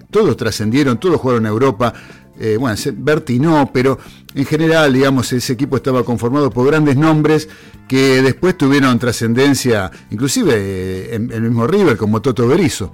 todos 0.09 0.37
trascendieron, 0.37 0.99
todos 0.99 1.19
jugaron 1.19 1.45
en 1.45 1.51
Europa. 1.51 1.93
Eh, 2.39 2.57
bueno, 2.57 2.77
Berti 2.95 3.39
no, 3.39 3.69
pero 3.73 3.99
en 4.33 4.45
general, 4.45 4.93
digamos, 4.93 5.31
ese 5.33 5.53
equipo 5.53 5.75
estaba 5.75 6.03
conformado 6.03 6.49
por 6.49 6.67
grandes 6.67 6.95
nombres 6.95 7.49
que 7.87 8.21
después 8.21 8.57
tuvieron 8.57 8.97
trascendencia, 8.99 9.91
inclusive 10.11 10.53
eh, 10.55 11.15
en, 11.15 11.31
el 11.31 11.41
mismo 11.41 11.67
River, 11.67 11.97
como 11.97 12.21
Toto 12.21 12.47
Berizzo. 12.47 12.91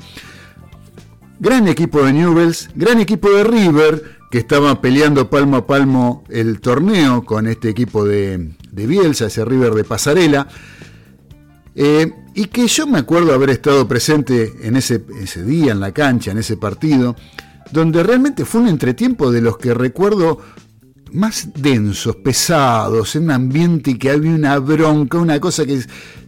Gran 1.39 1.67
equipo 1.67 2.01
de 2.03 2.13
Newells, 2.13 2.69
gran 2.75 2.99
equipo 2.99 3.29
de 3.29 3.43
River, 3.43 4.15
que 4.31 4.39
estaba 4.39 4.81
peleando 4.81 5.29
palmo 5.29 5.57
a 5.57 5.67
palmo 5.67 6.23
el 6.29 6.59
torneo 6.59 7.23
con 7.23 7.45
este 7.47 7.69
equipo 7.69 8.03
de, 8.05 8.51
Bielsa, 8.71 9.27
ese 9.27 9.45
River 9.45 9.73
de 9.73 9.83
Pasarela. 9.83 10.47
Eh, 11.75 12.11
y 12.33 12.45
que 12.45 12.67
yo 12.67 12.87
me 12.87 12.99
acuerdo 12.99 13.33
haber 13.33 13.49
estado 13.49 13.87
presente 13.87 14.53
en 14.61 14.77
ese, 14.77 14.99
día, 15.45 15.73
en 15.73 15.79
la 15.79 15.91
cancha, 15.91 16.31
en 16.31 16.37
ese 16.37 16.57
partido, 16.57 17.15
donde 17.71 18.01
realmente 18.03 18.45
fue 18.45 18.61
un 18.61 18.67
entretiempo 18.67 19.31
de 19.31 19.41
los 19.41 19.57
que 19.57 19.73
recuerdo 19.73 20.39
más 21.11 21.49
densos, 21.53 22.15
pesados, 22.17 23.15
en 23.15 23.23
un 23.23 23.31
ambiente 23.31 23.97
que 23.97 24.09
había 24.09 24.31
una 24.31 24.57
bronca, 24.59 25.17
una 25.17 25.39
cosa 25.39 25.65
que 25.65 25.81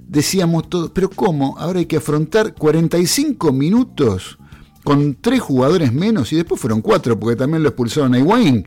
decíamos 0.08 0.70
todos, 0.70 0.92
pero 0.92 1.10
¿cómo? 1.10 1.58
Ahora 1.58 1.80
hay 1.80 1.86
que 1.86 1.98
afrontar 1.98 2.54
45 2.54 3.52
minutos 3.52 4.38
con 4.84 5.18
tres 5.20 5.42
jugadores 5.42 5.92
menos 5.92 6.32
y 6.32 6.38
después 6.38 6.62
fueron 6.62 6.82
cuatro 6.82 7.20
porque 7.20 7.36
también 7.36 7.64
lo 7.64 7.70
expulsaron 7.70 8.14
a 8.14 8.20
Higuaín. 8.20 8.66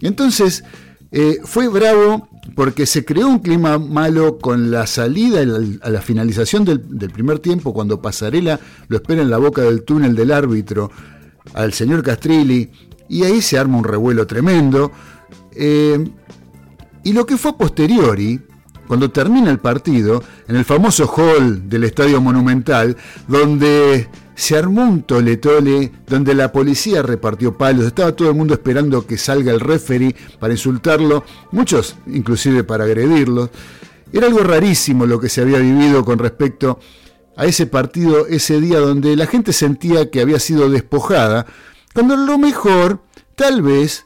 Entonces, 0.00 0.64
eh, 1.14 1.40
fue 1.44 1.68
bravo 1.68 2.26
porque 2.54 2.86
se 2.86 3.04
creó 3.04 3.28
un 3.28 3.40
clima 3.40 3.78
malo 3.78 4.38
con 4.38 4.70
la 4.70 4.86
salida 4.86 5.40
a 5.40 5.90
la 5.90 6.00
finalización 6.00 6.64
del, 6.64 7.10
primer 7.10 7.38
tiempo, 7.38 7.74
cuando 7.74 8.00
Pasarela 8.00 8.58
lo 8.88 8.96
espera 8.96 9.20
en 9.20 9.30
la 9.30 9.36
boca 9.36 9.62
del 9.62 9.82
túnel 9.82 10.16
del 10.16 10.32
árbitro 10.32 10.90
al 11.54 11.74
señor 11.74 12.02
Castrilli, 12.02 12.70
y 13.08 13.24
ahí 13.24 13.42
se 13.42 13.58
arma 13.58 13.76
un 13.78 13.84
revuelo 13.84 14.26
tremendo. 14.26 14.90
Eh, 15.54 16.02
y 17.04 17.12
lo 17.12 17.26
que 17.26 17.36
fue 17.36 17.58
posteriori, 17.58 18.40
cuando 18.86 19.10
termina 19.10 19.50
el 19.50 19.58
partido, 19.58 20.22
en 20.48 20.56
el 20.56 20.64
famoso 20.64 21.06
hall 21.06 21.68
del 21.68 21.84
Estadio 21.84 22.22
Monumental, 22.22 22.96
donde 23.28 24.08
se 24.34 24.56
armó 24.56 24.82
un 24.82 25.02
tole 25.02 25.36
tole 25.36 25.92
donde 26.06 26.34
la 26.34 26.52
policía 26.52 27.02
repartió 27.02 27.56
palos, 27.56 27.86
estaba 27.86 28.12
todo 28.12 28.30
el 28.30 28.36
mundo 28.36 28.54
esperando 28.54 29.06
que 29.06 29.18
salga 29.18 29.52
el 29.52 29.60
referee 29.60 30.14
para 30.38 30.54
insultarlo, 30.54 31.24
muchos 31.50 31.96
inclusive 32.06 32.64
para 32.64 32.84
agredirlo. 32.84 33.50
Era 34.12 34.26
algo 34.26 34.40
rarísimo 34.40 35.06
lo 35.06 35.18
que 35.20 35.28
se 35.28 35.40
había 35.40 35.58
vivido 35.58 36.04
con 36.04 36.18
respecto 36.18 36.78
a 37.36 37.46
ese 37.46 37.66
partido 37.66 38.26
ese 38.26 38.60
día 38.60 38.78
donde 38.78 39.16
la 39.16 39.26
gente 39.26 39.52
sentía 39.52 40.10
que 40.10 40.20
había 40.20 40.38
sido 40.38 40.68
despojada, 40.68 41.46
cuando 41.94 42.16
lo 42.16 42.38
mejor, 42.38 43.02
tal 43.34 43.62
vez, 43.62 44.04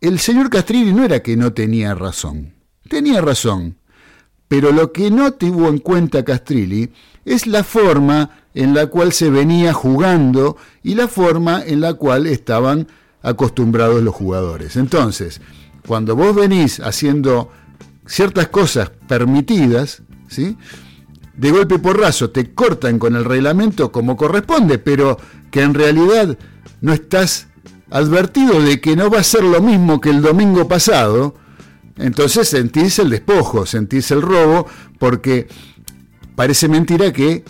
el 0.00 0.18
señor 0.18 0.50
Castrilli 0.50 0.92
no 0.92 1.04
era 1.04 1.22
que 1.22 1.36
no 1.36 1.52
tenía 1.52 1.94
razón, 1.94 2.54
tenía 2.88 3.20
razón, 3.20 3.78
pero 4.46 4.72
lo 4.72 4.92
que 4.92 5.10
no 5.10 5.32
tuvo 5.32 5.68
en 5.68 5.78
cuenta 5.78 6.24
Castrilli 6.24 6.92
es 7.24 7.46
la 7.46 7.64
forma 7.64 8.47
en 8.58 8.74
la 8.74 8.88
cual 8.88 9.12
se 9.12 9.30
venía 9.30 9.72
jugando 9.72 10.56
y 10.82 10.96
la 10.96 11.06
forma 11.06 11.62
en 11.64 11.80
la 11.80 11.94
cual 11.94 12.26
estaban 12.26 12.88
acostumbrados 13.22 14.02
los 14.02 14.12
jugadores. 14.12 14.74
Entonces, 14.74 15.40
cuando 15.86 16.16
vos 16.16 16.34
venís 16.34 16.80
haciendo 16.80 17.52
ciertas 18.04 18.48
cosas 18.48 18.90
permitidas, 19.06 20.02
¿sí? 20.26 20.56
de 21.36 21.52
golpe 21.52 21.78
por 21.78 22.00
raso 22.00 22.30
te 22.30 22.52
cortan 22.52 22.98
con 22.98 23.14
el 23.14 23.24
reglamento 23.24 23.92
como 23.92 24.16
corresponde, 24.16 24.80
pero 24.80 25.18
que 25.52 25.62
en 25.62 25.74
realidad 25.74 26.36
no 26.80 26.92
estás 26.92 27.46
advertido 27.90 28.60
de 28.60 28.80
que 28.80 28.96
no 28.96 29.08
va 29.08 29.20
a 29.20 29.22
ser 29.22 29.44
lo 29.44 29.62
mismo 29.62 30.00
que 30.00 30.10
el 30.10 30.20
domingo 30.20 30.66
pasado, 30.66 31.36
entonces 31.96 32.48
sentís 32.48 32.98
el 32.98 33.10
despojo, 33.10 33.66
sentís 33.66 34.10
el 34.10 34.20
robo, 34.20 34.66
porque 34.98 35.46
parece 36.34 36.66
mentira 36.66 37.12
que 37.12 37.44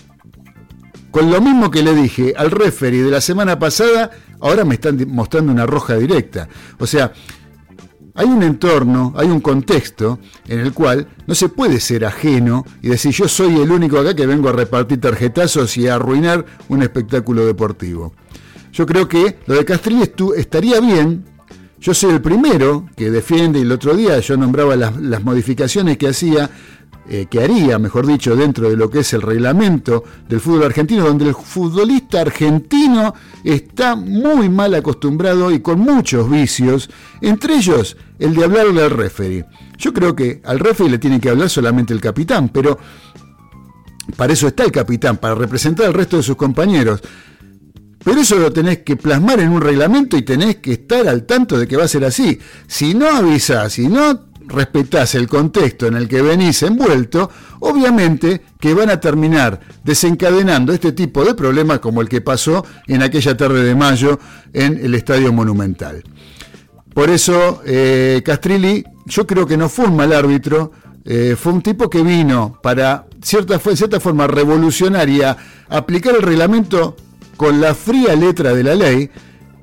con 1.11 1.31
lo 1.31 1.41
mismo 1.41 1.71
que 1.71 1.83
le 1.83 1.95
dije 1.95 2.35
al 2.37 2.51
referee 2.51 3.03
de 3.03 3.11
la 3.11 3.21
semana 3.21 3.59
pasada, 3.59 4.11
ahora 4.41 4.65
me 4.65 4.75
están 4.75 5.03
mostrando 5.09 5.53
una 5.53 5.67
roja 5.67 5.97
directa. 5.97 6.49
O 6.79 6.87
sea, 6.87 7.13
hay 8.15 8.27
un 8.27 8.43
entorno, 8.43 9.15
hay 9.17 9.29
un 9.29 9.41
contexto 9.41 10.19
en 10.49 10.59
el 10.59 10.73
cual 10.73 11.07
no 11.29 11.37
se 11.37 11.49
puede 11.49 11.79
ser 11.79 12.05
ajeno 12.05 12.65
y 12.83 12.89
decir 12.89 13.13
yo 13.13 13.29
soy 13.29 13.61
el 13.61 13.71
único 13.71 13.97
acá 13.97 14.15
que 14.15 14.27
vengo 14.27 14.49
a 14.49 14.53
repartir 14.53 15.01
tarjetazos 15.01 15.77
y 15.77 15.87
a 15.87 15.95
arruinar 15.95 16.45
un 16.69 16.83
espectáculo 16.83 17.47
deportivo. 17.47 18.13
Yo 18.73 18.87
creo 18.87 19.09
que 19.09 19.39
lo 19.47 19.55
de 19.55 19.65
Castrilli 19.65 20.03
estaría 20.37 20.81
bien. 20.81 21.25
Yo 21.81 21.95
soy 21.95 22.15
el 22.15 22.21
primero 22.21 22.87
que 22.97 23.09
defiende, 23.09 23.61
y 23.61 23.63
el 23.63 23.71
otro 23.71 23.95
día 23.95 24.19
yo 24.19 24.37
nombraba 24.37 24.75
las, 24.75 24.97
las 24.97 25.23
modificaciones 25.23 25.97
que 25.97 26.09
hacía 26.09 26.51
eh, 27.11 27.27
que 27.31 27.43
haría, 27.43 27.79
mejor 27.79 28.07
dicho, 28.07 28.37
dentro 28.37 28.69
de 28.69 28.77
lo 28.77 28.91
que 28.91 28.99
es 29.01 29.13
el 29.15 29.23
reglamento 29.23 30.05
del 30.29 30.41
fútbol 30.41 30.65
argentino, 30.65 31.07
donde 31.07 31.29
el 31.29 31.35
futbolista 31.35 32.21
argentino 32.21 33.15
está 33.43 33.97
muy 33.97 34.51
mal 34.51 34.75
acostumbrado 34.75 35.51
y 35.51 35.61
con 35.61 35.81
muchos 35.81 36.31
vicios, 36.31 36.91
entre 37.23 37.55
ellos 37.57 37.97
el 38.19 38.35
de 38.35 38.45
hablarle 38.45 38.83
al 38.83 38.91
referee. 38.91 39.47
Yo 39.79 39.95
creo 39.95 40.15
que 40.15 40.43
al 40.45 40.59
referee 40.59 40.91
le 40.91 40.99
tiene 40.99 41.19
que 41.19 41.31
hablar 41.31 41.49
solamente 41.49 41.95
el 41.95 42.01
capitán, 42.01 42.51
pero 42.51 42.79
para 44.17 44.33
eso 44.33 44.49
está 44.49 44.65
el 44.65 44.73
capitán, 44.73 45.17
para 45.17 45.35
representar 45.35 45.87
al 45.87 45.95
resto 45.95 46.19
de 46.19 46.23
sus 46.23 46.37
compañeros. 46.37 47.01
Pero 48.05 48.21
eso 48.21 48.39
lo 48.39 48.53
tenés 48.53 48.79
que 48.79 48.97
plasmar 48.97 49.41
en 49.41 49.51
un 49.51 49.61
reglamento 49.61 50.17
y 50.17 50.23
tenés 50.23 50.57
que 50.57 50.73
estar 50.73 51.09
al 51.09 51.25
tanto 51.25 51.59
de 51.59 51.67
que 51.67 51.77
va 51.77 51.85
a 51.85 51.89
ser 51.89 52.05
así. 52.05 52.39
Si 52.67 52.95
no 52.95 53.09
avisás, 53.09 53.73
si 53.73 53.89
no 53.89 54.29
respetás 54.49 55.15
el 55.15 55.29
contexto 55.29 55.87
en 55.87 55.95
el 55.95 56.09
que 56.09 56.23
venís 56.23 56.63
envuelto, 56.63 57.31
obviamente 57.61 58.43
que 58.59 58.75
van 58.75 58.91
a 58.91 59.01
terminar 59.01 59.61
desencadenando 59.85 60.73
este 60.73 60.93
tipo 60.93 61.25
de 61.25 61.35
problemas 61.35 61.79
como 61.79 62.01
el 62.01 62.09
que 62.09 62.21
pasó 62.21 62.65
en 62.87 63.03
aquella 63.03 63.37
tarde 63.37 63.63
de 63.63 63.75
mayo 63.75 64.19
en 64.53 64.79
el 64.83 64.95
Estadio 64.95 65.33
Monumental. 65.33 66.03
Por 66.95 67.11
eso, 67.11 67.63
eh, 67.65 68.23
Castrilli, 68.25 68.85
yo 69.07 69.27
creo 69.27 69.47
que 69.47 69.57
no 69.57 69.69
fue 69.69 69.85
un 69.85 69.97
mal 69.97 70.13
árbitro, 70.13 70.73
eh, 71.05 71.37
fue 71.39 71.53
un 71.53 71.63
tipo 71.63 71.89
que 71.89 72.03
vino 72.03 72.59
para, 72.63 73.07
cierta, 73.23 73.59
cierta 73.59 74.01
forma, 74.01 74.27
revolucionaria, 74.27 75.37
aplicar 75.69 76.17
el 76.17 76.23
reglamento 76.23 76.97
con 77.37 77.61
la 77.61 77.75
fría 77.75 78.17
letra 78.17 78.53
de 78.53 78.65
la 78.65 78.75
ley, 78.75 79.11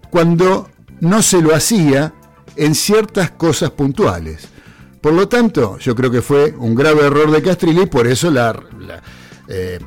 cuando 0.10 0.70
no 1.02 1.22
se 1.22 1.42
lo 1.42 1.54
hacía 1.54 2.14
en 2.56 2.74
ciertas 2.74 3.32
cosas 3.32 3.72
puntuales. 3.72 4.48
Por 5.06 5.14
lo 5.14 5.28
tanto, 5.28 5.78
yo 5.78 5.94
creo 5.94 6.10
que 6.10 6.24
fue 6.24 6.56
un 6.58 6.74
grave 6.74 7.06
error 7.06 7.30
de 7.30 7.44
Castrilli 7.44 7.86
por 7.86 8.08
eso 8.08 8.34
eh, 9.48 9.80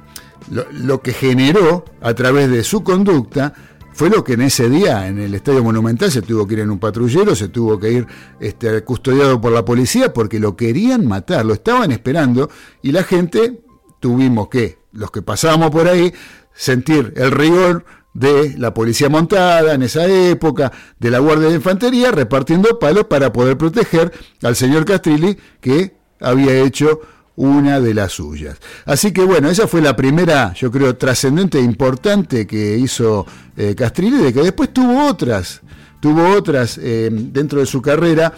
lo, 0.70 1.02
que 1.02 1.12
generó 1.12 1.84
a 2.00 2.14
través 2.14 2.48
de 2.48 2.62
su 2.62 2.84
conducta 2.84 3.52
fue 3.92 4.10
lo 4.10 4.22
que 4.22 4.34
en 4.34 4.42
ese 4.42 4.70
día 4.70 5.08
en 5.08 5.18
el 5.18 5.34
Estadio 5.34 5.64
Monumental 5.64 6.12
se 6.12 6.22
tuvo 6.22 6.46
que 6.46 6.54
ir 6.54 6.60
en 6.60 6.70
un 6.70 6.78
patrullero, 6.78 7.34
se 7.34 7.48
tuvo 7.48 7.80
que 7.80 7.90
ir 7.90 8.06
este, 8.38 8.84
custodiado 8.84 9.40
por 9.40 9.50
la 9.50 9.64
policía 9.64 10.12
porque 10.12 10.38
lo 10.38 10.54
querían 10.54 11.04
matar, 11.04 11.44
lo 11.44 11.54
estaban 11.54 11.90
esperando 11.90 12.48
y 12.80 12.92
la 12.92 13.02
gente 13.02 13.60
tuvimos 13.98 14.46
que, 14.48 14.78
los 14.92 15.10
que 15.10 15.22
pasábamos 15.22 15.72
por 15.72 15.88
ahí, 15.88 16.14
sentir 16.54 17.12
el 17.16 17.32
rigor 17.32 17.84
de 18.18 18.54
la 18.58 18.74
policía 18.74 19.08
montada 19.08 19.74
en 19.74 19.82
esa 19.82 20.06
época, 20.06 20.72
de 20.98 21.10
la 21.10 21.20
Guardia 21.20 21.48
de 21.48 21.54
Infantería, 21.54 22.10
repartiendo 22.10 22.78
palos 22.78 23.04
para 23.04 23.32
poder 23.32 23.56
proteger 23.56 24.12
al 24.42 24.56
señor 24.56 24.84
Castrilli 24.84 25.36
que 25.60 25.94
había 26.20 26.58
hecho 26.60 27.00
una 27.36 27.80
de 27.80 27.94
las 27.94 28.12
suyas. 28.12 28.58
Así 28.84 29.12
que 29.12 29.22
bueno, 29.22 29.48
esa 29.48 29.68
fue 29.68 29.80
la 29.80 29.94
primera, 29.94 30.52
yo 30.54 30.72
creo, 30.72 30.96
trascendente 30.96 31.58
e 31.58 31.62
importante 31.62 32.46
que 32.46 32.76
hizo 32.76 33.24
eh, 33.56 33.76
Castrilli, 33.76 34.16
de 34.16 34.32
que 34.32 34.40
después 34.40 34.72
tuvo 34.72 35.06
otras, 35.06 35.60
tuvo 36.00 36.30
otras 36.30 36.78
eh, 36.82 37.08
dentro 37.12 37.60
de 37.60 37.66
su 37.66 37.80
carrera, 37.80 38.32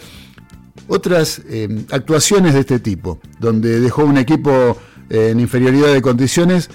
otras 0.87 1.41
eh, 1.49 1.85
actuaciones 1.89 2.53
de 2.53 2.59
este 2.59 2.79
tipo, 2.79 3.19
donde 3.39 3.79
dejó 3.79 4.05
un 4.05 4.17
equipo 4.17 4.77
en 5.09 5.39
inferioridad 5.39 5.91
de 5.91 6.01
condiciones 6.01 6.69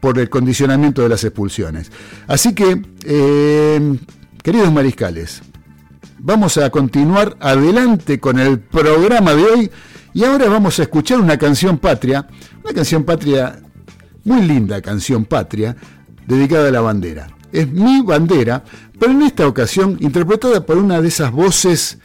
por 0.00 0.18
el 0.18 0.28
condicionamiento 0.28 1.02
de 1.02 1.08
las 1.08 1.24
expulsiones. 1.24 1.90
Así 2.26 2.54
que, 2.54 2.82
eh, 3.04 3.98
queridos 4.42 4.72
mariscales, 4.72 5.42
vamos 6.18 6.56
a 6.58 6.70
continuar 6.70 7.36
adelante 7.40 8.18
con 8.20 8.38
el 8.38 8.58
programa 8.60 9.34
de 9.34 9.44
hoy 9.44 9.70
y 10.14 10.24
ahora 10.24 10.48
vamos 10.48 10.78
a 10.78 10.82
escuchar 10.82 11.20
una 11.20 11.36
canción 11.36 11.78
patria, 11.78 12.26
una 12.64 12.72
canción 12.72 13.04
patria, 13.04 13.60
muy 14.24 14.42
linda 14.42 14.80
canción 14.80 15.24
patria, 15.24 15.76
dedicada 16.26 16.68
a 16.68 16.72
la 16.72 16.80
bandera. 16.80 17.28
Es 17.52 17.70
mi 17.70 18.02
bandera, 18.02 18.64
pero 18.98 19.12
en 19.12 19.22
esta 19.22 19.46
ocasión 19.46 19.96
interpretada 20.00 20.64
por 20.64 20.78
una 20.78 21.00
de 21.00 21.08
esas 21.08 21.30
voces 21.30 21.98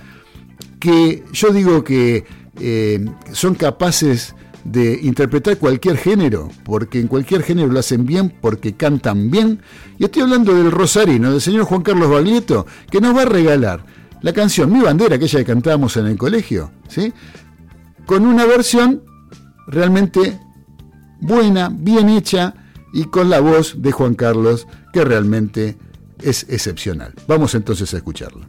que 0.79 1.23
yo 1.31 1.51
digo 1.51 1.83
que 1.83 2.25
eh, 2.59 3.05
son 3.31 3.55
capaces 3.55 4.35
de 4.63 4.99
interpretar 5.01 5.57
cualquier 5.57 5.97
género, 5.97 6.49
porque 6.63 6.99
en 6.99 7.07
cualquier 7.07 7.43
género 7.43 7.71
lo 7.71 7.79
hacen 7.79 8.05
bien, 8.05 8.33
porque 8.41 8.73
cantan 8.73 9.31
bien. 9.31 9.61
Y 9.97 10.05
estoy 10.05 10.23
hablando 10.23 10.53
del 10.53 10.71
Rosarino, 10.71 11.31
del 11.31 11.41
señor 11.41 11.65
Juan 11.65 11.81
Carlos 11.81 12.09
Baglietto, 12.09 12.65
que 12.89 13.01
nos 13.01 13.15
va 13.15 13.23
a 13.23 13.25
regalar 13.25 13.85
la 14.21 14.33
canción 14.33 14.71
Mi 14.71 14.81
Bandera, 14.81 15.15
aquella 15.15 15.39
que 15.39 15.45
cantábamos 15.45 15.97
en 15.97 16.05
el 16.05 16.17
colegio, 16.17 16.71
¿sí? 16.87 17.11
con 18.05 18.25
una 18.25 18.45
versión 18.45 19.03
realmente 19.67 20.39
buena, 21.21 21.69
bien 21.69 22.09
hecha 22.09 22.53
y 22.93 23.05
con 23.05 23.29
la 23.29 23.39
voz 23.39 23.81
de 23.81 23.91
Juan 23.91 24.15
Carlos, 24.15 24.67
que 24.91 25.03
realmente 25.03 25.77
es 26.21 26.45
excepcional. 26.49 27.13
Vamos 27.27 27.55
entonces 27.55 27.93
a 27.93 27.97
escucharlo. 27.97 28.45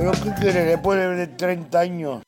Pero 0.00 0.12
¿qué 0.12 0.32
quiere? 0.40 0.64
Después 0.64 0.98
de 0.98 1.26
30 1.26 1.78
años. 1.78 2.22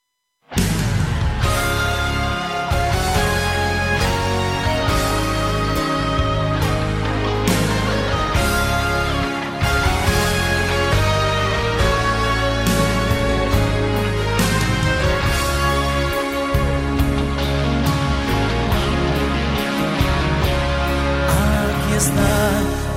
Aquí 21.70 21.94
está 21.96 22.20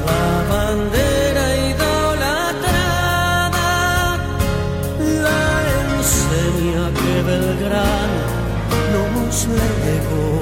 la 0.06 0.54
bandera 0.54 1.05
Belgrano 7.26 8.46
nos 8.94 9.48
legó. 9.48 10.42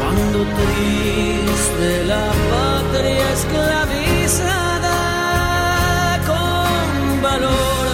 Cuando 0.00 0.38
triste 0.58 1.88
la 2.06 2.26
patria 2.50 3.26
esclavizada, 3.32 4.98
con 6.26 7.22
valor 7.22 7.86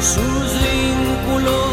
sus 0.00 0.46
vínculos 0.66 1.67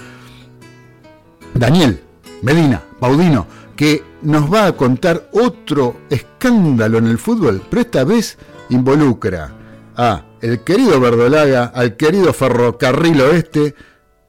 Daniel 1.54 2.02
Medina 2.42 2.82
Baudino, 3.00 3.46
que 3.76 4.04
nos 4.22 4.52
va 4.52 4.68
a 4.68 4.78
contar 4.78 5.30
otro 5.34 5.98
escándalo 6.10 6.98
en 6.98 7.08
el 7.08 7.18
fútbol, 7.18 7.62
pero 7.70 7.82
esta 7.82 8.04
vez 8.04 8.38
involucra 8.70 9.54
a 9.98 10.26
el 10.40 10.62
querido 10.62 11.00
Verdolaga, 11.00 11.66
al 11.66 11.98
querido 11.98 12.32
Ferrocarril 12.32 13.20
Oeste 13.22 13.76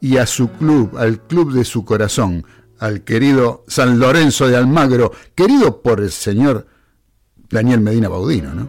y 0.02 0.16
a 0.16 0.26
su 0.26 0.50
club, 0.50 0.98
al 0.98 1.20
club 1.20 1.52
de 1.52 1.64
su 1.64 1.84
corazón, 1.84 2.44
al 2.80 3.04
querido 3.04 3.64
San 3.68 4.00
Lorenzo 4.00 4.48
de 4.48 4.56
Almagro, 4.56 5.12
querido 5.36 5.80
por 5.80 6.00
el 6.00 6.10
señor 6.10 6.66
Daniel 7.48 7.80
Medina 7.80 8.08
Baudino, 8.08 8.52
¿no? 8.52 8.68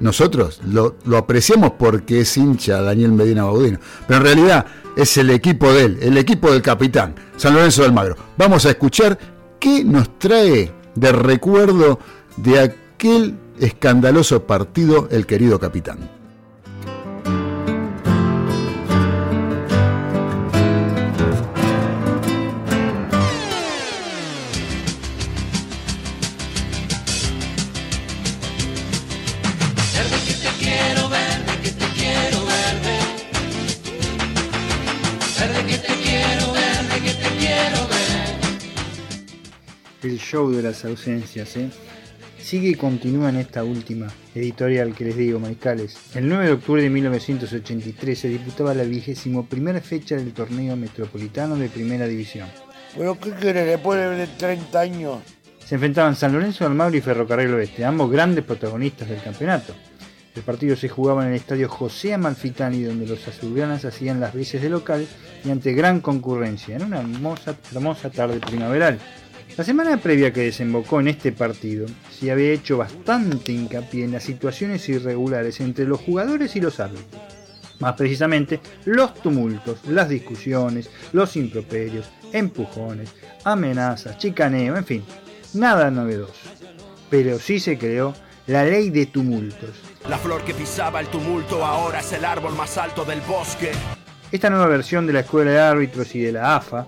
Nosotros 0.00 0.60
lo, 0.66 0.96
lo, 1.04 1.18
apreciamos 1.18 1.74
porque 1.78 2.22
es 2.22 2.36
hincha 2.36 2.82
Daniel 2.82 3.12
Medina 3.12 3.44
Baudino, 3.44 3.78
pero 4.08 4.18
en 4.18 4.26
realidad 4.26 4.66
es 4.96 5.16
el 5.16 5.30
equipo 5.30 5.72
de 5.72 5.84
él, 5.84 5.98
el 6.02 6.18
equipo 6.18 6.50
del 6.50 6.60
capitán, 6.60 7.14
San 7.36 7.54
Lorenzo 7.54 7.82
de 7.82 7.88
Almagro. 7.88 8.16
Vamos 8.36 8.66
a 8.66 8.70
escuchar 8.70 9.16
qué 9.60 9.84
nos 9.84 10.18
trae 10.18 10.72
de 10.96 11.12
recuerdo 11.12 12.00
de 12.38 12.58
aquel 12.58 13.36
escandaloso 13.60 14.48
partido 14.48 15.06
el 15.12 15.26
querido 15.26 15.60
capitán. 15.60 16.21
Show 40.32 40.50
de 40.50 40.62
las 40.62 40.82
ausencias, 40.86 41.58
¿eh? 41.58 41.68
Sigue 42.38 42.70
y 42.70 42.74
continúa 42.74 43.28
en 43.28 43.36
esta 43.36 43.62
última 43.64 44.08
editorial 44.34 44.94
que 44.94 45.04
les 45.04 45.16
digo, 45.16 45.38
Mariscales. 45.38 45.94
El 46.14 46.26
9 46.26 46.46
de 46.46 46.52
octubre 46.52 46.82
de 46.82 46.88
1983 46.88 48.18
se 48.18 48.28
disputaba 48.28 48.72
la 48.72 48.84
vigésimo 48.84 49.44
primera 49.44 49.82
fecha 49.82 50.16
del 50.16 50.32
torneo 50.32 50.74
metropolitano 50.74 51.56
de 51.56 51.68
Primera 51.68 52.06
División. 52.06 52.48
¿Pero 52.96 53.20
qué 53.20 53.30
quiere 53.32 53.64
después 53.64 54.00
de 54.00 54.26
30 54.26 54.80
años? 54.80 55.18
Se 55.66 55.74
enfrentaban 55.74 56.16
San 56.16 56.32
Lorenzo 56.32 56.64
Almagro 56.64 56.96
y 56.96 57.02
Ferrocarril 57.02 57.52
Oeste, 57.52 57.84
ambos 57.84 58.10
grandes 58.10 58.42
protagonistas 58.42 59.10
del 59.10 59.22
campeonato. 59.22 59.74
El 60.34 60.42
partido 60.42 60.76
se 60.76 60.88
jugaba 60.88 61.24
en 61.24 61.32
el 61.32 61.36
estadio 61.36 61.68
José 61.68 62.14
Amalfitani, 62.14 62.82
donde 62.82 63.06
los 63.06 63.28
azulgranas 63.28 63.84
hacían 63.84 64.18
las 64.18 64.32
veces 64.32 64.62
de 64.62 64.70
local 64.70 65.06
y 65.44 65.50
ante 65.50 65.74
gran 65.74 66.00
concurrencia, 66.00 66.76
en 66.76 66.84
una 66.84 67.00
hermosa, 67.00 67.54
hermosa 67.70 68.08
tarde 68.08 68.40
primaveral. 68.40 68.98
La 69.54 69.64
semana 69.64 69.98
previa 69.98 70.32
que 70.32 70.44
desembocó 70.44 71.00
en 71.00 71.08
este 71.08 71.30
partido, 71.30 71.86
se 72.10 72.32
había 72.32 72.52
hecho 72.52 72.78
bastante 72.78 73.52
hincapié 73.52 74.04
en 74.04 74.12
las 74.12 74.22
situaciones 74.22 74.88
irregulares 74.88 75.60
entre 75.60 75.84
los 75.84 76.00
jugadores 76.00 76.56
y 76.56 76.60
los 76.62 76.80
árbitros. 76.80 77.20
Más 77.78 77.92
precisamente, 77.94 78.60
los 78.86 79.12
tumultos, 79.14 79.80
las 79.88 80.08
discusiones, 80.08 80.88
los 81.12 81.36
improperios, 81.36 82.06
empujones, 82.32 83.12
amenazas, 83.44 84.16
chicaneo, 84.16 84.74
en 84.74 84.86
fin, 84.86 85.04
nada 85.52 85.90
novedoso. 85.90 86.32
Pero 87.10 87.38
sí 87.38 87.60
se 87.60 87.76
creó 87.76 88.14
la 88.46 88.64
ley 88.64 88.88
de 88.88 89.04
tumultos. 89.04 89.70
La 90.08 90.16
flor 90.16 90.42
que 90.44 90.54
pisaba 90.54 90.98
el 90.98 91.08
tumulto 91.08 91.62
ahora 91.62 92.00
es 92.00 92.10
el 92.14 92.24
árbol 92.24 92.54
más 92.54 92.78
alto 92.78 93.04
del 93.04 93.20
bosque. 93.20 93.70
Esta 94.30 94.48
nueva 94.48 94.66
versión 94.66 95.06
de 95.06 95.12
la 95.12 95.20
Escuela 95.20 95.50
de 95.50 95.60
Árbitros 95.60 96.14
y 96.14 96.20
de 96.20 96.32
la 96.32 96.56
AFA 96.56 96.86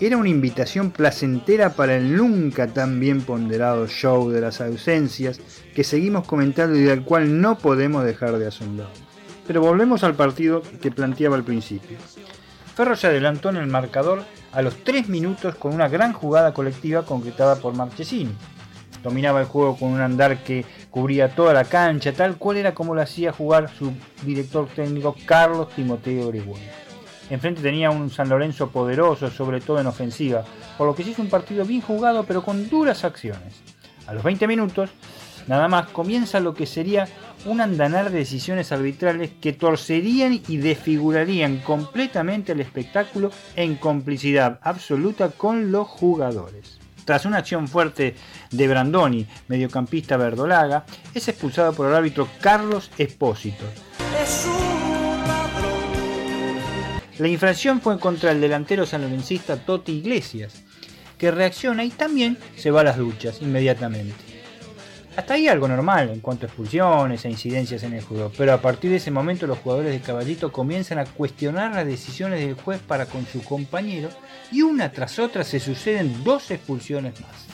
era 0.00 0.16
una 0.16 0.28
invitación 0.28 0.90
placentera 0.90 1.70
para 1.70 1.96
el 1.96 2.16
nunca 2.16 2.66
tan 2.66 2.98
bien 2.98 3.22
ponderado 3.22 3.86
show 3.86 4.28
de 4.28 4.40
las 4.40 4.60
ausencias 4.60 5.40
que 5.74 5.84
seguimos 5.84 6.26
comentando 6.26 6.76
y 6.76 6.82
del 6.82 7.04
cual 7.04 7.40
no 7.40 7.58
podemos 7.58 8.04
dejar 8.04 8.38
de 8.38 8.48
asombrar. 8.48 8.88
Pero 9.46 9.60
volvemos 9.60 10.02
al 10.02 10.14
partido 10.14 10.62
que 10.82 10.90
planteaba 10.90 11.36
al 11.36 11.44
principio. 11.44 11.96
Ferro 12.74 12.96
se 12.96 13.06
adelantó 13.06 13.50
en 13.50 13.56
el 13.56 13.68
marcador 13.68 14.24
a 14.52 14.62
los 14.62 14.82
3 14.82 15.08
minutos 15.08 15.54
con 15.54 15.72
una 15.72 15.88
gran 15.88 16.12
jugada 16.12 16.52
colectiva 16.52 17.04
concretada 17.04 17.56
por 17.56 17.74
Marchesini. 17.74 18.34
Dominaba 19.02 19.40
el 19.40 19.46
juego 19.46 19.76
con 19.76 19.90
un 19.90 20.00
andar 20.00 20.42
que 20.42 20.64
cubría 20.90 21.34
toda 21.34 21.52
la 21.52 21.64
cancha, 21.64 22.12
tal 22.12 22.36
cual 22.36 22.56
era 22.56 22.74
como 22.74 22.94
lo 22.94 23.02
hacía 23.02 23.32
jugar 23.32 23.70
su 23.70 23.92
director 24.24 24.66
técnico 24.74 25.14
Carlos 25.26 25.68
Timoteo 25.76 26.28
Orihuela. 26.28 26.83
Enfrente 27.30 27.62
tenía 27.62 27.90
un 27.90 28.10
San 28.10 28.28
Lorenzo 28.28 28.70
poderoso, 28.70 29.30
sobre 29.30 29.60
todo 29.60 29.80
en 29.80 29.86
ofensiva, 29.86 30.44
por 30.76 30.86
lo 30.86 30.94
que 30.94 31.04
se 31.04 31.10
hizo 31.10 31.22
un 31.22 31.30
partido 31.30 31.64
bien 31.64 31.80
jugado 31.80 32.24
pero 32.24 32.42
con 32.42 32.68
duras 32.68 33.04
acciones. 33.04 33.54
A 34.06 34.12
los 34.12 34.22
20 34.22 34.46
minutos, 34.46 34.90
nada 35.46 35.66
más, 35.68 35.88
comienza 35.88 36.40
lo 36.40 36.54
que 36.54 36.66
sería 36.66 37.08
un 37.46 37.60
andanar 37.60 38.10
de 38.10 38.18
decisiones 38.18 38.72
arbitrales 38.72 39.30
que 39.40 39.52
torcerían 39.52 40.40
y 40.48 40.56
desfigurarían 40.58 41.58
completamente 41.58 42.52
el 42.52 42.60
espectáculo 42.60 43.30
en 43.56 43.76
complicidad 43.76 44.58
absoluta 44.62 45.30
con 45.30 45.72
los 45.72 45.88
jugadores. 45.88 46.78
Tras 47.04 47.26
una 47.26 47.38
acción 47.38 47.68
fuerte 47.68 48.14
de 48.50 48.68
Brandoni, 48.68 49.26
mediocampista 49.48 50.16
verdolaga, 50.16 50.86
es 51.14 51.28
expulsado 51.28 51.74
por 51.74 51.88
el 51.88 51.94
árbitro 51.94 52.28
Carlos 52.40 52.90
Espósito. 52.96 53.64
La 57.18 57.28
infracción 57.28 57.80
fue 57.80 58.00
contra 58.00 58.32
el 58.32 58.40
delantero 58.40 58.86
sanlorencista 58.86 59.56
Toti 59.56 59.92
Iglesias, 59.92 60.64
que 61.16 61.30
reacciona 61.30 61.84
y 61.84 61.90
también 61.90 62.36
se 62.56 62.72
va 62.72 62.80
a 62.80 62.84
las 62.84 62.96
duchas 62.96 63.40
inmediatamente. 63.40 64.34
Hasta 65.16 65.34
ahí 65.34 65.46
algo 65.46 65.68
normal 65.68 66.10
en 66.10 66.18
cuanto 66.18 66.44
a 66.44 66.48
expulsiones 66.48 67.24
e 67.24 67.30
incidencias 67.30 67.84
en 67.84 67.92
el 67.92 68.02
juego, 68.02 68.32
pero 68.36 68.52
a 68.52 68.60
partir 68.60 68.90
de 68.90 68.96
ese 68.96 69.12
momento 69.12 69.46
los 69.46 69.58
jugadores 69.58 69.92
de 69.92 70.00
Caballito 70.00 70.50
comienzan 70.50 70.98
a 70.98 71.04
cuestionar 71.04 71.72
las 71.72 71.86
decisiones 71.86 72.40
del 72.40 72.54
juez 72.54 72.80
para 72.80 73.06
con 73.06 73.24
su 73.26 73.44
compañero 73.44 74.08
y 74.50 74.62
una 74.62 74.90
tras 74.90 75.20
otra 75.20 75.44
se 75.44 75.60
suceden 75.60 76.24
dos 76.24 76.50
expulsiones 76.50 77.20
más. 77.20 77.46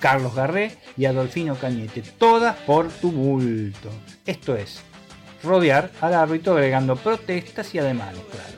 Carlos 0.00 0.34
Garré 0.34 0.76
y 0.96 1.04
Adolfino 1.04 1.54
Cañete, 1.54 2.02
todas 2.02 2.56
por 2.56 2.88
tumulto. 2.88 3.90
Esto 4.26 4.56
es, 4.56 4.80
rodear 5.44 5.92
al 6.00 6.14
árbitro 6.14 6.54
agregando 6.54 6.96
protestas 6.96 7.72
y 7.76 7.78
ademanes, 7.78 8.22
claro. 8.30 8.57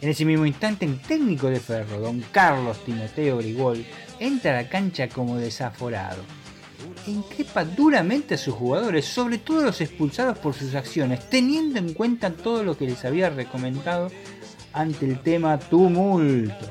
En 0.00 0.08
ese 0.08 0.24
mismo 0.24 0.46
instante, 0.46 0.86
el 0.86 0.98
técnico 0.98 1.48
de 1.48 1.60
Ferro, 1.60 2.00
don 2.00 2.24
Carlos 2.32 2.82
Timoteo 2.84 3.36
Grigol, 3.36 3.84
entra 4.18 4.52
a 4.52 4.62
la 4.62 4.68
cancha 4.68 5.08
como 5.10 5.36
desaforado. 5.36 6.22
E 7.06 7.10
increpa 7.10 7.64
duramente 7.64 8.34
a 8.34 8.38
sus 8.38 8.54
jugadores, 8.54 9.04
sobre 9.04 9.36
todo 9.36 9.60
a 9.60 9.64
los 9.64 9.80
expulsados 9.82 10.38
por 10.38 10.54
sus 10.54 10.74
acciones, 10.74 11.28
teniendo 11.28 11.78
en 11.78 11.92
cuenta 11.92 12.30
todo 12.30 12.64
lo 12.64 12.78
que 12.78 12.86
les 12.86 13.04
había 13.04 13.28
recomendado 13.28 14.10
ante 14.72 15.04
el 15.04 15.20
tema 15.20 15.58
tumulto. 15.58 16.66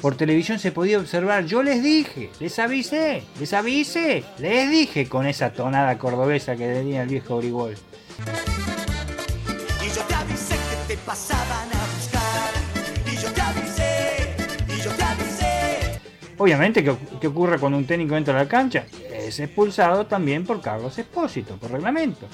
Por 0.00 0.16
televisión 0.16 0.58
se 0.58 0.72
podía 0.72 0.98
observar, 0.98 1.44
yo 1.44 1.62
les 1.62 1.82
dije, 1.82 2.30
les 2.40 2.58
avisé, 2.58 3.24
les 3.38 3.52
avisé, 3.52 4.24
les 4.38 4.70
dije 4.70 5.06
con 5.06 5.26
esa 5.26 5.52
tonada 5.52 5.98
cordobesa 5.98 6.56
que 6.56 6.66
tenía 6.66 7.02
el 7.02 7.08
viejo 7.08 7.38
Grigol. 7.38 7.74
Y 9.84 9.94
yo 9.94 10.02
te 10.02 10.14
avisé 10.14 10.54
que 10.54 10.94
te 10.94 10.96
pasaban 11.02 11.71
Obviamente, 16.42 16.82
¿qué, 16.82 17.28
ocurre 17.28 17.56
cuando 17.60 17.78
un 17.78 17.86
técnico 17.86 18.16
entra 18.16 18.34
a 18.34 18.42
la 18.42 18.48
cancha? 18.48 18.84
Es 19.12 19.38
expulsado 19.38 20.06
también 20.06 20.44
por 20.44 20.60
Carlos 20.60 20.98
Espósito, 20.98 21.54
por 21.54 21.70
reglamento. 21.70 22.26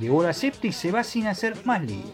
La 0.00 0.34
y 0.62 0.72
se 0.72 0.90
va 0.90 1.04
sin 1.04 1.28
hacer 1.28 1.54
más 1.64 1.80
lío. 1.80 2.10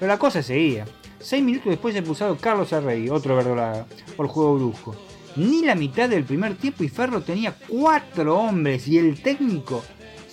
Pero 0.00 0.08
la 0.08 0.18
cosa 0.18 0.42
seguía. 0.42 0.84
Seis 1.20 1.44
minutos 1.44 1.70
después 1.70 1.94
expulsado 1.94 2.36
Carlos 2.38 2.72
Arrey, 2.72 3.08
otro 3.08 3.36
verdolaga, 3.36 3.86
por 4.16 4.26
juego 4.26 4.56
brusco. 4.56 4.96
Ni 5.36 5.64
la 5.64 5.76
mitad 5.76 6.08
del 6.08 6.24
primer 6.24 6.56
tiempo 6.56 6.82
y 6.82 6.88
Ferro 6.88 7.22
tenía 7.22 7.54
cuatro 7.68 8.36
hombres 8.36 8.88
y 8.88 8.98
el 8.98 9.22
técnico 9.22 9.84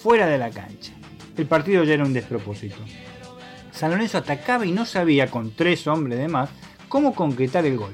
fuera 0.02 0.26
de 0.26 0.40
la 0.40 0.50
cancha. 0.50 0.92
El 1.38 1.46
partido 1.46 1.84
ya 1.84 1.94
era 1.94 2.04
un 2.04 2.14
despropósito. 2.14 2.78
San 3.72 3.92
Lorenzo 3.92 4.18
atacaba 4.18 4.66
y 4.66 4.72
no 4.72 4.88
sabía, 4.88 5.30
con 5.30 5.52
tres 5.52 5.86
hombres 5.86 6.18
de 6.18 6.28
más, 6.28 6.50
cómo 6.90 7.14
concretar 7.14 7.64
el 7.68 7.78
gol. 7.78 7.94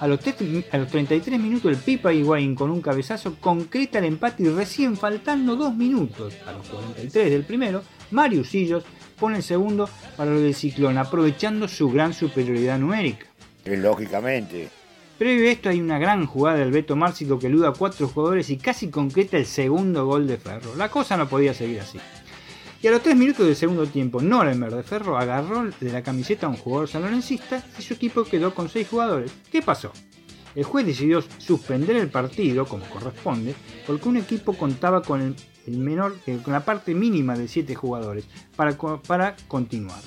A 0.00 0.06
los, 0.06 0.20
33 0.20 1.40
minutos 1.40 1.70
el 1.70 1.78
Pipa 1.78 2.12
Higuaín 2.12 2.54
con 2.54 2.70
un 2.70 2.82
cabezazo 2.82 3.36
concreta 3.40 3.98
el 3.98 4.04
empate 4.04 4.42
y 4.42 4.48
recién 4.48 4.96
faltando 4.96 5.56
dos 5.56 5.74
minutos, 5.74 6.34
a 6.46 6.52
los 6.52 6.68
43 6.68 7.30
del 7.30 7.44
primero, 7.44 7.82
Mario 8.10 8.44
Sillos 8.44 8.84
pone 9.18 9.38
el 9.38 9.42
segundo 9.42 9.88
para 10.16 10.32
el 10.32 10.42
del 10.42 10.54
Ciclón, 10.54 10.98
aprovechando 10.98 11.66
su 11.66 11.90
gran 11.90 12.12
superioridad 12.12 12.78
numérica. 12.78 13.26
Lógicamente. 13.64 14.68
Previo 15.18 15.48
a 15.48 15.52
esto 15.52 15.70
hay 15.70 15.80
una 15.80 15.98
gran 15.98 16.26
jugada 16.26 16.58
del 16.58 16.70
Beto 16.70 16.94
Márcico 16.94 17.38
que 17.38 17.46
eluda 17.46 17.70
a 17.70 17.72
cuatro 17.72 18.06
jugadores 18.06 18.50
y 18.50 18.58
casi 18.58 18.90
concreta 18.90 19.38
el 19.38 19.46
segundo 19.46 20.04
gol 20.04 20.26
de 20.26 20.36
Ferro. 20.36 20.76
La 20.76 20.90
cosa 20.90 21.16
no 21.16 21.26
podía 21.26 21.54
seguir 21.54 21.80
así. 21.80 21.98
Y 22.86 22.88
a 22.88 22.92
los 22.92 23.02
3 23.02 23.16
minutos 23.16 23.44
del 23.44 23.56
segundo 23.56 23.84
tiempo, 23.84 24.22
Nuremberg 24.22 24.76
de 24.76 24.84
Ferro 24.84 25.18
agarró 25.18 25.68
de 25.80 25.90
la 25.90 26.04
camiseta 26.04 26.46
a 26.46 26.50
un 26.50 26.56
jugador 26.56 26.86
sanlorencista 26.86 27.60
y 27.76 27.82
su 27.82 27.94
equipo 27.94 28.22
quedó 28.22 28.54
con 28.54 28.68
6 28.68 28.86
jugadores. 28.86 29.32
¿Qué 29.50 29.60
pasó? 29.60 29.90
El 30.54 30.62
juez 30.62 30.86
decidió 30.86 31.20
suspender 31.20 31.96
el 31.96 32.10
partido, 32.10 32.64
como 32.64 32.88
corresponde, 32.88 33.56
porque 33.88 34.08
un 34.08 34.18
equipo 34.18 34.52
contaba 34.52 35.02
con 35.02 35.34
el, 35.66 35.78
menor, 35.78 36.14
eh, 36.28 36.38
con 36.44 36.52
la 36.52 36.64
parte 36.64 36.94
mínima 36.94 37.36
de 37.36 37.48
7 37.48 37.74
jugadores 37.74 38.26
para, 38.54 38.76
para 38.76 39.34
continuar. 39.48 39.98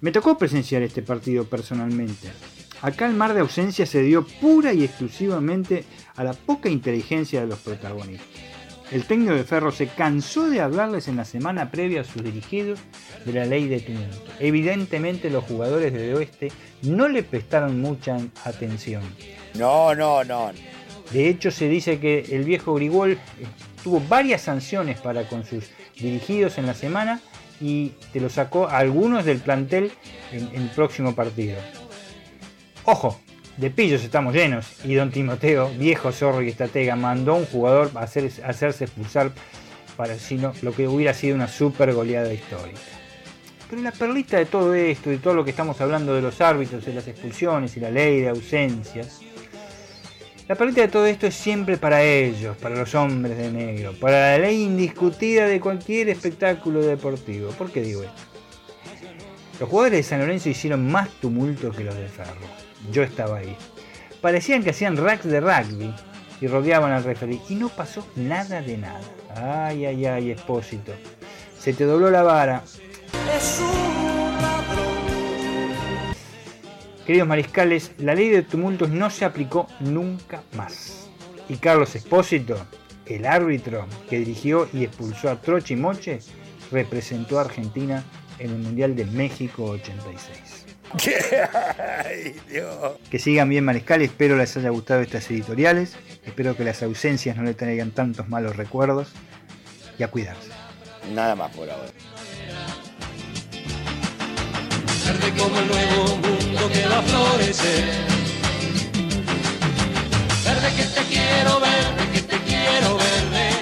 Me 0.00 0.10
tocó 0.10 0.36
presenciar 0.36 0.82
este 0.82 1.02
partido 1.02 1.44
personalmente. 1.44 2.32
Acá 2.82 3.06
el 3.06 3.14
mar 3.14 3.34
de 3.34 3.42
ausencia 3.42 3.86
se 3.86 4.02
dio 4.02 4.26
pura 4.40 4.72
y 4.72 4.82
exclusivamente 4.82 5.84
a 6.16 6.24
la 6.24 6.32
poca 6.32 6.68
inteligencia 6.68 7.42
de 7.42 7.46
los 7.46 7.60
protagonistas. 7.60 8.53
El 8.90 9.04
técnico 9.04 9.34
de 9.34 9.44
Ferro 9.44 9.72
se 9.72 9.86
cansó 9.88 10.48
de 10.48 10.60
hablarles 10.60 11.08
en 11.08 11.16
la 11.16 11.24
semana 11.24 11.70
previa 11.70 12.02
a 12.02 12.04
sus 12.04 12.22
dirigidos 12.22 12.80
de 13.24 13.32
la 13.32 13.46
ley 13.46 13.66
de 13.66 13.80
tumulto. 13.80 14.30
Evidentemente 14.38 15.30
los 15.30 15.44
jugadores 15.44 15.92
de 15.92 16.14
Oeste 16.14 16.52
no 16.82 17.08
le 17.08 17.22
prestaron 17.22 17.80
mucha 17.80 18.18
atención. 18.44 19.02
No, 19.54 19.94
no, 19.94 20.22
no. 20.24 20.52
De 21.12 21.28
hecho 21.28 21.50
se 21.50 21.68
dice 21.68 21.98
que 21.98 22.26
el 22.30 22.44
viejo 22.44 22.74
Grigol 22.74 23.18
tuvo 23.82 24.00
varias 24.00 24.42
sanciones 24.42 25.00
para 25.00 25.28
con 25.28 25.44
sus 25.44 25.64
dirigidos 25.96 26.58
en 26.58 26.66
la 26.66 26.74
semana 26.74 27.20
y 27.60 27.92
te 28.12 28.20
lo 28.20 28.28
sacó 28.28 28.68
a 28.68 28.78
algunos 28.78 29.24
del 29.24 29.38
plantel 29.38 29.92
en 30.32 30.50
el 30.54 30.68
próximo 30.70 31.14
partido. 31.14 31.56
Ojo, 32.84 33.20
de 33.56 33.70
pillos 33.70 34.02
estamos 34.02 34.34
llenos 34.34 34.66
y 34.84 34.94
don 34.94 35.10
Timoteo, 35.10 35.70
viejo 35.78 36.10
zorro 36.10 36.42
y 36.42 36.48
estratega, 36.48 36.96
mandó 36.96 37.32
a 37.32 37.36
un 37.36 37.46
jugador 37.46 37.90
a, 37.94 38.00
hacerse 38.00 38.84
expulsar 38.84 39.30
para 39.96 40.18
sino, 40.18 40.52
lo 40.62 40.72
que 40.72 40.88
hubiera 40.88 41.14
sido 41.14 41.36
una 41.36 41.46
super 41.46 41.92
goleada 41.92 42.32
histórica. 42.32 42.80
Pero 43.70 43.82
la 43.82 43.92
perlita 43.92 44.38
de 44.38 44.46
todo 44.46 44.74
esto 44.74 45.12
y 45.12 45.18
todo 45.18 45.34
lo 45.34 45.44
que 45.44 45.50
estamos 45.50 45.80
hablando 45.80 46.14
de 46.14 46.22
los 46.22 46.40
árbitros, 46.40 46.84
de 46.84 46.94
las 46.94 47.06
expulsiones 47.06 47.76
y 47.76 47.80
la 47.80 47.90
ley 47.90 48.20
de 48.20 48.28
ausencias, 48.28 49.20
la 50.48 50.56
perlita 50.56 50.82
de 50.82 50.88
todo 50.88 51.06
esto 51.06 51.26
es 51.26 51.34
siempre 51.34 51.78
para 51.78 52.02
ellos, 52.02 52.56
para 52.56 52.76
los 52.76 52.94
hombres 52.94 53.38
de 53.38 53.50
negro, 53.50 53.94
para 53.98 54.32
la 54.32 54.38
ley 54.38 54.64
indiscutida 54.64 55.46
de 55.46 55.60
cualquier 55.60 56.08
espectáculo 56.08 56.82
deportivo. 56.82 57.50
¿Por 57.52 57.70
qué 57.70 57.80
digo 57.82 58.02
esto? 58.02 58.22
Los 59.60 59.68
jugadores 59.68 60.00
de 60.00 60.02
San 60.02 60.18
Lorenzo 60.18 60.48
hicieron 60.48 60.90
más 60.90 61.08
tumulto 61.20 61.70
que 61.70 61.84
los 61.84 61.94
de 61.94 62.08
Ferro 62.08 62.64
yo 62.90 63.02
estaba 63.02 63.38
ahí. 63.38 63.56
Parecían 64.20 64.62
que 64.62 64.70
hacían 64.70 64.96
racks 64.96 65.24
de 65.24 65.40
rugby 65.40 65.94
y 66.40 66.46
rodeaban 66.46 66.92
al 66.92 67.04
referee 67.04 67.40
y 67.48 67.54
no 67.54 67.68
pasó 67.68 68.06
nada 68.16 68.62
de 68.62 68.78
nada. 68.78 69.00
Ay, 69.36 69.86
ay, 69.86 70.06
ay, 70.06 70.30
expósito. 70.30 70.92
Se 71.58 71.72
te 71.72 71.84
dobló 71.84 72.10
la 72.10 72.22
vara. 72.22 72.62
Es 73.36 73.60
un 73.60 74.42
ladrón. 74.42 74.94
Queridos 77.06 77.28
mariscales, 77.28 77.92
la 77.98 78.14
ley 78.14 78.30
de 78.30 78.42
tumultos 78.42 78.88
no 78.88 79.10
se 79.10 79.24
aplicó 79.24 79.66
nunca 79.80 80.42
más. 80.56 81.10
Y 81.48 81.56
Carlos 81.56 81.94
Espósito, 81.94 82.56
el 83.04 83.26
árbitro 83.26 83.86
que 84.08 84.18
dirigió 84.18 84.68
y 84.72 84.84
expulsó 84.84 85.30
a 85.30 85.40
Troche 85.40 85.74
y 85.74 85.76
Moche, 85.76 86.20
representó 86.70 87.38
a 87.38 87.42
Argentina 87.42 88.02
en 88.38 88.50
el 88.50 88.58
Mundial 88.58 88.96
de 88.96 89.04
México 89.04 89.64
86. 89.64 90.63
Que 93.10 93.18
sigan 93.18 93.48
bien 93.48 93.64
Mariscal, 93.64 94.02
espero 94.02 94.36
les 94.36 94.56
haya 94.56 94.70
gustado 94.70 95.00
estas 95.00 95.28
editoriales, 95.30 95.96
espero 96.24 96.56
que 96.56 96.64
las 96.64 96.82
ausencias 96.82 97.36
no 97.36 97.42
le 97.42 97.54
traigan 97.54 97.90
tantos 97.90 98.28
malos 98.28 98.56
recuerdos 98.56 99.08
y 99.98 100.02
a 100.02 100.08
cuidarse. 100.08 100.48
Nada 101.12 101.34
más 101.34 101.54
por 101.54 101.68
ahora. 101.68 101.90
Verde 105.04 105.32
como 105.38 105.58
el 105.58 105.68
nuevo 105.68 106.16
mundo 106.16 106.70
que 106.72 106.86
va 106.86 106.98
a 106.98 107.02
florecer. 107.02 107.84
Verde 110.44 110.72
que 110.76 110.84
te 110.84 111.02
quiero, 111.08 111.60
verde 111.60 112.12
que 112.12 112.22
te 112.22 112.38
quiero. 112.38 112.96
Verde 112.96 113.53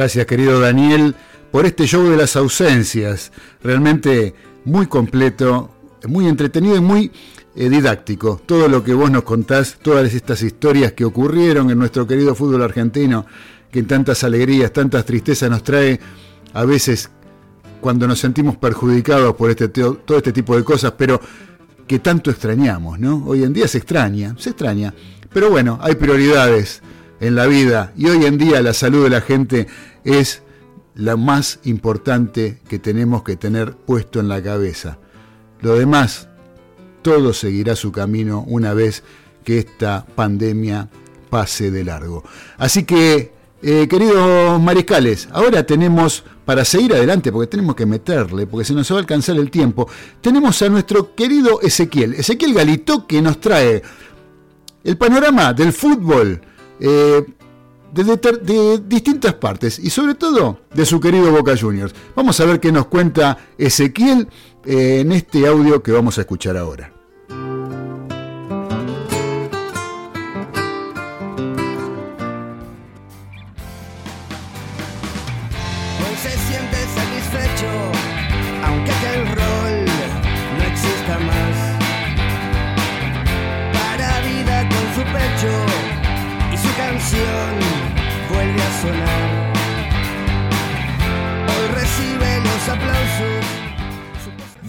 Gracias, 0.00 0.24
querido 0.24 0.58
Daniel, 0.58 1.14
por 1.50 1.66
este 1.66 1.86
show 1.86 2.08
de 2.08 2.16
las 2.16 2.34
ausencias. 2.34 3.32
Realmente 3.62 4.34
muy 4.64 4.86
completo, 4.86 5.74
muy 6.08 6.26
entretenido 6.26 6.74
y 6.74 6.80
muy 6.80 7.12
eh, 7.54 7.68
didáctico. 7.68 8.40
Todo 8.46 8.66
lo 8.66 8.82
que 8.82 8.94
vos 8.94 9.10
nos 9.10 9.24
contás, 9.24 9.76
todas 9.82 10.14
estas 10.14 10.40
historias 10.42 10.92
que 10.92 11.04
ocurrieron 11.04 11.70
en 11.70 11.78
nuestro 11.78 12.06
querido 12.06 12.34
fútbol 12.34 12.62
argentino, 12.62 13.26
que 13.70 13.82
tantas 13.82 14.24
alegrías, 14.24 14.72
tantas 14.72 15.04
tristezas 15.04 15.50
nos 15.50 15.62
trae, 15.62 16.00
a 16.54 16.64
veces 16.64 17.10
cuando 17.82 18.08
nos 18.08 18.20
sentimos 18.20 18.56
perjudicados 18.56 19.34
por 19.34 19.50
este, 19.50 19.68
todo 19.68 20.16
este 20.16 20.32
tipo 20.32 20.56
de 20.56 20.64
cosas, 20.64 20.94
pero 20.96 21.20
que 21.86 21.98
tanto 21.98 22.30
extrañamos, 22.30 22.98
¿no? 22.98 23.22
Hoy 23.26 23.44
en 23.44 23.52
día 23.52 23.68
se 23.68 23.76
extraña, 23.76 24.34
se 24.38 24.48
extraña. 24.48 24.94
Pero 25.30 25.50
bueno, 25.50 25.78
hay 25.82 25.96
prioridades 25.96 26.80
en 27.20 27.34
la 27.34 27.46
vida 27.46 27.92
y 27.96 28.06
hoy 28.06 28.24
en 28.24 28.38
día 28.38 28.62
la 28.62 28.72
salud 28.72 29.04
de 29.04 29.10
la 29.10 29.20
gente 29.20 29.66
es 30.04 30.42
la 30.94 31.16
más 31.16 31.60
importante 31.64 32.58
que 32.68 32.78
tenemos 32.78 33.22
que 33.22 33.36
tener 33.36 33.74
puesto 33.74 34.20
en 34.20 34.28
la 34.28 34.42
cabeza. 34.42 34.98
Lo 35.60 35.76
demás, 35.76 36.28
todo 37.02 37.32
seguirá 37.32 37.76
su 37.76 37.92
camino 37.92 38.44
una 38.46 38.74
vez 38.74 39.02
que 39.44 39.58
esta 39.58 40.04
pandemia 40.14 40.88
pase 41.30 41.70
de 41.70 41.84
largo. 41.84 42.24
Así 42.58 42.84
que, 42.84 43.32
eh, 43.62 43.86
queridos 43.88 44.60
mariscales, 44.60 45.28
ahora 45.32 45.64
tenemos, 45.64 46.24
para 46.44 46.64
seguir 46.64 46.94
adelante, 46.94 47.30
porque 47.30 47.46
tenemos 47.46 47.76
que 47.76 47.86
meterle, 47.86 48.46
porque 48.46 48.64
se 48.64 48.74
nos 48.74 48.90
va 48.90 48.96
a 48.96 48.98
alcanzar 49.00 49.36
el 49.36 49.50
tiempo, 49.50 49.88
tenemos 50.20 50.60
a 50.62 50.68
nuestro 50.68 51.14
querido 51.14 51.60
Ezequiel, 51.60 52.14
Ezequiel 52.14 52.54
Galito, 52.54 53.06
que 53.06 53.22
nos 53.22 53.40
trae 53.40 53.82
el 54.82 54.96
panorama 54.96 55.52
del 55.52 55.72
fútbol 55.72 56.40
eh, 56.80 57.24
de, 57.92 58.78
distintas 58.86 59.34
partes 59.34 59.78
y 59.78 59.90
sobre 59.90 60.14
todo 60.14 60.60
de 60.74 60.86
su 60.86 61.00
querido 61.00 61.30
Boca 61.32 61.56
Juniors. 61.56 61.94
Vamos 62.14 62.40
a 62.40 62.44
ver 62.44 62.60
qué 62.60 62.72
nos 62.72 62.86
cuenta 62.86 63.38
Ezequiel 63.58 64.28
eh, 64.64 65.00
en 65.00 65.12
este 65.12 65.46
audio 65.46 65.82
que 65.82 65.92
vamos 65.92 66.18
a 66.18 66.22
escuchar 66.22 66.56
ahora. 66.56 66.99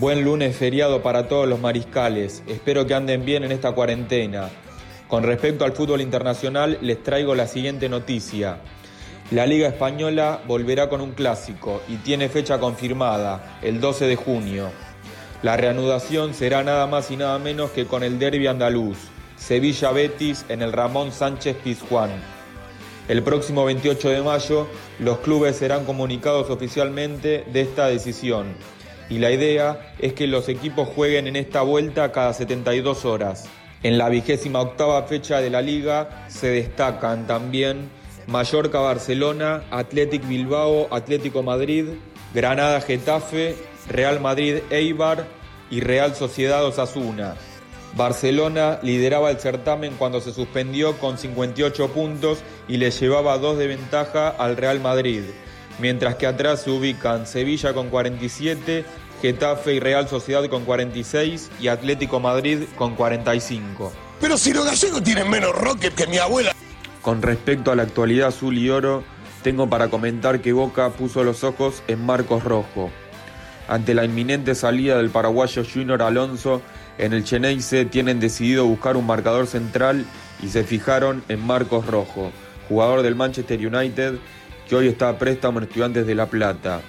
Buen 0.01 0.23
lunes 0.23 0.55
feriado 0.55 1.03
para 1.03 1.27
todos 1.27 1.47
los 1.47 1.59
mariscales. 1.59 2.41
Espero 2.47 2.87
que 2.87 2.95
anden 2.95 3.23
bien 3.23 3.43
en 3.43 3.51
esta 3.51 3.73
cuarentena. 3.73 4.49
Con 5.07 5.21
respecto 5.21 5.63
al 5.63 5.73
fútbol 5.73 6.01
internacional, 6.01 6.79
les 6.81 7.03
traigo 7.03 7.35
la 7.35 7.45
siguiente 7.45 7.87
noticia. 7.87 8.61
La 9.29 9.45
Liga 9.45 9.67
Española 9.67 10.41
volverá 10.47 10.89
con 10.89 11.01
un 11.01 11.11
clásico 11.11 11.83
y 11.87 11.97
tiene 11.97 12.29
fecha 12.29 12.59
confirmada, 12.59 13.59
el 13.61 13.79
12 13.79 14.07
de 14.07 14.15
junio. 14.15 14.71
La 15.43 15.55
reanudación 15.55 16.33
será 16.33 16.63
nada 16.63 16.87
más 16.87 17.11
y 17.11 17.17
nada 17.17 17.37
menos 17.37 17.69
que 17.69 17.85
con 17.85 18.01
el 18.01 18.17
derby 18.17 18.47
andaluz, 18.47 18.97
Sevilla 19.37 19.91
Betis 19.91 20.45
en 20.49 20.63
el 20.63 20.71
Ramón 20.73 21.11
Sánchez 21.11 21.57
Pizjuán. 21.63 22.09
El 23.07 23.21
próximo 23.21 23.65
28 23.65 24.09
de 24.09 24.23
mayo, 24.23 24.67
los 24.97 25.19
clubes 25.19 25.57
serán 25.57 25.85
comunicados 25.85 26.49
oficialmente 26.49 27.45
de 27.53 27.61
esta 27.61 27.85
decisión 27.85 28.55
y 29.11 29.19
la 29.19 29.29
idea 29.29 29.93
es 29.99 30.13
que 30.13 30.25
los 30.25 30.47
equipos 30.47 30.87
jueguen 30.87 31.27
en 31.27 31.35
esta 31.35 31.61
vuelta 31.63 32.13
cada 32.13 32.33
72 32.33 33.03
horas. 33.03 33.49
En 33.83 33.97
la 33.97 34.07
vigésima 34.07 34.61
octava 34.61 35.03
fecha 35.03 35.41
de 35.41 35.49
la 35.49 35.61
liga 35.61 36.25
se 36.29 36.47
destacan 36.47 37.27
también 37.27 37.89
Mallorca 38.27 38.79
Barcelona, 38.79 39.63
Athletic 39.69 40.25
Bilbao, 40.25 40.87
Atlético 40.91 41.43
Madrid, 41.43 41.89
Granada 42.33 42.79
Getafe, 42.79 43.55
Real 43.89 44.21
Madrid 44.21 44.59
Eibar 44.69 45.25
y 45.69 45.81
Real 45.81 46.15
Sociedad 46.15 46.63
Osasuna. 46.63 47.35
Barcelona 47.97 48.79
lideraba 48.81 49.29
el 49.29 49.39
certamen 49.39 49.95
cuando 49.97 50.21
se 50.21 50.31
suspendió 50.31 50.97
con 50.99 51.17
58 51.17 51.89
puntos 51.89 52.43
y 52.69 52.77
le 52.77 52.91
llevaba 52.91 53.37
dos 53.39 53.57
de 53.57 53.67
ventaja 53.67 54.29
al 54.29 54.55
Real 54.55 54.79
Madrid 54.79 55.23
mientras 55.81 56.15
que 56.15 56.27
atrás 56.27 56.61
se 56.61 56.71
ubican 56.71 57.25
Sevilla 57.27 57.73
con 57.73 57.89
47, 57.89 58.85
Getafe 59.21 59.75
y 59.75 59.79
Real 59.79 60.07
Sociedad 60.07 60.47
con 60.49 60.65
46 60.65 61.51
y 61.59 61.67
Atlético 61.67 62.19
Madrid 62.19 62.63
con 62.75 62.95
45. 62.95 63.91
Pero 64.19 64.37
si 64.37 64.53
los 64.53 64.65
gallegos 64.65 65.03
tienen 65.03 65.29
menos 65.29 65.53
rocket 65.55 65.93
que 65.93 66.07
mi 66.07 66.17
abuela. 66.17 66.53
Con 67.01 67.21
respecto 67.21 67.71
a 67.71 67.75
la 67.75 67.83
actualidad 67.83 68.29
azul 68.29 68.57
y 68.57 68.69
oro, 68.69 69.03
tengo 69.43 69.69
para 69.69 69.89
comentar 69.89 70.41
que 70.41 70.53
Boca 70.53 70.89
puso 70.89 71.23
los 71.23 71.43
ojos 71.43 71.83
en 71.87 72.05
Marcos 72.05 72.43
Rojo. 72.43 72.91
Ante 73.67 73.93
la 73.93 74.05
inminente 74.05 74.55
salida 74.55 74.97
del 74.97 75.09
paraguayo 75.09 75.63
Junior 75.63 76.01
Alonso, 76.01 76.61
en 76.97 77.13
el 77.13 77.23
Cheneise 77.23 77.85
tienen 77.85 78.19
decidido 78.19 78.65
buscar 78.65 78.97
un 78.97 79.05
marcador 79.05 79.47
central 79.47 80.05
y 80.43 80.49
se 80.49 80.63
fijaron 80.63 81.23
en 81.29 81.45
Marcos 81.45 81.85
Rojo, 81.87 82.31
jugador 82.67 83.01
del 83.01 83.15
Manchester 83.15 83.65
United 83.65 84.15
que 84.67 84.75
hoy 84.75 84.87
está 84.87 85.09
a 85.09 85.17
préstamo 85.17 85.59
en 85.59 85.65
Estudiantes 85.65 86.07
de 86.07 86.15
La 86.15 86.27
Plata. 86.27 86.81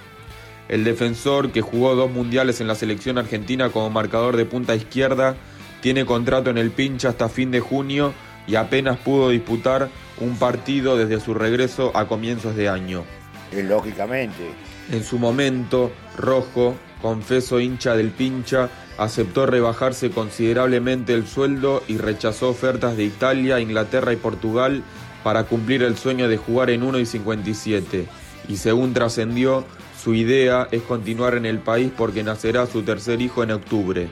El 0.69 0.83
defensor, 0.83 1.51
que 1.51 1.61
jugó 1.61 1.95
dos 1.95 2.09
mundiales 2.09 2.61
en 2.61 2.67
la 2.67 2.75
selección 2.75 3.17
argentina 3.17 3.69
como 3.69 3.89
marcador 3.89 4.37
de 4.37 4.45
punta 4.45 4.75
izquierda, 4.75 5.35
tiene 5.81 6.05
contrato 6.05 6.49
en 6.49 6.57
el 6.57 6.71
pincha 6.71 7.09
hasta 7.09 7.29
fin 7.29 7.51
de 7.51 7.59
junio 7.59 8.13
y 8.47 8.55
apenas 8.55 8.97
pudo 8.97 9.29
disputar 9.29 9.89
un 10.19 10.37
partido 10.37 10.97
desde 10.97 11.19
su 11.19 11.33
regreso 11.33 11.91
a 11.95 12.07
comienzos 12.07 12.55
de 12.55 12.69
año. 12.69 13.03
Lógicamente. 13.51 14.51
En 14.91 15.03
su 15.03 15.19
momento, 15.19 15.91
Rojo, 16.17 16.75
confeso 17.01 17.59
hincha 17.59 17.95
del 17.95 18.11
pincha, 18.11 18.69
aceptó 18.97 19.45
rebajarse 19.45 20.09
considerablemente 20.09 21.13
el 21.13 21.27
sueldo 21.27 21.83
y 21.87 21.97
rechazó 21.97 22.49
ofertas 22.49 22.97
de 22.97 23.03
Italia, 23.03 23.59
Inglaterra 23.59 24.13
y 24.13 24.17
Portugal 24.17 24.83
para 25.23 25.43
cumplir 25.45 25.83
el 25.83 25.97
sueño 25.97 26.27
de 26.27 26.37
jugar 26.37 26.69
en 26.69 26.83
1 26.83 26.99
y 26.99 27.05
57. 27.05 28.07
Y 28.49 28.57
según 28.57 28.93
trascendió, 28.93 29.65
su 30.03 30.13
idea 30.13 30.67
es 30.71 30.81
continuar 30.81 31.35
en 31.35 31.45
el 31.45 31.59
país 31.59 31.89
porque 31.95 32.23
nacerá 32.23 32.65
su 32.65 32.83
tercer 32.83 33.21
hijo 33.21 33.41
en 33.41 33.51
octubre. 33.51 34.09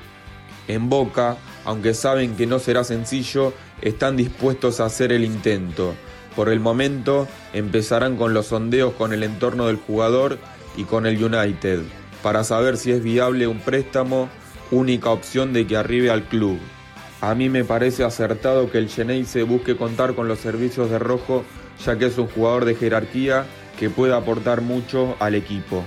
En 0.69 0.89
Boca, 0.89 1.35
aunque 1.65 1.93
saben 1.93 2.37
que 2.37 2.47
no 2.47 2.59
será 2.59 2.85
sencillo, 2.85 3.51
están 3.81 4.15
dispuestos 4.15 4.79
a 4.79 4.85
hacer 4.85 5.11
el 5.11 5.25
intento. 5.25 5.93
Por 6.33 6.47
el 6.47 6.61
momento, 6.61 7.27
empezarán 7.51 8.15
con 8.15 8.33
los 8.33 8.47
sondeos 8.47 8.93
con 8.93 9.11
el 9.11 9.23
entorno 9.23 9.67
del 9.67 9.75
jugador 9.75 10.37
y 10.77 10.85
con 10.85 11.05
el 11.05 11.21
United, 11.21 11.81
para 12.23 12.45
saber 12.45 12.77
si 12.77 12.91
es 12.91 13.03
viable 13.03 13.47
un 13.47 13.59
préstamo, 13.59 14.29
única 14.71 15.09
opción 15.09 15.51
de 15.51 15.67
que 15.67 15.75
arribe 15.75 16.09
al 16.09 16.23
club. 16.23 16.57
A 17.19 17.35
mí 17.35 17.49
me 17.49 17.65
parece 17.65 18.05
acertado 18.05 18.71
que 18.71 18.77
el 18.77 18.89
se 19.25 19.43
busque 19.43 19.75
contar 19.75 20.15
con 20.15 20.29
los 20.29 20.39
servicios 20.39 20.89
de 20.89 20.99
Rojo, 20.99 21.43
ya 21.85 21.97
que 21.97 22.05
es 22.05 22.17
un 22.17 22.27
jugador 22.27 22.63
de 22.63 22.75
jerarquía 22.75 23.45
que 23.81 23.89
puede 23.89 24.13
aportar 24.13 24.61
mucho 24.61 25.15
al 25.17 25.33
equipo. 25.33 25.83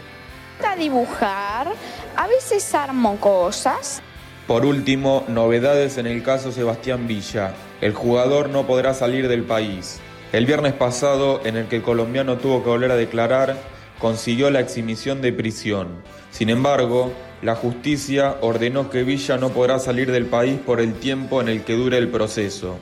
A 0.66 0.74
dibujar, 0.74 1.68
a 2.16 2.26
veces 2.26 2.74
armo 2.74 3.20
cosas. 3.20 4.02
Por 4.48 4.66
último, 4.66 5.22
novedades 5.28 5.96
en 5.96 6.08
el 6.08 6.24
caso 6.24 6.50
Sebastián 6.50 7.06
Villa. 7.06 7.54
El 7.80 7.94
jugador 7.94 8.48
no 8.48 8.66
podrá 8.66 8.94
salir 8.94 9.28
del 9.28 9.44
país. 9.44 10.00
El 10.32 10.44
viernes 10.44 10.72
pasado, 10.72 11.40
en 11.44 11.56
el 11.56 11.68
que 11.68 11.76
el 11.76 11.82
colombiano 11.82 12.36
tuvo 12.36 12.64
que 12.64 12.68
volver 12.68 12.90
a 12.90 12.96
declarar, 12.96 13.56
consiguió 14.00 14.50
la 14.50 14.58
exhibición 14.58 15.22
de 15.22 15.32
prisión. 15.32 16.02
Sin 16.32 16.50
embargo, 16.50 17.12
la 17.42 17.54
justicia 17.54 18.38
ordenó 18.40 18.90
que 18.90 19.04
Villa 19.04 19.36
no 19.36 19.50
podrá 19.50 19.78
salir 19.78 20.10
del 20.10 20.26
país 20.26 20.58
por 20.58 20.80
el 20.80 20.94
tiempo 20.94 21.40
en 21.40 21.48
el 21.48 21.62
que 21.62 21.74
dure 21.74 21.96
el 21.98 22.08
proceso. 22.08 22.76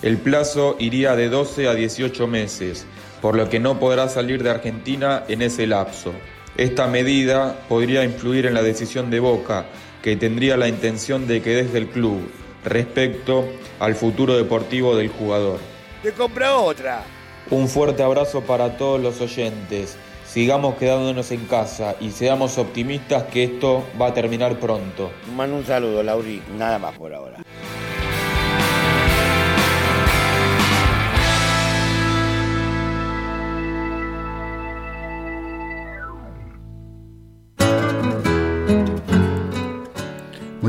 El 0.00 0.16
plazo 0.16 0.76
iría 0.78 1.16
de 1.16 1.28
12 1.28 1.68
a 1.68 1.74
18 1.74 2.26
meses, 2.26 2.86
por 3.24 3.36
lo 3.36 3.48
que 3.48 3.58
no 3.58 3.78
podrá 3.78 4.06
salir 4.10 4.42
de 4.42 4.50
Argentina 4.50 5.24
en 5.28 5.40
ese 5.40 5.66
lapso. 5.66 6.12
Esta 6.58 6.88
medida 6.88 7.56
podría 7.70 8.04
influir 8.04 8.44
en 8.44 8.52
la 8.52 8.62
decisión 8.62 9.08
de 9.08 9.18
Boca, 9.18 9.64
que 10.02 10.14
tendría 10.16 10.58
la 10.58 10.68
intención 10.68 11.26
de 11.26 11.40
que 11.40 11.54
desde 11.54 11.78
el 11.78 11.86
club 11.86 12.20
respecto 12.64 13.46
al 13.80 13.94
futuro 13.94 14.36
deportivo 14.36 14.94
del 14.94 15.08
jugador 15.08 15.58
te 16.02 16.12
compra 16.12 16.58
otra. 16.58 17.02
Un 17.48 17.66
fuerte 17.66 18.02
abrazo 18.02 18.42
para 18.42 18.76
todos 18.76 19.00
los 19.00 19.22
oyentes. 19.22 19.96
Sigamos 20.26 20.74
quedándonos 20.74 21.30
en 21.30 21.46
casa 21.46 21.96
y 22.00 22.10
seamos 22.10 22.58
optimistas 22.58 23.22
que 23.32 23.44
esto 23.44 23.84
va 23.98 24.08
a 24.08 24.12
terminar 24.12 24.60
pronto. 24.60 25.10
Mando 25.34 25.56
un 25.56 25.64
saludo, 25.64 26.02
Lauri. 26.02 26.42
Nada 26.58 26.78
más 26.78 26.94
por 26.98 27.14
ahora. 27.14 27.38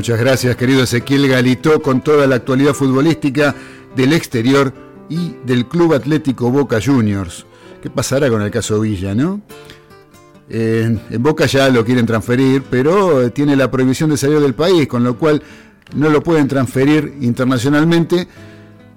Muchas 0.06 0.20
gracias, 0.20 0.54
querido 0.54 0.84
Ezequiel 0.84 1.26
Galito, 1.26 1.82
con 1.82 2.00
toda 2.00 2.28
la 2.28 2.36
actualidad 2.36 2.74
futbolística 2.74 3.56
del 3.96 4.12
exterior 4.12 4.72
y 5.08 5.34
del 5.44 5.66
Club 5.66 5.94
Atlético 5.94 6.48
Boca 6.48 6.78
Juniors. 6.80 7.44
¿Qué 7.82 7.90
pasará 7.90 8.30
con 8.30 8.40
el 8.40 8.52
caso 8.52 8.78
Villa, 8.78 9.16
no? 9.16 9.40
En, 10.48 11.00
Boca 11.18 11.46
ya 11.46 11.68
lo 11.70 11.84
quieren 11.84 12.06
transferir, 12.06 12.62
pero 12.70 13.32
tiene 13.32 13.56
la 13.56 13.68
prohibición 13.68 14.08
de 14.10 14.16
salir 14.16 14.38
del 14.38 14.54
país, 14.54 14.86
con 14.86 15.02
lo 15.02 15.18
cual 15.18 15.42
no 15.96 16.08
lo 16.08 16.22
pueden 16.22 16.46
transferir 16.46 17.16
internacionalmente 17.20 18.28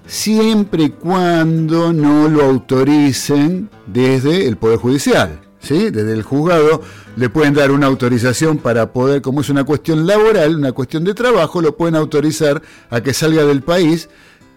siempre 0.06 0.84
y 0.84 0.90
cuando 0.90 1.92
no 1.92 2.30
lo 2.30 2.44
autoricen 2.44 3.68
desde 3.88 4.48
el 4.48 4.58
Poder 4.58 4.78
Judicial. 4.78 5.49
¿Sí? 5.60 5.90
Desde 5.90 6.14
el 6.14 6.24
juzgado 6.24 6.82
le 7.16 7.30
pueden 7.30 7.54
dar 7.54 7.72
una 7.72 7.88
autorización 7.88 8.58
para 8.58 8.92
poder, 8.92 9.22
como 9.22 9.42
es 9.42 9.50
una 9.50 9.64
cuestión 9.64 10.06
laboral, 10.08 10.56
una 10.56 10.72
cuestión 10.72 11.04
de 11.04 11.14
trabajo, 11.14 11.62
lo 11.62 11.76
pueden 11.76 11.96
autorizar 11.96 12.62
a 12.90 13.02
que 13.02 13.14
salga 13.14 13.46
del 13.46 13.62
país 13.62 14.10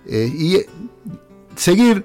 eh, 0.07 0.33
y 0.33 0.59
seguir 1.57 2.05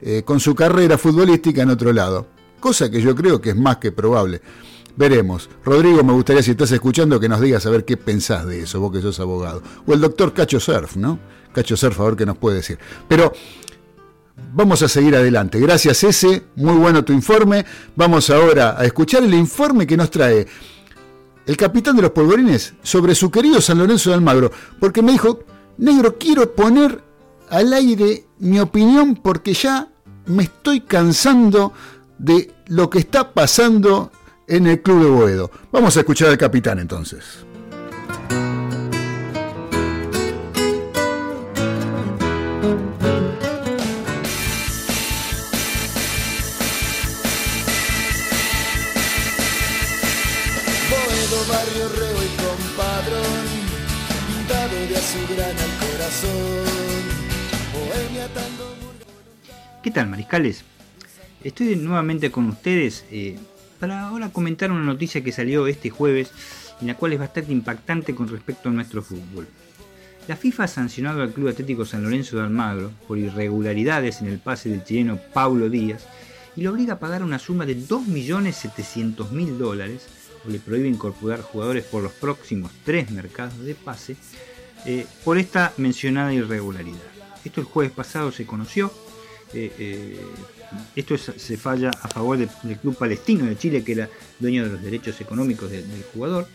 eh, 0.00 0.22
con 0.24 0.40
su 0.40 0.54
carrera 0.54 0.98
futbolística 0.98 1.62
en 1.62 1.70
otro 1.70 1.92
lado. 1.92 2.26
Cosa 2.60 2.90
que 2.90 3.00
yo 3.00 3.14
creo 3.14 3.40
que 3.40 3.50
es 3.50 3.56
más 3.56 3.78
que 3.78 3.92
probable. 3.92 4.40
Veremos. 4.94 5.48
Rodrigo, 5.64 6.04
me 6.04 6.12
gustaría, 6.12 6.42
si 6.42 6.50
estás 6.50 6.70
escuchando, 6.70 7.18
que 7.18 7.28
nos 7.28 7.40
digas 7.40 7.64
a 7.66 7.70
ver 7.70 7.84
qué 7.84 7.96
pensás 7.96 8.46
de 8.46 8.62
eso, 8.62 8.78
vos 8.78 8.92
que 8.92 9.00
sos 9.00 9.18
abogado. 9.20 9.62
O 9.86 9.94
el 9.94 10.00
doctor 10.00 10.34
Cacho 10.34 10.60
Surf, 10.60 10.96
¿no? 10.96 11.18
Cacho 11.52 11.76
Surf, 11.76 11.98
a 11.98 12.04
ver 12.04 12.16
qué 12.16 12.26
nos 12.26 12.36
puede 12.36 12.56
decir. 12.56 12.78
Pero 13.08 13.32
vamos 14.52 14.82
a 14.82 14.88
seguir 14.88 15.16
adelante. 15.16 15.58
Gracias, 15.60 16.04
ese. 16.04 16.44
Muy 16.56 16.74
bueno 16.74 17.04
tu 17.04 17.12
informe. 17.12 17.64
Vamos 17.96 18.30
ahora 18.30 18.76
a 18.78 18.84
escuchar 18.84 19.22
el 19.22 19.34
informe 19.34 19.86
que 19.86 19.96
nos 19.96 20.10
trae 20.10 20.46
el 21.46 21.56
capitán 21.56 21.96
de 21.96 22.02
los 22.02 22.12
polvorines 22.12 22.74
sobre 22.82 23.14
su 23.14 23.30
querido 23.30 23.60
San 23.60 23.78
Lorenzo 23.78 24.10
de 24.10 24.16
Almagro. 24.16 24.52
Porque 24.78 25.02
me 25.02 25.12
dijo, 25.12 25.40
negro, 25.78 26.16
quiero 26.18 26.54
poner 26.54 27.02
al 27.50 27.72
aire 27.72 28.26
mi 28.38 28.60
opinión 28.60 29.16
porque 29.16 29.54
ya 29.54 29.88
me 30.26 30.44
estoy 30.44 30.82
cansando 30.82 31.72
de 32.18 32.54
lo 32.68 32.88
que 32.88 33.00
está 33.00 33.32
pasando 33.32 34.12
en 34.46 34.66
el 34.66 34.82
Club 34.82 35.02
de 35.02 35.10
Boedo. 35.10 35.50
Vamos 35.70 35.96
a 35.96 36.00
escuchar 36.00 36.28
al 36.28 36.38
capitán 36.38 36.78
entonces. 36.78 37.44
¿Qué 59.82 59.90
tal, 59.90 60.08
mariscales? 60.08 60.64
Estoy 61.42 61.74
nuevamente 61.76 62.30
con 62.30 62.48
ustedes 62.48 63.04
eh, 63.10 63.36
para 63.80 64.06
ahora 64.06 64.28
comentar 64.28 64.70
una 64.70 64.84
noticia 64.84 65.24
que 65.24 65.32
salió 65.32 65.66
este 65.66 65.90
jueves, 65.90 66.30
en 66.80 66.86
la 66.86 66.94
cual 66.94 67.14
es 67.14 67.18
bastante 67.18 67.50
impactante 67.50 68.14
con 68.14 68.28
respecto 68.28 68.68
a 68.68 68.72
nuestro 68.72 69.02
fútbol. 69.02 69.48
La 70.28 70.36
FIFA 70.36 70.64
ha 70.64 70.68
sancionado 70.68 71.22
al 71.22 71.32
Club 71.32 71.48
Atlético 71.48 71.84
San 71.84 72.04
Lorenzo 72.04 72.36
de 72.36 72.44
Almagro 72.44 72.92
por 73.08 73.18
irregularidades 73.18 74.20
en 74.20 74.28
el 74.28 74.38
pase 74.38 74.68
del 74.68 74.84
chileno 74.84 75.18
Paulo 75.32 75.68
Díaz 75.68 76.06
y 76.54 76.62
lo 76.62 76.70
obliga 76.70 76.94
a 76.94 76.98
pagar 77.00 77.24
una 77.24 77.40
suma 77.40 77.66
de 77.66 77.76
2.700.000 77.76 79.56
dólares, 79.56 80.06
o 80.46 80.50
le 80.50 80.60
prohíbe 80.60 80.88
incorporar 80.88 81.40
jugadores 81.40 81.84
por 81.84 82.04
los 82.04 82.12
próximos 82.12 82.70
tres 82.84 83.10
mercados 83.10 83.58
de 83.64 83.74
pase, 83.74 84.16
eh, 84.86 85.06
por 85.24 85.38
esta 85.38 85.72
mencionada 85.76 86.32
irregularidad. 86.32 87.00
Esto 87.44 87.60
el 87.60 87.66
jueves 87.66 87.92
pasado 87.92 88.30
se 88.32 88.46
conoció 88.46 88.92
eh, 89.54 89.72
eh, 89.78 90.20
esto 90.96 91.18
se 91.18 91.56
falla 91.58 91.90
a 91.90 92.08
favor 92.08 92.38
del, 92.38 92.48
Club 92.78 92.96
Palestino 92.96 93.44
de 93.44 93.56
Chile, 93.58 93.84
que 93.84 93.92
era 93.92 94.08
dueño 94.38 94.64
de 94.64 94.70
los 94.70 94.82
derechos 94.82 95.20
económicos 95.20 95.70
del 95.70 95.84
jugador, 96.14 96.46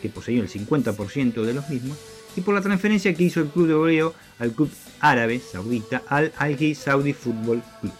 que 0.00 0.08
poseía 0.08 0.40
el 0.40 0.48
50% 0.48 1.42
de 1.42 1.54
los 1.54 1.68
mismos, 1.68 1.98
y 2.36 2.42
por 2.42 2.54
la 2.54 2.60
transferencia 2.60 3.12
que 3.14 3.24
hizo 3.24 3.40
el 3.40 3.48
Club 3.48 3.66
de 3.66 3.74
Oreo 3.74 4.14
al 4.38 4.52
Club 4.52 4.70
Árabe 5.00 5.40
Saudita, 5.40 6.02
al 6.08 6.32
Al 6.36 6.76
Saudi 6.76 7.12
Football 7.12 7.62
Club. 7.80 7.92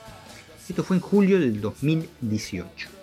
Esto 0.68 0.84
fue 0.84 0.96
en 0.96 1.02
julio 1.02 1.40
del 1.40 1.60
2018. 1.60 2.95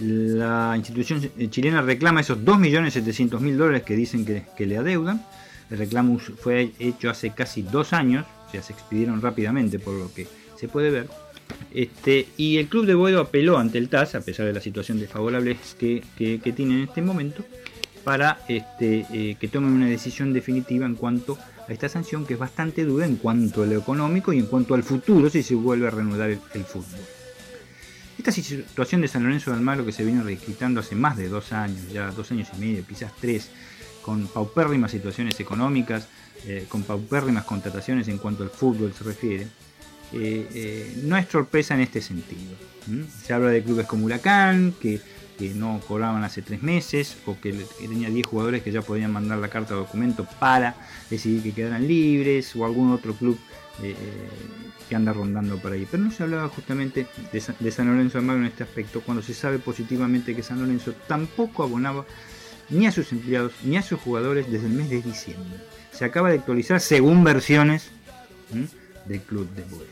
La 0.00 0.74
institución 0.76 1.22
chilena 1.48 1.80
reclama 1.80 2.20
esos 2.20 2.38
2.700.000 2.38 3.56
dólares 3.56 3.82
que 3.82 3.96
dicen 3.96 4.26
que, 4.26 4.66
le 4.66 4.76
adeudan. 4.76 5.24
El 5.70 5.78
reclamo 5.78 6.18
fue 6.18 6.72
hecho 6.78 7.08
hace 7.10 7.30
casi 7.30 7.62
dos 7.62 7.92
años, 7.92 8.26
o 8.46 8.50
sea, 8.50 8.62
se 8.62 8.72
expidieron 8.72 9.22
rápidamente 9.22 9.78
por 9.78 9.94
lo 9.94 10.12
que 10.12 10.26
se 10.56 10.68
puede 10.68 10.90
ver. 10.90 11.08
Este, 11.72 12.28
y 12.36 12.58
el 12.58 12.68
club 12.68 12.86
de 12.86 12.94
Boedo 12.94 13.20
apeló 13.20 13.56
ante 13.58 13.78
el 13.78 13.88
TAS, 13.88 14.14
a 14.14 14.20
pesar 14.20 14.46
de 14.46 14.52
la 14.52 14.60
situación 14.60 14.98
desfavorable 14.98 15.56
que, 15.78 16.02
tiene 16.54 16.74
en 16.74 16.88
este 16.88 17.02
momento, 17.02 17.44
para 18.04 18.40
este, 18.48 19.06
eh, 19.12 19.36
que 19.40 19.48
tomen 19.48 19.72
una 19.72 19.86
decisión 19.86 20.32
definitiva 20.32 20.86
en 20.86 20.94
cuanto 20.94 21.38
a 21.66 21.72
esta 21.72 21.88
sanción, 21.88 22.26
que 22.26 22.34
es 22.34 22.38
bastante 22.38 22.84
dura 22.84 23.06
en 23.06 23.16
cuanto 23.16 23.62
a 23.62 23.66
lo 23.66 23.78
económico 23.78 24.32
y 24.32 24.38
en 24.38 24.46
cuanto 24.46 24.74
al 24.74 24.82
futuro, 24.82 25.30
si 25.30 25.42
se 25.42 25.54
vuelve 25.54 25.88
a 25.88 25.90
reanudar 25.90 26.30
el 26.30 26.64
fútbol. 26.64 27.00
Esta 28.18 28.32
situación 28.32 29.02
de 29.02 29.08
San 29.08 29.24
Lorenzo 29.24 29.50
de 29.50 29.58
Almagro 29.58 29.84
que 29.84 29.92
se 29.92 30.04
viene 30.04 30.22
registrando 30.22 30.80
hace 30.80 30.94
más 30.94 31.16
de 31.16 31.28
dos 31.28 31.52
años, 31.52 31.92
ya 31.92 32.10
dos 32.10 32.30
años 32.32 32.48
y 32.56 32.60
medio, 32.60 32.86
quizás 32.86 33.12
tres, 33.20 33.50
con 34.00 34.26
paupérrimas 34.28 34.90
situaciones 34.90 35.38
económicas, 35.38 36.08
eh, 36.46 36.64
con 36.68 36.82
paupérrimas 36.82 37.44
contrataciones 37.44 38.08
en 38.08 38.18
cuanto 38.18 38.42
al 38.42 38.50
fútbol 38.50 38.92
se 38.96 39.04
refiere, 39.04 39.44
eh, 40.12 40.48
eh, 40.54 41.00
no 41.02 41.16
es 41.16 41.28
sorpresa 41.28 41.74
en 41.74 41.80
este 41.80 42.00
sentido. 42.00 42.54
Se 43.22 43.32
habla 43.34 43.50
de 43.50 43.62
clubes 43.62 43.86
como 43.86 44.06
Huracán, 44.06 44.74
que, 44.80 45.00
no 45.54 45.82
cobraban 45.86 46.24
hace 46.24 46.40
tres 46.40 46.62
meses, 46.62 47.18
o 47.26 47.38
que, 47.38 47.52
tenía 47.78 48.08
10 48.08 48.26
jugadores 48.26 48.62
que 48.62 48.72
ya 48.72 48.80
podían 48.80 49.12
mandar 49.12 49.38
la 49.38 49.48
carta 49.48 49.74
de 49.74 49.80
documento 49.80 50.26
para 50.40 50.74
decidir 51.10 51.42
que 51.42 51.52
quedaran 51.52 51.86
libres, 51.86 52.56
o 52.56 52.64
algún 52.64 52.92
otro 52.92 53.12
club 53.12 53.38
que 54.88 54.96
anda 54.96 55.12
rondando 55.12 55.58
por 55.58 55.72
ahí. 55.72 55.86
Pero 55.90 56.02
no 56.04 56.10
se 56.10 56.22
hablaba 56.22 56.48
justamente 56.48 57.06
de, 57.32 57.40
Sa- 57.40 57.54
de 57.58 57.70
San 57.70 57.86
Lorenzo 57.88 58.14
de 58.14 58.18
Almagro 58.20 58.42
en 58.42 58.48
este 58.48 58.62
aspecto, 58.62 59.00
cuando 59.00 59.22
se 59.22 59.34
sabe 59.34 59.58
positivamente 59.58 60.34
que 60.34 60.42
San 60.42 60.60
Lorenzo 60.60 60.92
tampoco 61.08 61.62
abonaba 61.62 62.04
ni 62.70 62.86
a 62.86 62.92
sus 62.92 63.12
empleados 63.12 63.52
ni 63.64 63.76
a 63.76 63.82
sus 63.82 64.00
jugadores 64.00 64.50
desde 64.50 64.66
el 64.66 64.72
mes 64.72 64.90
de 64.90 65.02
diciembre. 65.02 65.58
Se 65.92 66.04
acaba 66.04 66.28
de 66.30 66.36
actualizar 66.38 66.80
según 66.80 67.24
versiones 67.24 67.88
del 69.06 69.20
club 69.22 69.48
de 69.54 69.62
Boedo. 69.64 69.86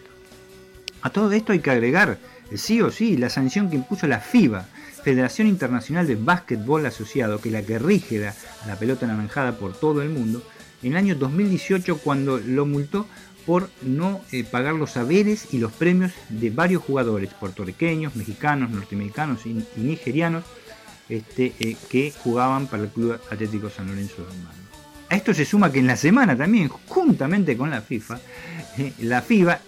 A 1.03 1.11
todo 1.11 1.31
esto 1.33 1.53
hay 1.53 1.59
que 1.61 1.71
agregar, 1.71 2.19
eh, 2.51 2.57
sí 2.57 2.81
o 2.81 2.91
sí, 2.91 3.17
la 3.17 3.29
sanción 3.29 3.69
que 3.69 3.77
impuso 3.77 4.07
la 4.07 4.21
FIBA, 4.21 4.67
Federación 5.03 5.47
Internacional 5.49 6.07
de 6.07 6.15
Básquetbol 6.17 6.87
Asociado, 6.87 7.41
que 7.41 7.51
es 7.51 7.53
la 7.53 7.63
que 7.63 7.79
rige 7.79 8.19
la, 8.19 8.35
la 8.67 8.77
pelota 8.79 9.07
naranjada 9.07 9.59
por 9.59 9.79
todo 9.79 10.01
el 10.03 10.09
mundo, 10.09 10.43
en 10.83 10.93
el 10.93 10.97
año 10.97 11.15
2018 11.15 11.99
cuando 11.99 12.39
lo 12.39 12.65
multó 12.67 13.07
por 13.47 13.71
no 13.83 14.21
eh, 14.33 14.45
pagar 14.45 14.75
los 14.75 14.93
saberes 14.93 15.49
y 15.53 15.59
los 15.59 15.73
premios 15.73 16.13
de 16.29 16.51
varios 16.51 16.83
jugadores 16.83 17.33
puertorriqueños, 17.35 18.17
mexicanos, 18.17 18.71
norteamericanos 18.71 19.47
y, 19.47 19.65
nigerianos 19.77 20.45
este, 21.09 21.53
eh, 21.61 21.77
que 21.89 22.13
jugaban 22.23 22.67
para 22.67 22.85
el 22.85 22.89
Club 22.89 23.19
Atlético 23.31 23.71
San 23.71 23.89
Lorenzo 23.89 24.23
de 24.23 24.31
Almagro. 24.33 24.65
A 25.11 25.17
esto 25.17 25.35
se 25.35 25.45
suma 25.45 25.71
que 25.71 25.81
en 25.81 25.87
la 25.87 25.97
semana 25.97 26.37
también, 26.37 26.69
juntamente 26.69 27.57
con 27.57 27.71
la 27.71 27.83
FIFA, 27.83 28.19
eh, 28.79 28.93
la 29.01 29.21
FIBA 29.21 29.61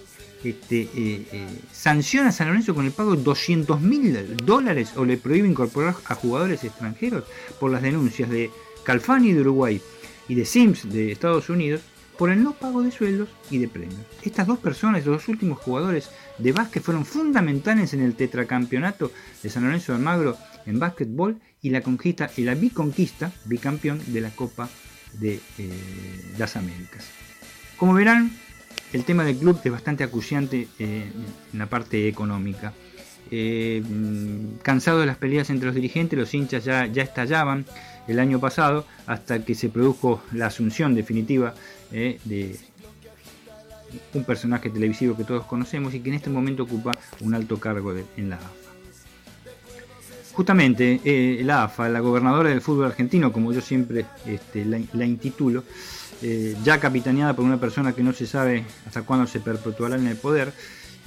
este, 0.44 1.26
sanciona 1.72 2.28
a 2.28 2.32
San 2.32 2.48
Lorenzo 2.48 2.74
con 2.74 2.86
el 2.86 2.92
pago 2.92 3.16
de 3.16 3.22
200 3.22 3.80
mil 3.80 4.36
dólares 4.44 4.92
o 4.96 5.04
le 5.04 5.16
prohíbe 5.16 5.48
incorporar 5.48 5.96
a 6.06 6.14
jugadores 6.14 6.62
extranjeros 6.64 7.24
por 7.58 7.70
las 7.70 7.82
denuncias 7.82 8.30
de 8.30 8.50
Calfani 8.84 9.32
de 9.32 9.40
Uruguay 9.40 9.80
y 10.28 10.34
de 10.34 10.44
Sims 10.44 10.88
de 10.88 11.10
Estados 11.10 11.48
Unidos 11.48 11.82
por 12.18 12.30
el 12.30 12.42
no 12.42 12.52
pago 12.52 12.82
de 12.82 12.90
sueldos 12.90 13.28
y 13.50 13.58
de 13.58 13.68
premios. 13.68 14.00
Estas 14.22 14.46
dos 14.46 14.58
personas, 14.58 15.04
los 15.04 15.16
dos 15.16 15.28
últimos 15.28 15.58
jugadores 15.58 16.10
de 16.38 16.52
básquet, 16.52 16.82
fueron 16.82 17.04
fundamentales 17.04 17.94
en 17.94 18.02
el 18.02 18.14
tetracampeonato 18.14 19.12
de 19.42 19.50
San 19.50 19.64
Lorenzo 19.64 19.92
de 19.92 19.98
Almagro 19.98 20.36
en 20.66 20.78
básquetbol 20.78 21.38
y 21.62 21.70
la 21.70 21.80
conquista 21.80 22.30
y 22.36 22.42
la 22.42 22.54
biconquista, 22.54 23.32
bicampeón 23.44 24.00
de 24.06 24.20
la 24.20 24.30
Copa 24.30 24.68
de 25.14 25.40
eh, 25.58 25.70
las 26.38 26.56
Américas. 26.56 27.06
Como 27.76 27.94
verán, 27.94 28.30
el 28.92 29.04
tema 29.04 29.24
del 29.24 29.36
club 29.36 29.60
es 29.62 29.72
bastante 29.72 30.04
acuciante 30.04 30.68
eh, 30.78 31.10
en 31.52 31.58
la 31.58 31.66
parte 31.66 32.08
económica. 32.08 32.72
Eh, 33.30 33.82
mm, 33.84 34.58
cansado 34.62 35.00
de 35.00 35.06
las 35.06 35.16
peleas 35.16 35.50
entre 35.50 35.66
los 35.66 35.74
dirigentes, 35.74 36.18
los 36.18 36.32
hinchas 36.32 36.64
ya, 36.64 36.86
ya 36.86 37.02
estallaban 37.02 37.66
el 38.06 38.20
año 38.20 38.38
pasado 38.38 38.86
hasta 39.06 39.44
que 39.44 39.54
se 39.54 39.68
produjo 39.68 40.22
la 40.32 40.46
asunción 40.46 40.94
definitiva 40.94 41.54
eh, 41.92 42.18
de 42.24 42.58
un 44.14 44.24
personaje 44.24 44.70
televisivo 44.70 45.16
que 45.16 45.24
todos 45.24 45.44
conocemos 45.44 45.94
y 45.94 46.00
que 46.00 46.08
en 46.08 46.16
este 46.16 46.30
momento 46.30 46.64
ocupa 46.64 46.92
un 47.20 47.34
alto 47.34 47.58
cargo 47.58 47.94
en 48.16 48.30
la 48.30 48.36
AFA. 48.36 48.50
Justamente 50.32 51.00
eh, 51.04 51.42
la 51.44 51.64
AFA, 51.64 51.88
la 51.88 52.00
gobernadora 52.00 52.50
del 52.50 52.60
fútbol 52.60 52.86
argentino, 52.86 53.32
como 53.32 53.52
yo 53.52 53.60
siempre 53.60 54.04
este, 54.26 54.64
la, 54.66 54.78
la 54.92 55.06
intitulo, 55.06 55.64
eh, 56.22 56.56
ya 56.64 56.80
capitaneada 56.80 57.34
por 57.34 57.44
una 57.44 57.60
persona 57.60 57.92
que 57.92 58.02
no 58.02 58.12
se 58.12 58.26
sabe 58.26 58.64
hasta 58.86 59.02
cuándo 59.02 59.26
se 59.26 59.40
perpetuará 59.40 59.96
en 59.96 60.06
el 60.06 60.16
poder, 60.16 60.52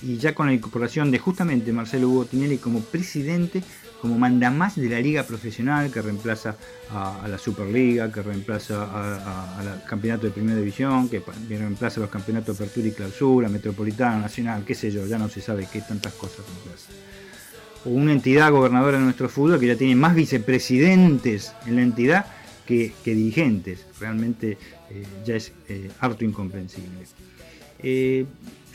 y 0.02 0.18
ya 0.18 0.34
con 0.34 0.48
la 0.48 0.54
incorporación 0.54 1.12
de 1.12 1.20
justamente 1.20 1.74
Marcelo 1.74 2.10
Hugo 2.10 2.26
Tinelli 2.26 2.58
como 2.58 2.82
presidente, 2.82 3.62
como 4.02 4.18
mandamás 4.18 4.76
de 4.76 4.90
la 4.90 5.00
liga 5.00 5.24
profesional 5.24 5.92
que 5.92 6.02
reemplaza 6.02 6.56
a, 6.90 7.28
la 7.28 7.38
Superliga, 7.38 8.12
que 8.12 8.22
reemplaza 8.22 9.58
al 9.58 9.84
campeonato 9.84 10.26
de 10.28 10.32
primera 10.32 10.58
división, 10.58 11.10
que, 11.10 11.22
reemplaza 11.50 12.00
los 12.00 12.10
campeonatos 12.10 12.58
de 12.58 12.64
apertura 12.64 12.88
y 12.88 12.92
clausura, 12.92 13.50
metropolitana, 13.50 14.20
nacional, 14.20 14.64
qué 14.66 14.74
sé 14.74 14.90
yo, 14.92 15.06
ya 15.06 15.18
no 15.18 15.28
se 15.28 15.42
sabe 15.42 15.68
qué 15.72 15.82
tantas 15.82 16.14
cosas 16.14 16.46
reemplaza. 16.46 16.92
O 17.86 17.90
una 17.90 18.14
entidad 18.14 18.52
gobernadora 18.52 18.98
de 18.98 19.04
nuestro 19.04 19.30
fútbol 19.30 19.60
que 19.60 19.68
ya 19.68 19.76
tiene 19.76 19.96
más 19.96 20.16
vicepresidentes 20.16 21.54
en 21.66 21.76
la 21.76 21.82
entidad 21.82 22.26
que, 22.66 22.94
que 23.04 23.16
dirigentes. 23.16 23.86
Realmente 24.00 24.58
eh, 24.90 25.04
ya 25.26 25.36
es 25.36 25.52
eh, 25.68 25.90
harto 26.00 26.26
incomprensible. 26.26 27.06
Eh, 27.82 28.26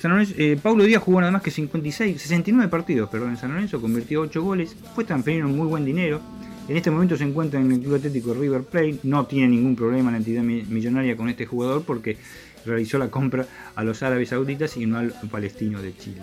San 0.05 0.27
eh, 0.37 0.59
Paulo 0.63 0.85
Díaz 0.85 1.03
jugó 1.03 1.21
nada 1.21 1.33
más 1.33 1.41
que 1.41 1.51
56, 1.51 2.21
69 2.21 2.69
partidos 2.69 3.09
perdón, 3.09 3.31
en 3.31 3.37
San 3.39 3.53
Lorenzo, 3.53 3.81
convirtió 3.81 4.21
8 4.21 4.43
goles, 4.43 4.77
fue 4.95 5.05
transferido 5.05 5.49
muy 5.49 5.67
buen 5.67 5.83
dinero. 5.87 6.21
En 6.69 6.77
este 6.77 6.91
momento 6.91 7.17
se 7.17 7.25
encuentra 7.25 7.59
en 7.59 7.73
el 7.73 7.81
Club 7.81 7.95
Atlético 7.95 8.35
River 8.35 8.65
Plate, 8.65 8.99
no 9.05 9.25
tiene 9.25 9.49
ningún 9.49 9.75
problema 9.75 10.11
la 10.11 10.19
entidad 10.19 10.43
mi- 10.43 10.63
millonaria 10.63 11.17
con 11.17 11.31
este 11.31 11.47
jugador 11.47 11.85
porque 11.85 12.19
realizó 12.67 12.99
la 12.99 13.09
compra 13.09 13.47
a 13.75 13.83
los 13.83 14.03
árabes 14.03 14.29
sauditas 14.29 14.77
y 14.77 14.85
no 14.85 14.99
al 14.99 15.15
palestino 15.31 15.81
de 15.81 15.97
Chile. 15.97 16.21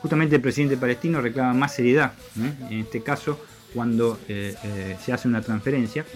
Justamente 0.00 0.36
el 0.36 0.40
presidente 0.42 0.78
palestino 0.78 1.20
reclama 1.20 1.52
más 1.52 1.74
seriedad, 1.74 2.14
¿eh? 2.38 2.52
en 2.70 2.78
este 2.80 3.02
caso 3.02 3.38
cuando 3.74 4.18
eh, 4.28 4.54
se 5.04 5.12
hace 5.12 5.28
una 5.28 5.42
transferencia. 5.42 6.06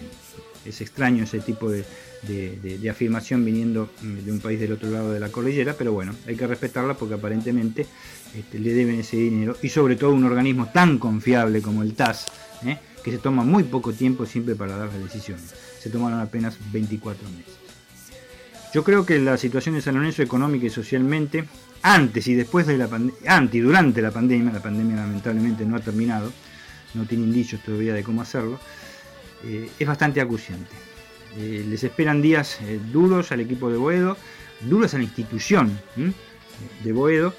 Es 0.65 0.81
extraño 0.81 1.25
ese 1.25 1.41
tipo 1.41 1.71
de, 1.71 1.85
de- 2.23 2.91
afirmación 2.91 3.45
viniendo 3.45 3.91
mm, 4.03 4.19
de 4.25 4.33
un 4.33 4.41
país 4.41 4.59
del 4.59 4.73
otro 4.73 4.91
lado 4.91 5.13
de 5.13 5.21
la 5.21 5.29
cordillera, 5.31 5.75
pero 5.77 5.93
bueno, 5.93 6.15
hay 6.27 6.37
que 6.37 6.47
respetarla 6.47 6.95
porque 6.95 7.15
aparentemente 7.15 7.87
este, 8.35 8.59
le 8.59 8.73
deben 8.73 9.01
ese 9.01 9.17
dinero 9.17 9.57
y 9.63 9.69
sobre 9.69 9.97
todo 9.97 10.13
un 10.13 10.25
organismo 10.25 10.69
tan 10.73 10.99
confiable 10.99 11.61
como 11.63 11.83
el 11.83 11.95
TAS, 11.95 12.27
¿eh? 12.65 12.79
que 13.05 13.11
se 13.13 13.19
toma 13.19 13.45
muy 13.45 13.63
poco 13.65 13.93
tiempo 13.93 14.27
siempre 14.27 14.55
para 14.55 14.77
dar 14.77 14.89
las 14.89 15.03
decisiones. 15.03 15.55
Se 15.81 15.91
tomaron 15.91 16.21
apenas 16.21 16.57
24 16.73 17.29
meses. 17.31 17.55
Yo 18.75 18.85
creo 18.85 19.07
que 19.07 19.19
la 19.19 19.39
situación 19.39 19.75
de 19.77 19.81
San 19.81 19.95
Lorenzo 19.95 20.23
económica 20.23 20.67
y 20.67 20.71
socialmente, 20.71 21.45
antes 21.83 22.27
y 22.29 22.35
después 22.35 22.67
de 22.67 22.77
la 22.77 22.87
pandemia, 22.89 23.17
antes 23.37 23.55
y 23.55 23.61
durante 23.61 24.03
la 24.03 24.11
pandemia, 24.11 24.53
la 24.53 24.61
pandemia 24.63 24.97
lamentablemente 24.97 25.65
no 25.65 25.77
ha 25.77 25.81
terminado, 25.81 26.31
no 26.95 27.05
tiene 27.07 27.25
indicios 27.25 27.63
todavía 27.63 27.95
de 27.95 28.03
cómo 28.03 28.21
hacerlo, 28.21 28.59
eh, 29.45 29.71
es 29.79 29.87
bastante 29.89 30.21
acuciante. 30.21 30.71
Eh, 31.37 31.65
les 31.69 31.85
esperan 31.85 32.23
días 32.23 32.59
eh, 32.63 32.81
duros 32.93 33.33
al 33.33 33.41
equipo 33.41 33.71
de 33.71 33.77
Boedo, 33.77 34.17
duros 34.63 34.95
a 34.95 34.99
la 34.99 35.05
institución 35.05 35.79
¿m? 35.97 36.13
de 36.83 36.93
Boedo, 36.93 37.35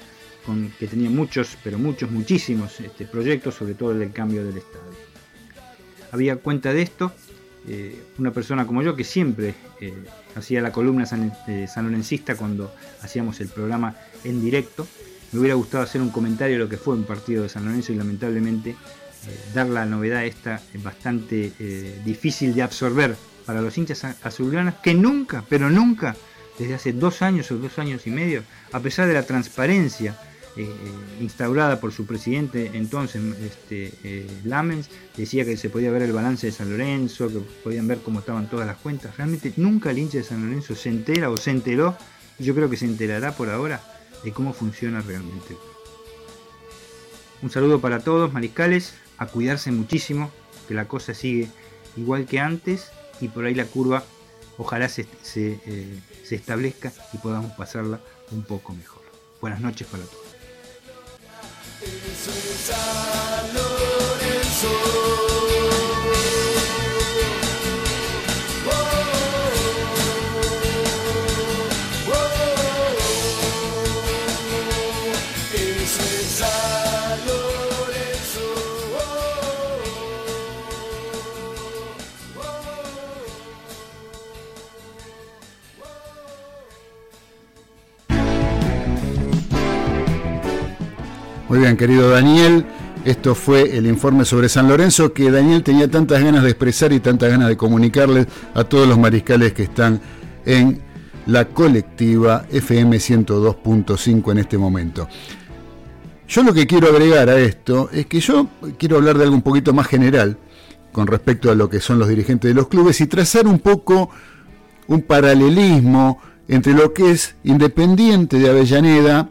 con, 0.46 0.72
que 0.78 0.86
tenía 0.86 1.10
muchos, 1.10 1.56
pero 1.62 1.78
muchos, 1.78 2.10
muchísimos 2.10 2.80
este, 2.80 3.04
proyectos, 3.04 3.54
sobre 3.54 3.74
todo 3.74 3.92
el 3.92 3.98
del 3.98 4.12
cambio 4.12 4.44
del 4.44 4.56
estadio. 4.56 4.80
Había 6.12 6.36
cuenta 6.36 6.72
de 6.72 6.82
esto 6.82 7.12
eh, 7.68 8.02
una 8.18 8.30
persona 8.30 8.66
como 8.66 8.82
yo 8.82 8.96
que 8.96 9.04
siempre 9.04 9.54
eh, 9.80 9.92
hacía 10.34 10.62
la 10.62 10.72
columna 10.72 11.04
san, 11.04 11.32
eh, 11.46 11.66
sanlorencista 11.72 12.34
cuando 12.34 12.72
hacíamos 13.02 13.40
el 13.40 13.48
programa 13.48 13.94
en 14.24 14.40
directo. 14.40 14.86
Me 15.32 15.40
hubiera 15.40 15.54
gustado 15.54 15.84
hacer 15.84 16.00
un 16.00 16.10
comentario 16.10 16.56
de 16.56 16.64
lo 16.64 16.68
que 16.68 16.78
fue 16.78 16.94
un 16.94 17.04
partido 17.04 17.42
de 17.42 17.48
San 17.48 17.64
Lorenzo 17.64 17.92
y 17.92 17.96
lamentablemente 17.96 18.70
eh, 18.70 18.76
dar 19.54 19.68
la 19.68 19.84
novedad 19.84 20.24
esta 20.24 20.60
es 20.72 20.82
bastante 20.82 21.52
eh, 21.58 22.00
difícil 22.04 22.54
de 22.54 22.62
absorber 22.62 23.14
para 23.46 23.60
los 23.60 23.76
hinchas 23.76 24.04
azulgranas 24.22 24.76
que 24.82 24.94
nunca, 24.94 25.44
pero 25.48 25.70
nunca, 25.70 26.16
desde 26.58 26.74
hace 26.74 26.92
dos 26.92 27.22
años 27.22 27.50
o 27.50 27.56
dos 27.56 27.78
años 27.78 28.06
y 28.06 28.10
medio, 28.10 28.42
a 28.72 28.80
pesar 28.80 29.06
de 29.08 29.14
la 29.14 29.24
transparencia 29.24 30.16
eh, 30.56 30.62
eh, 30.62 31.22
instaurada 31.22 31.80
por 31.80 31.92
su 31.92 32.06
presidente 32.06 32.72
entonces, 32.74 33.22
este, 33.40 33.92
eh, 34.02 34.26
Lamens, 34.44 34.90
decía 35.16 35.44
que 35.44 35.56
se 35.56 35.70
podía 35.70 35.92
ver 35.92 36.02
el 36.02 36.12
balance 36.12 36.48
de 36.48 36.52
San 36.52 36.70
Lorenzo, 36.70 37.28
que 37.28 37.38
podían 37.62 37.86
ver 37.86 37.98
cómo 37.98 38.18
estaban 38.18 38.50
todas 38.50 38.66
las 38.66 38.76
cuentas. 38.78 39.16
Realmente 39.16 39.52
nunca 39.56 39.92
el 39.92 39.98
hincha 39.98 40.18
de 40.18 40.24
San 40.24 40.44
Lorenzo 40.44 40.74
se 40.74 40.88
entera 40.88 41.30
o 41.30 41.36
se 41.36 41.52
enteró, 41.52 41.96
y 42.38 42.44
yo 42.44 42.54
creo 42.54 42.68
que 42.68 42.76
se 42.76 42.86
enterará 42.86 43.32
por 43.32 43.48
ahora, 43.48 43.80
de 44.24 44.32
cómo 44.32 44.52
funciona 44.52 45.00
realmente. 45.02 45.56
Un 47.42 47.50
saludo 47.50 47.80
para 47.80 48.00
todos, 48.00 48.32
mariscales. 48.32 48.94
a 49.18 49.26
cuidarse 49.26 49.70
muchísimo, 49.70 50.30
que 50.66 50.74
la 50.74 50.88
cosa 50.88 51.14
sigue 51.14 51.48
igual 51.96 52.26
que 52.26 52.40
antes 52.40 52.90
y 53.20 53.28
por 53.28 53.44
ahí 53.44 53.54
la 53.54 53.64
curva 53.64 54.02
ojalá 54.58 54.88
se, 54.88 55.06
eh, 55.34 56.00
se 56.24 56.34
establezca 56.34 56.92
y 57.12 57.18
podamos 57.18 57.52
pasarla 57.52 58.00
un 58.30 58.42
poco 58.42 58.74
mejor. 58.74 59.02
Buenas 59.40 59.60
noches 59.60 59.86
para 59.86 60.04
todos. 60.04 60.30
Muy 91.50 91.58
bien, 91.58 91.76
querido 91.76 92.10
Daniel. 92.10 92.64
Esto 93.04 93.34
fue 93.34 93.76
el 93.76 93.84
informe 93.88 94.24
sobre 94.24 94.48
San 94.48 94.68
Lorenzo 94.68 95.12
que 95.12 95.32
Daniel 95.32 95.64
tenía 95.64 95.90
tantas 95.90 96.22
ganas 96.22 96.44
de 96.44 96.50
expresar 96.50 96.92
y 96.92 97.00
tantas 97.00 97.28
ganas 97.28 97.48
de 97.48 97.56
comunicarles 97.56 98.28
a 98.54 98.62
todos 98.62 98.86
los 98.86 98.96
mariscales 98.96 99.52
que 99.52 99.64
están 99.64 100.00
en 100.46 100.80
la 101.26 101.46
colectiva 101.46 102.46
FM 102.52 102.98
102.5 102.98 104.30
en 104.30 104.38
este 104.38 104.58
momento. 104.58 105.08
Yo 106.28 106.44
lo 106.44 106.54
que 106.54 106.68
quiero 106.68 106.86
agregar 106.86 107.28
a 107.28 107.40
esto 107.40 107.90
es 107.92 108.06
que 108.06 108.20
yo 108.20 108.46
quiero 108.78 108.98
hablar 108.98 109.18
de 109.18 109.24
algo 109.24 109.34
un 109.34 109.42
poquito 109.42 109.72
más 109.72 109.88
general 109.88 110.38
con 110.92 111.08
respecto 111.08 111.50
a 111.50 111.56
lo 111.56 111.68
que 111.68 111.80
son 111.80 111.98
los 111.98 112.06
dirigentes 112.06 112.48
de 112.48 112.54
los 112.54 112.68
clubes 112.68 113.00
y 113.00 113.08
trazar 113.08 113.48
un 113.48 113.58
poco 113.58 114.08
un 114.86 115.02
paralelismo 115.02 116.20
entre 116.46 116.74
lo 116.74 116.94
que 116.94 117.10
es 117.10 117.34
Independiente 117.42 118.38
de 118.38 118.50
Avellaneda 118.50 119.30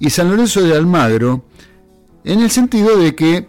y 0.00 0.10
San 0.10 0.30
Lorenzo 0.30 0.62
de 0.62 0.76
Almagro, 0.76 1.44
en 2.24 2.40
el 2.40 2.50
sentido 2.50 2.96
de 2.98 3.14
que 3.14 3.48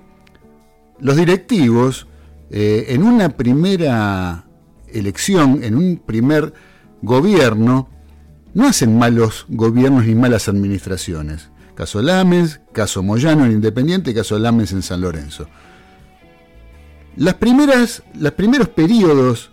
los 1.00 1.16
directivos, 1.16 2.08
eh, 2.50 2.88
en 2.90 3.04
una 3.04 3.30
primera 3.30 4.46
elección, 4.88 5.64
en 5.64 5.76
un 5.76 5.98
primer 5.98 6.54
gobierno, 7.02 7.90
no 8.54 8.68
hacen 8.68 8.98
malos 8.98 9.46
gobiernos 9.48 10.06
ni 10.06 10.16
malas 10.16 10.48
administraciones. 10.48 11.50
Caso 11.76 12.02
Lamens, 12.02 12.60
caso 12.74 13.04
Moyano 13.04 13.46
en 13.46 13.54
Independiente, 13.54 14.14
caso 14.14 14.38
Lamens 14.38 14.72
en 14.74 14.82
San 14.82 15.02
Lorenzo. 15.02 15.48
Las 17.16 17.36
primeras, 17.36 18.04
los 18.16 18.34
primeros 18.34 18.70
periodos 18.70 19.52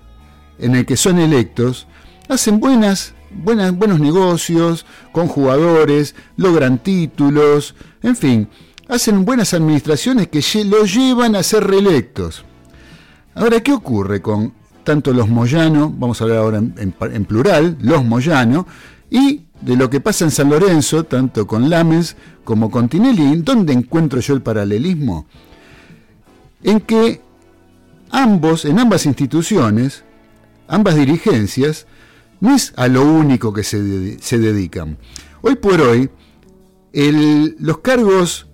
en 0.59 0.75
el 0.75 0.87
que 0.87 0.97
son 0.97 1.19
electos 1.19 1.87
hacen 2.29 2.61
buenas, 2.61 3.15
buenos 3.43 4.01
negocios 4.01 4.87
con 5.13 5.29
jugadores, 5.29 6.15
logran 6.37 6.79
títulos, 6.79 7.75
en 8.03 8.17
fin, 8.17 8.49
hacen 8.89 9.25
buenas 9.25 9.55
administraciones 9.55 10.29
que 10.29 10.43
los 10.65 10.95
llevan 10.95 11.37
a 11.37 11.43
ser 11.43 11.65
reelectos. 11.65 12.45
Ahora, 13.35 13.61
¿qué 13.61 13.73
ocurre 13.73 14.23
con 14.23 14.53
tanto 14.87 15.13
los 15.13 15.29
Moyano, 15.29 15.93
vamos 15.97 16.21
a 16.21 16.25
hablar 16.25 16.39
ahora 16.39 16.59
en, 16.59 16.95
en, 17.01 17.25
plural, 17.25 17.77
los 17.81 18.05
Moyano, 18.05 18.67
y 19.11 19.43
de 19.61 19.77
lo 19.77 19.91
que 19.91 20.01
pasa 20.01 20.25
en 20.25 20.31
San 20.31 20.49
Lorenzo, 20.49 21.05
tanto 21.05 21.47
con 21.47 21.69
Lamens 21.69 22.17
como 22.45 22.71
con 22.71 22.89
Tinelli, 22.89 23.43
¿dónde 23.43 23.73
encuentro 23.73 24.21
yo 24.21 24.35
el 24.35 24.43
paralelismo? 24.43 25.27
En 26.63 26.81
que 26.81 27.21
ambos, 28.11 28.65
en 28.65 28.79
ambas 28.79 29.07
instituciones, 29.07 30.05
ambas 30.69 30.95
dirigencias, 30.95 31.87
no 32.41 32.55
es 32.55 32.73
a 32.77 32.89
lo 32.89 33.05
único 33.05 33.53
que 33.53 33.63
se, 33.63 34.19
se 34.21 34.39
dedican. 34.39 34.99
Hoy 35.43 35.57
por 35.57 35.81
hoy, 35.81 36.11
los 36.93 37.79
cargos 37.79 38.47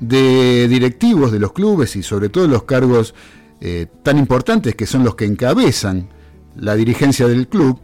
de 0.00 0.68
directivos 0.68 1.32
de 1.32 1.38
los 1.38 1.52
clubes 1.52 1.96
y 1.96 2.02
sobre 2.02 2.28
todo 2.28 2.46
los 2.46 2.64
cargos 2.64 3.14
eh, 3.60 3.86
tan 4.02 4.18
importantes 4.18 4.74
que 4.74 4.86
son 4.86 5.04
los 5.04 5.14
que 5.14 5.24
encabezan 5.24 6.08
la 6.56 6.74
dirigencia 6.74 7.26
del 7.26 7.48
club, 7.48 7.80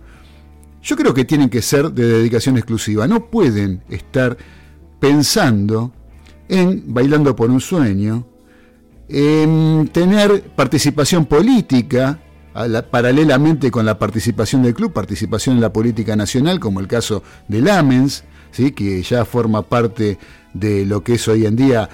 yo 0.83 0.97
creo 0.97 1.15
que 1.15 1.25
tienen 1.25 1.49
que 1.49 1.63
ser 1.63 1.93
de 1.93 2.07
dedicación 2.07 2.57
exclusiva. 2.57 3.07
No 3.07 3.31
pueden 3.31 3.83
estar 3.89 4.37
pensando 4.99 5.93
en 6.49 6.85
bailando 6.93 7.37
por 7.37 7.51
un 7.51 7.61
sueño, 7.61 8.27
en 9.09 9.89
tener 9.93 10.43
participación 10.55 11.27
política 11.27 12.21
la, 12.69 12.83
paralelamente 12.83 13.71
con 13.71 13.87
la 13.87 13.99
participación 13.99 14.63
del 14.63 14.75
club, 14.75 14.93
participación 14.93 15.57
en 15.57 15.61
la 15.61 15.73
política 15.73 16.17
nacional, 16.17 16.61
como 16.61 16.81
el 16.81 16.89
caso 16.89 17.23
de 17.49 17.61
Lamens, 17.61 18.25
¿sí? 18.51 18.73
que 18.73 19.03
ya 19.03 19.25
forma 19.25 19.63
parte 19.63 20.19
de 20.53 20.85
lo 20.85 21.03
que 21.03 21.15
es 21.15 21.29
hoy 21.29 21.47
en 21.47 21.57
día 21.57 21.89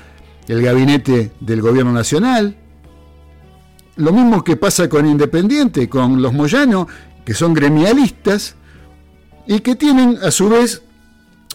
el 0.49 0.63
gabinete 0.63 1.33
del 1.41 1.61
gobierno 1.61 1.93
nacional. 1.93 2.57
Lo 3.97 4.13
mismo 4.13 4.45
que 4.45 4.57
pasa 4.57 4.89
con 4.89 5.07
Independiente, 5.07 5.89
con 5.89 6.21
los 6.21 6.33
Moyano, 6.33 6.87
que 7.25 7.35
son 7.35 7.55
gremialistas 7.55 8.55
y 9.47 9.61
que 9.61 9.75
tienen 9.75 10.19
a 10.23 10.31
su 10.31 10.49
vez 10.49 10.83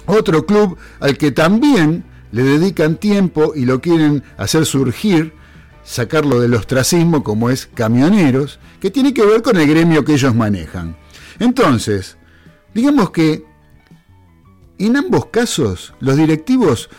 otro 0.06 0.46
club 0.46 0.78
al 1.00 1.18
que 1.18 1.32
también 1.32 2.04
le 2.32 2.44
dedican 2.44 2.96
tiempo 2.96 3.54
y 3.56 3.66
lo 3.66 3.82
quieren 3.82 4.24
hacer 4.38 4.66
surgir, 4.66 5.34
sacarlo 5.84 6.40
del 6.40 6.54
ostracismo 6.54 7.24
como 7.24 7.50
es 7.50 7.66
camioneros, 7.66 8.60
que 8.80 8.92
tiene 8.92 9.14
que 9.14 9.26
ver 9.26 9.42
con 9.42 9.58
el 9.58 9.68
gremio 9.68 10.06
que 10.06 10.14
ellos 10.14 10.36
manejan. 10.36 10.96
Entonces, 11.40 12.18
digamos 12.74 13.12
que 13.12 13.44
en 14.78 14.98
ambos 14.98 15.28
casos 15.28 15.94
los 16.00 16.18
directivos 16.18 16.90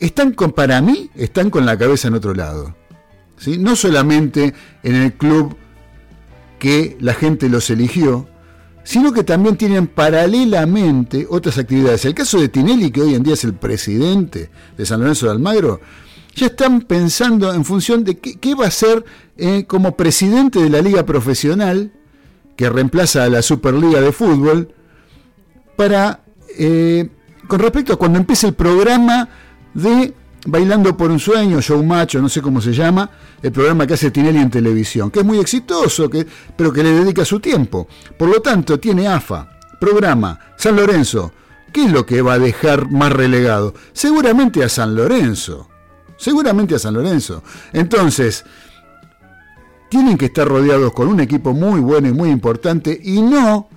están 0.00 0.32
con, 0.32 0.52
para 0.52 0.80
mí, 0.80 1.10
están 1.14 1.50
con 1.50 1.66
la 1.66 1.76
cabeza 1.76 2.08
en 2.08 2.14
otro 2.14 2.34
lado. 2.34 2.76
¿sí? 3.36 3.58
No 3.58 3.76
solamente 3.76 4.54
en 4.82 4.94
el 4.94 5.12
club 5.14 5.56
que 6.58 6.96
la 7.00 7.14
gente 7.14 7.48
los 7.48 7.70
eligió, 7.70 8.28
sino 8.84 9.12
que 9.12 9.22
también 9.22 9.56
tienen 9.56 9.86
paralelamente 9.86 11.26
otras 11.28 11.58
actividades. 11.58 12.04
El 12.04 12.14
caso 12.14 12.40
de 12.40 12.48
Tinelli, 12.48 12.90
que 12.90 13.02
hoy 13.02 13.14
en 13.14 13.22
día 13.22 13.34
es 13.34 13.44
el 13.44 13.54
presidente 13.54 14.50
de 14.76 14.86
San 14.86 15.00
Lorenzo 15.00 15.26
de 15.26 15.32
Almagro, 15.32 15.80
ya 16.38 16.46
están 16.46 16.82
pensando 16.82 17.52
en 17.52 17.64
función 17.64 18.04
de 18.04 18.18
qué, 18.18 18.54
va 18.54 18.64
a 18.64 18.68
hacer 18.68 19.04
eh, 19.36 19.64
como 19.66 19.96
presidente 19.96 20.60
de 20.60 20.70
la 20.70 20.80
liga 20.80 21.04
profesional, 21.04 21.92
que 22.56 22.70
reemplaza 22.70 23.24
a 23.24 23.28
la 23.28 23.42
Superliga 23.42 24.00
de 24.00 24.12
Fútbol, 24.12 24.72
para, 25.76 26.20
eh, 26.58 27.08
con 27.46 27.60
respecto 27.60 27.92
a 27.92 27.96
cuando 27.96 28.18
empiece 28.18 28.46
el 28.46 28.54
programa 28.54 29.28
de 29.74 30.14
Bailando 30.46 30.96
por 30.96 31.10
un 31.10 31.18
sueño, 31.18 31.60
Show 31.60 31.82
Macho, 31.82 32.22
no 32.22 32.28
sé 32.28 32.40
cómo 32.40 32.60
se 32.60 32.72
llama, 32.72 33.10
el 33.42 33.52
programa 33.52 33.86
que 33.86 33.94
hace 33.94 34.10
Tinelli 34.10 34.38
en 34.38 34.50
televisión, 34.50 35.10
que 35.10 35.20
es 35.20 35.24
muy 35.24 35.38
exitoso, 35.38 36.08
que, 36.08 36.26
pero 36.56 36.72
que 36.72 36.82
le 36.82 36.92
dedica 36.92 37.24
su 37.24 37.40
tiempo. 37.40 37.88
Por 38.16 38.28
lo 38.28 38.40
tanto, 38.40 38.78
tiene 38.78 39.08
AFA, 39.08 39.58
programa, 39.80 40.38
San 40.56 40.76
Lorenzo. 40.76 41.32
¿Qué 41.72 41.84
es 41.84 41.92
lo 41.92 42.06
que 42.06 42.22
va 42.22 42.34
a 42.34 42.38
dejar 42.38 42.90
más 42.90 43.12
relegado? 43.12 43.74
Seguramente 43.92 44.64
a 44.64 44.68
San 44.68 44.94
Lorenzo. 44.94 45.67
Seguramente 46.18 46.74
a 46.74 46.78
San 46.78 46.94
Lorenzo. 46.94 47.42
Entonces, 47.72 48.44
tienen 49.88 50.18
que 50.18 50.26
estar 50.26 50.46
rodeados 50.46 50.92
con 50.92 51.08
un 51.08 51.20
equipo 51.20 51.54
muy 51.54 51.80
bueno 51.80 52.08
y 52.08 52.12
muy 52.12 52.30
importante 52.30 52.98
y 53.02 53.22
no 53.22 53.68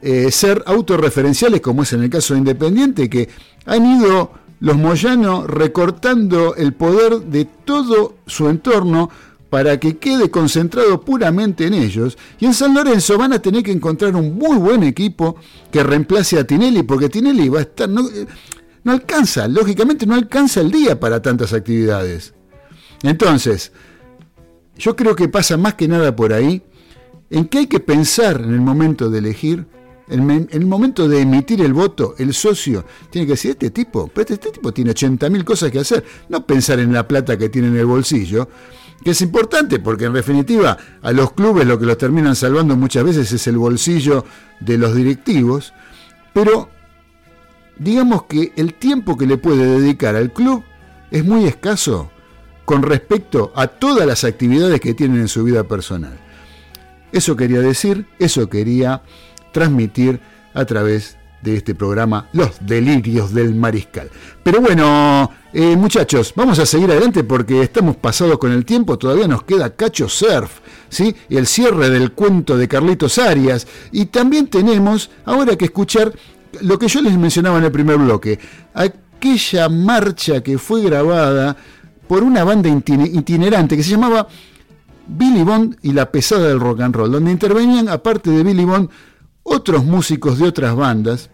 eh, 0.00 0.30
ser 0.30 0.62
autorreferenciales 0.66 1.60
como 1.60 1.82
es 1.82 1.92
en 1.92 2.02
el 2.02 2.10
caso 2.10 2.34
de 2.34 2.38
Independiente, 2.38 3.10
que 3.10 3.28
han 3.66 3.84
ido 3.84 4.32
los 4.60 4.76
Moyano 4.76 5.46
recortando 5.46 6.54
el 6.54 6.72
poder 6.72 7.20
de 7.20 7.44
todo 7.44 8.14
su 8.26 8.48
entorno 8.48 9.10
para 9.50 9.78
que 9.78 9.98
quede 9.98 10.30
concentrado 10.30 11.02
puramente 11.02 11.66
en 11.66 11.74
ellos. 11.74 12.16
Y 12.40 12.46
en 12.46 12.54
San 12.54 12.72
Lorenzo 12.72 13.18
van 13.18 13.34
a 13.34 13.42
tener 13.42 13.62
que 13.62 13.72
encontrar 13.72 14.16
un 14.16 14.34
muy 14.38 14.56
buen 14.56 14.82
equipo 14.82 15.36
que 15.70 15.82
reemplace 15.82 16.38
a 16.38 16.46
Tinelli, 16.46 16.84
porque 16.84 17.08
Tinelli 17.08 17.48
va 17.48 17.58
a 17.58 17.62
estar... 17.62 17.90
no 18.84 18.92
alcanza, 18.92 19.48
lógicamente 19.48 20.06
no 20.06 20.14
alcanza 20.14 20.60
el 20.60 20.70
día 20.70 20.98
para 20.98 21.22
tantas 21.22 21.52
actividades. 21.52 22.34
Entonces, 23.02 23.72
yo 24.76 24.96
creo 24.96 25.14
que 25.16 25.28
pasa 25.28 25.56
más 25.56 25.74
que 25.74 25.88
nada 25.88 26.14
por 26.14 26.32
ahí, 26.32 26.62
en 27.30 27.46
que 27.46 27.58
hay 27.58 27.66
que 27.66 27.80
pensar 27.80 28.40
en 28.40 28.52
el 28.52 28.60
momento 28.60 29.10
de 29.10 29.18
elegir 29.18 29.66
en 30.08 30.48
el 30.50 30.66
momento 30.66 31.08
de 31.08 31.20
emitir 31.20 31.62
el 31.62 31.72
voto, 31.72 32.14
el 32.18 32.34
socio 32.34 32.84
tiene 33.10 33.26
que 33.26 33.32
decir, 33.32 33.52
este 33.52 33.70
tipo, 33.70 34.10
este, 34.14 34.34
este 34.34 34.50
tipo 34.50 34.72
tiene 34.72 34.92
80.000 34.92 35.44
cosas 35.44 35.70
que 35.70 35.78
hacer, 35.78 36.04
no 36.28 36.46
pensar 36.46 36.78
en 36.80 36.92
la 36.92 37.06
plata 37.06 37.38
que 37.38 37.48
tiene 37.48 37.68
en 37.68 37.76
el 37.76 37.86
bolsillo, 37.86 38.48
que 39.02 39.12
es 39.12 39.20
importante 39.22 39.78
porque 39.78 40.04
en 40.04 40.12
definitiva 40.12 40.76
a 41.00 41.12
los 41.12 41.32
clubes 41.32 41.66
lo 41.66 41.78
que 41.78 41.86
los 41.86 41.98
terminan 41.98 42.36
salvando 42.36 42.76
muchas 42.76 43.04
veces 43.04 43.32
es 43.32 43.46
el 43.46 43.56
bolsillo 43.56 44.24
de 44.60 44.78
los 44.78 44.94
directivos, 44.94 45.72
pero 46.32 46.68
digamos 47.78 48.24
que 48.24 48.52
el 48.56 48.74
tiempo 48.74 49.16
que 49.16 49.26
le 49.26 49.36
puede 49.36 49.80
dedicar 49.80 50.16
al 50.16 50.32
club 50.32 50.64
es 51.10 51.24
muy 51.24 51.44
escaso 51.44 52.10
con 52.64 52.82
respecto 52.82 53.52
a 53.54 53.66
todas 53.66 54.06
las 54.06 54.24
actividades 54.24 54.80
que 54.80 54.94
tienen 54.94 55.20
en 55.20 55.28
su 55.28 55.44
vida 55.44 55.64
personal. 55.64 56.18
Eso 57.12 57.36
quería 57.36 57.60
decir, 57.60 58.06
eso 58.18 58.48
quería 58.48 59.02
transmitir 59.52 60.20
a 60.54 60.64
través 60.64 61.18
de 61.42 61.56
este 61.56 61.74
programa 61.74 62.28
Los 62.32 62.64
Delirios 62.64 63.34
del 63.34 63.54
Mariscal. 63.54 64.10
Pero 64.42 64.60
bueno, 64.60 65.30
eh, 65.52 65.76
muchachos, 65.76 66.32
vamos 66.36 66.58
a 66.58 66.66
seguir 66.66 66.90
adelante 66.90 67.24
porque 67.24 67.62
estamos 67.62 67.96
pasados 67.96 68.38
con 68.38 68.52
el 68.52 68.64
tiempo, 68.64 68.96
todavía 68.96 69.26
nos 69.28 69.42
queda 69.42 69.74
Cacho 69.74 70.08
Surf, 70.08 70.60
¿sí? 70.88 71.14
el 71.28 71.46
cierre 71.46 71.90
del 71.90 72.12
cuento 72.12 72.56
de 72.56 72.68
Carlitos 72.68 73.18
Arias, 73.18 73.66
y 73.90 74.06
también 74.06 74.46
tenemos 74.46 75.10
ahora 75.24 75.56
que 75.56 75.66
escuchar 75.66 76.12
lo 76.60 76.78
que 76.78 76.88
yo 76.88 77.00
les 77.00 77.16
mencionaba 77.16 77.58
en 77.58 77.64
el 77.64 77.72
primer 77.72 77.98
bloque, 77.98 78.38
aquella 78.74 79.68
marcha 79.68 80.42
que 80.42 80.58
fue 80.58 80.82
grabada 80.82 81.56
por 82.06 82.22
una 82.22 82.44
banda 82.44 82.68
itinerante 82.68 83.76
que 83.76 83.82
se 83.82 83.92
llamaba 83.92 84.28
Billy 85.06 85.42
Bond 85.42 85.78
y 85.82 85.92
la 85.92 86.10
pesada 86.10 86.48
del 86.48 86.60
rock 86.60 86.80
and 86.80 86.94
roll, 86.94 87.10
donde 87.10 87.32
intervenían, 87.32 87.88
aparte 87.88 88.30
de 88.30 88.42
Billy 88.42 88.64
Bond, 88.64 88.90
otros 89.42 89.84
músicos 89.84 90.38
de 90.38 90.46
otras 90.46 90.76
bandas, 90.76 91.30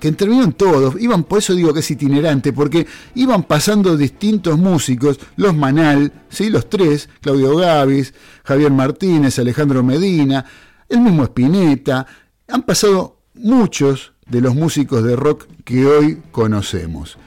que 0.00 0.08
intervinieron 0.08 0.52
todos, 0.52 1.00
iban, 1.00 1.24
por 1.24 1.38
eso 1.38 1.54
digo 1.54 1.72
que 1.72 1.80
es 1.80 1.90
itinerante, 1.90 2.52
porque 2.52 2.86
iban 3.14 3.44
pasando 3.44 3.96
distintos 3.96 4.58
músicos, 4.58 5.18
los 5.36 5.54
Manal, 5.54 6.12
¿sí? 6.28 6.50
los 6.50 6.68
tres, 6.68 7.08
Claudio 7.20 7.56
Gavis, 7.56 8.12
Javier 8.44 8.72
Martínez, 8.72 9.38
Alejandro 9.38 9.82
Medina, 9.82 10.44
el 10.88 11.00
mismo 11.00 11.24
Spinetta, 11.24 12.06
han 12.48 12.62
pasado 12.62 13.20
muchos 13.34 14.12
de 14.28 14.40
los 14.40 14.54
músicos 14.54 15.02
de 15.04 15.16
rock 15.16 15.46
que 15.64 15.86
hoy 15.86 16.22
conocemos. 16.30 17.18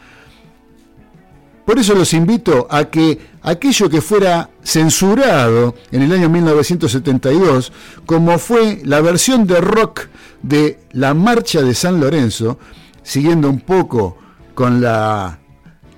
Por 1.66 1.78
eso 1.78 1.94
los 1.94 2.14
invito 2.14 2.68
a 2.72 2.86
que 2.86 3.20
aquello 3.44 3.90
que 3.90 4.02
fuera 4.02 4.50
censurado 4.64 5.76
en 5.92 6.02
el 6.02 6.12
año 6.12 6.28
1972, 6.28 7.72
como 8.08 8.40
fue 8.40 8.82
la 8.84 9.02
versión 9.02 9.46
de 9.46 9.62
rock 9.62 10.08
de 10.42 10.80
la 10.94 11.14
Marcha 11.14 11.62
de 11.62 11.76
San 11.76 12.00
Lorenzo, 12.00 12.58
siguiendo 13.04 13.50
un 13.50 13.60
poco 13.60 14.18
con 14.56 14.82
la 14.82 15.40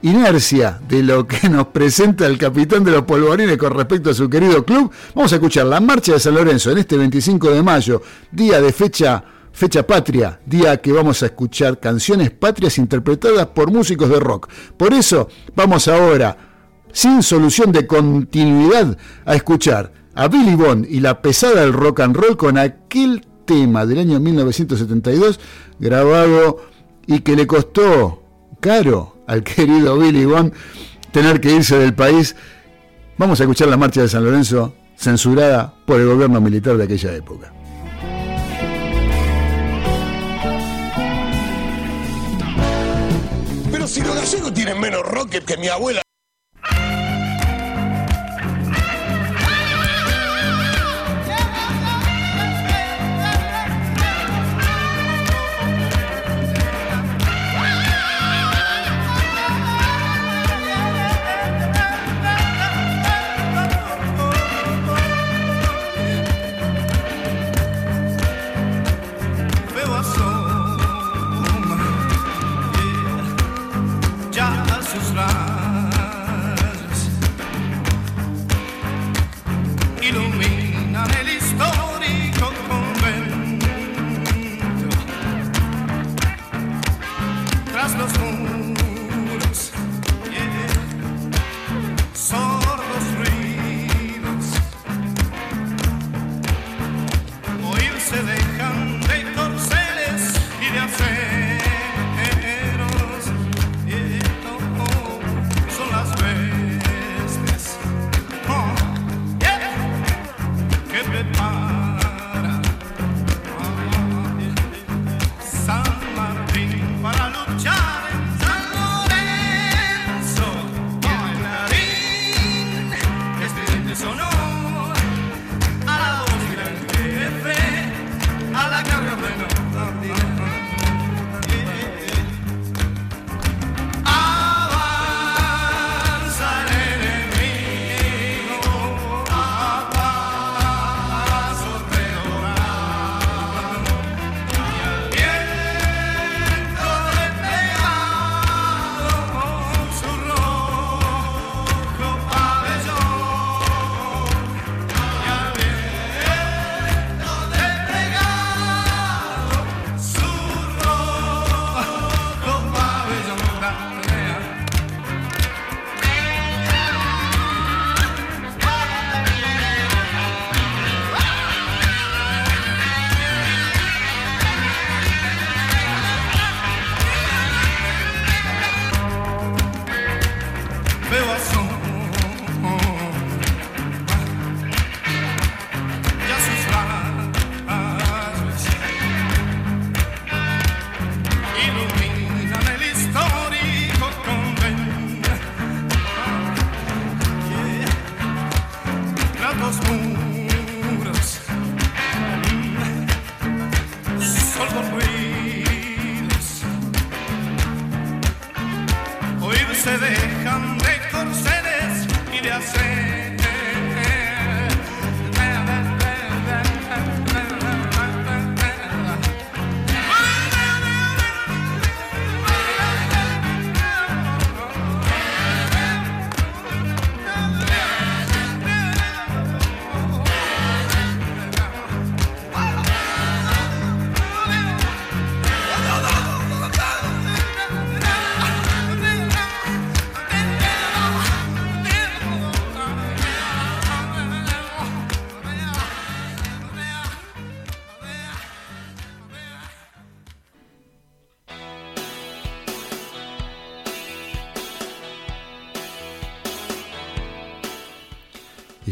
inercia 0.02 0.80
de 0.90 1.04
lo 1.04 1.26
que 1.26 1.48
nos 1.50 1.68
presenta 1.68 2.28
el 2.28 2.38
capitán 2.38 2.84
de 2.84 2.92
los 2.92 3.04
polvorines 3.04 3.58
con 3.58 3.74
respecto 3.74 4.10
a 4.10 4.14
su 4.14 4.30
querido 4.30 4.66
club, 4.66 4.92
vamos 5.16 5.32
a 5.32 5.36
escuchar 5.36 5.68
la 5.68 5.80
Marcha 5.80 6.12
de 6.14 6.20
San 6.20 6.36
Lorenzo 6.36 6.72
en 6.72 6.80
este 6.80 6.98
25 6.98 7.50
de 7.50 7.64
mayo, 7.64 8.02
día 8.32 8.60
de 8.60 8.74
fecha 8.74 9.24
Fecha 9.54 9.86
Patria, 9.86 10.40
día 10.46 10.78
que 10.78 10.92
vamos 10.92 11.22
a 11.22 11.28
escuchar 11.28 11.80
canciones 11.80 12.32
patrias 12.32 12.78
interpretadas 12.78 13.48
por 13.48 13.72
músicos 13.72 14.10
de 14.10 14.20
rock. 14.20 14.50
Por 14.78 14.94
eso 14.94 15.28
vamos 15.56 15.88
ahora, 15.88 16.38
sin 16.92 17.22
solución 17.22 17.72
de 17.72 17.86
continuidad, 17.86 18.98
a 19.26 19.36
escuchar 19.36 19.92
a 20.16 20.28
Billy 20.28 20.56
Bond 20.56 20.86
y 20.90 21.00
la 21.00 21.22
pesada 21.22 21.62
del 21.62 21.74
rock 21.74 22.00
and 22.02 22.16
roll 22.16 22.38
con 22.38 22.58
aquel 22.58 23.26
tema 23.46 23.86
del 23.86 24.00
año 24.00 24.20
1972 24.20 25.40
grabado 25.80 26.58
y 27.08 27.20
que 27.20 27.36
le 27.36 27.48
costó 27.48 28.24
caro 28.60 29.18
al 29.28 29.44
querido 29.44 29.98
Billy 29.98 30.26
Bond 30.26 30.54
tener 31.12 31.42
que 31.42 31.52
irse 31.52 31.78
del 31.78 31.94
país. 31.94 32.36
Vamos 33.18 33.40
a 33.40 33.44
escuchar 33.44 33.68
la 33.68 33.78
marcha 33.78 34.02
de 34.02 34.08
San 34.08 34.24
Lorenzo 34.24 34.74
censurada 34.96 35.74
por 35.86 36.00
el 36.00 36.08
gobierno 36.08 36.40
militar 36.40 36.78
de 36.78 36.86
aquella 36.86 37.14
época. 37.14 37.54
Gallegos 45.02 45.30
tienen 45.30 45.42
menos 45.42 45.42
rock 45.42 45.46
que 45.46 45.58
mi 45.58 45.68
abuela. 45.68 46.11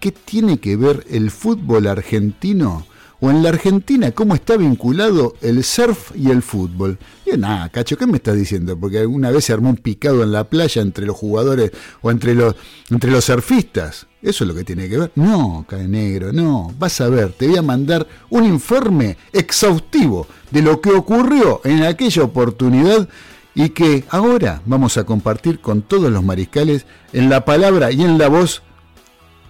qué 0.00 0.12
tiene 0.12 0.58
que 0.58 0.76
ver 0.76 1.04
el 1.10 1.30
fútbol 1.30 1.86
argentino? 1.86 2.86
O 3.24 3.30
en 3.30 3.44
la 3.44 3.50
Argentina, 3.50 4.10
¿cómo 4.10 4.34
está 4.34 4.56
vinculado 4.56 5.34
el 5.42 5.62
surf 5.62 6.10
y 6.16 6.30
el 6.30 6.42
fútbol? 6.42 6.98
Y 7.24 7.30
yo, 7.30 7.36
nada, 7.36 7.68
Cacho, 7.68 7.96
¿qué 7.96 8.04
me 8.04 8.16
estás 8.16 8.34
diciendo? 8.34 8.76
Porque 8.76 8.98
alguna 8.98 9.30
vez 9.30 9.44
se 9.44 9.52
armó 9.52 9.70
un 9.70 9.76
picado 9.76 10.24
en 10.24 10.32
la 10.32 10.42
playa 10.42 10.82
entre 10.82 11.06
los 11.06 11.16
jugadores 11.16 11.70
o 12.00 12.10
entre 12.10 12.34
los, 12.34 12.56
entre 12.90 13.12
los 13.12 13.24
surfistas. 13.24 14.08
¿Eso 14.22 14.42
es 14.42 14.48
lo 14.48 14.56
que 14.56 14.64
tiene 14.64 14.88
que 14.88 14.98
ver? 14.98 15.12
No, 15.14 15.64
cae 15.68 15.86
negro, 15.86 16.32
no. 16.32 16.74
Vas 16.80 17.00
a 17.00 17.08
ver, 17.08 17.32
te 17.32 17.46
voy 17.46 17.58
a 17.58 17.62
mandar 17.62 18.08
un 18.28 18.44
informe 18.44 19.16
exhaustivo 19.32 20.26
de 20.50 20.62
lo 20.62 20.80
que 20.80 20.90
ocurrió 20.90 21.60
en 21.62 21.84
aquella 21.84 22.24
oportunidad 22.24 23.08
y 23.54 23.70
que 23.70 24.04
ahora 24.10 24.62
vamos 24.64 24.96
a 24.96 25.04
compartir 25.04 25.60
con 25.60 25.82
todos 25.82 26.10
los 26.10 26.22
mariscales 26.22 26.86
en 27.12 27.28
la 27.28 27.44
palabra 27.44 27.92
y 27.92 28.02
en 28.02 28.18
la 28.18 28.28
voz 28.28 28.62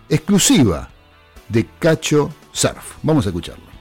exclusiva 0.09 0.89
de 1.49 1.67
Cacho 1.79 2.31
Surf. 2.53 2.97
Vamos 3.03 3.27
a 3.27 3.29
escucharlo. 3.29 3.72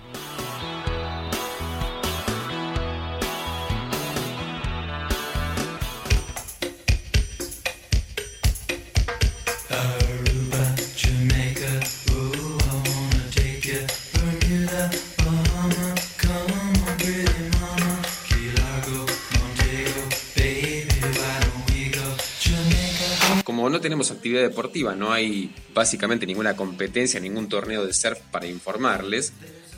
Deportiva, 24.40 24.95
no 24.95 25.12
hay 25.12 25.53
básicamente 25.74 26.26
ninguna 26.26 26.56
competencia, 26.56 27.20
ningún 27.20 27.49
torneo 27.49 27.86
de 27.86 27.94
surf 27.94 28.20
para 28.32 28.48
informarles, 28.48 29.34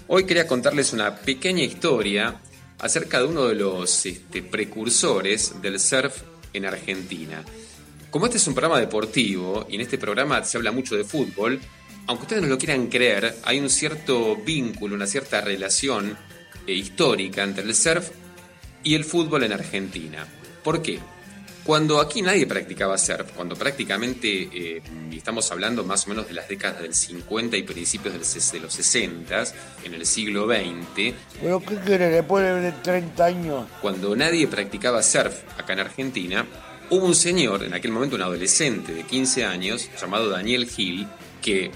hoy 0.07 0.25
quería 0.25 0.47
contarles 0.47 0.93
una 0.93 1.15
pequeña 1.15 1.63
historia 1.63 2.39
acerca 2.79 3.19
de 3.19 3.25
uno 3.25 3.47
de 3.47 3.55
los 3.55 4.05
este, 4.05 4.43
precursores 4.43 5.61
del 5.61 5.79
surf 5.79 6.21
en 6.53 6.65
Argentina. 6.65 7.43
Como 8.11 8.25
este 8.25 8.37
es 8.37 8.47
un 8.47 8.53
programa 8.53 8.79
deportivo 8.79 9.65
y 9.69 9.75
en 9.75 9.81
este 9.81 9.97
programa 9.97 10.43
se 10.43 10.57
habla 10.57 10.71
mucho 10.71 10.95
de 10.95 11.03
fútbol, 11.03 11.59
aunque 12.05 12.23
ustedes 12.23 12.43
no 12.43 12.49
lo 12.49 12.57
quieran 12.57 12.87
creer, 12.87 13.35
hay 13.43 13.59
un 13.59 13.69
cierto 13.69 14.35
vínculo, 14.35 14.95
una 14.95 15.07
cierta 15.07 15.41
relación 15.41 16.17
eh, 16.67 16.73
histórica 16.73 17.43
entre 17.43 17.63
el 17.63 17.73
surf 17.73 18.09
y 18.83 18.95
el 18.95 19.05
fútbol 19.05 19.43
en 19.43 19.53
Argentina. 19.53 20.27
¿Por 20.63 20.81
qué? 20.81 20.99
Cuando 21.63 22.01
aquí 22.01 22.21
nadie 22.21 22.45
practicaba 22.45 22.97
surf, 22.97 23.31
cuando 23.31 23.55
prácticamente 23.55 24.49
eh, 24.51 24.81
estamos 25.11 25.49
hablando 25.49 25.85
más 25.85 26.05
o 26.05 26.09
menos 26.09 26.27
de 26.27 26.33
las 26.33 26.49
décadas 26.49 26.81
del 26.81 26.93
50 26.93 27.55
y 27.55 27.63
principios 27.63 28.13
del 28.13 28.51
de 28.51 28.59
los 28.59 28.73
60, 28.73 29.43
en 29.85 29.93
el 29.93 30.05
siglo 30.05 30.45
XX, 30.45 31.13
¿Pero 31.41 31.61
qué 31.61 31.79
querés? 31.79 32.11
Después 32.11 32.61
de 32.61 32.71
30 32.73 33.25
años. 33.25 33.65
cuando 33.81 34.13
nadie 34.13 34.45
practicaba 34.47 35.01
surf 35.01 35.43
acá 35.57 35.71
en 35.71 35.79
Argentina, 35.79 36.45
hubo 36.89 37.05
un 37.05 37.15
señor, 37.15 37.63
en 37.63 37.73
aquel 37.73 37.91
momento 37.91 38.17
un 38.17 38.23
adolescente 38.23 38.93
de 38.93 39.03
15 39.03 39.45
años, 39.45 39.89
llamado 39.99 40.29
Daniel 40.29 40.69
Gil, 40.69 41.07
que 41.41 41.71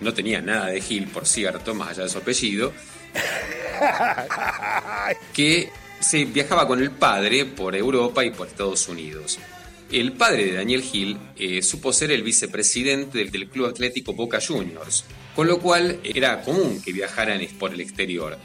no 0.00 0.14
tenía 0.14 0.40
nada 0.40 0.66
de 0.66 0.80
Gil, 0.80 1.08
por 1.08 1.26
cierto, 1.26 1.74
más 1.74 1.90
allá 1.90 2.04
de 2.04 2.08
su 2.10 2.18
apellido, 2.18 2.72
que 5.34 5.68
se 6.02 6.24
viajaba 6.24 6.66
con 6.66 6.80
el 6.80 6.90
padre 6.90 7.44
por 7.44 7.76
Europa 7.76 8.24
y 8.24 8.30
por 8.30 8.48
Estados 8.48 8.88
Unidos. 8.88 9.38
El 9.90 10.12
padre 10.12 10.46
de 10.46 10.52
Daniel 10.54 10.82
Gil 10.82 11.18
eh, 11.36 11.62
supo 11.62 11.92
ser 11.92 12.10
el 12.10 12.22
vicepresidente 12.22 13.24
del, 13.24 13.48
Club 13.48 13.66
Atlético 13.66 14.14
Boca 14.14 14.40
Juniors, 14.40 15.04
con 15.36 15.46
lo 15.46 15.60
cual 15.60 16.00
era 16.02 16.42
común 16.42 16.80
que 16.82 16.92
viajaran 16.92 17.40
por 17.58 17.72
el 17.72 17.80
exterior. 17.80 18.38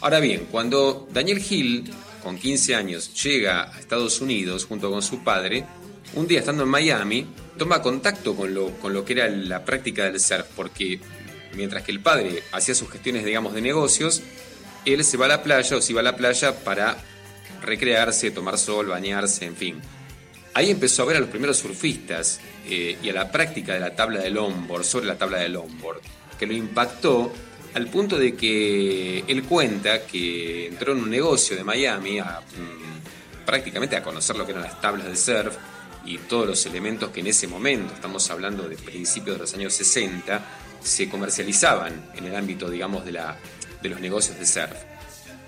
Ahora 0.00 0.18
bien, 0.18 0.46
cuando 0.50 1.06
Daniel 1.12 1.40
Gil, 1.40 1.90
con 2.22 2.38
15 2.38 2.74
años, 2.74 3.22
llega 3.22 3.74
a 3.74 3.78
Estados 3.78 4.20
Unidos 4.20 4.64
junto 4.64 4.90
con 4.90 5.02
su 5.02 5.22
padre, 5.22 5.64
un 6.14 6.26
día 6.26 6.40
estando 6.40 6.62
en 6.62 6.70
Miami, 6.70 7.26
toma 7.58 7.82
contacto 7.82 8.34
con 8.34 8.54
lo, 8.54 8.70
con 8.78 8.92
lo 8.92 9.04
que 9.04 9.12
era 9.12 9.28
la 9.28 9.64
práctica 9.64 10.04
del 10.04 10.20
surf, 10.20 10.46
porque 10.56 11.00
mientras 11.54 11.82
que 11.82 11.92
el 11.92 12.00
padre 12.00 12.42
hacía 12.52 12.74
sus 12.74 12.90
gestiones, 12.90 13.24
digamos, 13.24 13.54
de 13.54 13.60
negocios, 13.60 14.22
él 14.84 15.04
se 15.04 15.16
va 15.16 15.26
a 15.26 15.28
la 15.28 15.42
playa 15.42 15.76
o 15.76 15.80
se 15.80 15.92
iba 15.92 16.00
a 16.00 16.04
la 16.04 16.16
playa 16.16 16.64
para 16.64 16.96
recrearse, 17.62 18.30
tomar 18.30 18.58
sol, 18.58 18.86
bañarse, 18.86 19.46
en 19.46 19.56
fin. 19.56 19.80
Ahí 20.54 20.70
empezó 20.70 21.02
a 21.02 21.06
ver 21.06 21.16
a 21.16 21.20
los 21.20 21.30
primeros 21.30 21.58
surfistas 21.58 22.40
eh, 22.68 22.96
y 23.02 23.08
a 23.08 23.12
la 23.12 23.30
práctica 23.32 23.74
de 23.74 23.80
la 23.80 23.96
tabla 23.96 24.20
del 24.20 24.34
longboard, 24.34 24.84
sobre 24.84 25.06
la 25.06 25.16
tabla 25.16 25.38
del 25.38 25.54
longboard, 25.54 26.00
que 26.38 26.46
lo 26.46 26.52
impactó 26.52 27.32
al 27.74 27.88
punto 27.88 28.16
de 28.18 28.36
que 28.36 29.24
él 29.26 29.42
cuenta 29.44 30.06
que 30.06 30.68
entró 30.68 30.92
en 30.92 30.98
un 30.98 31.10
negocio 31.10 31.56
de 31.56 31.64
Miami 31.64 32.20
mm, 32.20 33.44
prácticamente 33.44 33.96
a 33.96 34.02
conocer 34.02 34.36
lo 34.36 34.46
que 34.46 34.52
eran 34.52 34.62
las 34.62 34.80
tablas 34.80 35.08
de 35.08 35.16
surf 35.16 35.56
y 36.06 36.18
todos 36.18 36.46
los 36.46 36.66
elementos 36.66 37.10
que 37.10 37.20
en 37.20 37.28
ese 37.28 37.48
momento, 37.48 37.94
estamos 37.94 38.30
hablando 38.30 38.68
de 38.68 38.76
principios 38.76 39.36
de 39.36 39.40
los 39.40 39.54
años 39.54 39.72
60, 39.72 40.40
se 40.82 41.08
comercializaban 41.08 42.10
en 42.14 42.26
el 42.26 42.36
ámbito, 42.36 42.68
digamos, 42.70 43.04
de, 43.04 43.12
la, 43.12 43.36
de 43.84 43.90
los 43.90 44.00
negocios 44.00 44.38
de 44.38 44.46
surf. 44.46 44.74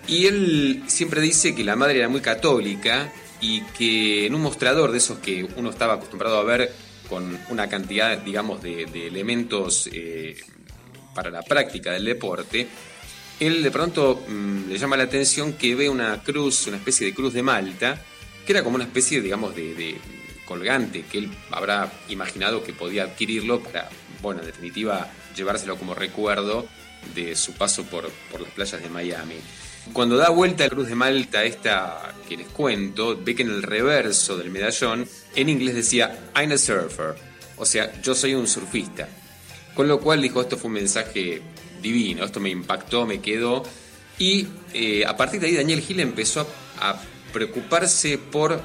Y 0.06 0.26
él 0.26 0.84
siempre 0.86 1.20
dice 1.20 1.54
que 1.54 1.64
la 1.64 1.74
madre 1.74 1.98
era 1.98 2.08
muy 2.08 2.20
católica 2.20 3.12
y 3.40 3.62
que 3.62 4.26
en 4.26 4.34
un 4.34 4.42
mostrador 4.42 4.92
de 4.92 4.98
esos 4.98 5.18
que 5.18 5.48
uno 5.56 5.70
estaba 5.70 5.94
acostumbrado 5.94 6.38
a 6.38 6.44
ver 6.44 6.72
con 7.08 7.38
una 7.48 7.68
cantidad, 7.68 8.16
digamos, 8.18 8.62
de, 8.62 8.84
elementos 9.06 9.88
eh, 9.92 10.36
para 11.14 11.30
la 11.30 11.42
práctica 11.42 11.92
del 11.92 12.04
deporte, 12.04 12.68
él 13.40 13.62
de 13.62 13.70
pronto 13.70 14.22
mm, 14.28 14.68
le 14.68 14.78
llama 14.78 14.96
la 14.96 15.04
atención 15.04 15.54
que 15.54 15.74
ve 15.74 15.88
una 15.88 16.22
cruz, 16.22 16.66
una 16.66 16.76
especie 16.76 17.06
de 17.06 17.14
cruz 17.14 17.32
de 17.32 17.42
Malta, 17.42 18.00
que 18.44 18.52
era 18.52 18.62
como 18.62 18.76
una 18.76 18.84
especie, 18.84 19.20
digamos, 19.20 19.56
de, 19.56 19.74
de 19.74 19.96
colgante, 20.44 21.04
que 21.10 21.18
él 21.18 21.30
habrá 21.50 21.92
imaginado 22.08 22.62
que 22.62 22.72
podía 22.72 23.04
adquirirlo 23.04 23.60
para, 23.60 23.88
bueno, 24.22 24.40
en 24.40 24.46
definitiva, 24.46 25.10
llevárselo 25.34 25.76
como 25.76 25.94
recuerdo 25.94 26.66
de 27.14 27.36
su 27.36 27.52
paso 27.54 27.84
por, 27.84 28.10
por 28.30 28.40
las 28.40 28.50
playas 28.50 28.82
de 28.82 28.88
Miami. 28.88 29.36
Cuando 29.92 30.16
da 30.16 30.30
vuelta 30.30 30.64
la 30.64 30.70
Cruz 30.70 30.88
de 30.88 30.94
Malta, 30.94 31.44
esta 31.44 32.14
que 32.28 32.36
les 32.36 32.48
cuento, 32.48 33.16
ve 33.22 33.34
que 33.34 33.42
en 33.42 33.50
el 33.50 33.62
reverso 33.62 34.36
del 34.36 34.50
medallón, 34.50 35.08
en 35.34 35.48
inglés 35.48 35.76
decía 35.76 36.30
I'm 36.34 36.52
a 36.52 36.58
surfer, 36.58 37.14
o 37.56 37.64
sea, 37.64 38.00
yo 38.02 38.14
soy 38.14 38.34
un 38.34 38.46
surfista. 38.46 39.08
Con 39.74 39.88
lo 39.88 40.00
cual 40.00 40.22
dijo, 40.22 40.40
esto 40.40 40.56
fue 40.56 40.68
un 40.68 40.74
mensaje 40.74 41.42
divino, 41.82 42.24
esto 42.24 42.40
me 42.40 42.50
impactó, 42.50 43.06
me 43.06 43.20
quedó. 43.20 43.62
Y 44.18 44.48
eh, 44.72 45.04
a 45.06 45.16
partir 45.16 45.40
de 45.40 45.48
ahí 45.48 45.56
Daniel 45.56 45.82
Gil 45.82 46.00
empezó 46.00 46.46
a, 46.80 46.90
a 46.90 47.00
preocuparse 47.32 48.18
por 48.18 48.60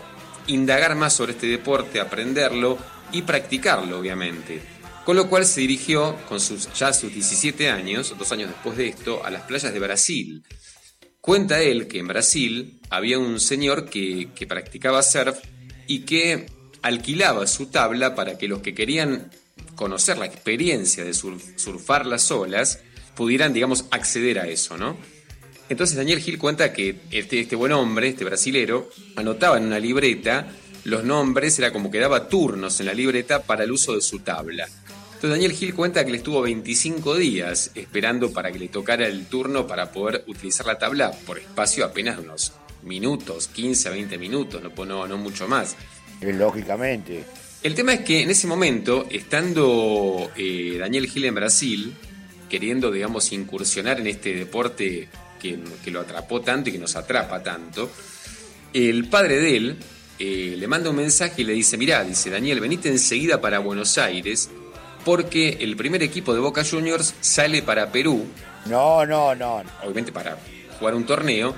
indagar 0.48 0.96
más 0.96 1.14
sobre 1.14 1.34
este 1.34 1.48
deporte, 1.48 2.00
aprenderlo 2.00 2.78
y 3.12 3.22
practicarlo, 3.24 4.00
obviamente. 4.00 4.71
Con 5.06 5.16
lo 5.16 5.28
cual 5.30 5.46
se 5.46 5.62
dirigió, 5.62 6.16
con 6.30 6.40
sus, 6.40 6.72
ya 6.74 6.94
sus 6.94 7.12
17 7.14 7.70
años, 7.70 8.14
dos 8.18 8.32
años 8.32 8.50
después 8.50 8.78
de 8.78 8.88
esto, 8.90 9.26
a 9.26 9.32
las 9.32 9.44
playas 9.44 9.74
de 9.74 9.80
Brasil. 9.80 10.44
Cuenta 11.20 11.60
él 11.62 11.88
que 11.88 12.00
en 12.00 12.08
Brasil 12.08 12.80
había 12.90 13.18
un 13.20 13.40
señor 13.40 13.90
que, 13.90 14.30
que 14.36 14.46
practicaba 14.48 15.02
surf 15.04 15.38
y 15.88 16.00
que 16.02 16.46
alquilaba 16.84 17.46
su 17.48 17.68
tabla 17.68 18.16
para 18.16 18.38
que 18.38 18.48
los 18.48 18.62
que 18.62 18.74
querían 18.76 19.32
conocer 19.76 20.18
la 20.18 20.26
experiencia 20.28 21.04
de 21.04 21.12
surf- 21.12 21.58
surfar 21.58 22.06
las 22.06 22.30
olas 22.32 22.80
pudieran, 23.16 23.54
digamos, 23.54 23.86
acceder 23.92 24.40
a 24.40 24.48
eso, 24.48 24.78
¿no? 24.78 24.98
Entonces 25.70 25.96
Daniel 25.98 26.20
Gil 26.20 26.38
cuenta 26.38 26.74
que 26.74 27.00
este, 27.12 27.40
este 27.40 27.56
buen 27.56 27.72
hombre, 27.72 28.08
este 28.10 28.26
brasilero, 28.26 28.90
anotaba 29.16 29.58
en 29.58 29.66
una 29.66 29.80
libreta 29.80 30.48
los 30.84 31.04
nombres, 31.04 31.58
era 31.60 31.72
como 31.72 31.92
que 31.92 32.00
daba 32.00 32.28
turnos 32.28 32.80
en 32.80 32.88
la 32.88 32.94
libreta 32.94 33.44
para 33.44 33.64
el 33.64 33.72
uso 33.72 33.94
de 33.96 34.02
su 34.02 34.20
tabla. 34.20 34.68
Entonces 35.22 35.38
Daniel 35.38 35.52
Gil 35.52 35.76
cuenta 35.76 36.04
que 36.04 36.10
le 36.10 36.18
estuvo 36.18 36.42
25 36.42 37.16
días 37.16 37.70
esperando 37.76 38.34
para 38.34 38.52
que 38.52 38.58
le 38.58 38.70
tocara 38.70 39.06
el 39.06 39.28
turno 39.28 39.68
para 39.68 39.92
poder 39.92 40.24
utilizar 40.26 40.66
la 40.66 40.80
tabla 40.80 41.12
por 41.12 41.38
espacio 41.38 41.86
apenas 41.86 42.18
de 42.18 42.24
unos 42.24 42.54
minutos, 42.82 43.48
15 43.50 43.90
a 43.90 43.92
20 43.92 44.18
minutos, 44.18 44.64
no, 44.64 44.84
no, 44.84 45.06
no 45.06 45.18
mucho 45.20 45.48
más. 45.48 45.76
Eh, 46.22 46.34
Lógicamente. 46.34 47.24
El 47.62 47.76
tema 47.76 47.94
es 47.94 48.00
que 48.00 48.24
en 48.24 48.32
ese 48.32 48.48
momento, 48.48 49.06
estando 49.12 50.32
eh, 50.36 50.78
Daniel 50.80 51.08
Gil 51.08 51.26
en 51.26 51.36
Brasil, 51.36 51.94
queriendo, 52.50 52.90
digamos, 52.90 53.32
incursionar 53.32 54.00
en 54.00 54.08
este 54.08 54.34
deporte 54.34 55.08
que, 55.40 55.60
que 55.86 55.92
lo 55.92 56.00
atrapó 56.00 56.42
tanto 56.42 56.72
y 56.72 56.74
que 56.74 56.80
nos 56.80 56.96
atrapa 56.96 57.44
tanto, 57.44 57.92
el 58.74 59.08
padre 59.08 59.38
de 59.38 59.56
él 59.56 59.78
eh, 60.18 60.56
le 60.58 60.68
manda 60.68 60.90
un 60.90 60.96
mensaje 60.96 61.44
y 61.44 61.46
le 61.46 61.54
dice, 61.54 61.78
mirá, 61.78 62.04
dice 62.04 62.32
Daniel, 62.32 62.60
venite 62.60 62.90
enseguida 62.90 63.40
para 63.40 63.60
Buenos 63.60 64.00
Aires 64.00 64.50
porque 65.06 65.58
el 65.62 65.76
primer 65.76 66.04
equipo 66.04 66.34
de 66.34 66.40
Boca 66.40 66.64
Juniors 66.64 67.14
sale 67.22 67.62
para 67.62 67.92
Perú. 67.92 68.26
No, 68.66 69.06
no, 69.06 69.34
no. 69.36 69.64
Obviamente 69.84 70.12
para 70.12 70.38
jugar 70.80 70.96
un 70.96 71.06
torneo. 71.06 71.56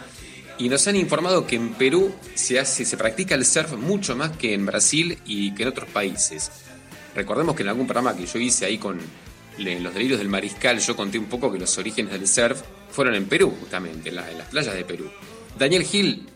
Y 0.57 0.70
nos 0.70 0.88
han 0.88 0.95
informado 0.95 1.48
que 1.48 1.56
en 1.56 1.74
Perú 1.74 2.14
se 2.36 2.60
hace, 2.60 2.86
se 2.86 2.95
practica 2.95 3.34
el 3.36 3.44
surf 3.45 3.74
mucho 3.74 4.15
más 4.15 4.32
que 4.38 4.53
en 4.53 4.65
Brasil 4.65 5.18
y 5.26 5.53
que 5.56 5.64
en 5.64 5.70
otros 5.70 5.90
países. 5.90 6.52
Recordemos 7.15 7.56
que 7.56 7.64
en 7.64 7.70
algún 7.70 7.88
programa 7.88 8.15
que 8.15 8.26
yo 8.26 8.40
hice 8.40 8.65
ahí 8.65 8.78
con 8.78 8.99
los 9.57 9.94
delirios 9.94 10.20
del 10.20 10.30
mariscal, 10.30 10.80
yo 10.80 10.95
conté 10.95 11.18
un 11.20 11.26
poco 11.26 11.52
que 11.52 11.60
los 11.60 11.78
orígenes 11.78 12.11
del 12.14 12.28
surf 12.28 12.61
fueron 12.91 13.15
en 13.15 13.26
Perú, 13.26 13.53
justamente, 13.60 14.10
en, 14.10 14.15
la- 14.15 14.30
en 14.32 14.38
las 14.38 14.48
playas 14.48 14.76
de 14.76 14.86
Perú. 14.86 15.10
Daniel 15.57 15.84
Gil 15.84 16.28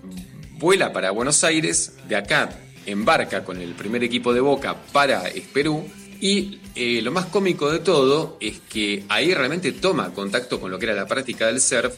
vuela 0.60 0.92
para 0.92 1.12
Buenos 1.12 1.44
Aires, 1.44 1.94
de 2.08 2.16
acá 2.16 2.50
embarca 2.86 3.44
con 3.44 3.62
el 3.62 3.74
primer 3.74 4.04
equipo 4.04 4.34
de 4.34 4.40
Boca 4.40 4.76
para 4.92 5.24
Perú. 5.54 5.88
Y 6.20 6.60
eh, 6.80 7.02
lo 7.02 7.12
más 7.12 7.26
cómico 7.26 7.72
de 7.72 7.80
todo 7.80 8.38
es 8.40 8.60
que 8.60 9.04
ahí 9.10 9.34
realmente 9.34 9.72
toma 9.72 10.14
contacto 10.14 10.62
con 10.62 10.70
lo 10.70 10.78
que 10.78 10.86
era 10.86 10.94
la 10.94 11.08
práctica 11.08 11.48
del 11.48 11.60
surf 11.60 11.96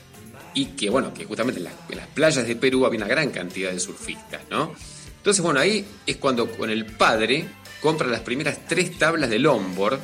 y 0.53 0.68
que, 0.68 0.89
bueno, 0.89 1.14
que 1.14 1.26
justamente 1.26 1.60
en 1.60 1.65
las, 1.97 2.07
playas 2.07 2.47
de 2.47 2.56
Perú 2.56 2.85
había 2.85 2.99
una 2.99 3.07
gran 3.07 3.30
cantidad 3.30 3.72
de 3.72 3.80
surfistas, 3.80 4.41
¿no? 4.49 4.73
Entonces, 5.18 5.43
bueno, 5.43 5.60
ahí 5.60 5.85
es 6.06 6.15
cuando 6.15 6.49
con 6.49 6.69
el 6.69 6.85
padre 6.85 7.45
compra 7.81 8.07
las 8.07 8.22
primeras 8.22 8.65
tres 8.68 8.97
tablas 8.97 9.30
de 9.30 9.39
longboard, 9.39 9.99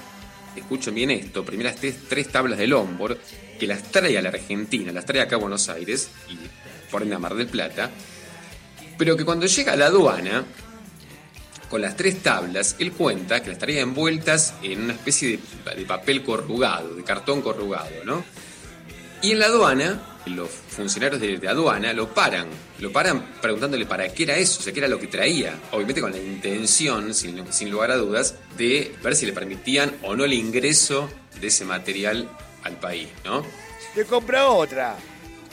escuchen 0.57 0.93
bien 0.93 1.09
esto, 1.11 1.45
primeras 1.45 1.77
tres, 1.77 1.95
tres 2.09 2.29
tablas 2.29 2.59
de 2.59 2.67
longboard, 2.67 3.17
que 3.57 3.67
las 3.67 3.81
trae 3.83 4.17
a 4.17 4.21
la 4.21 4.29
Argentina, 4.29 4.91
las 4.91 5.05
trae 5.05 5.21
acá 5.21 5.37
a 5.37 5.39
Buenos 5.39 5.69
Aires 5.69 6.09
y 6.29 6.37
por 6.91 7.01
ende 7.01 7.15
a 7.15 7.19
Mar 7.19 7.33
del 7.33 7.47
Plata, 7.47 7.89
pero 8.97 9.15
que 9.15 9.23
cuando 9.23 9.45
llega 9.45 9.71
a 9.71 9.77
la 9.77 9.85
aduana, 9.85 10.43
con 11.75 11.81
las 11.81 11.97
tres 11.97 12.23
tablas, 12.23 12.77
él 12.79 12.93
cuenta 12.93 13.43
que 13.43 13.49
las 13.49 13.59
traía 13.59 13.81
envueltas 13.81 14.53
en 14.63 14.83
una 14.83 14.93
especie 14.93 15.41
de, 15.75 15.85
papel 15.85 16.23
corrugado, 16.23 16.95
de 16.95 17.03
cartón 17.03 17.41
corrugado, 17.41 17.89
¿no? 18.05 18.23
Y 19.21 19.31
en 19.31 19.39
la 19.39 19.47
aduana, 19.47 20.01
los 20.25 20.49
funcionarios 20.49 21.19
de, 21.19 21.45
aduana 21.45 21.91
lo 21.91 22.13
paran, 22.13 22.47
lo 22.79 22.93
paran 22.93 23.25
preguntándole 23.41 23.85
para 23.85 24.07
qué 24.07 24.23
era 24.23 24.37
eso, 24.37 24.61
o 24.61 24.63
sea, 24.63 24.71
qué 24.71 24.79
era 24.79 24.87
lo 24.87 24.97
que 24.97 25.07
traía. 25.07 25.59
Obviamente 25.73 25.99
con 25.99 26.11
la 26.11 26.17
intención, 26.17 27.13
sin, 27.13 27.51
sin 27.51 27.69
lugar 27.69 27.91
a 27.91 27.97
dudas, 27.97 28.35
de 28.57 28.95
ver 29.03 29.13
si 29.13 29.25
le 29.25 29.33
permitían 29.33 29.97
o 30.03 30.15
no 30.15 30.23
el 30.23 30.31
ingreso 30.31 31.09
de 31.41 31.47
ese 31.47 31.65
material 31.65 32.29
al 32.63 32.79
país, 32.79 33.09
¿no? 33.25 33.45
Te 33.93 34.05
compra 34.05 34.47
otra. 34.47 34.95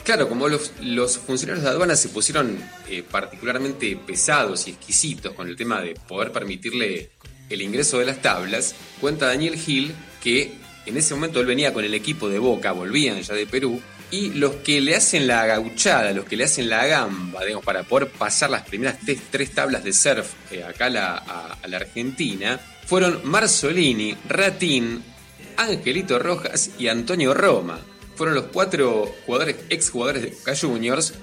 Claro, 0.03 0.27
como 0.27 0.49
los, 0.49 1.17
funcionarios 1.17 1.63
de 1.63 1.69
aduana 1.69 1.95
se 1.95 2.09
pusieron 2.09 2.57
eh, 2.89 3.03
particularmente 3.09 3.95
pesados 3.95 4.67
y 4.67 4.71
exquisitos 4.71 5.33
con 5.33 5.47
el 5.47 5.55
tema 5.55 5.81
de 5.81 5.95
poder 5.95 6.31
permitirle 6.33 7.09
el 7.49 7.61
ingreso 7.61 7.99
de 7.99 8.05
las 8.05 8.21
tablas, 8.21 8.75
cuenta 8.99 9.27
Daniel 9.27 9.55
Gil 9.57 9.93
que 10.21 10.51
en 10.85 10.97
ese 10.97 11.13
momento 11.13 11.39
él 11.39 11.45
venía 11.45 11.73
con 11.73 11.85
el 11.85 11.93
equipo 11.93 12.27
de 12.27 12.39
Boca, 12.39 12.73
volvían 12.73 13.21
ya 13.21 13.33
de 13.33 13.47
Perú, 13.47 13.81
y 14.11 14.31
los 14.33 14.55
que 14.57 14.81
le 14.81 14.95
hacen 14.95 15.25
la 15.25 15.45
gauchada, 15.45 16.11
los 16.11 16.25
que 16.25 16.35
le 16.35 16.43
hacen 16.43 16.69
la 16.69 16.85
gamba, 16.85 17.41
digamos, 17.45 17.63
para 17.65 17.83
poder 17.83 18.09
pasar 18.09 18.49
las 18.49 18.63
primeras 18.63 18.97
tres, 19.05 19.21
tres 19.31 19.51
tablas 19.51 19.83
de 19.85 19.93
surf 19.93 20.33
eh, 20.51 20.63
acá 20.63 20.89
la, 20.89 21.15
a- 21.15 21.57
a 21.63 21.67
la 21.69 21.77
Argentina, 21.77 22.59
fueron 22.85 23.21
Marzolini, 23.23 24.15
Ratín, 24.27 25.01
Angelito 25.57 26.19
Rojas 26.19 26.71
y 26.77 26.89
Antonio 26.89 27.33
Roma. 27.33 27.79
Fueron 28.23 28.35
los 28.35 28.51
cuatro 28.53 29.13
jugadores, 29.25 29.57
ex 29.69 29.89
jugadores 29.89 30.21
de 30.21 30.29
Boca 30.29 30.53
Juniors, 30.55 31.13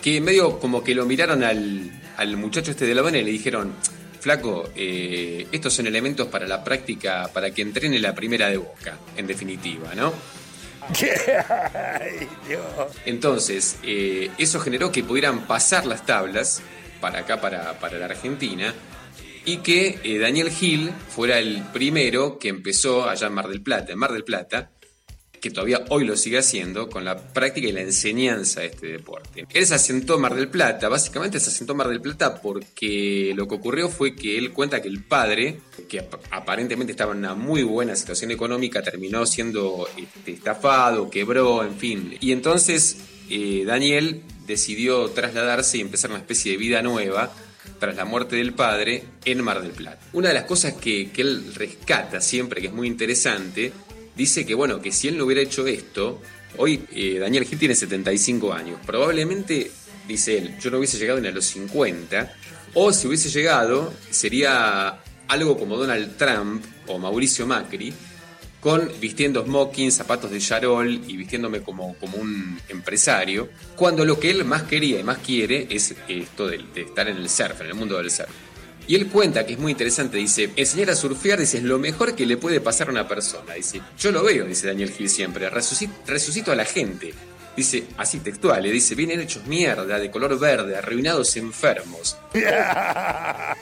que 0.00 0.22
medio 0.22 0.58
como 0.58 0.82
que 0.82 0.94
lo 0.94 1.04
miraron 1.04 1.44
al, 1.44 1.90
al 2.16 2.36
muchacho 2.38 2.70
este 2.70 2.86
de 2.86 2.94
la 2.94 3.02
aduana 3.02 3.18
y 3.18 3.24
le 3.24 3.30
dijeron, 3.30 3.74
flaco, 4.20 4.70
eh, 4.74 5.46
estos 5.52 5.74
son 5.74 5.86
elementos 5.86 6.28
para 6.28 6.46
la 6.46 6.64
práctica, 6.64 7.28
para 7.30 7.50
que 7.50 7.60
entrene 7.60 7.98
la 7.98 8.14
primera 8.14 8.48
de 8.48 8.56
Boca, 8.56 8.96
en 9.18 9.26
definitiva, 9.26 9.94
¿no? 9.94 10.14
Ay, 12.00 12.26
Dios. 12.48 12.64
Entonces, 13.04 13.76
eh, 13.82 14.30
eso 14.38 14.58
generó 14.58 14.90
que 14.90 15.04
pudieran 15.04 15.46
pasar 15.46 15.84
las 15.84 16.06
tablas 16.06 16.62
para 17.02 17.18
acá, 17.18 17.38
para, 17.38 17.78
para 17.78 17.98
la 17.98 18.06
Argentina, 18.06 18.72
y 19.44 19.58
que 19.58 20.00
eh, 20.02 20.18
Daniel 20.18 20.50
Gil 20.50 20.90
fuera 21.10 21.38
el 21.38 21.62
primero 21.74 22.38
que 22.38 22.48
empezó 22.48 23.06
allá 23.06 23.26
en 23.26 23.34
Mar 23.34 23.46
del 23.46 23.60
Plata, 23.60 23.92
en 23.92 23.98
Mar 23.98 24.14
del 24.14 24.24
Plata, 24.24 24.70
que 25.40 25.50
todavía 25.50 25.84
hoy 25.90 26.04
lo 26.04 26.16
sigue 26.16 26.38
haciendo, 26.38 26.88
con 26.88 27.04
la 27.04 27.16
práctica 27.32 27.68
y 27.68 27.72
la 27.72 27.82
enseñanza 27.82 28.60
de 28.60 28.66
este 28.66 28.86
deporte. 28.88 29.46
Él 29.52 29.66
se 29.66 29.74
asentó 29.74 30.16
en 30.16 30.20
Mar 30.22 30.34
del 30.34 30.48
Plata, 30.48 30.88
básicamente 30.88 31.38
se 31.40 31.50
asentó 31.50 31.72
en 31.72 31.78
Mar 31.78 31.88
del 31.88 32.00
Plata 32.00 32.40
porque 32.40 33.32
lo 33.36 33.46
que 33.46 33.54
ocurrió 33.54 33.88
fue 33.88 34.14
que 34.14 34.38
él 34.38 34.52
cuenta 34.52 34.82
que 34.82 34.88
el 34.88 35.02
padre, 35.04 35.60
que 35.88 36.00
ap- 36.00 36.20
aparentemente 36.30 36.92
estaba 36.92 37.12
en 37.12 37.18
una 37.18 37.34
muy 37.34 37.62
buena 37.62 37.96
situación 37.96 38.30
económica, 38.30 38.82
terminó 38.82 39.26
siendo 39.26 39.88
este, 39.96 40.32
estafado, 40.32 41.10
quebró, 41.10 41.64
en 41.64 41.76
fin. 41.76 42.16
Y 42.20 42.32
entonces 42.32 42.96
eh, 43.30 43.64
Daniel 43.66 44.22
decidió 44.46 45.08
trasladarse 45.10 45.78
y 45.78 45.80
empezar 45.80 46.10
una 46.10 46.20
especie 46.20 46.52
de 46.52 46.58
vida 46.58 46.82
nueva 46.82 47.32
tras 47.80 47.96
la 47.96 48.04
muerte 48.04 48.36
del 48.36 48.54
padre 48.54 49.02
en 49.24 49.42
Mar 49.42 49.60
del 49.60 49.72
Plata. 49.72 49.98
Una 50.12 50.28
de 50.28 50.34
las 50.34 50.44
cosas 50.44 50.74
que, 50.74 51.10
que 51.10 51.22
él 51.22 51.52
rescata 51.54 52.20
siempre, 52.20 52.60
que 52.60 52.68
es 52.68 52.72
muy 52.72 52.86
interesante, 52.86 53.72
dice 54.16 54.46
que 54.46 54.54
bueno, 54.54 54.80
que 54.80 54.92
si 54.92 55.08
él 55.08 55.18
no 55.18 55.24
hubiera 55.24 55.42
hecho 55.42 55.66
esto, 55.66 56.20
hoy 56.56 56.84
eh, 56.92 57.18
Daniel 57.18 57.44
Gil 57.44 57.58
tiene 57.58 57.74
75 57.74 58.52
años, 58.52 58.80
probablemente, 58.84 59.70
dice 60.08 60.38
él, 60.38 60.58
yo 60.58 60.70
no 60.70 60.78
hubiese 60.78 60.98
llegado 60.98 61.20
ni 61.20 61.28
a 61.28 61.32
los 61.32 61.44
50, 61.44 62.34
o 62.74 62.92
si 62.92 63.06
hubiese 63.06 63.30
llegado, 63.30 63.92
sería 64.10 65.00
algo 65.28 65.58
como 65.58 65.76
Donald 65.76 66.16
Trump 66.16 66.64
o 66.86 66.98
Mauricio 66.98 67.46
Macri, 67.46 67.92
con 68.60 68.90
vistiendo 69.00 69.44
smoking, 69.44 69.92
zapatos 69.92 70.30
de 70.30 70.40
charol 70.40 70.88
y 70.88 71.16
vistiéndome 71.16 71.60
como, 71.60 71.94
como 71.98 72.16
un 72.16 72.58
empresario, 72.68 73.50
cuando 73.76 74.04
lo 74.04 74.18
que 74.18 74.30
él 74.30 74.44
más 74.44 74.64
quería 74.64 74.98
y 74.98 75.04
más 75.04 75.18
quiere 75.18 75.68
es 75.70 75.94
esto 76.08 76.48
de, 76.48 76.64
de 76.74 76.82
estar 76.82 77.06
en 77.06 77.18
el 77.18 77.28
surf, 77.28 77.60
en 77.60 77.68
el 77.68 77.74
mundo 77.74 77.96
del 77.98 78.10
surf. 78.10 78.45
Y 78.88 78.94
él 78.94 79.08
cuenta 79.08 79.44
que 79.44 79.54
es 79.54 79.58
muy 79.58 79.72
interesante, 79.72 80.16
dice, 80.16 80.50
enseñar 80.56 80.90
a 80.90 80.94
surfear, 80.96 81.40
dice, 81.40 81.58
es 81.58 81.64
lo 81.64 81.78
mejor 81.78 82.14
que 82.14 82.24
le 82.26 82.36
puede 82.36 82.60
pasar 82.60 82.88
a 82.88 82.92
una 82.92 83.08
persona. 83.08 83.54
Dice, 83.54 83.80
yo 83.98 84.12
lo 84.12 84.22
veo, 84.22 84.44
dice 84.46 84.66
Daniel 84.68 84.90
Gil 84.92 85.08
siempre, 85.10 85.50
resucito, 85.50 85.92
resucito 86.06 86.52
a 86.52 86.56
la 86.56 86.64
gente. 86.64 87.12
Dice, 87.56 87.84
así 87.96 88.20
textual, 88.20 88.62
le 88.62 88.70
dice, 88.70 88.94
vienen 88.94 89.20
hechos 89.20 89.46
mierda, 89.46 89.98
de 89.98 90.10
color 90.10 90.38
verde, 90.38 90.76
arruinados 90.76 91.36
enfermos. 91.36 92.16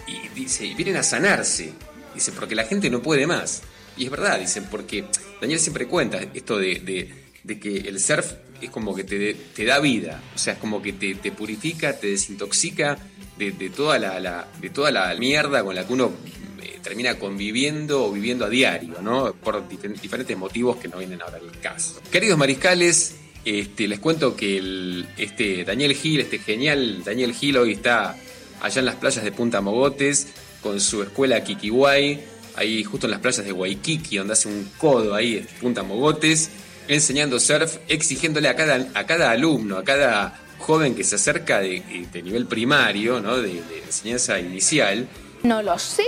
Y 0.07 0.29
dice, 0.35 0.67
y 0.67 0.75
vienen 0.75 0.97
a 0.97 1.03
sanarse. 1.03 1.73
Dice, 2.15 2.33
porque 2.33 2.55
la 2.55 2.65
gente 2.65 2.91
no 2.91 3.01
puede 3.03 3.27
más. 3.27 3.63
Y 3.97 4.05
es 4.05 4.11
verdad, 4.11 4.39
dicen, 4.39 4.67
porque 4.71 5.05
Daniel 5.41 5.61
siempre 5.61 5.87
cuenta 5.87 6.19
esto 6.35 6.59
de, 6.59 6.81
de- 6.81 7.25
de 7.45 7.61
que 7.61 7.77
el 7.77 8.01
surf 8.01 8.33
es 8.61 8.71
como 8.71 8.95
que 8.95 9.05
te, 9.05 9.35
te 9.35 9.65
da 9.65 9.81
vida. 9.81 10.23
O 10.35 10.39
sea, 10.39 10.55
es 10.55 10.59
como 10.59 10.81
que 10.83 10.93
te, 10.93 11.15
te 11.17 11.33
purifica, 11.33 11.99
te 11.99 12.09
desintoxica 12.09 12.99
de, 13.39 13.53
de 13.53 13.71
toda 13.71 13.99
la, 13.99 14.21
la- 14.21 14.47
de 14.61 14.71
toda 14.71 14.91
la 14.91 15.15
mierda 15.17 15.63
con 15.65 15.75
la 15.75 15.87
que 15.87 15.93
uno 15.93 16.13
eh, 16.63 16.79
termina 16.83 17.19
conviviendo 17.19 18.05
o 18.07 18.13
viviendo 18.13 18.45
a 18.45 18.49
diario, 18.49 19.01
¿no? 19.03 19.33
Por 19.35 19.69
difer- 19.69 19.99
diferentes 20.01 20.37
motivos 20.37 20.77
que 20.77 20.89
no 20.89 20.99
vienen 20.99 21.21
ahora 21.23 21.39
al 21.39 21.59
caso. 21.61 22.01
Queridos 22.11 22.39
mariscales, 22.39 23.17
este, 23.45 23.89
les 23.89 23.99
cuento 23.99 24.35
que 24.37 24.57
el- 24.59 25.07
este 25.19 25.65
Daniel 25.65 25.95
Gil, 25.95 26.21
este 26.21 26.39
genial 26.39 27.03
Daniel 27.05 27.35
Gil, 27.35 27.57
hoy 27.59 27.73
está 27.73 28.17
allá 28.63 28.79
en 28.79 28.87
las 28.87 28.95
playas 28.97 29.23
de 29.25 29.33
Punta 29.33 29.61
Mogotes 29.61 30.29
con 30.63 30.81
su 30.81 31.03
escuela 31.03 31.45
Kikiwai, 31.45 32.23
ahí 32.57 32.83
justo 32.85 33.07
en 33.07 33.11
las 33.11 33.21
playas 33.21 33.45
de 33.45 33.53
Waikiki, 33.53 34.17
donde 34.17 34.33
hace 34.33 34.49
un 34.49 34.71
codo 34.79 35.15
ahí 35.15 35.45
Punta 35.61 35.83
Mogotes, 35.83 36.49
enseñando 36.89 37.39
surf, 37.41 37.77
exigiéndole 37.89 38.49
a 38.49 38.57
cada, 38.57 38.87
a 38.95 39.07
cada 39.07 39.31
alumno, 39.31 39.79
a 39.79 39.85
cada 39.85 40.41
joven 40.59 40.95
que 40.95 41.05
se 41.05 41.17
acerca 41.17 41.61
de, 41.61 41.83
de 42.13 42.23
nivel 42.23 42.47
primario, 42.47 43.21
¿no? 43.21 43.37
de, 43.37 43.49
de 43.63 43.83
enseñanza 43.87 44.39
inicial, 44.39 45.07
No 45.43 45.63
lo 45.63 45.79
sé, 45.79 46.03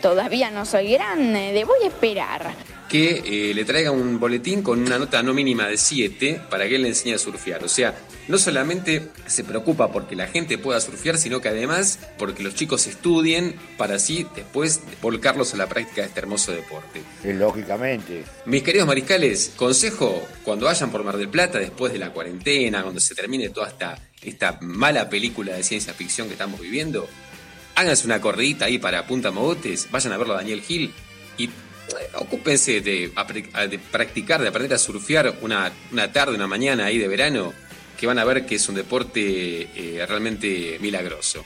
todavía 0.00 0.50
no 0.50 0.64
soy 0.64 0.92
grande, 0.92 1.52
debo 1.52 1.72
esperar. 1.84 2.54
que 2.88 3.22
eh, 3.50 3.54
le 3.54 3.64
traiga 3.64 3.90
un 3.90 4.18
boletín 4.18 4.60
con 4.62 4.80
una 4.82 4.98
nota 4.98 5.22
no 5.22 5.32
mínima 5.32 5.66
de 5.68 5.76
7 5.76 6.40
para 6.50 6.66
que 6.68 6.74
él 6.76 6.82
le 6.82 6.88
enseñe 6.88 7.14
a 7.14 7.18
surfear. 7.18 7.62
O 7.64 7.68
sea, 7.68 7.94
no 8.32 8.38
solamente 8.38 9.10
se 9.26 9.44
preocupa 9.44 9.92
porque 9.92 10.16
la 10.16 10.26
gente 10.26 10.56
pueda 10.56 10.80
surfear, 10.80 11.18
sino 11.18 11.42
que 11.42 11.50
además 11.50 11.98
porque 12.16 12.42
los 12.42 12.54
chicos 12.54 12.86
estudien 12.86 13.56
para 13.76 13.96
así 13.96 14.26
después 14.34 14.80
volcarlos 15.02 15.52
a 15.52 15.58
la 15.58 15.68
práctica 15.68 16.00
de 16.00 16.08
este 16.08 16.20
hermoso 16.20 16.50
deporte. 16.50 17.02
Eh, 17.24 17.34
Lógicamente. 17.34 18.24
Mis 18.46 18.62
queridos 18.62 18.86
mariscales, 18.86 19.52
consejo, 19.54 20.26
cuando 20.44 20.64
vayan 20.64 20.90
por 20.90 21.04
Mar 21.04 21.18
del 21.18 21.28
Plata 21.28 21.58
después 21.58 21.92
de 21.92 21.98
la 21.98 22.14
cuarentena, 22.14 22.80
cuando 22.82 23.00
se 23.00 23.14
termine 23.14 23.50
toda 23.50 23.68
esta, 23.68 23.98
esta 24.22 24.58
mala 24.62 25.10
película 25.10 25.54
de 25.54 25.62
ciencia 25.62 25.92
ficción 25.92 26.28
que 26.28 26.32
estamos 26.32 26.58
viviendo, 26.58 27.06
háganse 27.74 28.06
una 28.06 28.22
corridita 28.22 28.64
ahí 28.64 28.78
para 28.78 29.06
Punta 29.06 29.30
Mogotes, 29.30 29.88
vayan 29.90 30.14
a 30.14 30.16
verlo 30.16 30.32
a 30.32 30.38
Daniel 30.38 30.62
Gil 30.62 30.90
y 31.36 31.44
eh, 31.44 31.50
ocúpense 32.14 32.80
de, 32.80 33.12
de 33.68 33.78
practicar, 33.90 34.40
de 34.40 34.48
aprender 34.48 34.72
a 34.72 34.78
surfear 34.78 35.34
una, 35.42 35.70
una 35.92 36.10
tarde, 36.10 36.34
una 36.34 36.46
mañana 36.46 36.86
ahí 36.86 36.96
de 36.96 37.08
verano, 37.08 37.52
que 38.02 38.08
van 38.08 38.18
a 38.18 38.24
ver 38.24 38.44
que 38.44 38.56
es 38.56 38.68
un 38.68 38.74
deporte 38.74 39.20
eh, 39.76 40.04
realmente 40.08 40.76
milagroso. 40.80 41.44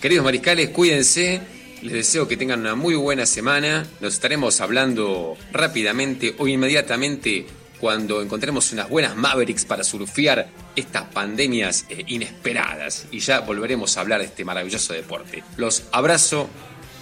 Queridos 0.00 0.24
mariscales, 0.24 0.70
cuídense. 0.70 1.42
Les 1.82 1.92
deseo 1.92 2.26
que 2.26 2.38
tengan 2.38 2.60
una 2.60 2.74
muy 2.74 2.94
buena 2.94 3.26
semana. 3.26 3.86
Nos 4.00 4.14
estaremos 4.14 4.62
hablando 4.62 5.36
rápidamente 5.52 6.36
o 6.38 6.48
inmediatamente 6.48 7.44
cuando 7.78 8.22
encontremos 8.22 8.72
unas 8.72 8.88
buenas 8.88 9.14
Mavericks 9.14 9.66
para 9.66 9.84
surfear 9.84 10.48
estas 10.74 11.02
pandemias 11.12 11.84
eh, 11.90 12.02
inesperadas. 12.06 13.04
Y 13.10 13.18
ya 13.18 13.40
volveremos 13.40 13.98
a 13.98 14.00
hablar 14.00 14.20
de 14.20 14.26
este 14.28 14.42
maravilloso 14.42 14.94
deporte. 14.94 15.44
Los 15.58 15.82
abrazo 15.92 16.48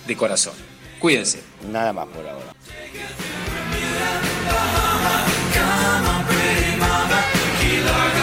de 0.09 0.17
corazón. 0.17 0.55
Cuídense. 0.99 1.41
Nada 1.71 1.93
más 1.93 2.09
por 2.09 2.27
ahora. 2.27 2.53
Come 7.73 8.22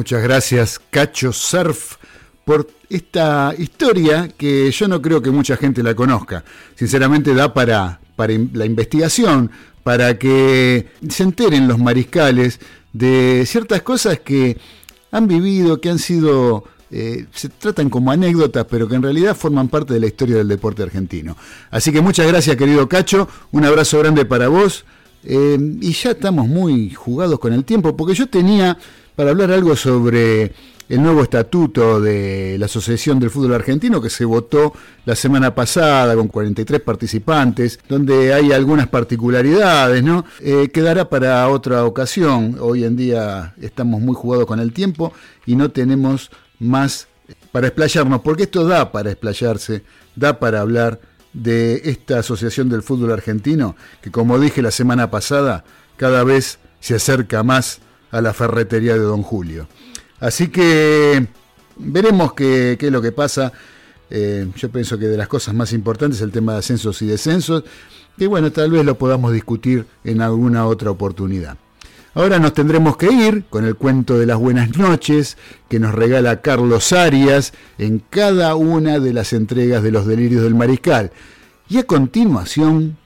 Muchas 0.00 0.22
gracias, 0.22 0.80
Cacho 0.90 1.30
Surf, 1.30 1.96
por 2.44 2.66
esta 2.88 3.54
historia 3.58 4.28
que 4.28 4.70
yo 4.70 4.88
no 4.88 5.02
creo 5.02 5.20
que 5.20 5.30
mucha 5.30 5.58
gente 5.58 5.82
la 5.82 5.94
conozca. 5.94 6.42
Sinceramente 6.74 7.34
da 7.34 7.52
para, 7.52 8.00
para 8.16 8.32
la 8.54 8.64
investigación, 8.64 9.50
para 9.82 10.18
que 10.18 10.88
se 11.08 11.22
enteren 11.22 11.68
los 11.68 11.78
mariscales 11.78 12.60
de 12.92 13.44
ciertas 13.46 13.82
cosas 13.82 14.20
que 14.20 14.56
han 15.10 15.26
vivido, 15.26 15.80
que 15.80 15.90
han 15.90 15.98
sido, 15.98 16.64
eh, 16.90 17.26
se 17.32 17.48
tratan 17.48 17.90
como 17.90 18.10
anécdotas, 18.10 18.66
pero 18.68 18.88
que 18.88 18.96
en 18.96 19.02
realidad 19.02 19.36
forman 19.36 19.68
parte 19.68 19.94
de 19.94 20.00
la 20.00 20.06
historia 20.06 20.36
del 20.36 20.48
deporte 20.48 20.82
argentino. 20.82 21.36
Así 21.70 21.92
que 21.92 22.00
muchas 22.00 22.26
gracias, 22.26 22.56
querido 22.56 22.88
Cacho, 22.88 23.28
un 23.52 23.64
abrazo 23.64 23.98
grande 23.98 24.24
para 24.24 24.48
vos. 24.48 24.84
Eh, 25.22 25.58
y 25.80 25.92
ya 25.92 26.12
estamos 26.12 26.48
muy 26.48 26.90
jugados 26.90 27.38
con 27.38 27.52
el 27.52 27.64
tiempo, 27.64 27.96
porque 27.96 28.14
yo 28.14 28.26
tenía 28.26 28.78
para 29.20 29.32
hablar 29.32 29.50
algo 29.50 29.76
sobre 29.76 30.50
el 30.88 31.02
nuevo 31.02 31.22
estatuto 31.22 32.00
de 32.00 32.56
la 32.58 32.64
Asociación 32.64 33.20
del 33.20 33.28
Fútbol 33.28 33.52
Argentino 33.52 34.00
que 34.00 34.08
se 34.08 34.24
votó 34.24 34.72
la 35.04 35.14
semana 35.14 35.54
pasada 35.54 36.16
con 36.16 36.28
43 36.28 36.80
participantes, 36.80 37.80
donde 37.86 38.32
hay 38.32 38.50
algunas 38.52 38.88
particularidades, 38.88 40.02
¿no? 40.02 40.24
Eh, 40.40 40.70
quedará 40.72 41.10
para 41.10 41.46
otra 41.50 41.84
ocasión. 41.84 42.56
Hoy 42.60 42.84
en 42.84 42.96
día 42.96 43.52
estamos 43.60 44.00
muy 44.00 44.14
jugados 44.14 44.46
con 44.46 44.58
el 44.58 44.72
tiempo 44.72 45.12
y 45.44 45.54
no 45.54 45.70
tenemos 45.70 46.30
más 46.58 47.06
para 47.52 47.66
explayarnos, 47.66 48.22
porque 48.22 48.44
esto 48.44 48.66
da 48.66 48.90
para 48.90 49.10
explayarse, 49.10 49.82
da 50.16 50.38
para 50.38 50.62
hablar 50.62 50.98
de 51.34 51.82
esta 51.84 52.20
Asociación 52.20 52.70
del 52.70 52.82
Fútbol 52.82 53.12
Argentino, 53.12 53.76
que 54.00 54.10
como 54.10 54.38
dije 54.38 54.62
la 54.62 54.70
semana 54.70 55.10
pasada, 55.10 55.64
cada 55.98 56.24
vez 56.24 56.58
se 56.80 56.94
acerca 56.94 57.42
más 57.42 57.82
a 58.10 58.20
la 58.20 58.32
ferretería 58.32 58.94
de 58.94 59.00
Don 59.00 59.22
Julio. 59.22 59.68
Así 60.20 60.48
que 60.48 61.26
veremos 61.76 62.34
qué, 62.34 62.78
es 62.80 62.92
lo 62.92 63.02
que 63.02 63.12
pasa. 63.12 63.52
Eh, 64.10 64.48
yo 64.56 64.70
pienso 64.70 64.98
que 64.98 65.06
de 65.06 65.16
las 65.16 65.28
cosas 65.28 65.54
más 65.54 65.72
importantes 65.72 66.18
es 66.18 66.22
el 66.22 66.32
tema 66.32 66.52
de 66.52 66.58
ascensos 66.58 67.00
y 67.02 67.06
descensos, 67.06 67.64
que 68.18 68.26
bueno, 68.26 68.50
tal 68.52 68.70
vez 68.70 68.84
lo 68.84 68.96
podamos 68.96 69.32
discutir 69.32 69.86
en 70.04 70.20
alguna 70.20 70.66
otra 70.66 70.90
oportunidad. 70.90 71.56
Ahora 72.12 72.40
nos 72.40 72.54
tendremos 72.54 72.96
que 72.96 73.06
ir 73.06 73.44
con 73.48 73.64
el 73.64 73.76
cuento 73.76 74.18
de 74.18 74.26
las 74.26 74.36
buenas 74.36 74.76
noches 74.76 75.36
que 75.68 75.78
nos 75.78 75.94
regala 75.94 76.40
Carlos 76.40 76.92
Arias 76.92 77.52
en 77.78 78.02
cada 78.10 78.56
una 78.56 78.98
de 78.98 79.12
las 79.12 79.32
entregas 79.32 79.84
de 79.84 79.92
los 79.92 80.06
delirios 80.06 80.42
del 80.42 80.56
mariscal. 80.56 81.12
Y 81.68 81.78
a 81.78 81.84
continuación, 81.84 82.96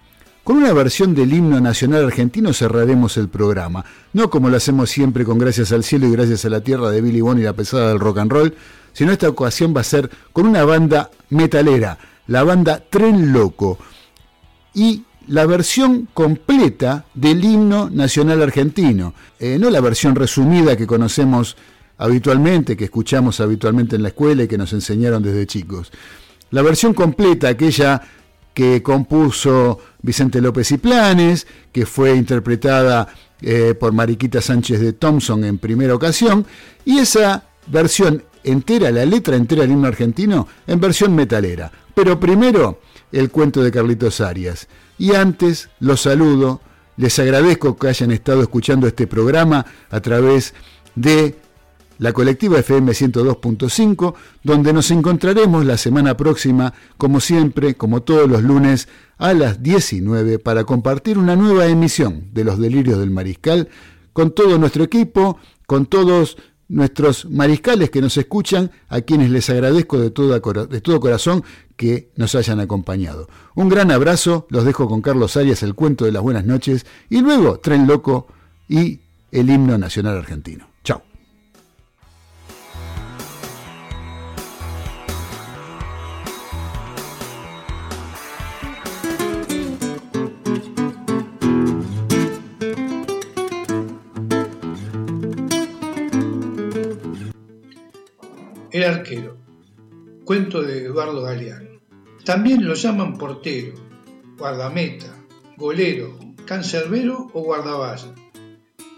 con 0.44 0.58
una 0.58 0.74
versión 0.74 1.14
del 1.14 1.32
himno 1.32 1.58
nacional 1.58 2.04
argentino 2.04 2.52
cerraremos 2.52 3.16
el 3.16 3.28
programa. 3.28 3.84
No 4.12 4.28
como 4.28 4.50
lo 4.50 4.58
hacemos 4.58 4.90
siempre 4.90 5.24
con 5.24 5.38
Gracias 5.38 5.72
al 5.72 5.82
Cielo 5.82 6.06
y 6.06 6.12
Gracias 6.12 6.44
a 6.44 6.50
la 6.50 6.60
Tierra 6.60 6.90
de 6.90 7.00
Billy 7.00 7.22
Bond 7.22 7.40
y 7.40 7.44
la 7.44 7.54
pesada 7.54 7.88
del 7.88 7.98
rock 7.98 8.18
and 8.18 8.30
roll, 8.30 8.54
sino 8.92 9.10
esta 9.10 9.28
ocasión 9.28 9.74
va 9.74 9.80
a 9.80 9.84
ser 9.84 10.10
con 10.32 10.46
una 10.46 10.64
banda 10.64 11.10
metalera, 11.30 11.98
la 12.26 12.44
banda 12.44 12.82
Tren 12.90 13.32
Loco. 13.32 13.78
Y 14.74 15.04
la 15.28 15.46
versión 15.46 16.08
completa 16.12 17.06
del 17.14 17.42
himno 17.42 17.88
nacional 17.88 18.42
argentino, 18.42 19.14
eh, 19.38 19.56
no 19.58 19.70
la 19.70 19.80
versión 19.80 20.14
resumida 20.14 20.76
que 20.76 20.86
conocemos 20.86 21.56
habitualmente, 21.96 22.76
que 22.76 22.84
escuchamos 22.84 23.40
habitualmente 23.40 23.96
en 23.96 24.02
la 24.02 24.08
escuela 24.08 24.42
y 24.42 24.48
que 24.48 24.58
nos 24.58 24.74
enseñaron 24.74 25.22
desde 25.22 25.46
chicos. 25.46 25.90
La 26.50 26.60
versión 26.60 26.92
completa, 26.92 27.48
aquella 27.48 28.02
que 28.54 28.82
compuso 28.82 29.80
Vicente 30.00 30.40
López 30.40 30.70
y 30.70 30.78
Planes, 30.78 31.46
que 31.72 31.84
fue 31.84 32.16
interpretada 32.16 33.08
eh, 33.42 33.74
por 33.78 33.92
Mariquita 33.92 34.40
Sánchez 34.40 34.80
de 34.80 34.92
Thompson 34.92 35.44
en 35.44 35.58
primera 35.58 35.94
ocasión, 35.94 36.46
y 36.84 36.98
esa 36.98 37.44
versión 37.66 38.22
entera, 38.44 38.90
la 38.90 39.04
letra 39.04 39.36
entera 39.36 39.62
del 39.62 39.72
himno 39.72 39.88
argentino, 39.88 40.46
en 40.66 40.80
versión 40.80 41.14
metalera. 41.14 41.70
Pero 41.94 42.20
primero, 42.20 42.80
el 43.12 43.30
cuento 43.30 43.62
de 43.62 43.72
Carlitos 43.72 44.20
Arias. 44.20 44.68
Y 44.98 45.14
antes, 45.14 45.68
los 45.80 46.02
saludo, 46.02 46.60
les 46.96 47.18
agradezco 47.18 47.76
que 47.76 47.88
hayan 47.88 48.12
estado 48.12 48.42
escuchando 48.42 48.86
este 48.86 49.06
programa 49.06 49.66
a 49.90 50.00
través 50.00 50.54
de 50.94 51.36
la 51.98 52.12
colectiva 52.12 52.58
FM 52.58 52.92
102.5, 52.92 54.14
donde 54.42 54.72
nos 54.72 54.90
encontraremos 54.90 55.64
la 55.64 55.76
semana 55.78 56.16
próxima, 56.16 56.74
como 56.96 57.20
siempre, 57.20 57.74
como 57.74 58.02
todos 58.02 58.28
los 58.28 58.42
lunes, 58.42 58.88
a 59.18 59.32
las 59.32 59.62
19, 59.62 60.38
para 60.38 60.64
compartir 60.64 61.18
una 61.18 61.36
nueva 61.36 61.66
emisión 61.66 62.28
de 62.32 62.44
Los 62.44 62.58
Delirios 62.58 62.98
del 62.98 63.10
Mariscal, 63.10 63.68
con 64.12 64.32
todo 64.32 64.58
nuestro 64.58 64.84
equipo, 64.84 65.38
con 65.66 65.86
todos 65.86 66.36
nuestros 66.68 67.26
mariscales 67.30 67.90
que 67.90 68.00
nos 68.00 68.16
escuchan, 68.16 68.70
a 68.88 69.02
quienes 69.02 69.30
les 69.30 69.50
agradezco 69.50 69.98
de 69.98 70.10
de 70.10 70.80
todo 70.80 71.00
corazón 71.00 71.44
que 71.76 72.10
nos 72.16 72.34
hayan 72.34 72.60
acompañado. 72.60 73.28
Un 73.54 73.68
gran 73.68 73.90
abrazo, 73.90 74.46
los 74.50 74.64
dejo 74.64 74.88
con 74.88 75.02
Carlos 75.02 75.36
Arias, 75.36 75.62
el 75.62 75.74
cuento 75.74 76.04
de 76.04 76.12
las 76.12 76.22
buenas 76.22 76.44
noches, 76.44 76.86
y 77.10 77.20
luego 77.20 77.60
Tren 77.60 77.86
Loco 77.86 78.26
y 78.68 79.00
el 79.30 79.50
himno 79.50 79.76
nacional 79.78 80.16
argentino. 80.16 80.73
El 98.74 98.82
arquero. 98.82 99.36
Cuento 100.24 100.60
de 100.60 100.86
Eduardo 100.86 101.22
Galeano. 101.22 101.78
También 102.24 102.66
lo 102.66 102.74
llaman 102.74 103.16
portero, 103.16 103.72
guardameta, 104.36 105.14
golero, 105.56 106.18
cancerbero 106.44 107.30
o 107.34 107.42
guardaballa. 107.44 108.12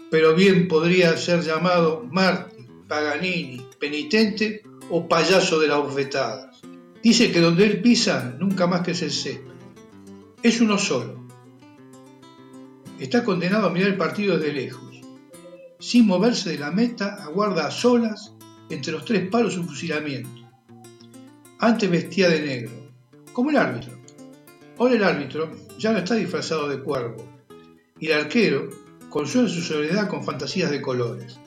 Pero 0.09 0.33
bien 0.33 0.67
podría 0.67 1.15
ser 1.15 1.41
llamado 1.41 2.03
Marti, 2.09 2.65
Paganini, 2.87 3.67
penitente 3.79 4.63
o 4.89 5.07
payaso 5.07 5.59
de 5.59 5.67
las 5.67 5.77
bofetadas. 5.77 6.59
Dice 7.03 7.31
que 7.31 7.39
donde 7.39 7.67
él 7.67 7.79
pisa 7.79 8.35
nunca 8.39 8.65
más 8.65 8.81
que 8.81 8.93
es 8.93 9.03
el 9.03 9.11
césped. 9.11 9.53
Es 10.41 10.59
uno 10.59 10.79
solo. 10.79 11.23
Está 12.97 13.23
condenado 13.23 13.67
a 13.67 13.69
mirar 13.69 13.89
el 13.89 13.97
partido 13.97 14.39
desde 14.39 14.53
lejos. 14.53 15.01
Sin 15.77 16.07
moverse 16.07 16.49
de 16.49 16.57
la 16.57 16.71
meta, 16.71 17.23
aguarda 17.23 17.67
a 17.67 17.69
solas 17.69 18.33
entre 18.69 18.91
los 18.91 19.05
tres 19.05 19.29
palos 19.29 19.57
un 19.57 19.67
fusilamiento. 19.67 20.29
Antes 21.59 21.89
vestía 21.89 22.29
de 22.29 22.41
negro, 22.41 22.71
como 23.33 23.49
el 23.49 23.57
árbitro. 23.57 23.97
Ahora 24.77 24.95
el 24.95 25.03
árbitro 25.03 25.51
ya 25.77 25.91
no 25.91 25.99
está 25.99 26.15
disfrazado 26.15 26.67
de 26.67 26.81
cuervo, 26.81 27.25
y 27.99 28.07
el 28.07 28.19
arquero 28.19 28.69
consuela 29.09 29.49
su 29.49 29.61
soledad 29.61 30.07
con 30.07 30.23
fantasías 30.23 30.69
de 30.69 30.81
colores. 30.81 31.39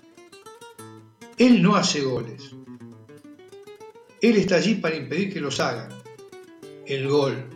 Él 1.39 1.63
no 1.63 1.77
hace 1.77 2.03
goles. 2.03 2.51
Él 4.21 4.37
está 4.37 4.57
allí 4.57 4.75
para 4.75 4.97
impedir 4.97 5.33
que 5.33 5.41
los 5.41 5.61
hagan. 5.61 5.89
El 6.87 7.09
gol. 7.09 7.47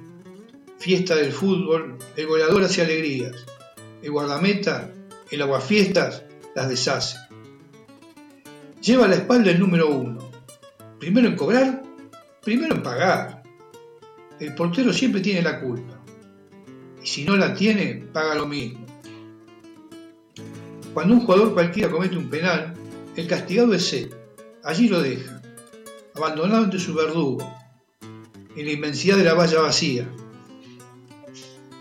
Fiesta 0.78 1.16
del 1.16 1.32
fútbol, 1.32 1.98
el 2.16 2.26
goleador 2.26 2.62
hace 2.62 2.82
alegrías. 2.82 3.44
El 4.02 4.12
guardameta, 4.12 4.92
el 5.30 5.42
aguafiestas, 5.42 6.22
las 6.54 6.68
deshace. 6.68 7.18
Lleva 8.84 9.06
a 9.06 9.08
la 9.08 9.14
espalda 9.14 9.50
el 9.50 9.58
número 9.58 9.88
uno. 9.88 10.30
Primero 11.00 11.26
en 11.26 11.36
cobrar, 11.36 11.82
primero 12.42 12.74
en 12.74 12.82
pagar. 12.82 13.42
el 14.38 14.54
portero 14.54 14.92
siempre 14.92 15.22
tiene 15.22 15.40
la 15.40 15.58
culpa. 15.58 15.98
Y 17.02 17.06
si 17.06 17.24
no 17.24 17.34
la 17.34 17.54
tiene, 17.54 18.04
paga 18.12 18.34
lo 18.34 18.46
mismo. 18.46 18.84
Cuando 20.92 21.14
un 21.14 21.20
jugador 21.20 21.54
cualquiera 21.54 21.90
comete 21.90 22.18
un 22.18 22.28
penal, 22.28 22.74
el 23.16 23.26
castigado 23.26 23.72
es 23.72 23.90
él. 23.94 24.14
Allí 24.62 24.88
lo 24.88 25.00
deja, 25.00 25.40
abandonado 26.14 26.64
ante 26.64 26.78
su 26.78 26.92
verdugo, 26.92 27.38
en 28.54 28.66
la 28.66 28.72
inmensidad 28.72 29.16
de 29.16 29.24
la 29.24 29.32
valla 29.32 29.62
vacía. 29.62 30.06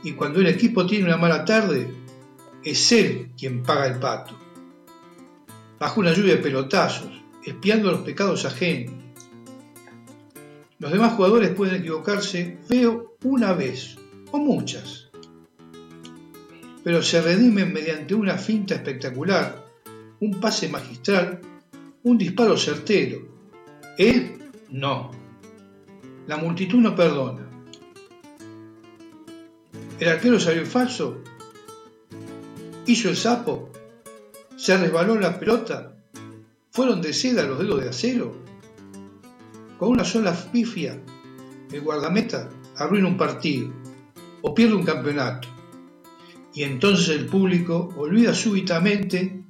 Y 0.03 0.13
cuando 0.13 0.39
el 0.39 0.47
equipo 0.47 0.85
tiene 0.85 1.03
una 1.03 1.17
mala 1.17 1.43
tarde, 1.43 1.85
es 2.63 2.91
él 2.93 3.31
quien 3.37 3.61
paga 3.61 3.87
el 3.87 3.99
pato. 3.99 4.42
Bajo 5.83 5.99
una 5.99 6.13
lluvia 6.13 6.37
de 6.37 6.41
pelotazos, 6.41 7.11
espiando 7.43 7.91
los 7.91 8.03
pecados 8.03 8.45
ajenos. 8.45 8.95
Los 10.79 10.93
demás 10.93 11.11
jugadores 11.11 11.49
pueden 11.49 11.75
equivocarse 11.75 12.57
feo 12.69 13.17
una 13.25 13.51
vez, 13.51 13.97
o 14.31 14.37
muchas, 14.37 15.09
pero 16.85 17.03
se 17.03 17.21
redimen 17.21 17.73
mediante 17.73 18.15
una 18.15 18.37
finta 18.37 18.75
espectacular, 18.75 19.61
un 20.21 20.39
pase 20.39 20.69
magistral, 20.69 21.41
un 22.03 22.17
disparo 22.17 22.55
certero. 22.55 23.27
Él 23.97 24.37
no. 24.69 25.11
La 26.27 26.37
multitud 26.37 26.79
no 26.79 26.95
perdona. 26.95 27.45
El 29.99 30.07
arquero 30.07 30.39
salió 30.39 30.65
falso, 30.65 31.21
hizo 32.85 33.09
el 33.09 33.17
sapo, 33.17 33.72
se 34.55 34.77
resbaló 34.77 35.19
la 35.19 35.39
pelota, 35.39 35.95
fueron 36.71 37.01
de 37.01 37.13
seda 37.13 37.43
los 37.43 37.59
dedos 37.59 37.81
de 37.81 37.89
acero. 37.89 38.35
Con 39.77 39.89
una 39.89 40.03
sola 40.03 40.33
pifia, 40.51 40.99
el 41.71 41.81
guardameta 41.81 42.49
arruina 42.77 43.07
un 43.07 43.17
partido 43.17 43.71
o 44.41 44.53
pierde 44.53 44.75
un 44.75 44.83
campeonato. 44.83 45.47
Y 46.53 46.63
entonces 46.63 47.09
el 47.09 47.25
público 47.25 47.89
olvida 47.97 48.33
súbitamente 48.33 49.43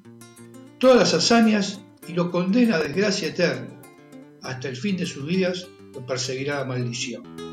todas 0.79 0.97
las 0.97 1.13
hazañas 1.13 1.81
y 2.07 2.13
lo 2.13 2.31
condena 2.31 2.77
a 2.77 2.79
desgracia 2.79 3.29
eterna. 3.29 3.81
Hasta 4.41 4.69
el 4.69 4.75
fin 4.75 4.97
de 4.97 5.05
sus 5.05 5.27
días 5.27 5.67
lo 5.93 6.05
perseguirá 6.05 6.59
la 6.59 6.65
maldición. 6.65 7.52